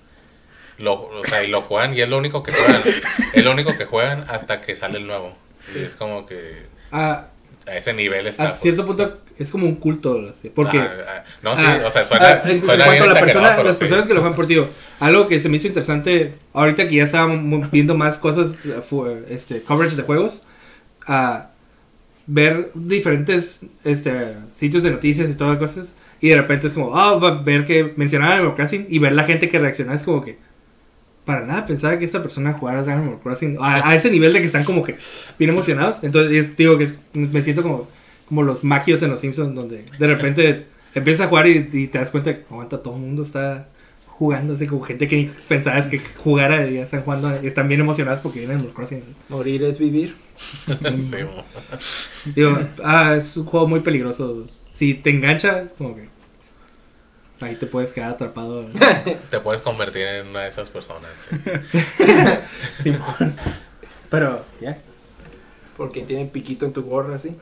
Lo, 0.78 0.94
o 1.08 1.26
sea, 1.26 1.44
y 1.44 1.48
lo 1.48 1.62
juegan 1.62 1.96
y 1.98 2.02
es 2.02 2.10
lo 2.10 2.18
único 2.18 2.44
que 2.44 2.52
juegan. 2.52 2.84
Es 3.34 3.44
lo 3.44 3.52
único 3.52 3.76
que 3.78 3.86
juegan 3.86 4.26
hasta 4.30 4.62
que 4.62 4.76
sale 4.76 5.00
el 5.00 5.08
nuevo. 5.08 5.36
Y 5.74 5.80
es 5.80 5.96
como 5.96 6.26
que 6.28 6.68
A, 6.92 7.28
a 7.68 7.76
ese 7.78 7.94
nivel 7.94 8.28
está. 8.28 8.44
a 8.50 8.52
cierto 8.52 8.86
pues. 8.86 8.98
punto 8.98 9.20
es 9.38 9.52
como 9.52 9.66
un 9.68 9.76
culto. 9.76 10.24
Porque. 10.54 10.80
Ajá, 10.80 10.94
ah, 11.08 11.24
no, 11.44 11.56
sí, 11.56 11.64
Ah, 11.66 11.82
o 11.86 11.90
sea, 11.90 12.04
suena, 12.04 12.28
ah, 12.28 12.40
en- 12.50 12.60
suena 12.66 12.86
en 12.86 12.92
bien 12.92 13.04
a 13.04 13.08
la 13.14 13.20
persona, 13.20 13.54
pero 13.56 13.68
las 13.68 13.76
sí. 13.78 13.80
personas 13.82 14.08
que 14.08 14.14
lo 14.14 14.22
juegan 14.22 14.36
por 14.36 14.48
ti, 14.48 14.58
algo 15.00 15.28
que 15.28 15.40
se 15.40 15.50
me 15.50 15.58
hizo 15.58 15.68
interesante, 15.68 16.34
ahorita 16.54 16.88
que 16.88 16.96
ya 16.96 17.04
estábamos 17.04 17.70
viendo 17.72 17.96
más 17.96 18.18
cosas, 18.18 18.56
eh, 18.66 19.26
este, 19.30 19.62
coverage 19.62 19.96
de 19.96 20.04
juegos, 20.04 20.44
a 21.08 21.50
ver 22.28 22.72
diferentes 22.74 23.62
este, 23.84 24.34
sitios 24.54 24.82
de 24.84 24.92
noticias 24.92 25.30
y 25.30 25.36
todas 25.36 25.58
cosas, 25.60 25.96
y 26.22 26.30
de 26.30 26.38
repente 26.38 26.68
es 26.68 26.74
como, 26.74 26.96
ah, 26.98 27.12
a 27.22 27.42
ver 27.44 27.66
que 27.66 27.94
mencionaban 27.98 28.38
Animal 28.38 28.56
Crossing 28.56 28.88
y 28.90 29.00
ver 29.00 29.12
la 29.14 29.26
gente 29.26 29.48
que 29.50 29.60
reaccionaba 29.60 29.96
es 29.96 30.04
como 30.04 30.24
que, 30.24 30.38
para 31.26 31.42
nada 31.46 31.66
pensaba 31.66 31.98
que 32.00 32.06
esta 32.06 32.22
persona 32.24 32.54
jugara 32.54 32.80
Animal 32.80 33.20
Crossing, 33.22 33.58
a, 33.60 33.90
a 33.90 33.96
ese 33.96 34.10
nivel 34.10 34.34
de 34.34 34.40
que 34.40 34.46
están 34.46 34.64
como 34.64 34.84
que 34.84 34.96
bien 35.38 35.52
emocionados, 35.52 35.98
entonces 36.04 36.32
es- 36.32 36.58
digo 36.58 36.78
que 36.78 36.86
es- 36.86 37.00
me 37.14 37.42
siento 37.44 37.62
como, 37.62 37.88
como 38.28 38.44
los 38.44 38.64
magios 38.64 39.02
en 39.02 39.12
los 39.12 39.20
Simpsons, 39.22 39.56
donde 39.56 39.86
de 39.98 40.08
repente 40.08 40.66
empiezas 40.94 41.26
a 41.26 41.30
jugar 41.30 41.48
y, 41.48 41.70
y 41.72 41.88
te 41.88 41.98
das 41.98 42.12
cuenta 42.12 42.36
que 42.36 42.46
aguanta, 42.50 42.82
todo 42.82 42.96
el 42.96 43.02
mundo 43.02 43.24
está 43.24 43.68
jugando, 44.18 44.54
así 44.54 44.66
como 44.66 44.82
gente 44.82 45.08
que 45.08 45.18
ni 45.18 45.26
pensabas 45.26 45.88
que 45.88 46.00
jugara 46.00 46.66
y 46.68 46.76
ya 46.76 46.84
están 46.84 47.04
jugando, 47.04 47.38
y 47.44 47.48
están 47.48 47.68
bien 47.68 47.82
emocionados 47.82 48.22
porque 48.22 48.40
vienen 48.40 48.58
Animal 48.58 48.74
Crossing. 48.74 49.04
morir 49.30 49.64
es 49.64 49.80
vivir. 49.80 50.16
Sí. 50.94 51.18
Digo, 52.34 52.60
ah, 52.84 53.16
es 53.16 53.38
un 53.38 53.46
juego 53.46 53.68
muy 53.68 53.80
peligroso. 53.82 54.48
Si 54.70 54.94
te 54.94 55.10
engancha, 55.10 55.62
es 55.62 55.74
como 55.74 55.96
que 55.96 56.10
ahí 57.42 57.56
te 57.56 57.66
puedes 57.66 57.92
quedar 57.92 58.12
atrapado. 58.12 58.66
te 59.30 59.40
puedes 59.40 59.62
convertir 59.62 60.04
en 60.04 60.28
una 60.28 60.42
de 60.42 60.50
esas 60.50 60.70
personas. 60.70 61.12
Simón. 62.84 63.36
Pero, 64.10 64.46
ya, 64.62 64.78
Porque 65.78 66.02
tiene 66.02 66.26
piquito 66.26 66.66
en 66.66 66.74
tu 66.74 66.84
gorra 66.84 67.16
así. 67.16 67.36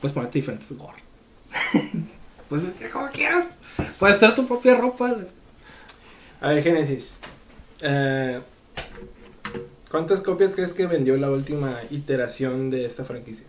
Puedes 0.00 0.12
ponerte 0.14 0.38
diferentes 0.38 0.72
gorras. 0.76 1.00
puedes 2.48 2.66
vestir 2.66 2.90
como 2.90 3.08
quieras. 3.10 3.46
Puedes 3.98 4.16
hacer 4.16 4.34
tu 4.34 4.46
propia 4.46 4.74
ropa. 4.76 5.16
A 6.40 6.48
ver, 6.48 6.62
Génesis. 6.62 7.10
Eh, 7.80 8.40
¿Cuántas 9.90 10.20
copias 10.20 10.52
crees 10.54 10.72
que 10.72 10.86
vendió 10.86 11.16
la 11.16 11.30
última 11.30 11.76
iteración 11.90 12.70
de 12.70 12.84
esta 12.86 13.04
franquicia? 13.04 13.46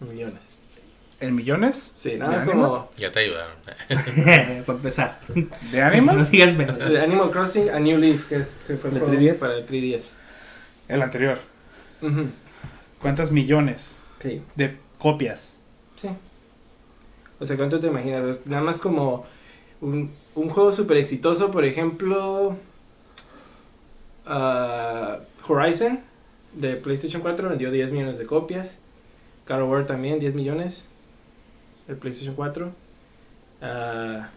Millones. 0.00 0.40
¿En 1.20 1.34
millones? 1.34 1.94
Sí, 1.96 2.16
nada 2.16 2.44
como 2.44 2.90
Ya 2.96 3.10
te 3.10 3.20
ayudaron. 3.20 3.54
Para 4.66 4.76
empezar. 4.76 5.20
¿De 5.28 5.48
No 5.80 5.86
Animal? 5.86 6.30
digas 6.30 6.54
menos. 6.54 6.78
de 6.78 7.00
Animal 7.00 7.30
Crossing 7.30 7.70
a 7.70 7.78
New 7.80 7.98
Leaf, 7.98 8.28
que, 8.28 8.36
es, 8.36 8.48
que 8.66 8.76
fue 8.76 8.90
el 8.90 8.94
¿De 8.94 9.00
juego 9.00 9.14
3DS? 9.16 9.38
para 9.40 9.54
el 9.54 9.66
3DS. 9.66 10.02
El 10.88 11.02
anterior. 11.02 11.38
¿Cuántas 13.00 13.30
millones 13.32 13.98
Sí, 14.22 14.42
de 14.54 14.76
copias? 15.04 15.58
sí. 16.00 16.08
O 17.38 17.46
sea, 17.46 17.56
¿cuánto 17.56 17.78
te 17.78 17.88
imaginas? 17.88 18.46
Nada 18.46 18.62
más 18.62 18.78
como 18.78 19.26
un, 19.82 20.10
un 20.34 20.48
juego 20.48 20.72
súper 20.72 20.96
exitoso, 20.96 21.50
por 21.50 21.64
ejemplo... 21.66 22.56
Ah, 24.24 25.18
Horizon 25.46 26.00
de 26.54 26.76
PlayStation 26.76 27.20
4 27.20 27.50
vendió 27.50 27.70
10 27.70 27.90
millones 27.92 28.16
de 28.18 28.24
copias. 28.24 28.78
God 29.46 29.62
of 29.62 29.68
War 29.70 29.86
también 29.86 30.20
10 30.20 30.34
millones. 30.34 30.86
El 31.86 31.96
PlayStation 31.96 32.34
4. 32.34 32.70
Ah, 33.60 34.28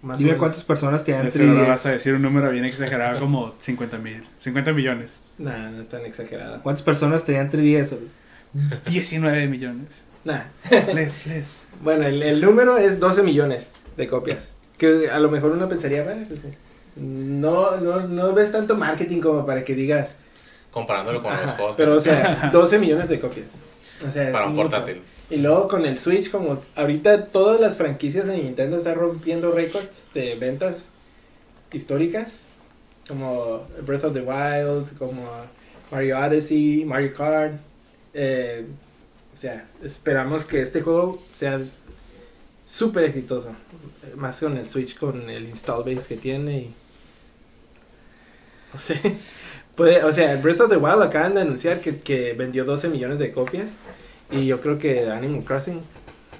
más 0.00 0.18
Dime 0.18 0.38
cuántas 0.38 0.64
personas 0.64 1.04
tienen 1.04 1.26
Ese 1.26 1.46
ahora 1.46 1.62
3DS. 1.64 1.68
vas 1.68 1.86
a 1.86 1.90
decir 1.90 2.14
un 2.14 2.22
número 2.22 2.50
bien 2.50 2.64
exagerado 2.64 3.20
como 3.20 3.54
50 3.58 3.98
mil, 3.98 4.24
50 4.40 4.72
millones, 4.72 5.20
Nah, 5.38 5.70
no 5.70 5.82
es 5.82 5.88
tan 5.88 6.06
exagerado. 6.06 6.62
¿Cuántas 6.62 6.82
personas 6.82 7.24
tenían 7.24 7.50
3DS? 7.50 7.98
19 8.88 9.46
millones. 9.48 9.88
Nah. 10.24 10.44
Les, 10.94 11.26
les. 11.26 11.64
Bueno, 11.82 12.06
el, 12.06 12.22
el 12.22 12.40
número 12.40 12.78
es 12.78 13.00
12 13.00 13.22
millones 13.24 13.70
de 13.96 14.06
copias. 14.06 14.50
Que 14.78 15.10
a 15.10 15.18
lo 15.18 15.28
mejor 15.30 15.50
uno 15.52 15.68
pensaría, 15.68 16.04
bueno, 16.04 16.26
pues, 16.28 16.44
eh, 16.44 16.56
no, 16.96 17.76
no, 17.78 18.06
no 18.06 18.32
ves 18.32 18.52
tanto 18.52 18.76
marketing 18.76 19.20
como 19.20 19.44
para 19.44 19.64
que 19.64 19.74
digas. 19.74 20.14
Comparándolo 20.70 21.22
con 21.22 21.32
los 21.32 21.50
juegos 21.50 21.76
pero, 21.76 21.96
o 21.96 22.00
sea, 22.00 22.50
12 22.52 22.78
millones 22.78 23.08
de 23.08 23.18
copias. 23.20 23.46
O 24.06 24.12
sea, 24.12 24.24
es 24.24 24.32
para 24.32 24.46
un 24.46 24.52
mucho. 24.52 24.68
portátil. 24.70 25.00
Y 25.28 25.36
luego 25.36 25.66
con 25.66 25.86
el 25.86 25.98
Switch, 25.98 26.30
como 26.30 26.62
ahorita 26.76 27.26
todas 27.26 27.60
las 27.60 27.76
franquicias 27.76 28.26
de 28.26 28.36
Nintendo 28.36 28.76
están 28.76 28.94
rompiendo 28.96 29.50
récords 29.52 30.06
de 30.14 30.34
ventas 30.36 30.88
históricas, 31.72 32.40
como 33.08 33.66
Breath 33.84 34.04
of 34.04 34.12
the 34.14 34.20
Wild, 34.20 34.96
como 34.98 35.22
Mario 35.90 36.18
Odyssey, 36.18 36.84
Mario 36.84 37.12
Kart. 37.14 37.54
Eh, 38.14 38.66
o 39.34 39.36
sea, 39.36 39.66
esperamos 39.82 40.44
que 40.44 40.62
este 40.62 40.82
juego 40.82 41.22
sea 41.34 41.60
súper 42.66 43.04
exitoso. 43.04 43.50
eh, 44.02 44.14
Más 44.16 44.38
con 44.40 44.56
el 44.56 44.68
Switch, 44.68 44.96
con 44.98 45.28
el 45.30 45.48
install 45.48 45.84
base 45.84 46.08
que 46.08 46.16
tiene. 46.16 46.58
Y... 46.58 46.76
No 48.72 48.78
sé. 48.80 49.00
Puede, 49.76 50.04
o 50.04 50.12
sea, 50.12 50.36
Breath 50.36 50.60
of 50.60 50.70
the 50.70 50.76
Wild 50.76 51.02
acaban 51.02 51.34
de 51.34 51.40
anunciar 51.42 51.80
que, 51.80 52.00
que 52.02 52.34
vendió 52.34 52.64
12 52.64 52.88
millones 52.88 53.18
de 53.18 53.32
copias. 53.32 53.80
Y 54.30 54.46
yo 54.46 54.60
creo 54.60 54.78
que 54.78 55.10
Animal 55.10 55.44
Crossing 55.44 55.80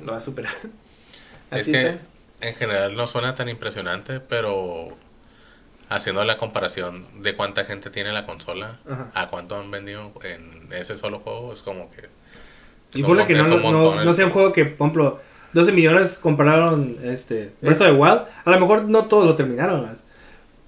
lo 0.04 0.12
va 0.12 0.18
a 0.18 0.20
superar. 0.22 0.52
Es 1.50 1.68
que 1.68 1.86
está. 1.86 2.00
en 2.40 2.54
general 2.56 2.96
no 2.96 3.06
suena 3.06 3.34
tan 3.34 3.48
impresionante, 3.48 4.20
pero 4.20 4.98
haciendo 5.94 6.24
la 6.24 6.36
comparación 6.36 7.04
de 7.22 7.34
cuánta 7.36 7.64
gente 7.64 7.90
tiene 7.90 8.12
la 8.12 8.26
consola 8.26 8.78
Ajá. 8.88 9.10
a 9.14 9.28
cuánto 9.28 9.58
han 9.58 9.70
vendido 9.70 10.10
en 10.24 10.68
ese 10.72 10.94
solo 10.94 11.20
juego, 11.20 11.52
es 11.52 11.62
como 11.62 11.90
que... 11.90 12.08
Y 12.94 13.00
es 13.00 13.04
un 13.04 13.24
que 13.26 13.34
no, 13.34 13.44
no, 13.72 14.04
no 14.04 14.14
sea 14.14 14.26
un 14.26 14.32
juego 14.32 14.52
que, 14.52 14.64
por 14.66 14.86
ejemplo, 14.88 15.20
12 15.54 15.72
millones 15.72 16.18
compraron 16.18 16.96
este, 17.02 17.52
Breath 17.62 17.80
of 17.80 17.86
the 17.86 17.92
Wild. 17.92 18.20
A 18.44 18.50
lo 18.50 18.60
mejor 18.60 18.84
no 18.84 19.06
todos 19.06 19.24
lo 19.24 19.34
terminaron, 19.34 19.86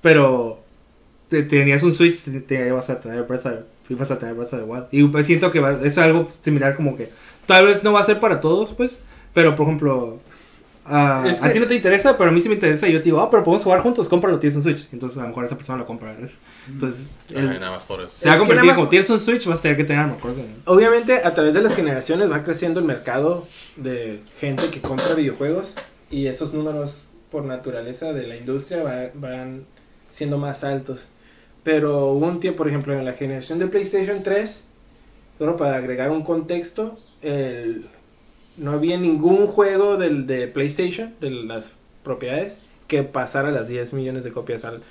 pero 0.01 0.61
te- 1.29 1.43
tenías 1.43 1.83
un 1.83 1.93
Switch, 1.93 2.23
te, 2.23 2.41
te 2.41 2.67
ibas 2.69 2.89
a 2.91 3.01
tener 3.01 3.23
Breath 3.25 3.47
of, 3.47 3.53
ibas 3.89 4.11
a 4.11 4.19
tener 4.19 4.35
Breath 4.35 4.53
of 4.55 4.61
the 4.61 4.65
Wild. 4.67 4.87
Y 4.91 5.05
pues, 5.05 5.27
siento 5.27 5.51
que 5.51 5.61
va- 5.61 5.79
es 5.85 5.99
algo 5.99 6.29
similar 6.43 6.77
como 6.77 6.97
que 6.97 7.11
tal 7.47 7.67
vez 7.67 7.85
no 7.85 7.93
va 7.93 8.01
a 8.01 8.05
ser 8.05 8.21
para 8.21 8.41
todos, 8.41 8.73
pues, 8.73 9.01
pero 9.33 9.55
por 9.55 9.67
ejemplo... 9.67 10.21
ah, 10.85 11.25
a 11.41 11.51
ti 11.51 11.59
no 11.61 11.67
te 11.67 11.75
interesa, 11.75 12.17
pero 12.19 12.31
a 12.31 12.33
mí 12.33 12.41
sí 12.41 12.49
me 12.49 12.55
interesa. 12.55 12.89
Y 12.89 12.93
yo 12.93 12.99
te 13.01 13.05
digo, 13.05 13.21
ah, 13.21 13.31
pero 13.31 13.43
podemos 13.45 13.63
jugar 13.65 13.81
juntos, 13.81 14.09
cómpralo, 14.09 14.39
tienes 14.39 14.57
un 14.57 14.63
Switch. 14.63 14.89
Entonces, 14.93 15.19
a 15.19 15.23
lo 15.23 15.29
mejor 15.29 15.45
esa 15.45 15.57
persona 15.57 15.79
lo 15.79 15.87
compra. 15.87 16.15
¿ves? 16.19 16.41
Entonces, 16.69 17.09
el- 17.31 17.49
Ay, 17.49 17.59
nada 17.59 17.73
más 17.73 17.85
por 17.85 18.01
eso. 18.01 18.13
se 18.17 18.29
va 18.29 18.35
a 18.35 18.39
convertir 18.39 18.67
más- 18.67 18.77
como 18.77 18.89
tienes 18.89 19.09
un 19.11 19.21
Switch, 19.21 19.47
vas 19.47 19.59
a 19.59 19.63
tener 19.63 19.77
que 19.77 19.85
tener 19.85 20.09
Crossing. 20.17 20.47
Obviamente, 20.67 21.15
a 21.25 21.35
través 21.35 21.55
de 21.55 21.63
las 21.63 21.75
generaciones 21.75 22.31
va 22.31 22.43
creciendo 22.45 22.81
el 22.81 22.87
mercado 22.87 23.47
de 23.77 24.21
gente 24.41 24.69
que 24.71 24.81
compra 24.81 25.15
videojuegos. 25.15 25.75
Y 26.11 26.27
esos 26.27 26.53
números, 26.55 27.05
por 27.31 27.45
naturaleza 27.45 28.13
de 28.13 28.27
la 28.27 28.37
industria, 28.37 28.83
va- 28.83 29.11
van 29.15 29.65
siendo 30.11 30.39
más 30.39 30.63
altos. 30.65 31.09
Pero 31.65 32.09
hubo 32.11 32.27
un 32.27 32.39
tiempo, 32.41 32.59
por 32.59 32.69
ejemplo, 32.69 32.93
en 32.93 33.05
la 33.05 33.15
generación 33.15 33.59
de 33.59 33.67
PlayStation 33.69 34.23
3, 34.23 34.65
solo 35.39 35.57
para 35.57 35.77
agregar 35.77 36.11
un 36.11 36.23
contexto, 36.23 36.99
el- 37.23 37.87
no 38.57 38.73
había 38.73 38.97
ningún 38.97 39.47
juego 39.47 39.97
del, 39.97 40.27
de 40.27 40.47
PlayStation, 40.49 41.15
de 41.21 41.31
las 41.31 41.73
propiedades, 42.03 42.59
que 42.89 43.03
pasara 43.03 43.51
las 43.51 43.69
10 43.69 43.93
millones 43.93 44.25
de 44.25 44.33
copias 44.33 44.65
al... 44.65 44.83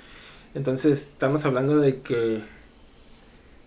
Entonces, 0.54 0.92
estamos 1.02 1.44
hablando 1.44 1.78
de 1.78 2.00
que 2.00 2.40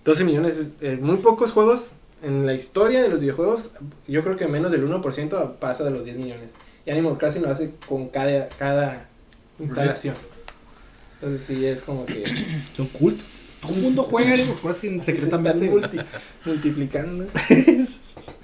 12 0.06 0.24
millones, 0.24 0.57
es- 0.57 0.74
eh, 0.82 0.98
muy 1.02 1.18
pocos 1.18 1.52
juegos 1.52 1.94
en 2.24 2.45
la 2.45 2.53
historia 2.53 3.02
de 3.02 3.10
los 3.10 3.19
videojuegos, 3.19 3.72
yo 4.07 4.24
creo 4.24 4.36
que 4.38 4.48
menos 4.48 4.72
del 4.72 4.88
1% 4.88 5.56
pasa 5.56 5.84
de 5.84 5.91
los 5.91 6.06
10 6.06 6.18
millones. 6.18 6.53
Y 6.86 6.91
Animal 6.91 7.18
Crossing 7.18 7.41
lo 7.44 7.49
hace 7.52 7.74
con 7.88 8.07
cada, 8.10 8.48
cada 8.49 9.07
instalación. 9.60 10.15
Entonces 11.15 11.41
sí, 11.45 11.65
es 11.65 11.82
como 11.82 12.06
que... 12.06 12.24
Es 12.24 12.80
un 12.80 12.88
culto. 12.88 13.24
Todo 13.61 13.74
el 13.74 13.82
mundo 13.82 14.03
juega 14.03 14.34
Animal 14.36 14.56
Crossing 14.61 15.02
se 15.02 15.14
secretamente. 15.14 15.65
están 15.65 15.82
multi- 15.82 16.06
multiplicando. 16.45 17.26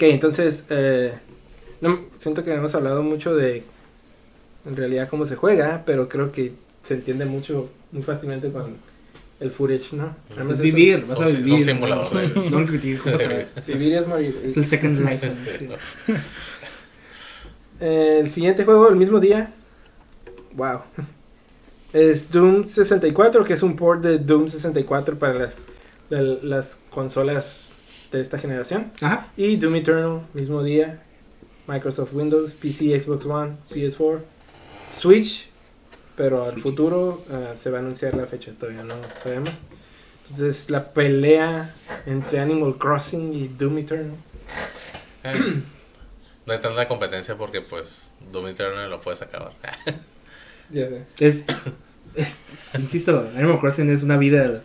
ok, 0.00 0.12
entonces, 0.14 0.64
eh, 0.70 1.12
no, 1.82 2.00
siento 2.18 2.42
que 2.42 2.50
no 2.50 2.56
hemos 2.56 2.74
hablado 2.74 3.02
mucho 3.02 3.34
de 3.36 3.62
en 4.66 4.76
realidad 4.76 5.08
cómo 5.10 5.26
se 5.26 5.36
juega, 5.36 5.82
pero 5.84 6.08
creo 6.08 6.32
que 6.32 6.52
se 6.84 6.94
entiende 6.94 7.26
mucho, 7.26 7.68
muy 7.92 8.02
fácilmente 8.02 8.50
con 8.50 8.76
el 9.40 9.50
footage, 9.50 9.92
¿no? 9.94 10.14
Es 10.30 10.52
eso- 10.54 10.62
vivir, 10.62 11.04
vas 11.06 11.16
Son- 11.16 11.24
a 11.24 11.28
son 11.28 11.42
vivir. 11.44 11.64
simulador 11.64 12.10
de- 12.34 12.50
No 12.50 12.60
lo 12.60 12.66
critiques, 12.66 13.00
¿cómo 13.02 13.18
se 13.18 13.28
ve? 13.28 13.46
Vivir 13.68 13.94
es 13.94 14.06
morir. 14.06 14.40
Es 14.44 14.56
el 14.56 14.64
Second 14.64 15.00
Life. 15.00 15.32
¿no? 15.68 15.74
El 17.80 18.30
siguiente 18.30 18.64
juego, 18.64 18.88
el 18.90 18.96
mismo 18.96 19.20
día. 19.20 19.52
Wow. 20.54 20.80
Es 21.94 22.30
Doom 22.30 22.66
64, 22.68 23.42
que 23.44 23.54
es 23.54 23.62
un 23.62 23.74
port 23.76 24.02
de 24.02 24.18
Doom 24.18 24.48
64 24.48 25.18
para 25.18 25.34
las, 25.34 25.54
de 26.10 26.22
las 26.42 26.78
consolas 26.90 27.69
de 28.10 28.20
esta 28.20 28.38
generación. 28.38 28.92
Ajá. 29.00 29.28
Y 29.36 29.56
Doom 29.56 29.76
Eternal, 29.76 30.22
mismo 30.34 30.62
día. 30.62 31.02
Microsoft 31.66 32.12
Windows, 32.12 32.52
PC, 32.54 33.00
Xbox 33.00 33.26
One, 33.26 33.56
PS4, 33.70 34.20
Switch. 34.98 35.48
Pero 36.16 36.44
al 36.44 36.52
Switch. 36.52 36.62
futuro 36.62 37.22
eh, 37.30 37.54
se 37.60 37.70
va 37.70 37.78
a 37.78 37.80
anunciar 37.80 38.14
la 38.14 38.26
fecha, 38.26 38.52
todavía 38.58 38.82
no 38.82 38.94
sabemos. 39.22 39.50
Entonces 40.24 40.70
la 40.70 40.92
pelea 40.92 41.74
entre 42.06 42.40
Animal 42.40 42.76
Crossing 42.78 43.32
y 43.32 43.48
Doom 43.48 43.78
Eternal. 43.78 44.16
Eh, 45.24 45.62
no 46.46 46.52
hay 46.52 46.58
tanta 46.58 46.88
competencia 46.88 47.36
porque 47.36 47.60
pues 47.60 48.12
Doom 48.32 48.48
Eternal 48.48 48.90
lo 48.90 49.00
puedes 49.00 49.22
acabar. 49.22 49.52
Ya 50.72 50.86
sé. 50.86 51.04
Es, 51.18 51.44
es, 52.14 52.38
insisto, 52.78 53.28
Animal 53.34 53.58
Crossing 53.58 53.90
es 53.90 54.04
una 54.04 54.16
vida. 54.16 54.62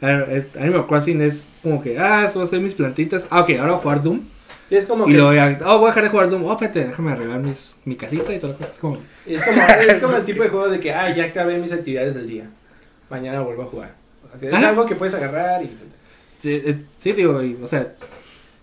Es- 0.00 0.48
Animal 0.56 0.86
Crossing 0.86 1.20
es 1.22 1.48
como 1.62 1.82
que, 1.82 1.98
ah, 1.98 2.24
eso 2.26 2.38
va 2.38 2.44
a 2.44 2.48
ser 2.48 2.60
mis 2.60 2.74
plantitas. 2.74 3.26
Ah, 3.30 3.40
ok, 3.40 3.50
ahora 3.58 3.72
voy 3.72 3.78
a 3.78 3.82
jugar 3.82 4.02
Doom. 4.02 4.20
Sí, 4.68 4.76
es 4.76 4.86
como 4.86 5.08
Y 5.08 5.12
que 5.12 5.16
luego 5.18 5.32
ya, 5.32 5.58
oh, 5.66 5.78
voy 5.78 5.86
a 5.86 5.88
dejar 5.90 6.02
de 6.04 6.08
jugar 6.10 6.30
Doom. 6.30 6.44
Oh, 6.44 6.52
espérate, 6.52 6.84
déjame 6.86 7.12
arreglar 7.12 7.40
mis, 7.40 7.76
mi 7.84 7.96
casita 7.96 8.32
y 8.34 8.38
toda 8.38 8.52
la 8.52 8.58
cosa. 8.58 8.70
Es 8.70 8.78
como, 8.78 8.98
Es 9.26 9.42
como, 9.44 9.62
es 9.62 9.98
como 9.98 10.16
el 10.16 10.24
tipo 10.26 10.42
de 10.42 10.48
juego 10.50 10.68
de 10.68 10.78
que, 10.80 10.92
ah, 10.92 11.14
ya 11.14 11.24
acabé 11.24 11.58
mis 11.58 11.72
actividades 11.72 12.14
del 12.14 12.28
día. 12.28 12.44
Mañana 13.10 13.40
vuelvo 13.40 13.62
a 13.62 13.66
jugar. 13.66 13.94
Es 14.40 14.52
Ajá. 14.52 14.68
algo 14.68 14.84
que 14.84 14.94
puedes 14.94 15.14
agarrar 15.14 15.62
y... 15.62 15.70
sí, 16.38 16.62
eh, 16.64 16.78
sí, 17.00 17.12
digo, 17.12 17.42
y, 17.42 17.58
o 17.62 17.66
sea, 17.66 17.86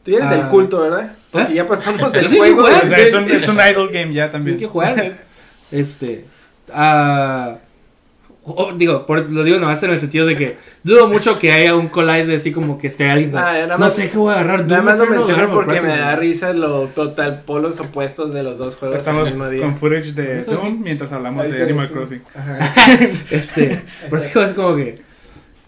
Tú 0.04 0.12
vienes 0.12 0.30
del 0.30 0.42
Ah. 0.42 0.50
culto, 0.50 0.82
¿verdad? 0.82 1.14
Porque 1.32 1.54
¿Eh? 1.54 1.56
ya 1.56 1.68
pasamos 1.68 2.12
del 2.12 2.30
sí 2.30 2.38
juego. 2.38 2.64
O 2.66 2.68
sea, 2.70 2.98
es 3.00 3.12
un, 3.16 3.24
es 3.28 3.48
un 3.48 3.56
idle 3.56 3.88
game 3.92 4.14
ya 4.14 4.28
sí 4.28 4.32
también. 4.34 4.54
hay 4.58 4.60
que 4.60 4.68
jugar. 4.68 5.14
este, 5.72 6.26
ah, 6.72 7.56
oh, 8.46 8.72
digo, 8.74 9.06
por- 9.06 9.32
lo 9.32 9.44
digo 9.44 9.58
nomás 9.60 9.82
en 9.84 9.92
el 9.92 10.00
sentido 10.00 10.26
de 10.26 10.36
que 10.36 10.58
dudo 10.84 11.08
mucho 11.08 11.38
que 11.40 11.52
haya 11.52 11.76
un 11.76 11.88
collide 11.88 12.36
así 12.36 12.52
como 12.52 12.78
que 12.78 12.88
esté 12.88 13.10
alguien. 13.10 13.36
Ah, 13.36 13.66
no 13.68 13.78
más- 13.78 13.96
sé 13.96 14.10
qué 14.10 14.18
voy 14.18 14.32
a 14.34 14.40
agarrar. 14.40 14.66
Nada 14.66 14.82
más 14.82 15.00
lo 15.00 15.08
menciono 15.08 15.54
porque 15.54 15.82
me 15.82 15.98
da 15.98 16.16
risa 16.16 16.54
lo 16.54 16.88
total 16.88 17.42
polos 17.46 17.80
opuestos 17.80 18.34
de 18.34 18.44
los 18.44 18.58
dos 18.58 18.76
juegos 18.76 18.98
Estamos 18.98 19.30
mismo 19.30 19.50
día. 19.50 19.62
con 19.64 19.76
footage 19.76 20.14
de 20.14 20.44
sí. 20.44 20.52
Doom 20.52 20.82
mientras 20.82 21.12
hablamos 21.12 21.46
Ahí 21.46 21.52
de 21.52 21.64
Animal. 21.64 21.90
Crossing. 21.90 22.22
Ajá. 22.36 22.74
Este, 23.32 23.82
por 24.10 24.20
eso 24.20 24.44
es 24.44 24.52
como 24.52 24.76
que. 24.76 25.02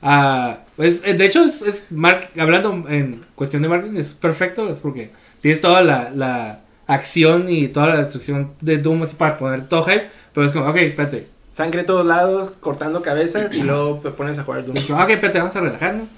ah, 0.02 0.58
pues, 0.76 1.02
eh, 1.06 1.14
de 1.16 1.26
hecho, 1.26 1.44
es, 1.44 1.62
es 1.64 1.86
mar- 1.92 2.30
hablando 2.40 2.86
en 2.90 3.22
cuestión 3.36 3.62
de 3.64 3.68
marketing, 3.70 3.98
es 3.98 4.14
perfecto. 4.14 4.70
Es 4.70 4.80
porque 4.80 5.12
tienes 5.42 5.60
toda 5.62 5.82
la, 5.82 6.12
la 6.16 6.60
acción 6.86 7.50
y 7.50 7.68
toda 7.70 7.88
la 7.88 7.98
destrucción 7.98 8.52
de 8.62 8.78
Doom 8.78 9.04
así 9.04 9.16
para 9.16 9.38
poner 9.38 9.68
todo 9.68 9.84
hype. 9.86 10.08
Pero 10.34 10.46
es 10.46 10.54
como, 10.54 10.68
ok, 10.70 10.76
espérate. 10.78 11.28
Sangre 11.58 11.82
a 11.82 11.86
todos 11.88 12.06
lados, 12.06 12.52
cortando 12.60 13.02
cabezas 13.02 13.52
y 13.52 13.64
luego 13.64 14.00
te 14.04 14.12
pones 14.12 14.38
a 14.38 14.44
jugar 14.44 14.64
Doom. 14.64 14.78
Como, 14.86 15.04
ok, 15.04 15.10
espérate, 15.10 15.40
vamos 15.40 15.56
a 15.56 15.60
relajarnos. 15.62 16.10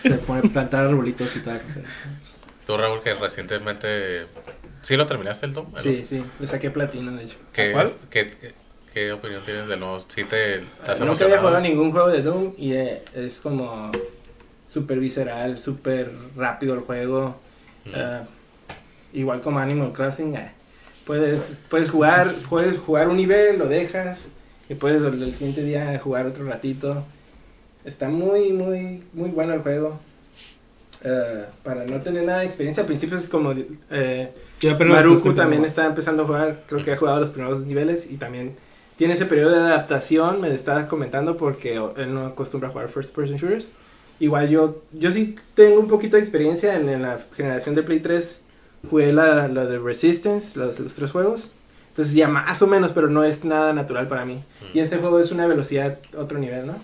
Se 0.00 0.14
pone 0.18 0.38
a 0.40 0.42
plantar 0.52 0.86
arbolitos 0.86 1.34
y 1.36 1.40
cosa. 1.40 1.80
Tú, 2.64 2.76
Raúl, 2.76 3.00
que 3.02 3.14
recientemente... 3.14 4.26
¿Sí 4.82 4.96
lo 4.96 5.04
terminaste 5.04 5.46
el 5.46 5.54
Doom? 5.54 5.76
¿El 5.78 5.82
Sí, 5.82 5.88
otro? 5.94 6.06
sí, 6.06 6.24
le 6.38 6.46
saqué 6.46 6.70
platino 6.70 7.10
de 7.12 7.24
hecho. 7.24 7.34
¿Qué, 7.52 7.72
¿Cuál? 7.72 7.90
qué, 8.08 8.28
qué- 8.30 8.54
qué 8.94 9.12
opinión 9.12 9.42
tienes 9.44 9.66
del 9.66 9.80
nuevo? 9.80 9.98
¿Sí 9.98 10.22
te 10.24 10.58
estás 10.58 11.00
Nunca 11.00 11.24
había 11.24 11.38
jugado 11.38 11.60
ningún 11.60 11.90
juego 11.90 12.06
de 12.08 12.22
Doom 12.22 12.52
y 12.56 12.72
eh, 12.74 13.02
es 13.14 13.40
como 13.40 13.90
súper 14.68 15.00
visceral, 15.00 15.58
súper 15.58 16.12
rápido 16.36 16.74
el 16.74 16.80
juego. 16.80 17.36
Mm. 17.84 17.90
Ah, 17.96 18.22
igual 19.12 19.40
como 19.40 19.58
Animal 19.58 19.92
Crossing, 19.92 20.36
eh, 20.36 20.52
puedes, 21.06 21.52
puedes 21.70 21.90
jugar, 21.90 22.34
puedes 22.50 22.78
jugar 22.78 23.08
un 23.08 23.16
nivel, 23.16 23.58
lo 23.58 23.68
dejas 23.68 24.28
y 24.68 24.74
puedes 24.74 25.00
el, 25.00 25.32
siguiente 25.32 25.62
día 25.62 25.98
jugar 25.98 26.26
otro 26.26 26.44
ratito. 26.44 27.04
Está 27.84 28.08
muy, 28.08 28.52
muy, 28.52 29.02
muy 29.12 29.30
bueno 29.30 29.54
el 29.54 29.60
juego. 29.60 29.98
Eh, 31.04 31.44
para 31.62 31.84
no 31.84 32.00
tener 32.00 32.24
nada 32.24 32.40
de 32.40 32.46
experiencia, 32.46 32.82
al 32.82 32.88
principio 32.88 33.16
es 33.16 33.28
como... 33.28 33.54
eh, 33.90 34.32
Maruku 34.62 35.34
también 35.34 35.64
está 35.64 35.86
empezando 35.86 36.24
a 36.24 36.26
jugar, 36.26 36.62
creo 36.66 36.84
que 36.84 36.92
ha 36.92 36.96
jugado 36.96 37.20
los 37.20 37.30
primeros 37.30 37.60
niveles 37.60 38.10
y 38.10 38.16
también 38.16 38.56
tiene 38.96 39.14
ese 39.14 39.26
periodo 39.26 39.50
de 39.50 39.58
adaptación, 39.58 40.40
me 40.40 40.52
estaba 40.52 40.88
comentando 40.88 41.36
porque 41.36 41.74
él 41.74 42.14
no 42.14 42.26
acostumbra 42.26 42.70
a 42.70 42.72
jugar 42.72 42.88
first 42.88 43.14
person 43.14 43.36
shooters. 43.36 43.68
Igual 44.18 44.48
yo, 44.48 44.82
yo 44.92 45.12
sí 45.12 45.36
tengo 45.54 45.78
un 45.78 45.88
poquito 45.88 46.16
de 46.16 46.22
experiencia 46.22 46.74
en, 46.74 46.88
en 46.88 47.02
la 47.02 47.20
generación 47.36 47.74
de 47.74 47.82
Play 47.82 48.00
3, 48.00 48.45
jugué 48.88 49.12
la, 49.12 49.48
la 49.48 49.64
de 49.66 49.78
Resistance, 49.78 50.58
los, 50.58 50.78
los 50.78 50.94
tres 50.94 51.10
juegos. 51.10 51.42
Entonces 51.90 52.14
ya 52.14 52.28
más 52.28 52.60
o 52.62 52.66
menos, 52.66 52.92
pero 52.92 53.08
no 53.08 53.24
es 53.24 53.44
nada 53.44 53.72
natural 53.72 54.06
para 54.08 54.24
mí. 54.24 54.42
Y 54.74 54.80
este 54.80 54.98
juego 54.98 55.18
es 55.20 55.32
una 55.32 55.46
velocidad 55.46 55.98
otro 56.16 56.38
nivel, 56.38 56.66
¿no? 56.66 56.74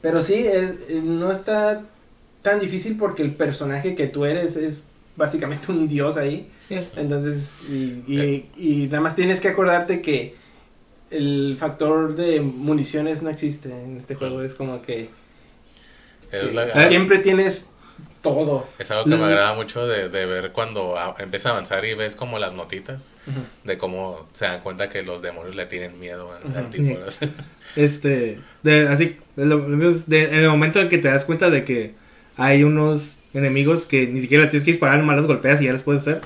Pero 0.00 0.22
sí, 0.22 0.34
es- 0.46 0.74
eh, 0.88 1.00
no 1.04 1.30
está 1.30 1.82
tan 2.42 2.58
difícil 2.60 2.96
porque 2.96 3.22
el 3.22 3.32
personaje 3.34 3.94
que 3.94 4.06
tú 4.06 4.24
eres 4.24 4.56
es 4.56 4.88
básicamente 5.16 5.70
un 5.70 5.86
dios 5.88 6.16
ahí. 6.16 6.48
Entonces, 6.96 7.68
y, 7.68 8.04
y- 8.06 8.46
y 8.56 8.86
nada 8.86 9.00
más 9.02 9.16
tienes 9.16 9.40
que 9.40 9.48
acordarte 9.48 10.00
que 10.00 10.34
el 11.10 11.56
factor 11.58 12.14
de 12.14 12.40
municiones 12.40 13.22
no 13.22 13.28
existe 13.28 13.68
en 13.70 13.96
este 13.98 14.14
juego. 14.14 14.42
Es 14.42 14.54
como 14.54 14.80
que 14.80 15.10
Es, 16.32 16.54
la- 16.54 16.68
¿Eh? 16.84 16.88
siempre 16.88 17.18
tienes 17.18 17.68
todo. 18.22 18.66
es 18.78 18.90
algo 18.90 19.04
que 19.04 19.10
me 19.10 19.16
Mm. 19.18 19.22
agrada 19.24 19.54
mucho 19.54 19.86
de, 19.86 20.08
de 20.08 20.26
ver 20.26 20.52
cuando 20.52 20.98
a- 20.98 21.14
empieza 21.18 21.48
a 21.48 21.52
avanzar 21.52 21.84
y 21.84 21.94
ves 21.94 22.16
como 22.16 22.38
las 22.38 22.52
notitas 22.54 23.16
de 23.64 23.78
cómo 23.78 24.26
se 24.32 24.44
dan 24.46 24.60
cuenta 24.60 24.88
que 24.88 25.02
los 25.02 25.22
demonios 25.22 25.56
le 25.56 25.66
tienen 25.66 25.98
miedo 25.98 26.30
al, 26.32 26.54
al 26.56 26.62
Ujú. 26.64 26.70
tipo. 26.70 26.98
Este, 27.76 28.38
de, 28.62 28.88
así, 28.88 29.16
de 29.36 30.24
en 30.24 30.34
el 30.34 30.48
momento 30.50 30.80
en 30.80 30.88
que 30.88 30.98
te 30.98 31.08
das 31.08 31.24
cuenta 31.24 31.50
de 31.50 31.64
que 31.64 31.94
hay 32.36 32.64
unos 32.64 33.18
enemigos 33.32 33.86
que 33.86 34.06
ni 34.06 34.20
siquiera 34.20 34.42
les 34.42 34.50
tienes 34.50 34.64
que 34.64 34.72
disparar, 34.72 34.98
nomás 34.98 35.16
los 35.16 35.26
golpeas 35.26 35.60
y 35.62 35.66
ya 35.66 35.72
les 35.72 35.82
puedes 35.82 36.02
hacer. 36.02 36.20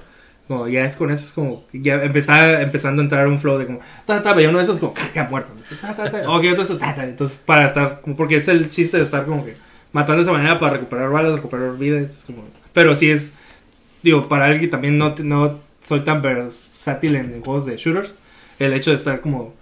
Como 0.48 0.68
ya 0.68 0.84
es 0.84 0.96
con 0.96 1.10
eso, 1.10 1.24
es 1.24 1.32
como, 1.32 1.64
ya 1.72 2.02
empezaba 2.04 2.60
empezando 2.60 3.00
a 3.00 3.04
entrar 3.04 3.26
un 3.28 3.40
flow 3.40 3.56
de 3.56 3.64
como, 3.66 3.80
ta, 4.04 4.20
ta, 4.20 4.32
uno 4.34 4.58
de 4.58 4.64
esos 4.64 4.78
como, 4.78 4.92
caca, 4.92 5.24
muerto. 5.30 5.52
Ta, 5.80 5.94
ta, 5.96 6.10
ta, 6.10 6.18
ok, 6.30 6.44
otro 6.52 6.62
eso, 6.64 6.76
ta, 6.76 6.94
ta. 6.94 7.04
Entonces, 7.04 7.38
para 7.38 7.66
estar, 7.66 8.00
como, 8.02 8.14
porque 8.14 8.36
es 8.36 8.48
el 8.48 8.70
chiste 8.70 8.98
de 8.98 9.04
estar 9.04 9.24
como 9.24 9.42
que 9.44 9.56
matando 9.94 10.16
de 10.16 10.22
esa 10.22 10.32
manera 10.32 10.58
para 10.58 10.74
recuperar 10.74 11.08
balas, 11.08 11.36
recuperar 11.36 11.78
vida. 11.78 12.06
como, 12.26 12.44
pero 12.74 12.94
sí 12.94 13.10
es, 13.10 13.34
digo, 14.02 14.28
para 14.28 14.46
alguien 14.46 14.62
que 14.62 14.68
también 14.68 14.98
no, 14.98 15.14
no 15.22 15.60
soy 15.82 16.00
tan 16.00 16.20
versátil 16.20 17.14
en, 17.16 17.40
juegos 17.40 17.64
de 17.64 17.76
shooters, 17.76 18.12
el 18.58 18.74
hecho 18.74 18.90
de 18.90 18.96
estar 18.96 19.20
como 19.20 19.54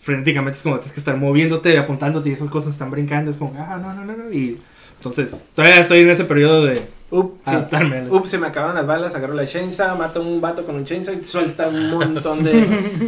frenéticamente 0.00 0.56
es 0.56 0.62
como 0.62 0.76
tienes 0.76 0.92
que 0.92 1.00
estar 1.00 1.16
moviéndote, 1.16 1.78
apuntándote 1.78 2.28
y 2.28 2.32
esas 2.32 2.50
cosas 2.50 2.72
están 2.72 2.90
brincando, 2.90 3.30
es 3.30 3.36
como, 3.36 3.54
ah, 3.56 3.78
no, 3.80 3.94
no, 3.94 4.04
no, 4.04 4.16
no. 4.16 4.32
Y 4.32 4.58
entonces, 4.98 5.40
todavía 5.54 5.80
estoy 5.80 6.00
en 6.00 6.10
ese 6.10 6.24
periodo 6.24 6.64
de 6.64 6.80
Up, 7.10 7.38
sí. 7.44 7.50
adaptarme. 7.50 8.10
Up, 8.10 8.26
se 8.26 8.38
me 8.38 8.48
acaban 8.48 8.74
las 8.74 8.86
balas, 8.86 9.14
agarro 9.14 9.34
la 9.34 9.46
chainsaw, 9.46 9.96
mato 9.96 10.20
a 10.20 10.22
un 10.22 10.40
vato 10.40 10.66
con 10.66 10.74
un 10.74 10.84
chainsaw 10.84 11.14
y 11.14 11.24
suelta 11.24 11.68
un 11.68 11.90
montón 11.94 12.42
de 12.42 12.54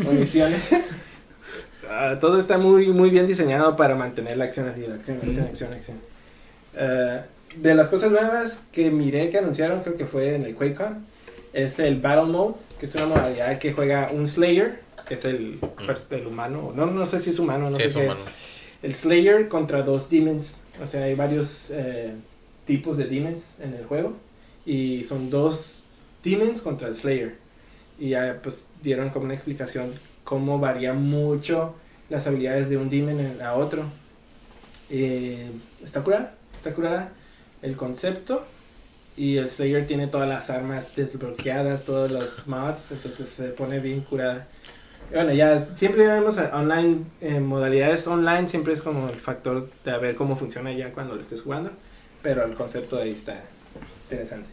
municiones. 0.04 0.70
Ah, 1.90 2.18
todo 2.20 2.38
está 2.38 2.58
muy, 2.58 2.88
muy 2.88 3.08
bien 3.08 3.26
diseñado 3.26 3.74
para 3.74 3.94
mantener 3.94 4.36
la 4.36 4.44
acción 4.44 4.68
así, 4.68 4.82
la 4.86 4.96
acción, 4.96 5.16
acción, 5.22 5.46
acción, 5.46 5.72
acción. 5.72 5.96
Eh, 6.78 7.20
de 7.56 7.74
las 7.74 7.88
cosas 7.88 8.10
nuevas 8.10 8.64
que 8.72 8.90
miré 8.90 9.30
que 9.30 9.38
anunciaron, 9.38 9.80
creo 9.80 9.96
que 9.96 10.06
fue 10.06 10.36
en 10.36 10.42
el 10.42 10.54
QuakeCon, 10.54 11.04
es 11.52 11.78
el 11.78 12.00
Battle 12.00 12.30
Mode, 12.30 12.54
que 12.78 12.86
es 12.86 12.94
una 12.94 13.06
modalidad 13.06 13.58
que 13.58 13.72
juega 13.72 14.10
un 14.12 14.28
Slayer, 14.28 14.80
que 15.06 15.14
es 15.14 15.24
el, 15.24 15.58
el 16.10 16.26
humano, 16.26 16.72
no, 16.74 16.86
no 16.86 17.06
sé 17.06 17.18
si 17.20 17.30
es 17.30 17.38
humano, 17.38 17.70
no 17.70 17.76
sí, 17.76 17.82
sé 17.82 17.88
es 17.88 17.96
qué, 17.96 18.04
humano. 18.04 18.20
el 18.82 18.94
Slayer 18.94 19.48
contra 19.48 19.82
dos 19.82 20.08
Demons. 20.10 20.60
O 20.82 20.86
sea, 20.86 21.04
hay 21.04 21.14
varios 21.14 21.70
eh, 21.72 22.12
tipos 22.66 22.96
de 22.96 23.06
Demons 23.06 23.54
en 23.60 23.74
el 23.74 23.84
juego. 23.86 24.12
Y 24.66 25.04
son 25.04 25.30
dos 25.30 25.82
Demons 26.22 26.60
contra 26.60 26.88
el 26.88 26.94
Slayer. 26.96 27.36
Y 27.98 28.10
ya 28.10 28.38
pues 28.42 28.66
dieron 28.82 29.08
como 29.10 29.24
una 29.24 29.34
explicación 29.34 29.92
cómo 30.22 30.58
varía 30.58 30.92
mucho 30.92 31.74
las 32.10 32.26
habilidades 32.26 32.68
de 32.68 32.76
un 32.76 32.88
Demon 32.90 33.40
a 33.42 33.54
otro. 33.54 33.84
Eh, 34.90 35.50
está 35.84 36.02
curada, 36.02 36.34
está 36.58 36.74
curada 36.74 37.10
el 37.62 37.76
concepto. 37.76 38.44
Y 39.16 39.36
el 39.36 39.50
Slayer 39.50 39.84
tiene 39.86 40.06
todas 40.06 40.28
las 40.28 40.48
armas 40.48 40.94
desbloqueadas, 40.94 41.84
todos 41.84 42.10
los 42.12 42.46
mods, 42.46 42.92
entonces 42.92 43.28
se 43.28 43.48
pone 43.48 43.80
bien 43.80 44.02
curada. 44.02 44.46
Bueno, 45.12 45.32
ya 45.32 45.66
siempre 45.74 46.06
vemos 46.06 46.38
online, 46.52 46.98
en 47.20 47.44
modalidades 47.44 48.06
online, 48.06 48.48
siempre 48.48 48.74
es 48.74 48.82
como 48.82 49.08
el 49.08 49.16
factor 49.16 49.68
de 49.84 49.98
ver 49.98 50.14
cómo 50.14 50.36
funciona 50.36 50.72
ya 50.72 50.92
cuando 50.92 51.16
lo 51.16 51.20
estés 51.20 51.42
jugando, 51.42 51.70
pero 52.22 52.44
el 52.44 52.54
concepto 52.54 52.98
ahí 52.98 53.10
está 53.10 53.42
interesante. 54.04 54.48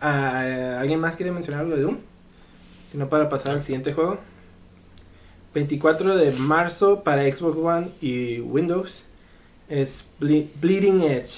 Ah, 0.00 0.78
¿Alguien 0.80 0.98
más 0.98 1.14
quiere 1.14 1.30
mencionar 1.30 1.60
algo 1.60 1.76
de 1.76 1.82
Doom? 1.82 1.98
Si 2.90 2.98
no, 2.98 3.08
para 3.08 3.28
pasar 3.28 3.52
al 3.52 3.62
siguiente 3.62 3.92
juego. 3.92 4.18
24 5.54 6.16
de 6.16 6.32
marzo 6.32 7.04
para 7.04 7.22
Xbox 7.24 7.56
One 7.56 7.88
y 8.00 8.40
Windows 8.40 9.04
es 9.68 10.04
Ble- 10.20 10.48
Bleeding 10.60 11.02
Edge, 11.02 11.34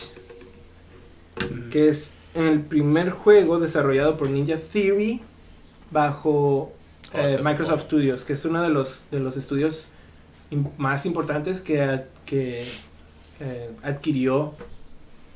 que 1.70 1.89
es 1.89 2.15
el 2.35 2.61
primer 2.61 3.11
juego 3.11 3.59
desarrollado 3.59 4.16
por 4.16 4.31
Ninja 4.31 4.57
Theory 4.73 5.20
bajo 5.90 6.73
Oh, 7.12 7.19
eh, 7.19 7.40
Microsoft. 7.43 7.82
Studios, 7.86 8.23
que 8.23 8.35
es 8.35 8.44
uno 8.44 8.62
de 8.62 8.69
los, 8.69 9.07
de 9.11 9.19
los 9.19 9.36
estudios 9.36 9.86
más 10.78 11.07
importantes 11.07 11.61
que, 11.61 11.82
ad- 11.82 12.05
que 12.24 12.65
eh, 13.40 13.70
adquirió 13.82 14.55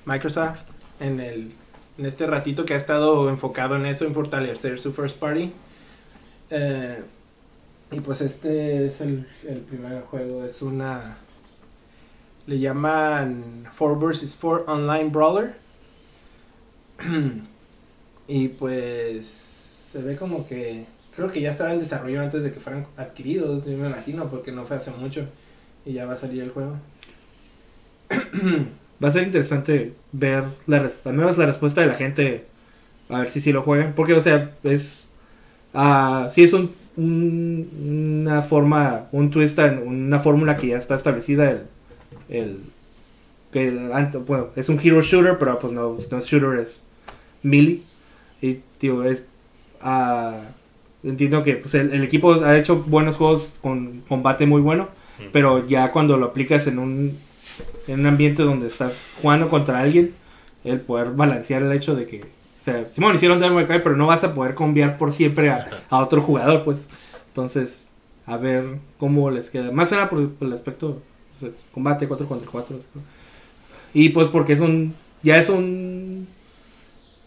Microsoft 0.05 0.61
en, 1.01 1.19
el, 1.19 1.51
en 1.99 2.07
este 2.07 2.29
ratito 2.29 2.65
que 2.65 2.75
ha 2.75 2.77
estado 2.77 3.29
enfocado 3.29 3.75
en 3.75 3.87
eso, 3.87 4.05
en 4.05 4.15
fortalecer 4.15 4.79
su 4.79 4.93
first 4.93 5.19
party. 5.19 5.51
Eh, 6.51 7.01
y 7.91 7.99
pues 8.01 8.21
este 8.21 8.87
es 8.87 9.01
el, 9.01 9.27
el 9.49 9.59
primer 9.59 10.03
juego, 10.03 10.45
es 10.45 10.63
una... 10.63 11.17
Le 12.47 12.59
llaman 12.59 13.65
4 13.77 13.97
vs 13.97 14.37
4 14.41 14.65
Online 14.73 15.11
Brawler. 15.11 15.55
y 18.29 18.49
pues 18.49 19.27
se 19.93 20.03
ve 20.03 20.17
como 20.17 20.47
que 20.47 20.87
creo 21.15 21.31
que 21.31 21.41
ya 21.41 21.51
estaba 21.53 21.73
en 21.73 21.81
desarrollo 21.81 22.21
antes 22.23 22.43
de 22.43 22.53
que 22.53 22.61
fueran 22.61 22.87
adquiridos, 22.97 23.65
yo 23.67 23.77
me 23.79 23.89
imagino, 23.89 24.29
porque 24.29 24.53
no 24.53 24.67
fue 24.67 24.77
hace 24.77 24.91
mucho 24.93 25.27
y 25.87 25.93
ya 25.93 26.07
va 26.07 26.15
a 26.15 26.19
salir 26.19 26.43
el 26.43 26.51
juego. 26.51 26.77
Va 29.03 29.09
a 29.09 29.11
ser 29.11 29.25
interesante 29.25 29.93
ver 30.13 30.45
la, 30.67 30.89
al 31.05 31.15
menos 31.15 31.37
la 31.37 31.47
respuesta 31.47 31.81
de 31.81 31.89
la 31.89 31.95
gente, 31.95 32.45
a 33.09 33.21
ver 33.21 33.29
si 33.29 33.41
sí 33.41 33.53
lo 33.53 33.63
juegan. 33.63 33.95
Porque, 33.95 34.15
o 34.15 34.21
sea, 34.21 34.53
es. 34.65 35.09
ah 35.75 36.31
sí, 36.35 36.45
es 36.45 36.53
un- 36.55 36.73
una 36.97 38.43
forma, 38.43 39.07
un 39.13 39.31
twist, 39.31 39.59
en 39.61 39.79
una 39.87 40.19
fórmula 40.21 40.57
que 40.57 40.69
ya 40.69 40.79
está 40.79 40.95
establecida. 40.97 41.51
El, 41.51 41.63
el, 42.29 42.59
ant- 43.53 44.25
bueno, 44.27 44.49
es 44.57 44.69
un 44.69 44.81
hero 44.83 45.01
shooter, 45.01 45.39
pero 45.39 45.59
pues 45.59 45.73
no, 45.73 45.97
no 46.11 46.21
shooter, 46.21 46.59
es 46.61 46.85
melee. 47.43 47.83
Y, 48.43 48.61
tío, 48.79 49.05
es. 49.05 49.27
ah, 49.81 50.41
entiendo 51.03 51.43
que 51.43 51.57
pues, 51.57 51.75
el, 51.75 51.93
el 51.93 52.03
equipo 52.03 52.33
ha 52.35 52.57
hecho 52.57 52.77
buenos 52.87 53.17
juegos 53.17 53.55
con 53.61 54.03
combate 54.09 54.47
muy 54.47 54.61
bueno. 54.61 54.89
Mm. 55.19 55.23
Pero 55.33 55.67
ya 55.69 55.93
cuando 55.93 56.17
lo 56.17 56.27
aplicas 56.27 56.67
en 56.67 56.79
un, 56.79 57.17
en 57.87 58.01
un 58.01 58.07
ambiente 58.07 58.43
donde 58.43 58.67
estás 58.69 59.07
jugando 59.23 59.49
contra 59.49 59.79
alguien, 59.81 60.13
el 60.65 60.81
poder 60.81 61.11
balancear 61.11 61.63
el 61.63 61.73
hecho 61.73 61.95
de 61.95 62.07
que, 62.07 62.23
o 62.23 62.65
sea, 62.65 62.89
Simón 62.93 63.15
hicieron 63.15 63.39
Devil 63.39 63.55
May 63.55 63.67
Cry, 63.67 63.81
pero 63.83 63.97
no 63.97 64.07
vas 64.09 64.25
a 64.25 64.35
poder 64.35 64.55
cambiar 64.55 64.99
por 64.99 65.13
siempre 65.13 65.51
a, 65.51 65.69
a 65.91 66.01
otro 66.03 66.21
jugador, 66.23 66.65
pues. 66.65 66.89
Entonces, 67.29 67.89
a 68.27 68.37
ver 68.39 68.65
cómo 68.99 69.31
les 69.31 69.51
queda. 69.51 69.71
Más 69.71 69.93
nada 69.93 70.09
por, 70.09 70.31
por 70.31 70.49
el 70.49 70.55
aspecto, 70.55 71.03
o 71.37 71.41
sea, 71.41 71.51
combate 71.73 72.07
4 72.09 72.27
contra 72.27 72.51
4. 72.51 72.77
Y 73.93 74.11
pues 74.11 74.29
porque 74.29 74.53
es 74.53 74.61
un, 74.61 74.95
ya 75.23 75.39
es 75.39 75.49
un, 75.49 76.27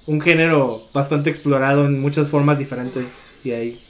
un 0.05 0.21
género 0.21 0.87
bastante 0.93 1.29
explorado 1.29 1.85
en 1.85 1.99
muchas 1.99 2.29
formas 2.29 2.59
diferentes. 2.59 3.31
Y 3.43 3.51
ahí 3.51 3.81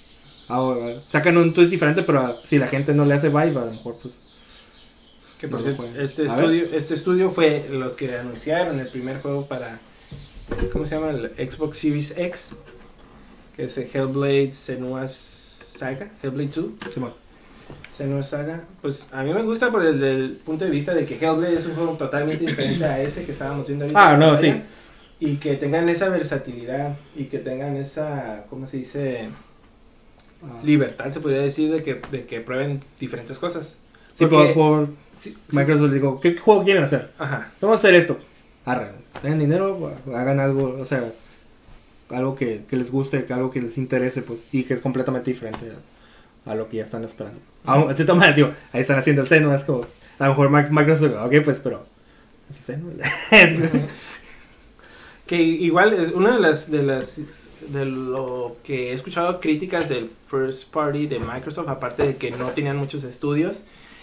ahora, 0.48 1.02
sacan 1.06 1.38
un 1.38 1.54
twist 1.54 1.72
diferente, 1.72 2.04
pero 2.04 2.20
ah, 2.20 2.36
si 2.44 2.58
la 2.58 2.68
gente 2.68 2.94
no 2.94 3.06
le 3.06 3.14
hace 3.14 3.30
vibe, 3.30 3.58
a 3.60 3.66
lo 3.66 3.72
mejor 3.72 3.96
pues 4.02 4.22
Que 5.40 5.48
por 5.48 5.60
No 5.60 5.66
cierto, 5.66 5.86
este 6.00 6.28
A 6.30 6.36
ver. 6.36 6.46
estudio, 6.46 6.78
este 6.78 6.94
estudio 6.96 7.32
fue 7.32 7.68
los 7.70 7.94
que 7.96 8.16
anunciaron 8.16 8.80
el 8.80 8.88
primer 8.88 9.22
juego 9.22 9.46
para, 9.48 9.80
¿cómo 10.72 10.86
se 10.86 10.96
llama? 10.96 11.12
El 11.12 11.32
Xbox 11.52 11.78
Series 11.78 12.18
X, 12.18 12.50
que 13.56 13.66
es 13.66 13.78
el 13.78 13.90
Hellblade 13.94 14.54
Senua's 14.54 15.60
Saga, 15.76 16.12
Hellblade 16.24 16.50
2, 16.56 16.70
Simón. 16.94 17.27
Senua's 17.98 18.30
Saga. 18.30 18.62
Pues 18.82 19.08
a 19.12 19.24
mí 19.24 19.34
me 19.34 19.42
gusta 19.42 19.72
por 19.72 19.84
el 19.84 20.00
del 20.00 20.40
punto 20.46 20.66
de 20.66 20.72
vista 20.72 20.94
de 20.94 21.06
que 21.06 21.16
Hellblade 21.16 21.58
es 21.58 21.66
un 21.66 21.76
juego 21.76 21.94
totalmente 21.94 22.46
diferente 22.46 22.86
a 22.86 23.02
ese 23.02 23.26
que 23.26 23.32
estábamos 23.32 23.66
viendo 23.68 23.86
ahorita. 23.86 24.10
Ah, 24.12 24.18
no, 24.18 24.38
sí. 24.38 24.54
Y 25.20 25.38
que 25.38 25.56
tengan 25.56 25.90
esa 25.90 26.10
versatilidad 26.10 26.96
y 27.16 27.26
que 27.26 27.40
tengan 27.40 27.76
esa, 27.76 28.44
¿cómo 28.50 28.68
se 28.68 28.78
dice? 28.78 29.30
Ah. 30.44 30.60
libertad, 30.64 31.12
se 31.12 31.20
podría 31.20 31.42
decir, 31.42 31.72
de 31.72 31.82
que, 31.82 32.00
de 32.12 32.26
que 32.26 32.42
prueben 32.42 32.84
diferentes 33.00 33.40
cosas. 33.40 33.74
Sí, 34.14 34.26
Porque- 34.28 34.54
por, 34.54 34.86
por 34.86 34.88
sí, 35.20 35.32
sí, 35.32 35.38
Microsoft 35.50 35.92
digo, 35.92 36.20
¿qué 36.22 36.38
juego 36.38 36.64
quieren 36.64 36.84
hacer? 36.84 37.10
Ajá. 37.18 37.52
Vamos 37.60 37.78
a 37.78 37.80
hacer 37.80 37.96
esto. 37.96 38.20
Arre, 38.64 38.90
tengan 39.20 39.40
dinero, 39.40 39.92
hagan 40.14 40.40
algo, 40.40 40.78
o 40.80 40.86
sea, 40.86 41.12
algo 42.10 42.36
que, 42.36 42.62
que 42.70 42.76
les 42.76 42.92
guste, 42.92 43.26
que 43.26 43.34
algo 43.34 43.50
que 43.50 43.62
les 43.62 43.80
interese, 43.80 44.22
pues, 44.22 44.42
y 44.52 44.64
que 44.64 44.76
es 44.76 44.82
completamente 44.82 45.32
diferente 45.32 45.66
a, 46.48 46.56
lo 46.56 46.70
que 46.70 46.78
ya 46.78 46.84
están 46.84 47.04
esperando. 47.04 47.40
Aún, 47.66 47.94
te 47.96 48.06
tomas, 48.06 48.36
digo, 48.36 48.52
ahí 48.74 48.82
están 48.82 49.00
haciendo 49.00 49.22
el 49.22 49.28
seno, 49.28 49.54
es 49.54 49.64
como, 49.64 49.86
a 50.20 50.24
lo 50.26 50.30
mejor 50.30 50.50
Mic- 50.50 50.70
Microsoft, 50.70 51.14
ok, 51.24 51.34
pues, 51.44 51.60
pero, 51.60 51.86
es 52.50 52.70
el 52.70 52.78
seno. 52.78 52.90
Que 55.26 55.42
igual 55.42 55.94
eh, 55.94 56.12
una 56.16 56.36
de 56.36 56.40
las 56.40 56.72
de 56.72 56.84
las 56.84 57.20
de 57.70 57.86
lo 57.86 58.56
que 58.64 58.92
he 58.92 58.94
escuchado 58.94 59.42
críticas 59.42 59.90
del 59.90 60.10
first 60.22 60.72
party 60.72 61.08
de 61.08 61.20
Microsoft, 61.20 61.68
aparte 61.68 62.08
de 62.08 62.16
que 62.16 62.32
no 62.32 62.48
tenían 62.52 62.78
muchos 62.78 63.04
estudios, 63.04 63.58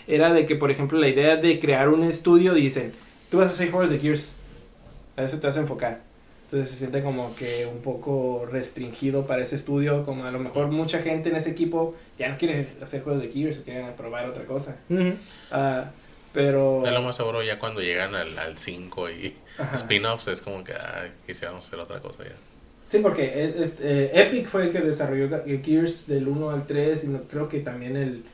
era 0.06 0.34
de 0.34 0.44
que 0.44 0.54
por 0.54 0.70
ejemplo 0.70 0.98
la 0.98 1.08
idea 1.08 1.36
de 1.36 1.58
crear 1.58 1.88
un 1.88 2.04
estudio 2.04 2.52
dicen, 2.52 2.92
tú 3.30 3.38
vas 3.38 3.46
a 3.46 3.50
hacer 3.50 3.70
juegos 3.70 3.88
de 3.88 4.00
Gears, 4.00 4.28
a 5.16 5.22
eso 5.22 5.38
te 5.38 5.46
vas 5.46 5.56
a 5.56 5.60
enfocar. 5.60 6.00
Entonces 6.44 6.70
se 6.72 6.76
siente 6.76 7.02
como 7.02 7.34
que 7.36 7.66
un 7.66 7.80
poco 7.80 8.46
restringido 8.50 9.26
para 9.26 9.42
ese 9.44 9.56
estudio, 9.56 10.04
como 10.04 10.24
a 10.24 10.30
lo 10.30 10.40
mejor 10.40 10.68
mucha 10.68 10.98
gente 11.00 11.30
en 11.30 11.36
ese 11.36 11.50
equipo 11.50 11.94
ya 12.18 12.28
no 12.28 12.38
quiere 12.38 12.68
hacer 12.82 13.02
juegos 13.02 13.22
de 13.22 13.28
Gears, 13.30 13.58
quieren 13.64 13.92
probar 13.96 14.28
otra 14.28 14.44
cosa. 14.44 14.76
Ujú. 14.88 15.14
Ah, 15.50 15.90
pero 16.32 16.84
Es 16.86 16.92
lo 16.92 17.02
más 17.02 17.16
seguro 17.16 17.42
ya 17.42 17.58
cuando 17.58 17.80
llegan 17.80 18.14
al, 18.14 18.36
al 18.38 18.56
5 18.58 19.10
y 19.10 19.34
Ajá. 19.58 19.74
spin-offs 19.74 20.26
es 20.28 20.42
como 20.42 20.64
que 20.64 20.72
ay, 20.72 21.12
quisiéramos 21.26 21.64
hacer 21.66 21.78
otra 21.78 22.00
cosa 22.00 22.24
ya. 22.24 22.32
Sí, 22.88 22.98
porque 22.98 23.44
es- 23.44 23.56
es- 23.56 23.76
eh, 23.80 24.10
Epic 24.14 24.48
fue 24.48 24.64
el 24.64 24.70
que 24.70 24.80
desarrolló 24.80 25.28
Ge- 25.28 25.60
Gears 25.64 26.06
del 26.06 26.28
1 26.28 26.50
al 26.50 26.66
3 26.66 27.04
y 27.04 27.08
no, 27.08 27.22
creo 27.22 27.48
que 27.48 27.60
también 27.60 27.96
el, 27.96 28.24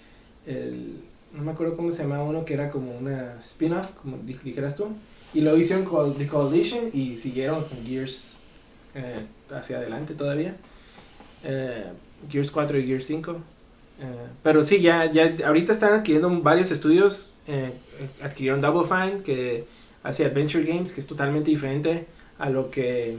el- 0.46 0.94
No 1.32 1.42
me 1.44 1.52
acuerdo 1.52 1.76
cómo 1.76 1.92
se 1.92 2.02
llamaba 2.02 2.24
uno 2.24 2.44
que 2.44 2.54
era 2.54 2.70
como 2.72 2.90
una 2.96 3.36
spin-off, 3.44 3.90
como 4.02 4.18
di- 4.18 4.36
dijeras 4.42 4.74
tú. 4.74 4.88
Y 5.32 5.42
lo 5.42 5.56
hicieron 5.56 5.84
con 5.84 6.14
The 6.18 6.26
Coalition 6.26 6.90
y 6.92 7.16
siguieron 7.18 7.62
con 7.64 7.86
Gears 7.86 8.34
eh, 8.96 9.20
hacia 9.54 9.76
adelante 9.76 10.14
todavía. 10.14 10.56
Eh, 11.44 11.84
Gears 12.30 12.50
4 12.50 12.78
y 12.78 12.86
Gears 12.88 13.06
5. 13.06 13.36
Eh, 14.00 14.26
pero 14.42 14.64
sí, 14.64 14.80
ya, 14.80 15.10
ya 15.12 15.36
ahorita 15.46 15.72
están 15.72 15.92
adquiriendo 15.92 16.30
varios 16.40 16.70
estudios. 16.70 17.30
eh, 17.46 17.72
adquirieron 18.22 18.60
Double 18.60 18.88
Fine, 18.88 19.22
que 19.22 19.64
hace 20.02 20.24
Adventure 20.24 20.64
Games, 20.64 20.92
que 20.92 21.00
es 21.00 21.06
totalmente 21.06 21.50
diferente 21.50 22.06
a 22.38 22.48
lo 22.48 22.70
que 22.70 23.18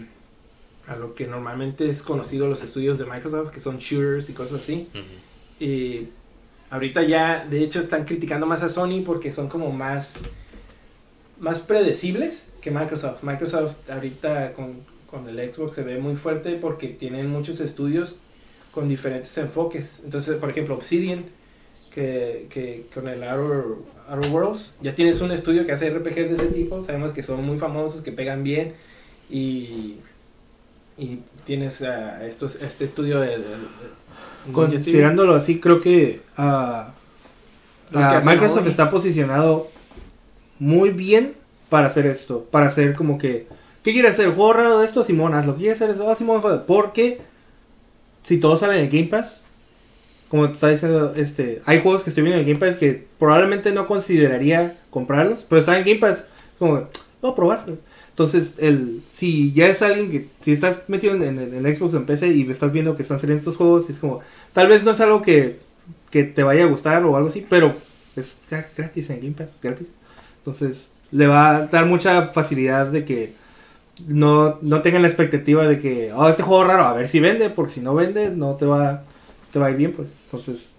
a 0.88 0.96
lo 0.96 1.14
que 1.14 1.28
normalmente 1.28 1.90
es 1.90 2.02
conocido 2.02 2.48
los 2.48 2.64
estudios 2.64 2.98
de 2.98 3.06
Microsoft, 3.06 3.52
que 3.52 3.62
son 3.62 3.78
shooters 3.78 4.30
y 4.30 4.34
cosas 4.34 4.62
así. 4.62 4.90
Ujú. 4.94 5.64
Y 5.64 6.10
ahorita 6.70 7.04
ya, 7.04 7.46
de 7.50 7.64
hecho, 7.64 7.80
están 7.80 8.06
criticando 8.06 8.46
más 8.48 8.64
a 8.64 8.70
Sony 8.70 9.04
porque 9.06 9.32
son 9.32 9.48
como 9.48 9.72
más, 9.72 10.24
más 11.40 11.60
predecibles 11.60 12.50
que 12.62 12.72
Microsoft. 12.72 13.22
Microsoft 13.24 13.90
ahorita 13.90 14.54
con, 14.54 14.80
con 15.10 15.30
el 15.30 15.54
Xbox 15.54 15.76
se 15.76 15.84
ve 15.84 16.00
muy 16.00 16.16
fuerte 16.16 16.54
porque 16.56 16.88
tienen 16.88 17.30
muchos 17.30 17.60
estudios 17.60 18.20
con 18.72 18.90
diferentes 18.90 19.38
enfoques. 19.38 20.02
Entonces, 20.04 20.38
por 20.38 20.50
ejemplo, 20.50 20.76
Obsidian, 20.76 21.26
que, 21.94 22.48
que 22.50 22.86
con 22.94 23.08
el 23.08 23.24
Outer, 23.24 23.64
Outer 24.10 24.32
Worlds, 24.32 24.76
ya 24.82 24.96
tienes 24.96 25.22
un 25.22 25.32
estudio 25.32 25.66
que 25.66 25.74
hace 25.74 25.90
RPGs 25.90 26.30
de 26.30 26.36
ese 26.36 26.48
tipo. 26.48 26.82
Sabemos 26.84 27.12
que 27.12 27.24
son 27.24 27.46
muy 27.46 27.58
famosos, 27.58 28.02
que 28.02 28.12
pegan 28.12 28.44
bien. 28.44 28.74
Y, 29.30 29.98
y 30.98 31.20
tienes 31.46 31.82
ah, 31.82 32.26
estos, 32.26 32.62
este 32.62 32.86
estudio 32.86 33.20
de... 33.20 33.38
Considerándolo 34.52 35.36
así, 35.36 35.60
creo 35.60 35.82
que 35.82 36.22
ah, 36.36 36.94
ah, 37.94 38.22
Microsoft 38.26 38.66
está 38.66 38.90
posicionado 38.90 39.70
muy 40.58 40.90
bien 40.90 41.36
para 41.70 41.88
hacer 41.88 42.08
esto. 42.08 42.48
Para 42.50 42.68
hacer 42.68 42.96
como 42.96 43.18
que. 43.18 43.48
¿Qué 43.84 43.94
quiere 43.94 44.08
hacer? 44.08 44.30
¿Juego 44.30 44.54
raro 44.54 44.80
de 44.80 44.86
esto? 44.86 45.04
Simón, 45.04 45.36
hazlo. 45.36 45.54
¿Qué 45.54 45.60
quiere 45.60 45.74
hacer 45.74 45.92
eso? 45.92 46.10
Ah, 46.10 46.16
Simón, 46.16 46.42
joder. 46.42 46.64
Porque 46.66 47.22
si 48.24 48.38
todos 48.40 48.60
salen 48.62 48.78
en 48.78 48.86
el 48.86 48.90
Game 48.92 49.08
Pass, 49.08 49.44
como 50.30 50.48
te 50.48 50.54
está 50.54 50.70
diciendo, 50.70 51.14
este, 51.16 51.62
hay 51.66 51.82
juegos 51.82 52.04
que 52.04 52.10
estoy 52.10 52.24
viendo 52.24 52.40
en 52.42 52.48
el 52.48 52.54
Game 52.54 52.66
Pass 52.66 52.78
que 52.80 53.06
probablemente 53.20 53.72
no 53.72 53.88
consideraría 53.88 54.78
comprarlos, 54.90 55.46
pero 55.48 55.60
están 55.60 55.76
en 55.78 55.84
Game 55.86 56.00
Pass. 56.00 56.20
Es 56.54 56.60
como, 56.60 56.88
voy 57.22 57.32
a 57.32 57.36
probarlo. 57.36 57.78
Entonces, 58.10 58.54
el, 58.58 59.02
si 59.12 59.52
ya 59.54 59.68
es 59.68 59.82
alguien 59.82 60.10
que, 60.12 60.28
si 60.42 60.52
estás 60.52 60.84
metido 60.88 61.16
en, 61.16 61.24
en- 61.24 61.76
Xbox 61.76 61.94
o 61.94 61.98
en 61.98 62.06
PC 62.06 62.30
y 62.30 62.50
estás 62.50 62.72
viendo 62.72 62.96
que 62.96 63.02
están 63.04 63.20
saliendo 63.20 63.40
estos 63.40 63.58
juegos, 63.58 63.90
es 63.90 64.00
como, 64.00 64.20
tal 64.54 64.68
vez 64.68 64.84
no 64.84 64.92
es 64.92 65.02
algo 65.02 65.22
que, 65.22 65.60
que 66.12 66.24
te 66.24 66.44
vaya 66.44 66.64
a 66.64 66.68
gustar 66.68 67.04
o 67.06 67.16
algo 67.18 67.30
así, 67.30 67.46
pero 67.50 67.76
es 68.16 68.38
gra- 68.50 68.68
gratis 68.78 69.10
en 69.10 69.18
Game 69.22 69.34
Pass, 69.34 69.60
gratis. 69.62 69.96
Entonces, 70.40 70.92
le 71.12 71.28
va 71.28 71.56
a 71.58 71.68
dar 71.68 71.86
mucha 71.86 72.28
facilidad 72.28 72.88
de 72.88 73.06
que 73.06 73.34
no, 74.08 74.58
no 74.62 74.82
tengan 74.82 75.02
la 75.02 75.08
expectativa 75.08 75.68
de 75.68 75.80
que, 75.80 76.12
oh, 76.14 76.28
este 76.30 76.44
juego 76.44 76.64
raro, 76.64 76.86
a 76.86 76.94
ver 76.94 77.08
si 77.08 77.20
vende, 77.20 77.50
porque 77.50 77.72
si 77.72 77.82
no 77.82 77.94
vende, 77.94 78.30
no 78.30 78.56
te 78.56 78.66
va, 78.66 79.04
te 79.52 79.60
va 79.60 79.68
a 79.68 79.72
ir 79.72 79.78
bien, 79.78 79.94
pues. 79.94 80.14
Entonces, 80.26 80.72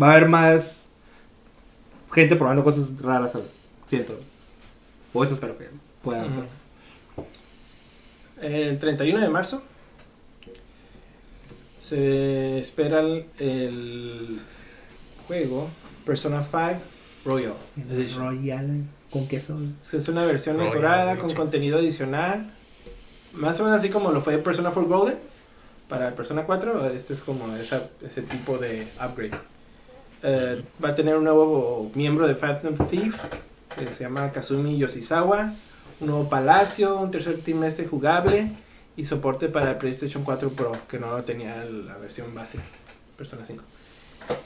va 0.00 0.08
a 0.08 0.10
haber 0.12 0.28
más 0.28 0.88
gente 2.12 2.36
probando 2.36 2.64
cosas 2.64 3.00
raras, 3.00 3.32
¿sabes? 3.32 3.54
Siento. 3.86 4.18
O 5.12 5.24
eso 5.24 5.34
espero 5.34 5.56
que 5.58 5.66
puedan 6.02 6.28
hacer. 6.28 6.44
El 8.40 8.78
31 8.78 9.20
de 9.20 9.28
marzo 9.28 9.62
se 11.82 12.58
espera 12.58 13.00
el, 13.00 13.26
el 13.38 14.40
juego 15.26 15.70
Persona 16.04 16.42
5 16.42 16.82
Royal 17.24 17.54
Edition. 17.76 18.22
Royal 18.22 18.84
con 19.14 19.28
queso. 19.28 19.56
Es 19.92 20.08
una 20.08 20.26
versión 20.26 20.56
Royal 20.58 20.70
mejorada 20.74 21.16
con 21.16 21.32
contenido 21.32 21.78
adicional. 21.78 22.50
Más 23.32 23.58
o 23.60 23.64
menos 23.64 23.78
así 23.78 23.88
como 23.88 24.10
lo 24.10 24.20
fue 24.22 24.38
Persona 24.38 24.70
4 24.72 24.88
Golden 24.98 25.16
para 25.88 26.10
Persona 26.14 26.42
4. 26.42 26.90
Este 26.90 27.14
es 27.14 27.22
como 27.22 27.54
esa- 27.56 27.88
ese 28.04 28.22
tipo 28.22 28.58
de 28.58 28.88
upgrade. 29.04 29.30
Eh, 30.24 30.62
va 30.84 30.88
a 30.90 30.94
tener 30.96 31.16
un 31.16 31.24
nuevo 31.24 31.90
miembro 31.94 32.26
de 32.26 32.34
Phantom 32.34 32.74
Thief 32.88 33.14
que 33.78 33.86
se 33.94 34.02
llama 34.04 34.32
Kazumi 34.32 34.76
Yoshizawa. 34.78 35.52
Un 36.00 36.06
nuevo 36.08 36.28
palacio, 36.28 36.96
un 36.98 37.10
tercer 37.12 37.38
trimestre 37.38 37.86
jugable 37.86 38.50
y 38.96 39.04
soporte 39.06 39.48
para 39.48 39.70
el 39.70 39.76
PlayStation 39.76 40.24
4 40.24 40.50
Pro 40.50 40.72
que 40.90 40.98
no 40.98 41.16
lo 41.16 41.22
tenía 41.22 41.64
la 41.64 41.96
versión 41.98 42.34
base 42.34 42.58
Persona 43.16 43.44
5. 43.46 43.62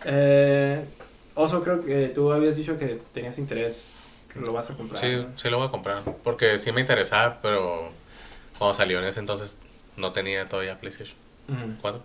Eh, 0.04 0.84
Oso, 1.34 1.62
creo 1.62 1.82
que 1.84 2.08
tú 2.08 2.32
habías 2.32 2.56
dicho 2.56 2.76
que 2.78 3.00
tenías 3.14 3.38
interés, 3.38 3.94
lo 4.40 4.52
vas 4.52 4.70
a 4.70 4.74
comprar. 4.74 5.00
Sí, 5.00 5.16
¿no? 5.16 5.38
sí 5.38 5.48
lo 5.48 5.58
voy 5.58 5.68
a 5.68 5.70
comprar. 5.70 6.02
Porque 6.22 6.58
sí 6.58 6.72
me 6.72 6.80
interesaba, 6.80 7.38
pero 7.42 7.90
cuando 8.58 8.74
salió 8.74 8.98
en 8.98 9.04
ese 9.04 9.20
entonces 9.20 9.58
no 9.96 10.12
tenía 10.12 10.48
todavía 10.48 10.78
PlayStation. 10.78 11.16
4. 11.80 12.02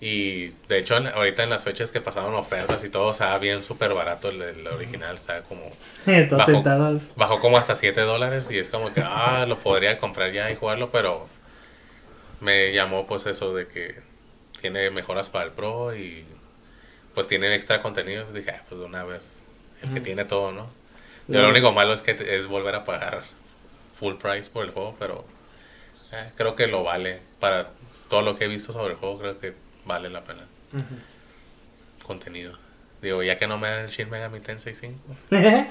Y 0.00 0.48
de 0.68 0.78
hecho, 0.78 0.96
ahorita 0.96 1.44
en 1.44 1.50
las 1.50 1.62
fechas 1.62 1.92
que 1.92 2.00
pasaron 2.00 2.34
ofertas 2.34 2.82
y 2.82 2.88
todo, 2.88 3.12
estaba 3.12 3.38
bien 3.38 3.62
súper 3.62 3.94
barato 3.94 4.30
el, 4.30 4.42
el 4.42 4.66
original. 4.66 5.14
Estaba 5.14 5.42
como. 5.42 5.70
Tentados. 6.04 7.12
Bajó 7.14 7.38
como 7.38 7.56
hasta 7.56 7.76
7 7.76 8.00
dólares 8.00 8.50
y 8.50 8.58
es 8.58 8.68
como 8.68 8.92
que, 8.92 9.00
ah, 9.00 9.44
lo 9.46 9.60
podría 9.60 9.98
comprar 9.98 10.32
ya 10.32 10.50
y 10.50 10.56
jugarlo, 10.56 10.90
pero 10.90 11.28
me 12.40 12.72
llamó 12.72 13.06
pues 13.06 13.26
eso 13.26 13.54
de 13.54 13.68
que 13.68 14.00
tiene 14.60 14.90
mejoras 14.90 15.30
para 15.30 15.44
el 15.44 15.52
Pro 15.52 15.94
y 15.94 16.24
pues 17.14 17.28
tiene 17.28 17.54
extra 17.54 17.80
contenido. 17.80 18.24
Dije, 18.32 18.50
ah, 18.50 18.62
pues 18.68 18.80
de 18.80 18.86
una 18.86 19.04
vez, 19.04 19.42
el 19.82 19.94
que 19.94 20.00
tiene 20.00 20.24
todo, 20.24 20.50
¿no? 20.50 20.81
Y 21.28 21.32
lo 21.32 21.48
único 21.48 21.72
malo 21.72 21.92
es 21.92 22.02
que 22.02 22.12
es 22.12 22.46
volver 22.46 22.74
a 22.74 22.84
pagar 22.84 23.22
full 23.98 24.14
price 24.16 24.50
por 24.50 24.64
el 24.64 24.72
juego, 24.72 24.96
pero 24.98 25.24
eh, 26.12 26.30
creo 26.36 26.56
que 26.56 26.66
lo 26.66 26.82
vale. 26.82 27.20
Para 27.38 27.70
todo 28.08 28.22
lo 28.22 28.36
que 28.36 28.44
he 28.44 28.48
visto 28.48 28.72
sobre 28.72 28.94
el 28.94 28.98
juego, 28.98 29.18
creo 29.18 29.38
que 29.38 29.54
vale 29.84 30.10
la 30.10 30.24
pena. 30.24 30.46
Contenido. 32.02 32.58
Digo, 33.00 33.22
ya 33.22 33.36
que 33.36 33.46
no 33.46 33.58
me 33.58 33.68
dan 33.68 33.84
el 33.84 33.90
Shin 33.90 34.08
Megami 34.10 34.40
Tensei 34.40 34.74
5, 34.74 34.96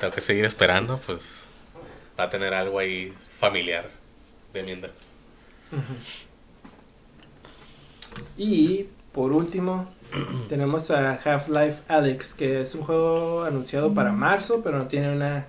tengo 0.00 0.14
que 0.14 0.20
seguir 0.20 0.44
esperando, 0.44 0.98
pues 0.98 1.44
va 2.18 2.24
a 2.24 2.28
tener 2.28 2.54
algo 2.54 2.78
ahí 2.78 3.12
familiar 3.38 3.90
de 4.52 4.62
mientras. 4.62 4.94
Y 8.36 8.86
por 9.12 9.32
último, 9.32 9.92
tenemos 10.48 10.90
a 10.90 11.12
Half-Life 11.14 11.82
Alyx, 11.88 12.34
que 12.34 12.62
es 12.62 12.74
un 12.74 12.82
juego 12.82 13.44
anunciado 13.44 13.92
para 13.92 14.12
marzo, 14.12 14.62
pero 14.62 14.78
no 14.78 14.86
tiene 14.86 15.14
una, 15.14 15.46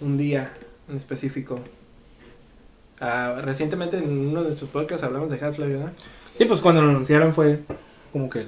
un 0.00 0.16
día 0.16 0.52
en 0.88 0.96
específico. 0.96 1.60
Ah, 3.00 3.40
recientemente 3.42 3.98
en 3.98 4.28
uno 4.28 4.44
de 4.44 4.54
sus 4.56 4.68
podcasts 4.68 5.04
hablamos 5.04 5.30
de 5.30 5.44
Half-Life, 5.44 5.76
¿verdad? 5.76 5.92
Sí, 6.36 6.44
pues 6.44 6.60
cuando 6.60 6.82
lo 6.82 6.90
anunciaron 6.90 7.34
fue 7.34 7.60
como 8.12 8.30
que. 8.30 8.46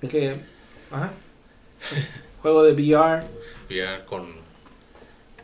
Que, 0.00 0.36
ajá. 0.90 1.12
Juego 2.42 2.62
de 2.62 2.72
VR. 2.72 3.24
VR 3.70 4.04
con 4.04 4.26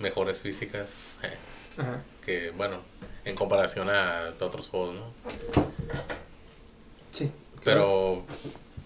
mejores 0.00 0.38
físicas 0.42 1.14
eh, 1.22 1.32
Ajá. 1.78 2.02
que, 2.24 2.50
bueno, 2.50 2.76
en 3.24 3.34
comparación 3.34 3.88
a 3.88 4.34
otros 4.40 4.68
juegos, 4.68 4.94
¿no? 4.94 5.04
Sí. 7.12 7.30
Pero 7.64 8.24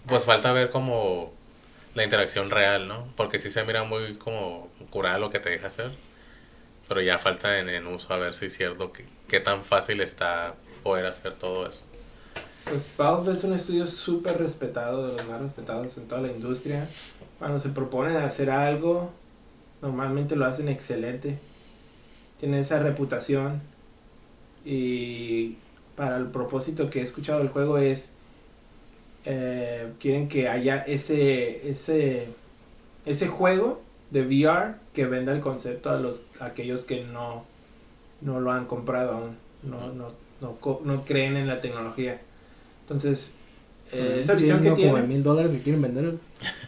pues 0.07 0.25
falta 0.25 0.51
ver 0.53 0.69
como 0.69 1.33
la 1.93 2.03
interacción 2.03 2.49
real, 2.49 2.87
¿no? 2.87 3.07
Porque 3.15 3.39
sí 3.39 3.49
se 3.49 3.63
mira 3.63 3.83
muy 3.83 4.15
como 4.15 4.69
curada 4.89 5.17
lo 5.17 5.29
que 5.29 5.39
te 5.39 5.49
deja 5.49 5.67
hacer. 5.67 5.91
Pero 6.87 7.01
ya 7.01 7.17
falta 7.17 7.59
en, 7.59 7.69
en 7.69 7.87
uso 7.87 8.13
a 8.13 8.17
ver 8.17 8.33
si 8.33 8.45
es 8.45 8.55
cierto 8.55 8.91
que, 8.91 9.05
qué 9.27 9.39
tan 9.39 9.63
fácil 9.63 10.01
está 10.01 10.55
poder 10.83 11.05
hacer 11.07 11.33
todo 11.33 11.67
eso. 11.67 11.81
Pues 12.65 12.93
Valve 12.97 13.33
es 13.33 13.43
un 13.43 13.53
estudio 13.53 13.87
súper 13.87 14.39
respetado, 14.39 15.07
de 15.07 15.13
los 15.13 15.27
más 15.27 15.41
respetados 15.41 15.97
en 15.97 16.07
toda 16.07 16.21
la 16.21 16.31
industria. 16.31 16.87
Cuando 17.37 17.59
se 17.59 17.69
proponen 17.69 18.17
hacer 18.17 18.49
algo, 18.49 19.11
normalmente 19.81 20.35
lo 20.35 20.45
hacen 20.45 20.67
excelente. 20.67 21.37
Tienen 22.39 22.61
esa 22.61 22.79
reputación. 22.79 23.61
Y 24.65 25.57
para 25.95 26.17
el 26.17 26.25
propósito 26.25 26.89
que 26.89 27.01
he 27.01 27.03
escuchado 27.03 27.39
del 27.39 27.49
juego 27.49 27.77
es, 27.77 28.13
eh, 29.25 29.87
quieren 29.99 30.27
que 30.29 30.47
haya 30.49 30.77
ese, 30.85 31.69
ese, 31.69 32.27
ese 33.05 33.27
juego 33.27 33.81
de 34.11 34.21
VR 34.23 34.75
que 34.93 35.05
venda 35.05 35.33
el 35.33 35.41
concepto 35.41 35.89
a 35.89 35.99
los 35.99 36.23
a 36.39 36.45
aquellos 36.47 36.85
que 36.85 37.03
no, 37.03 37.43
no 38.21 38.39
lo 38.39 38.51
han 38.51 38.65
comprado 38.65 39.11
aún, 39.13 39.37
no, 39.63 39.91
no, 39.93 40.11
no, 40.41 41.05
creen 41.05 41.37
en 41.37 41.47
la 41.47 41.61
tecnología. 41.61 42.19
Entonces, 42.83 43.37
eh, 43.91 44.19
esa 44.21 44.35
visión 44.35 44.61
que 44.61 44.71
Tienen 44.71 44.93
como 44.93 45.07
mil 45.07 45.23
dólares 45.23 45.51
que 45.51 45.59
quieren 45.61 45.81
vender. 45.81 46.13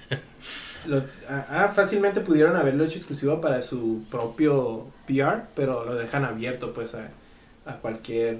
lo- 0.85 1.03
ah, 1.29 1.45
ah, 1.49 1.71
fácilmente 1.75 2.21
pudieron 2.21 2.55
haberlo 2.55 2.85
hecho 2.85 2.97
exclusivo 2.97 3.41
para 3.41 3.61
su 3.61 4.03
propio 4.09 4.85
VR, 5.07 5.43
pero 5.55 5.85
lo 5.85 5.95
dejan 5.95 6.25
abierto 6.25 6.73
pues 6.73 6.95
a, 6.95 7.09
a 7.65 7.77
cualquier 7.77 8.39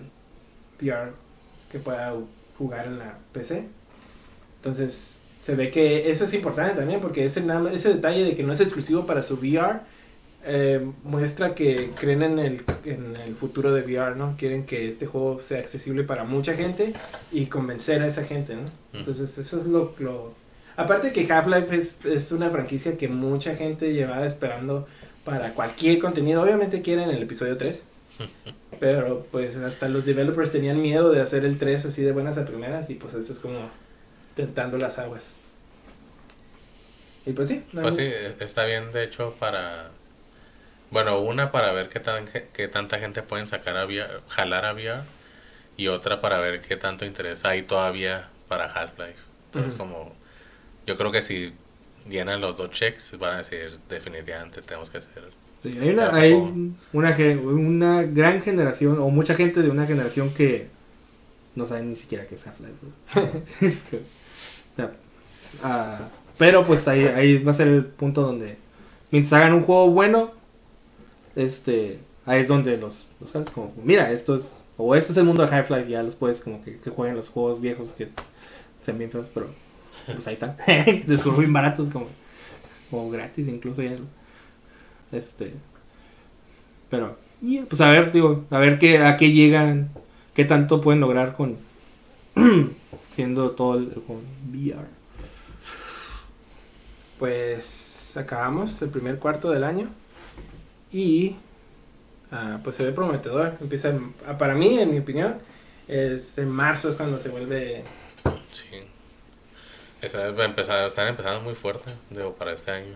VR 0.81 1.11
que 1.71 1.79
pueda 1.79 2.13
jugar 2.57 2.87
en 2.87 2.99
la 2.99 3.17
PC. 3.33 3.67
Entonces, 4.57 5.17
se 5.41 5.55
ve 5.55 5.71
que 5.71 6.11
eso 6.11 6.25
es 6.25 6.33
importante 6.33 6.75
también 6.75 6.99
porque 6.99 7.25
ese, 7.25 7.43
ese 7.73 7.93
detalle 7.93 8.25
de 8.25 8.35
que 8.35 8.43
no 8.43 8.53
es 8.53 8.59
exclusivo 8.59 9.05
para 9.05 9.23
su 9.23 9.35
VR 9.35 9.79
eh, 10.45 10.85
muestra 11.03 11.55
que 11.55 11.91
creen 11.99 12.23
en 12.23 12.39
el, 12.39 12.63
en 12.85 13.15
el 13.15 13.35
futuro 13.35 13.73
de 13.73 13.81
VR, 13.81 14.15
¿no? 14.15 14.35
Quieren 14.37 14.65
que 14.65 14.87
este 14.87 15.05
juego 15.05 15.41
sea 15.41 15.59
accesible 15.59 16.03
para 16.03 16.23
mucha 16.23 16.53
gente 16.53 16.93
y 17.31 17.47
convencer 17.47 18.01
a 18.01 18.07
esa 18.07 18.23
gente, 18.23 18.55
¿no? 18.55 18.63
Entonces, 18.93 19.37
eso 19.37 19.59
es 19.59 19.67
lo... 19.67 19.93
lo... 19.99 20.33
Aparte 20.77 21.11
que 21.11 21.31
Half-Life 21.31 21.75
es, 21.75 22.05
es 22.05 22.31
una 22.31 22.49
franquicia 22.49 22.97
que 22.97 23.07
mucha 23.07 23.55
gente 23.55 23.93
llevaba 23.93 24.25
esperando 24.25 24.87
para 25.25 25.53
cualquier 25.53 25.99
contenido. 25.99 26.41
Obviamente 26.41 26.81
quieren 26.81 27.09
el 27.09 27.23
episodio 27.23 27.57
3. 27.57 27.81
Pero 28.79 29.25
pues 29.31 29.57
hasta 29.57 29.89
los 29.89 30.05
developers 30.05 30.51
tenían 30.51 30.81
miedo 30.81 31.11
de 31.11 31.21
hacer 31.21 31.45
el 31.45 31.57
3 31.57 31.85
así 31.85 32.03
de 32.03 32.11
buenas 32.11 32.37
a 32.37 32.45
primeras 32.45 32.89
y 32.89 32.95
pues 32.95 33.15
eso 33.15 33.33
es 33.33 33.39
como 33.39 33.59
tentando 34.37 34.77
las 34.77 34.99
aguas. 34.99 35.23
Y 37.25 37.33
pues 37.33 37.49
sí. 37.49 37.63
nada 37.73 37.89
Pues 37.89 37.95
sí, 37.95 38.03
e- 38.03 38.35
está 38.39 38.65
bien 38.65 38.91
de 38.93 39.03
hecho 39.03 39.35
para... 39.37 39.89
Bueno, 40.89 41.19
una 41.19 41.51
para 41.51 41.73
ver 41.73 41.89
qué, 41.89 41.99
tan, 41.99 42.25
qué 42.53 42.67
tanta 42.69 42.99
gente 42.99 43.21
pueden 43.21 43.47
sacar 43.47 43.75
a 43.75 43.85
VR, 43.85 44.21
jalar 44.29 44.63
a 44.63 44.73
VR 44.73 45.01
y 45.75 45.89
otra 45.89 46.21
para 46.21 46.39
ver 46.39 46.61
qué 46.61 46.77
tanto 46.77 47.03
interés 47.05 47.43
hay 47.43 47.63
todavía 47.63 48.29
para 48.47 48.65
Half-Life. 48.65 49.19
Entonces 49.47 49.75
como 49.75 50.15
yo 50.85 50.95
creo 50.97 51.11
que 51.11 51.21
si 51.21 51.53
llenan 52.09 52.39
los 52.39 52.55
dos 52.55 52.71
checks 52.71 53.17
van 53.19 53.33
a 53.33 53.37
decir 53.39 53.79
definitivamente 53.89 54.61
tenemos 54.61 54.89
que 54.89 54.99
hacer. 54.99 55.23
Sí, 55.61 55.77
hay 55.81 55.89
una, 55.89 56.15
hay 56.15 56.33
una 56.93 58.03
gran 58.03 58.41
generación, 58.41 58.99
o 58.99 59.09
mucha 59.09 59.35
gente 59.35 59.61
de 59.61 59.69
una 59.69 59.85
generación 59.85 60.33
que 60.33 60.67
no 61.55 61.67
sabe 61.67 61.81
ni 61.81 61.95
siquiera 61.95 62.25
qué 62.27 62.35
es 62.35 62.47
Half-Life. 62.47 64.03
ah, 65.63 65.99
pero 66.37 66.63
pues 66.65 66.87
ahí, 66.87 67.41
va 67.43 67.51
a 67.51 67.53
ser 67.53 67.67
el 67.67 67.85
punto 67.85 68.21
donde, 68.21 68.57
mientras 69.11 69.33
hagan 69.33 69.53
un 69.53 69.63
juego 69.63 69.89
bueno, 69.89 70.31
este, 71.35 71.99
ahí 72.25 72.41
es 72.41 72.47
donde 72.47 72.77
los, 72.77 73.07
los 73.19 73.31
como, 73.49 73.73
mira, 73.83 74.11
esto 74.11 74.35
es, 74.35 74.61
o 74.77 74.95
este 74.95 75.11
es 75.11 75.17
el 75.17 75.23
mundo 75.23 75.45
de 75.45 75.55
Half-Life, 75.55 75.89
ya 75.89 76.03
los 76.03 76.15
puedes 76.15 76.41
como 76.41 76.63
que, 76.63 76.77
que 76.77 76.89
jueguen 76.89 77.15
los 77.15 77.29
juegos 77.29 77.59
viejos 77.59 77.93
que 77.93 78.09
sean 78.81 78.97
bien 78.97 79.09
feos, 79.09 79.27
pero 79.33 79.47
pues 80.05 80.27
ahí 80.27 80.33
están. 80.33 80.55
bien 81.37 81.53
baratos 81.53 81.89
como, 81.89 82.07
o 82.91 83.09
gratis 83.09 83.47
incluso 83.47 83.81
ya. 83.81 83.97
Este, 85.11 85.53
pero, 86.89 87.17
pues 87.67 87.81
a 87.81 87.89
ver, 87.89 88.11
digo, 88.11 88.45
a 88.49 88.59
ver 88.59 88.79
qué, 88.79 88.99
a 88.99 89.17
qué 89.17 89.31
llegan, 89.31 89.89
qué 90.33 90.45
tanto 90.45 90.81
pueden 90.81 91.01
lograr 91.01 91.33
con, 91.33 91.57
siendo 93.17 93.49
todo 93.49 93.79
el, 93.79 93.89
con 94.05 94.17
VR. 94.51 94.85
Pues 97.17 98.15
acabamos 98.15 98.79
el 98.83 98.89
primer 98.89 99.17
cuarto 99.17 99.49
del 99.49 99.63
año 99.63 99.87
y 100.91 101.35
ah, 102.31 102.59
pues 102.63 102.75
se 102.75 102.83
ve 102.83 102.91
prometedor. 102.91 103.53
Empieza, 103.59 103.89
en- 103.89 104.13
ah, 104.27 104.37
para 104.37 104.53
mí, 104.53 104.77
en 104.77 104.91
mi 104.91 104.99
opinión, 104.99 105.35
es 105.87 106.37
en 106.37 106.49
marzo 106.51 106.89
es 106.91 106.95
cuando 106.95 107.19
se 107.19 107.29
vuelve 107.29 107.83
Sí. 108.51 108.67
Está, 109.99 110.29
va 110.31 110.43
a 110.43 110.45
empezar, 110.45 110.85
están 110.85 111.07
empezando 111.07 111.41
muy 111.41 111.55
fuerte 111.55 111.89
digo, 112.11 112.33
para 112.33 112.51
este 112.53 112.69
año. 112.69 112.93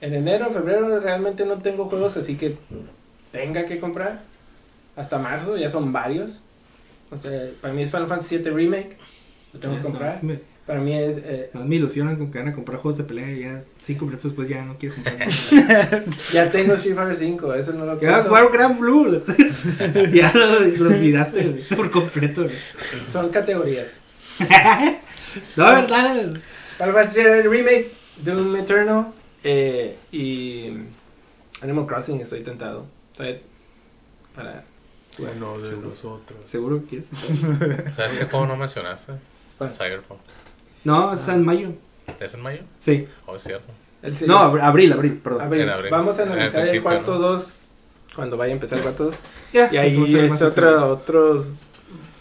En 0.00 0.14
enero, 0.14 0.50
febrero 0.52 1.00
realmente 1.00 1.44
no 1.44 1.58
tengo 1.60 1.86
juegos 1.86 2.16
así 2.16 2.36
que 2.36 2.56
tenga 3.32 3.66
que 3.66 3.80
comprar. 3.80 4.22
Hasta 4.94 5.18
marzo 5.18 5.56
ya 5.56 5.70
son 5.70 5.92
varios. 5.92 6.42
O 7.10 7.16
sea, 7.16 7.48
para 7.60 7.72
mí 7.74 7.82
es 7.82 7.90
Final 7.90 8.08
Fantasy 8.08 8.38
VII 8.38 8.50
Remake. 8.50 8.96
Lo 9.52 9.60
tengo 9.60 9.76
que 9.76 9.82
comprar. 9.82 10.22
Me, 10.24 10.38
Para 10.66 10.80
mí 10.80 10.92
es... 10.92 11.16
eh, 11.18 11.50
más 11.54 11.64
me 11.64 11.76
ilusionan 11.76 12.16
con 12.16 12.30
que 12.32 12.38
van 12.38 12.48
a 12.48 12.52
comprar 12.54 12.78
juegos 12.80 12.98
de 12.98 13.04
pelea 13.04 13.30
y 13.30 13.40
ya 13.40 13.62
cinco 13.80 14.04
minutos 14.04 14.24
después 14.24 14.48
ya 14.48 14.64
no 14.64 14.76
quiero 14.78 14.96
comprar 14.96 15.16
nada. 15.18 16.04
ya 16.32 16.50
tengo 16.50 16.74
Street 16.74 16.96
Fighter 16.96 17.16
5, 17.16 17.54
eso 17.54 17.72
no 17.72 17.86
lo 17.86 17.96
Que 17.98 18.06
vas 18.06 18.14
a 18.26 18.28
pienso. 18.28 18.28
jugar 18.30 18.52
Grand 18.52 18.78
Blue, 18.78 19.04
lo 19.06 19.16
estás- 19.18 19.36
ya 20.12 20.32
lo, 20.34 20.60
lo 20.60 20.88
olvidaste 20.90 21.64
por 21.76 21.90
completo. 21.90 22.42
güey. 22.44 22.54
Son 23.10 23.28
categorías. 23.30 24.00
No, 25.54 25.64
verdad. 25.66 26.34
Final 26.78 26.94
Fantasy 26.94 27.20
VII 27.20 27.42
Remake, 27.42 27.90
Doom 28.24 28.56
Eternal 28.56 29.08
eh, 29.44 29.96
y 30.10 30.70
Animal 31.60 31.86
Crossing 31.86 32.20
estoy 32.22 32.40
tentado. 32.40 32.86
Estoy 33.12 33.40
para... 34.34 34.64
Bueno, 35.18 35.58
de 35.58 35.68
Seguro. 35.68 35.88
nosotros. 35.88 36.38
Seguro 36.46 36.80
que 36.80 36.86
quieres. 36.86 37.10
¿Sabes 37.96 38.14
qué 38.16 38.24
juego 38.26 38.46
no 38.46 38.56
mencionaste? 38.56 39.12
¿Cuál? 39.58 39.72
Cyberpunk. 39.72 40.20
No, 40.84 41.12
es 41.14 41.26
en 41.28 41.44
mayo. 41.44 41.70
¿Es 42.20 42.34
en 42.34 42.42
mayo? 42.42 42.60
Sí. 42.78 43.06
Oh, 43.26 43.36
es 43.36 43.42
cierto. 43.42 43.72
el 44.02 44.14
No, 44.26 44.38
abr- 44.52 44.62
abril, 44.62 44.92
abril, 44.92 45.14
perdón. 45.22 45.52
En 45.54 45.68
abril. 45.68 45.90
vamos 45.90 46.18
a 46.18 46.22
el 46.22 46.32
analizar 46.32 46.68
el, 46.68 46.82
cuarto 46.82 47.14
¿no? 47.14 47.28
2 47.32 47.58
cuando 48.14 48.36
vaya 48.36 48.52
a 48.52 48.54
empezar 48.54 48.78
el 48.78 48.82
cuarto 48.84 49.04
2. 49.06 49.14
Ya, 49.52 49.68
Y 49.72 49.76
ahí 49.76 50.04
es 50.14 50.42
otro, 50.42 50.92
otros... 50.92 51.46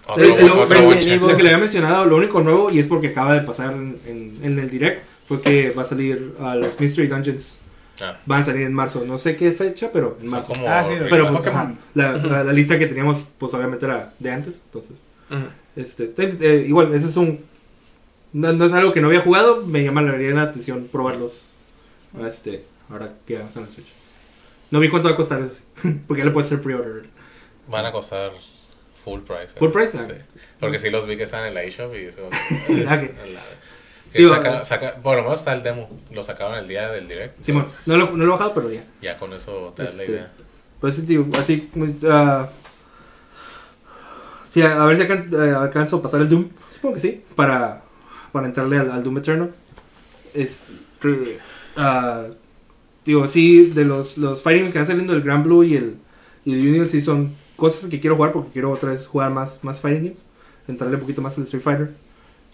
Otro, 0.08 0.24
Sí, 0.36 0.44
otro. 0.44 0.78
Evil. 0.92 1.20
Lo 1.20 1.36
que 1.38 1.42
le 1.44 1.50
había 1.50 1.58
mencionado, 1.60 2.06
lo 2.06 2.18
único 2.18 2.40
nuevo, 2.42 2.70
y 2.70 2.78
es 2.80 2.86
porque 2.88 3.08
acaba 3.08 3.34
de 3.34 3.42
pasar 3.42 3.74
en, 3.74 3.98
en- 4.06 4.38
en 4.44 4.60
el 4.60 4.70
direct, 4.70 5.04
fue 5.28 5.42
que 5.42 5.72
va 5.72 5.82
a 5.82 5.86
salir 5.86 6.36
a 6.40 6.54
los 6.56 6.80
Mystery 6.80 7.08
Dungeons. 7.08 7.58
Ah, 8.02 8.20
Van 8.26 8.42
a 8.42 8.44
salir 8.44 8.64
en 8.64 8.74
marzo. 8.74 9.04
No 9.06 9.18
sé 9.18 9.36
qué 9.36 9.52
fecha, 9.52 9.90
pero 9.92 10.18
en 10.20 10.30
son 10.30 10.32
marzo. 10.40 10.48
como 10.50 10.68
Ah, 10.70 10.84
sí, 10.84 10.94
Pero 11.10 11.32
pues 11.32 11.46
ajá, 11.48 11.74
la, 11.94 12.12
la- 12.14 12.44
la 12.44 12.54
lista 12.54 12.78
que 12.78 12.88
teníamos, 12.88 13.26
pues 13.38 13.54
obviamente 13.54 13.86
era 13.86 14.14
de 14.20 14.32
antes. 14.32 14.62
Entonces, 14.66 15.06
este, 15.76 16.08
te- 16.08 16.38
eh, 16.42 16.66
igual, 16.68 16.94
ese 16.94 17.08
es 17.08 17.18
un. 17.18 17.40
No, 18.34 18.52
no 18.52 18.66
es 18.66 18.74
algo 18.74 18.92
que 18.92 19.00
no 19.02 19.08
había 19.08 19.22
jugado, 19.22 19.66
me 19.66 19.82
llama 19.84 20.02
la 20.02 20.18
la 20.18 20.42
atención 20.44 20.90
probarlos. 20.92 21.48
Este, 22.26 22.66
ahora 22.90 23.14
que 23.26 23.34
ya 23.36 23.46
están 23.46 23.64
en 23.64 23.72
Switch. 23.72 23.88
No 24.72 24.80
vi 24.80 24.90
cuánto 24.90 25.08
va 25.08 25.14
a 25.14 25.18
costar 25.18 25.42
eso, 25.42 25.62
sí, 25.82 26.00
porque 26.08 26.22
ya 26.22 26.26
le 26.26 26.32
puedes 26.32 26.48
hacer 26.52 26.62
pre-order. 26.62 27.04
Van 27.70 27.86
a 27.86 27.92
costar 27.94 28.32
full 29.06 29.22
price. 29.22 29.58
Full 29.58 29.70
price, 29.72 29.92
Sí. 30.00 30.12
ah. 30.12 30.40
Porque 30.60 30.80
sí 30.80 30.90
los 30.90 31.08
vi 31.08 31.16
que 31.18 31.24
están 31.24 31.46
en 31.48 31.54
la 31.54 31.64
eShop 31.64 31.94
y 31.96 32.00
eso. 32.06 32.28
Ah, 32.88 32.96
ok. 33.02 33.28
la- 33.34 33.42
que 34.12 34.20
Digo, 34.20 34.34
saca- 34.34 34.64
saca- 34.64 34.96
por 34.96 35.18
lo 35.18 35.24
menos 35.24 35.40
está 35.40 35.54
el 35.54 35.64
demo. 35.64 35.90
Lo 36.12 36.24
sacaron 36.24 36.58
el 36.58 36.68
día 36.68 36.90
del 36.90 37.08
direct. 37.08 37.48
Entonces, 37.48 37.88
no 37.88 37.98
lo, 37.98 38.12
no 38.12 38.18
lo 38.18 38.26
he 38.26 38.30
bajado, 38.38 38.54
pero 38.54 38.72
ya. 38.72 38.84
Ya 39.02 39.18
con 39.18 39.34
eso 39.34 39.74
te 39.76 39.84
das 39.84 39.96
la 39.98 40.04
Este, 40.04 40.14
idea. 40.14 40.32
Pues 40.80 40.96
sí, 40.96 41.02
tío, 41.04 41.26
así. 41.40 41.70
ah, 42.10 42.50
sí, 44.50 44.62
a, 44.62 44.82
a 44.84 44.86
ver 44.86 44.98
si 44.98 45.04
alcan- 45.04 45.30
eh, 45.34 45.54
alcanzo 45.56 45.98
a 45.98 46.02
pasar 46.02 46.22
el 46.22 46.30
Doom. 46.30 46.50
Supongo 46.74 46.96
que 46.96 47.00
sí. 47.02 47.24
Para, 47.36 47.84
para 48.32 48.48
entrarle 48.48 48.78
al, 48.80 48.92
al 48.92 49.04
Doom 49.04 49.18
Eternal. 49.18 49.52
Este, 50.34 51.40
ah, 51.78 52.24
digo, 53.06 53.28
sí, 53.28 53.68
de 53.68 53.86
los, 53.86 54.18
los 54.18 54.42
fighting 54.42 54.62
games 54.64 54.74
que 54.74 54.80
van 54.80 54.88
saliendo, 54.88 55.14
el 55.14 55.22
Grand 55.22 55.44
Blue 55.46 55.64
y 55.64 55.76
el, 55.76 55.96
y 56.44 56.54
el 56.54 56.60
Union, 56.60 56.86
sí 56.88 57.02
son 57.02 57.34
cosas 57.56 57.90
que 57.90 58.00
quiero 58.00 58.16
jugar 58.16 58.32
porque 58.34 58.52
quiero 58.52 58.72
otra 58.72 58.90
vez 58.92 59.08
jugar 59.08 59.32
más, 59.32 59.64
más 59.64 59.80
fighting 59.80 60.04
games. 60.06 60.26
Entrarle 60.68 60.96
un 60.96 61.02
poquito 61.02 61.22
más 61.22 61.38
al 61.38 61.44
Street 61.46 61.62
Fighter. 61.64 61.92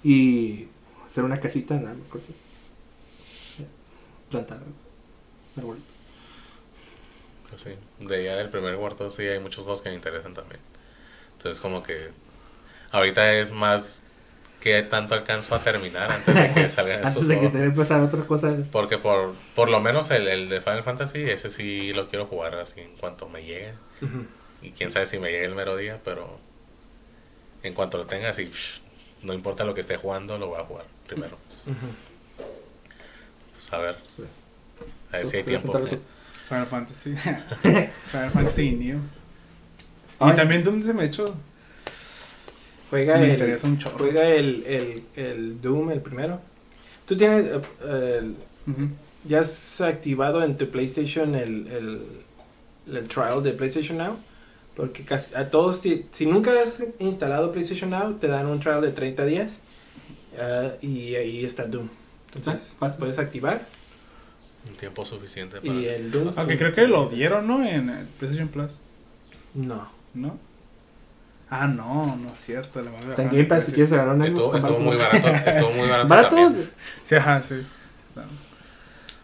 Y 0.03 0.67
hacer 1.11 1.23
una 1.23 1.39
casita 1.39 1.75
en 1.75 1.87
algo 1.87 2.17
así. 2.17 2.33
Plantar 4.29 4.59
árbol. 5.57 5.77
Sí. 7.61 7.71
De 7.99 8.23
ya 8.23 8.35
del 8.37 8.49
primer 8.49 8.77
cuarto 8.77 9.11
sí 9.11 9.23
hay 9.23 9.39
muchos 9.39 9.63
juegos 9.63 9.81
que 9.81 9.89
me 9.89 9.95
interesan 9.95 10.33
también. 10.33 10.61
Entonces 11.37 11.59
como 11.61 11.83
que 11.83 12.11
ahorita 12.91 13.33
es 13.35 13.51
más 13.51 14.01
qué 14.61 14.83
tanto 14.83 15.15
alcanzo 15.15 15.55
a 15.55 15.63
terminar 15.63 16.11
antes 16.11 16.37
de 16.39 16.51
que 16.51 16.69
salgan 16.69 17.03
estos 17.03 17.23
Antes 17.23 17.27
de 17.27 17.39
que 17.39 17.49
juegos. 17.49 17.51
te 17.51 17.57
que 17.57 17.63
empezar 17.65 18.01
otra 18.01 18.25
cosa. 18.25 18.55
Porque 18.71 18.97
por, 18.97 19.35
por 19.55 19.69
lo 19.69 19.81
menos 19.81 20.11
el, 20.11 20.27
el 20.27 20.49
de 20.49 20.61
Final 20.61 20.83
Fantasy, 20.83 21.29
ese 21.29 21.49
sí 21.49 21.93
lo 21.93 22.07
quiero 22.07 22.25
jugar 22.27 22.55
así 22.55 22.81
en 22.81 22.95
cuanto 22.97 23.27
me 23.27 23.43
llegue. 23.43 23.73
Y 24.61 24.71
quién 24.71 24.91
sabe 24.91 25.05
si 25.05 25.19
me 25.19 25.31
llegue 25.31 25.45
el 25.45 25.55
mero 25.55 25.75
día, 25.75 25.99
pero 26.03 26.39
en 27.63 27.73
cuanto 27.73 27.97
lo 27.97 28.05
tenga, 28.05 28.29
así, 28.29 28.49
no 29.23 29.33
importa 29.33 29.65
lo 29.65 29.73
que 29.73 29.81
esté 29.81 29.97
jugando, 29.97 30.37
lo 30.37 30.47
voy 30.47 30.59
a 30.61 30.63
jugar 30.65 30.85
primero. 31.11 31.37
Pues 33.53 33.73
a 33.73 33.77
ver. 33.77 33.95
A 35.11 35.17
ver 35.17 35.25
si 35.25 35.37
hay 35.37 35.43
¿Puedes 35.43 35.61
tiempo. 35.61 35.79
Final 36.47 36.65
Fantasy. 36.67 37.15
Final 38.11 38.29
Fantasy 38.31 38.71
New. 38.71 38.99
Ay. 40.19 40.31
Y 40.31 40.35
también 40.35 40.63
Doom 40.63 40.83
se 40.83 40.93
me 40.93 41.05
echó. 41.05 41.35
Juega, 42.89 43.15
Sí, 43.15 43.21
me 43.21 43.33
el, 43.35 43.59
un 43.63 43.79
juega 43.79 44.27
el, 44.27 44.63
el, 44.65 45.03
el 45.15 45.61
Doom, 45.61 45.91
el 45.91 46.01
primero. 46.01 46.41
Tú 47.05 47.17
tienes. 47.17 47.45
eh. 47.83 48.31
¿Ya 49.23 49.41
has 49.41 49.79
activado 49.81 50.43
en 50.43 50.57
tu 50.57 50.67
PlayStation 50.69 51.35
el, 51.35 51.67
el, 51.67 52.01
el 52.95 53.07
trial 53.07 53.43
de 53.43 53.51
PlayStation 53.51 53.97
Now? 53.97 54.17
Porque 54.75 55.03
casi 55.03 55.35
a 55.35 55.49
todos, 55.49 55.81
si 56.11 56.25
nunca 56.25 56.51
has 56.59 56.83
instalado 56.99 57.51
PlayStation 57.51 57.91
Now, 57.91 58.13
te 58.15 58.27
dan 58.27 58.47
un 58.47 58.59
trial 58.59 58.81
de 58.81 58.91
30 58.91 59.25
días 59.25 59.59
ah, 60.39 60.71
y 60.81 61.15
ahí 61.15 61.45
está 61.45 61.65
Doom. 61.65 61.87
Entonces, 62.33 62.75
Ah, 62.79 62.89
puedes 62.97 63.19
activar 63.19 63.61
Un 64.69 64.75
tiempo 64.75 65.03
suficiente 65.03 65.59
para... 65.59 65.73
y 65.73 65.85
el 65.85 66.11
Doom... 66.11 66.31
Aunque 66.35 66.57
creo 66.57 66.73
que 66.73 66.87
lo 66.87 67.09
dieron, 67.09 67.47
¿no? 67.47 67.65
En 67.65 68.07
PlayStation 68.19 68.47
Plus. 68.47 68.71
No. 69.53 69.89
¿No? 70.13 70.37
Ah, 71.49 71.67
no, 71.67 72.15
no 72.15 72.33
es 72.33 72.39
cierto. 72.39 72.81
le 72.81 72.89
van 72.89 73.03
a 73.03 73.09
Está 73.09 73.23
en 73.23 73.27
bajar 73.27 73.37
Game 73.37 73.43
Pass 73.45 73.65
si 73.65 73.71
quieres 73.73 73.91
agarrar 73.91 74.15
un 74.15 74.21
Estuvo, 74.23 74.47
Xbox, 74.47 74.63
estuvo 74.63 74.79
muy 74.79 74.95
barato, 74.95 75.27
estuvo 75.49 75.71
muy 75.71 75.89
barato 75.89 76.07
¿Baratos? 76.07 76.53
Sí, 77.03 77.15
ajá, 77.15 77.43
sí. 77.43 77.55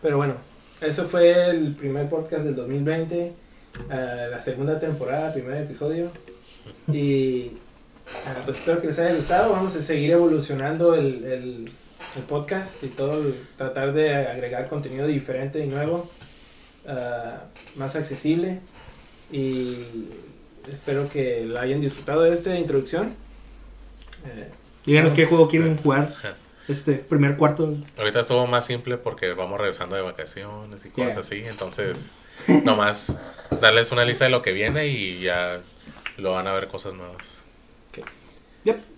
Pero 0.01 0.17
bueno, 0.17 0.33
eso 0.81 1.07
fue 1.07 1.49
el 1.49 1.73
primer 1.73 2.09
podcast 2.09 2.43
del 2.43 2.55
2020, 2.55 3.33
ah, 3.89 3.95
la 4.29 4.41
segunda 4.41 4.79
temporada, 4.79 5.33
primer 5.33 5.63
episodio. 5.63 6.11
Y 6.91 7.53
ah, 8.25 8.41
pues 8.45 8.57
espero 8.57 8.81
que 8.81 8.87
les 8.87 8.99
haya 8.99 9.15
gustado. 9.15 9.51
Vamos 9.51 9.75
a 9.75 9.83
seguir 9.83 10.11
evolucionando 10.11 10.95
el, 10.95 11.23
el- 11.25 11.71
el 12.15 12.23
podcast 12.23 12.81
y 12.83 12.87
todo, 12.87 13.19
el- 13.19 13.35
tratar 13.57 13.93
de 13.93 14.15
agregar 14.15 14.69
contenido 14.69 15.05
diferente 15.07 15.59
y 15.63 15.67
nuevo, 15.67 16.09
ah, 16.87 17.43
más 17.75 17.95
accesible. 17.95 18.59
Y 19.31 19.79
espero 20.69 21.09
que 21.09 21.43
lo 21.45 21.59
hayan 21.59 21.81
disfrutado 21.81 22.21
de 22.21 22.33
esta 22.33 22.57
introducción. 22.57 23.13
Eh, 24.25 24.49
Díganos 24.85 25.13
qué 25.13 25.25
juego 25.25 25.47
quieren 25.49 25.77
jugar 25.77 26.13
este 26.69 26.93
primer 26.93 27.35
cuarto. 27.35 27.75
Ahorita 27.97 28.21
estuvo 28.21 28.47
más 28.47 28.65
simple 28.65 28.97
porque 28.97 29.33
vamos 29.33 29.59
regresando 29.59 29.95
de 29.97 30.01
vacaciones 30.01 30.85
y 30.85 30.89
cosas 30.89 31.13
Yeah. 31.13 31.19
así. 31.19 31.43
Entonces, 31.45 32.17
nomás 32.63 33.17
darles 33.61 33.91
una 33.91 34.05
lista 34.05 34.23
de 34.25 34.31
lo 34.31 34.41
que 34.41 34.53
viene 34.53 34.87
y 34.87 35.21
ya 35.21 35.59
lo 36.17 36.31
van 36.33 36.47
a 36.47 36.53
ver 36.53 36.67
cosas 36.69 36.93
nuevas. 36.93 37.36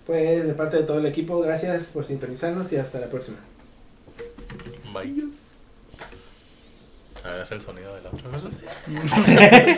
Pues 0.06 0.46
de 0.46 0.54
parte 0.54 0.78
de 0.78 0.82
todo 0.84 0.98
el 0.98 1.06
equipo, 1.06 1.40
gracias 1.40 1.86
por 1.86 2.06
sintonizarnos 2.06 2.72
y 2.72 2.76
hasta 2.76 3.00
la 3.00 3.06
próxima. 3.06 3.38
Bye. 4.92 5.24
A 7.24 7.30
ver, 7.30 7.42
es 7.42 7.50
el 7.50 7.60
sonido 7.60 7.94
de 7.94 8.02
la 8.02 8.10
otra. 8.10 8.30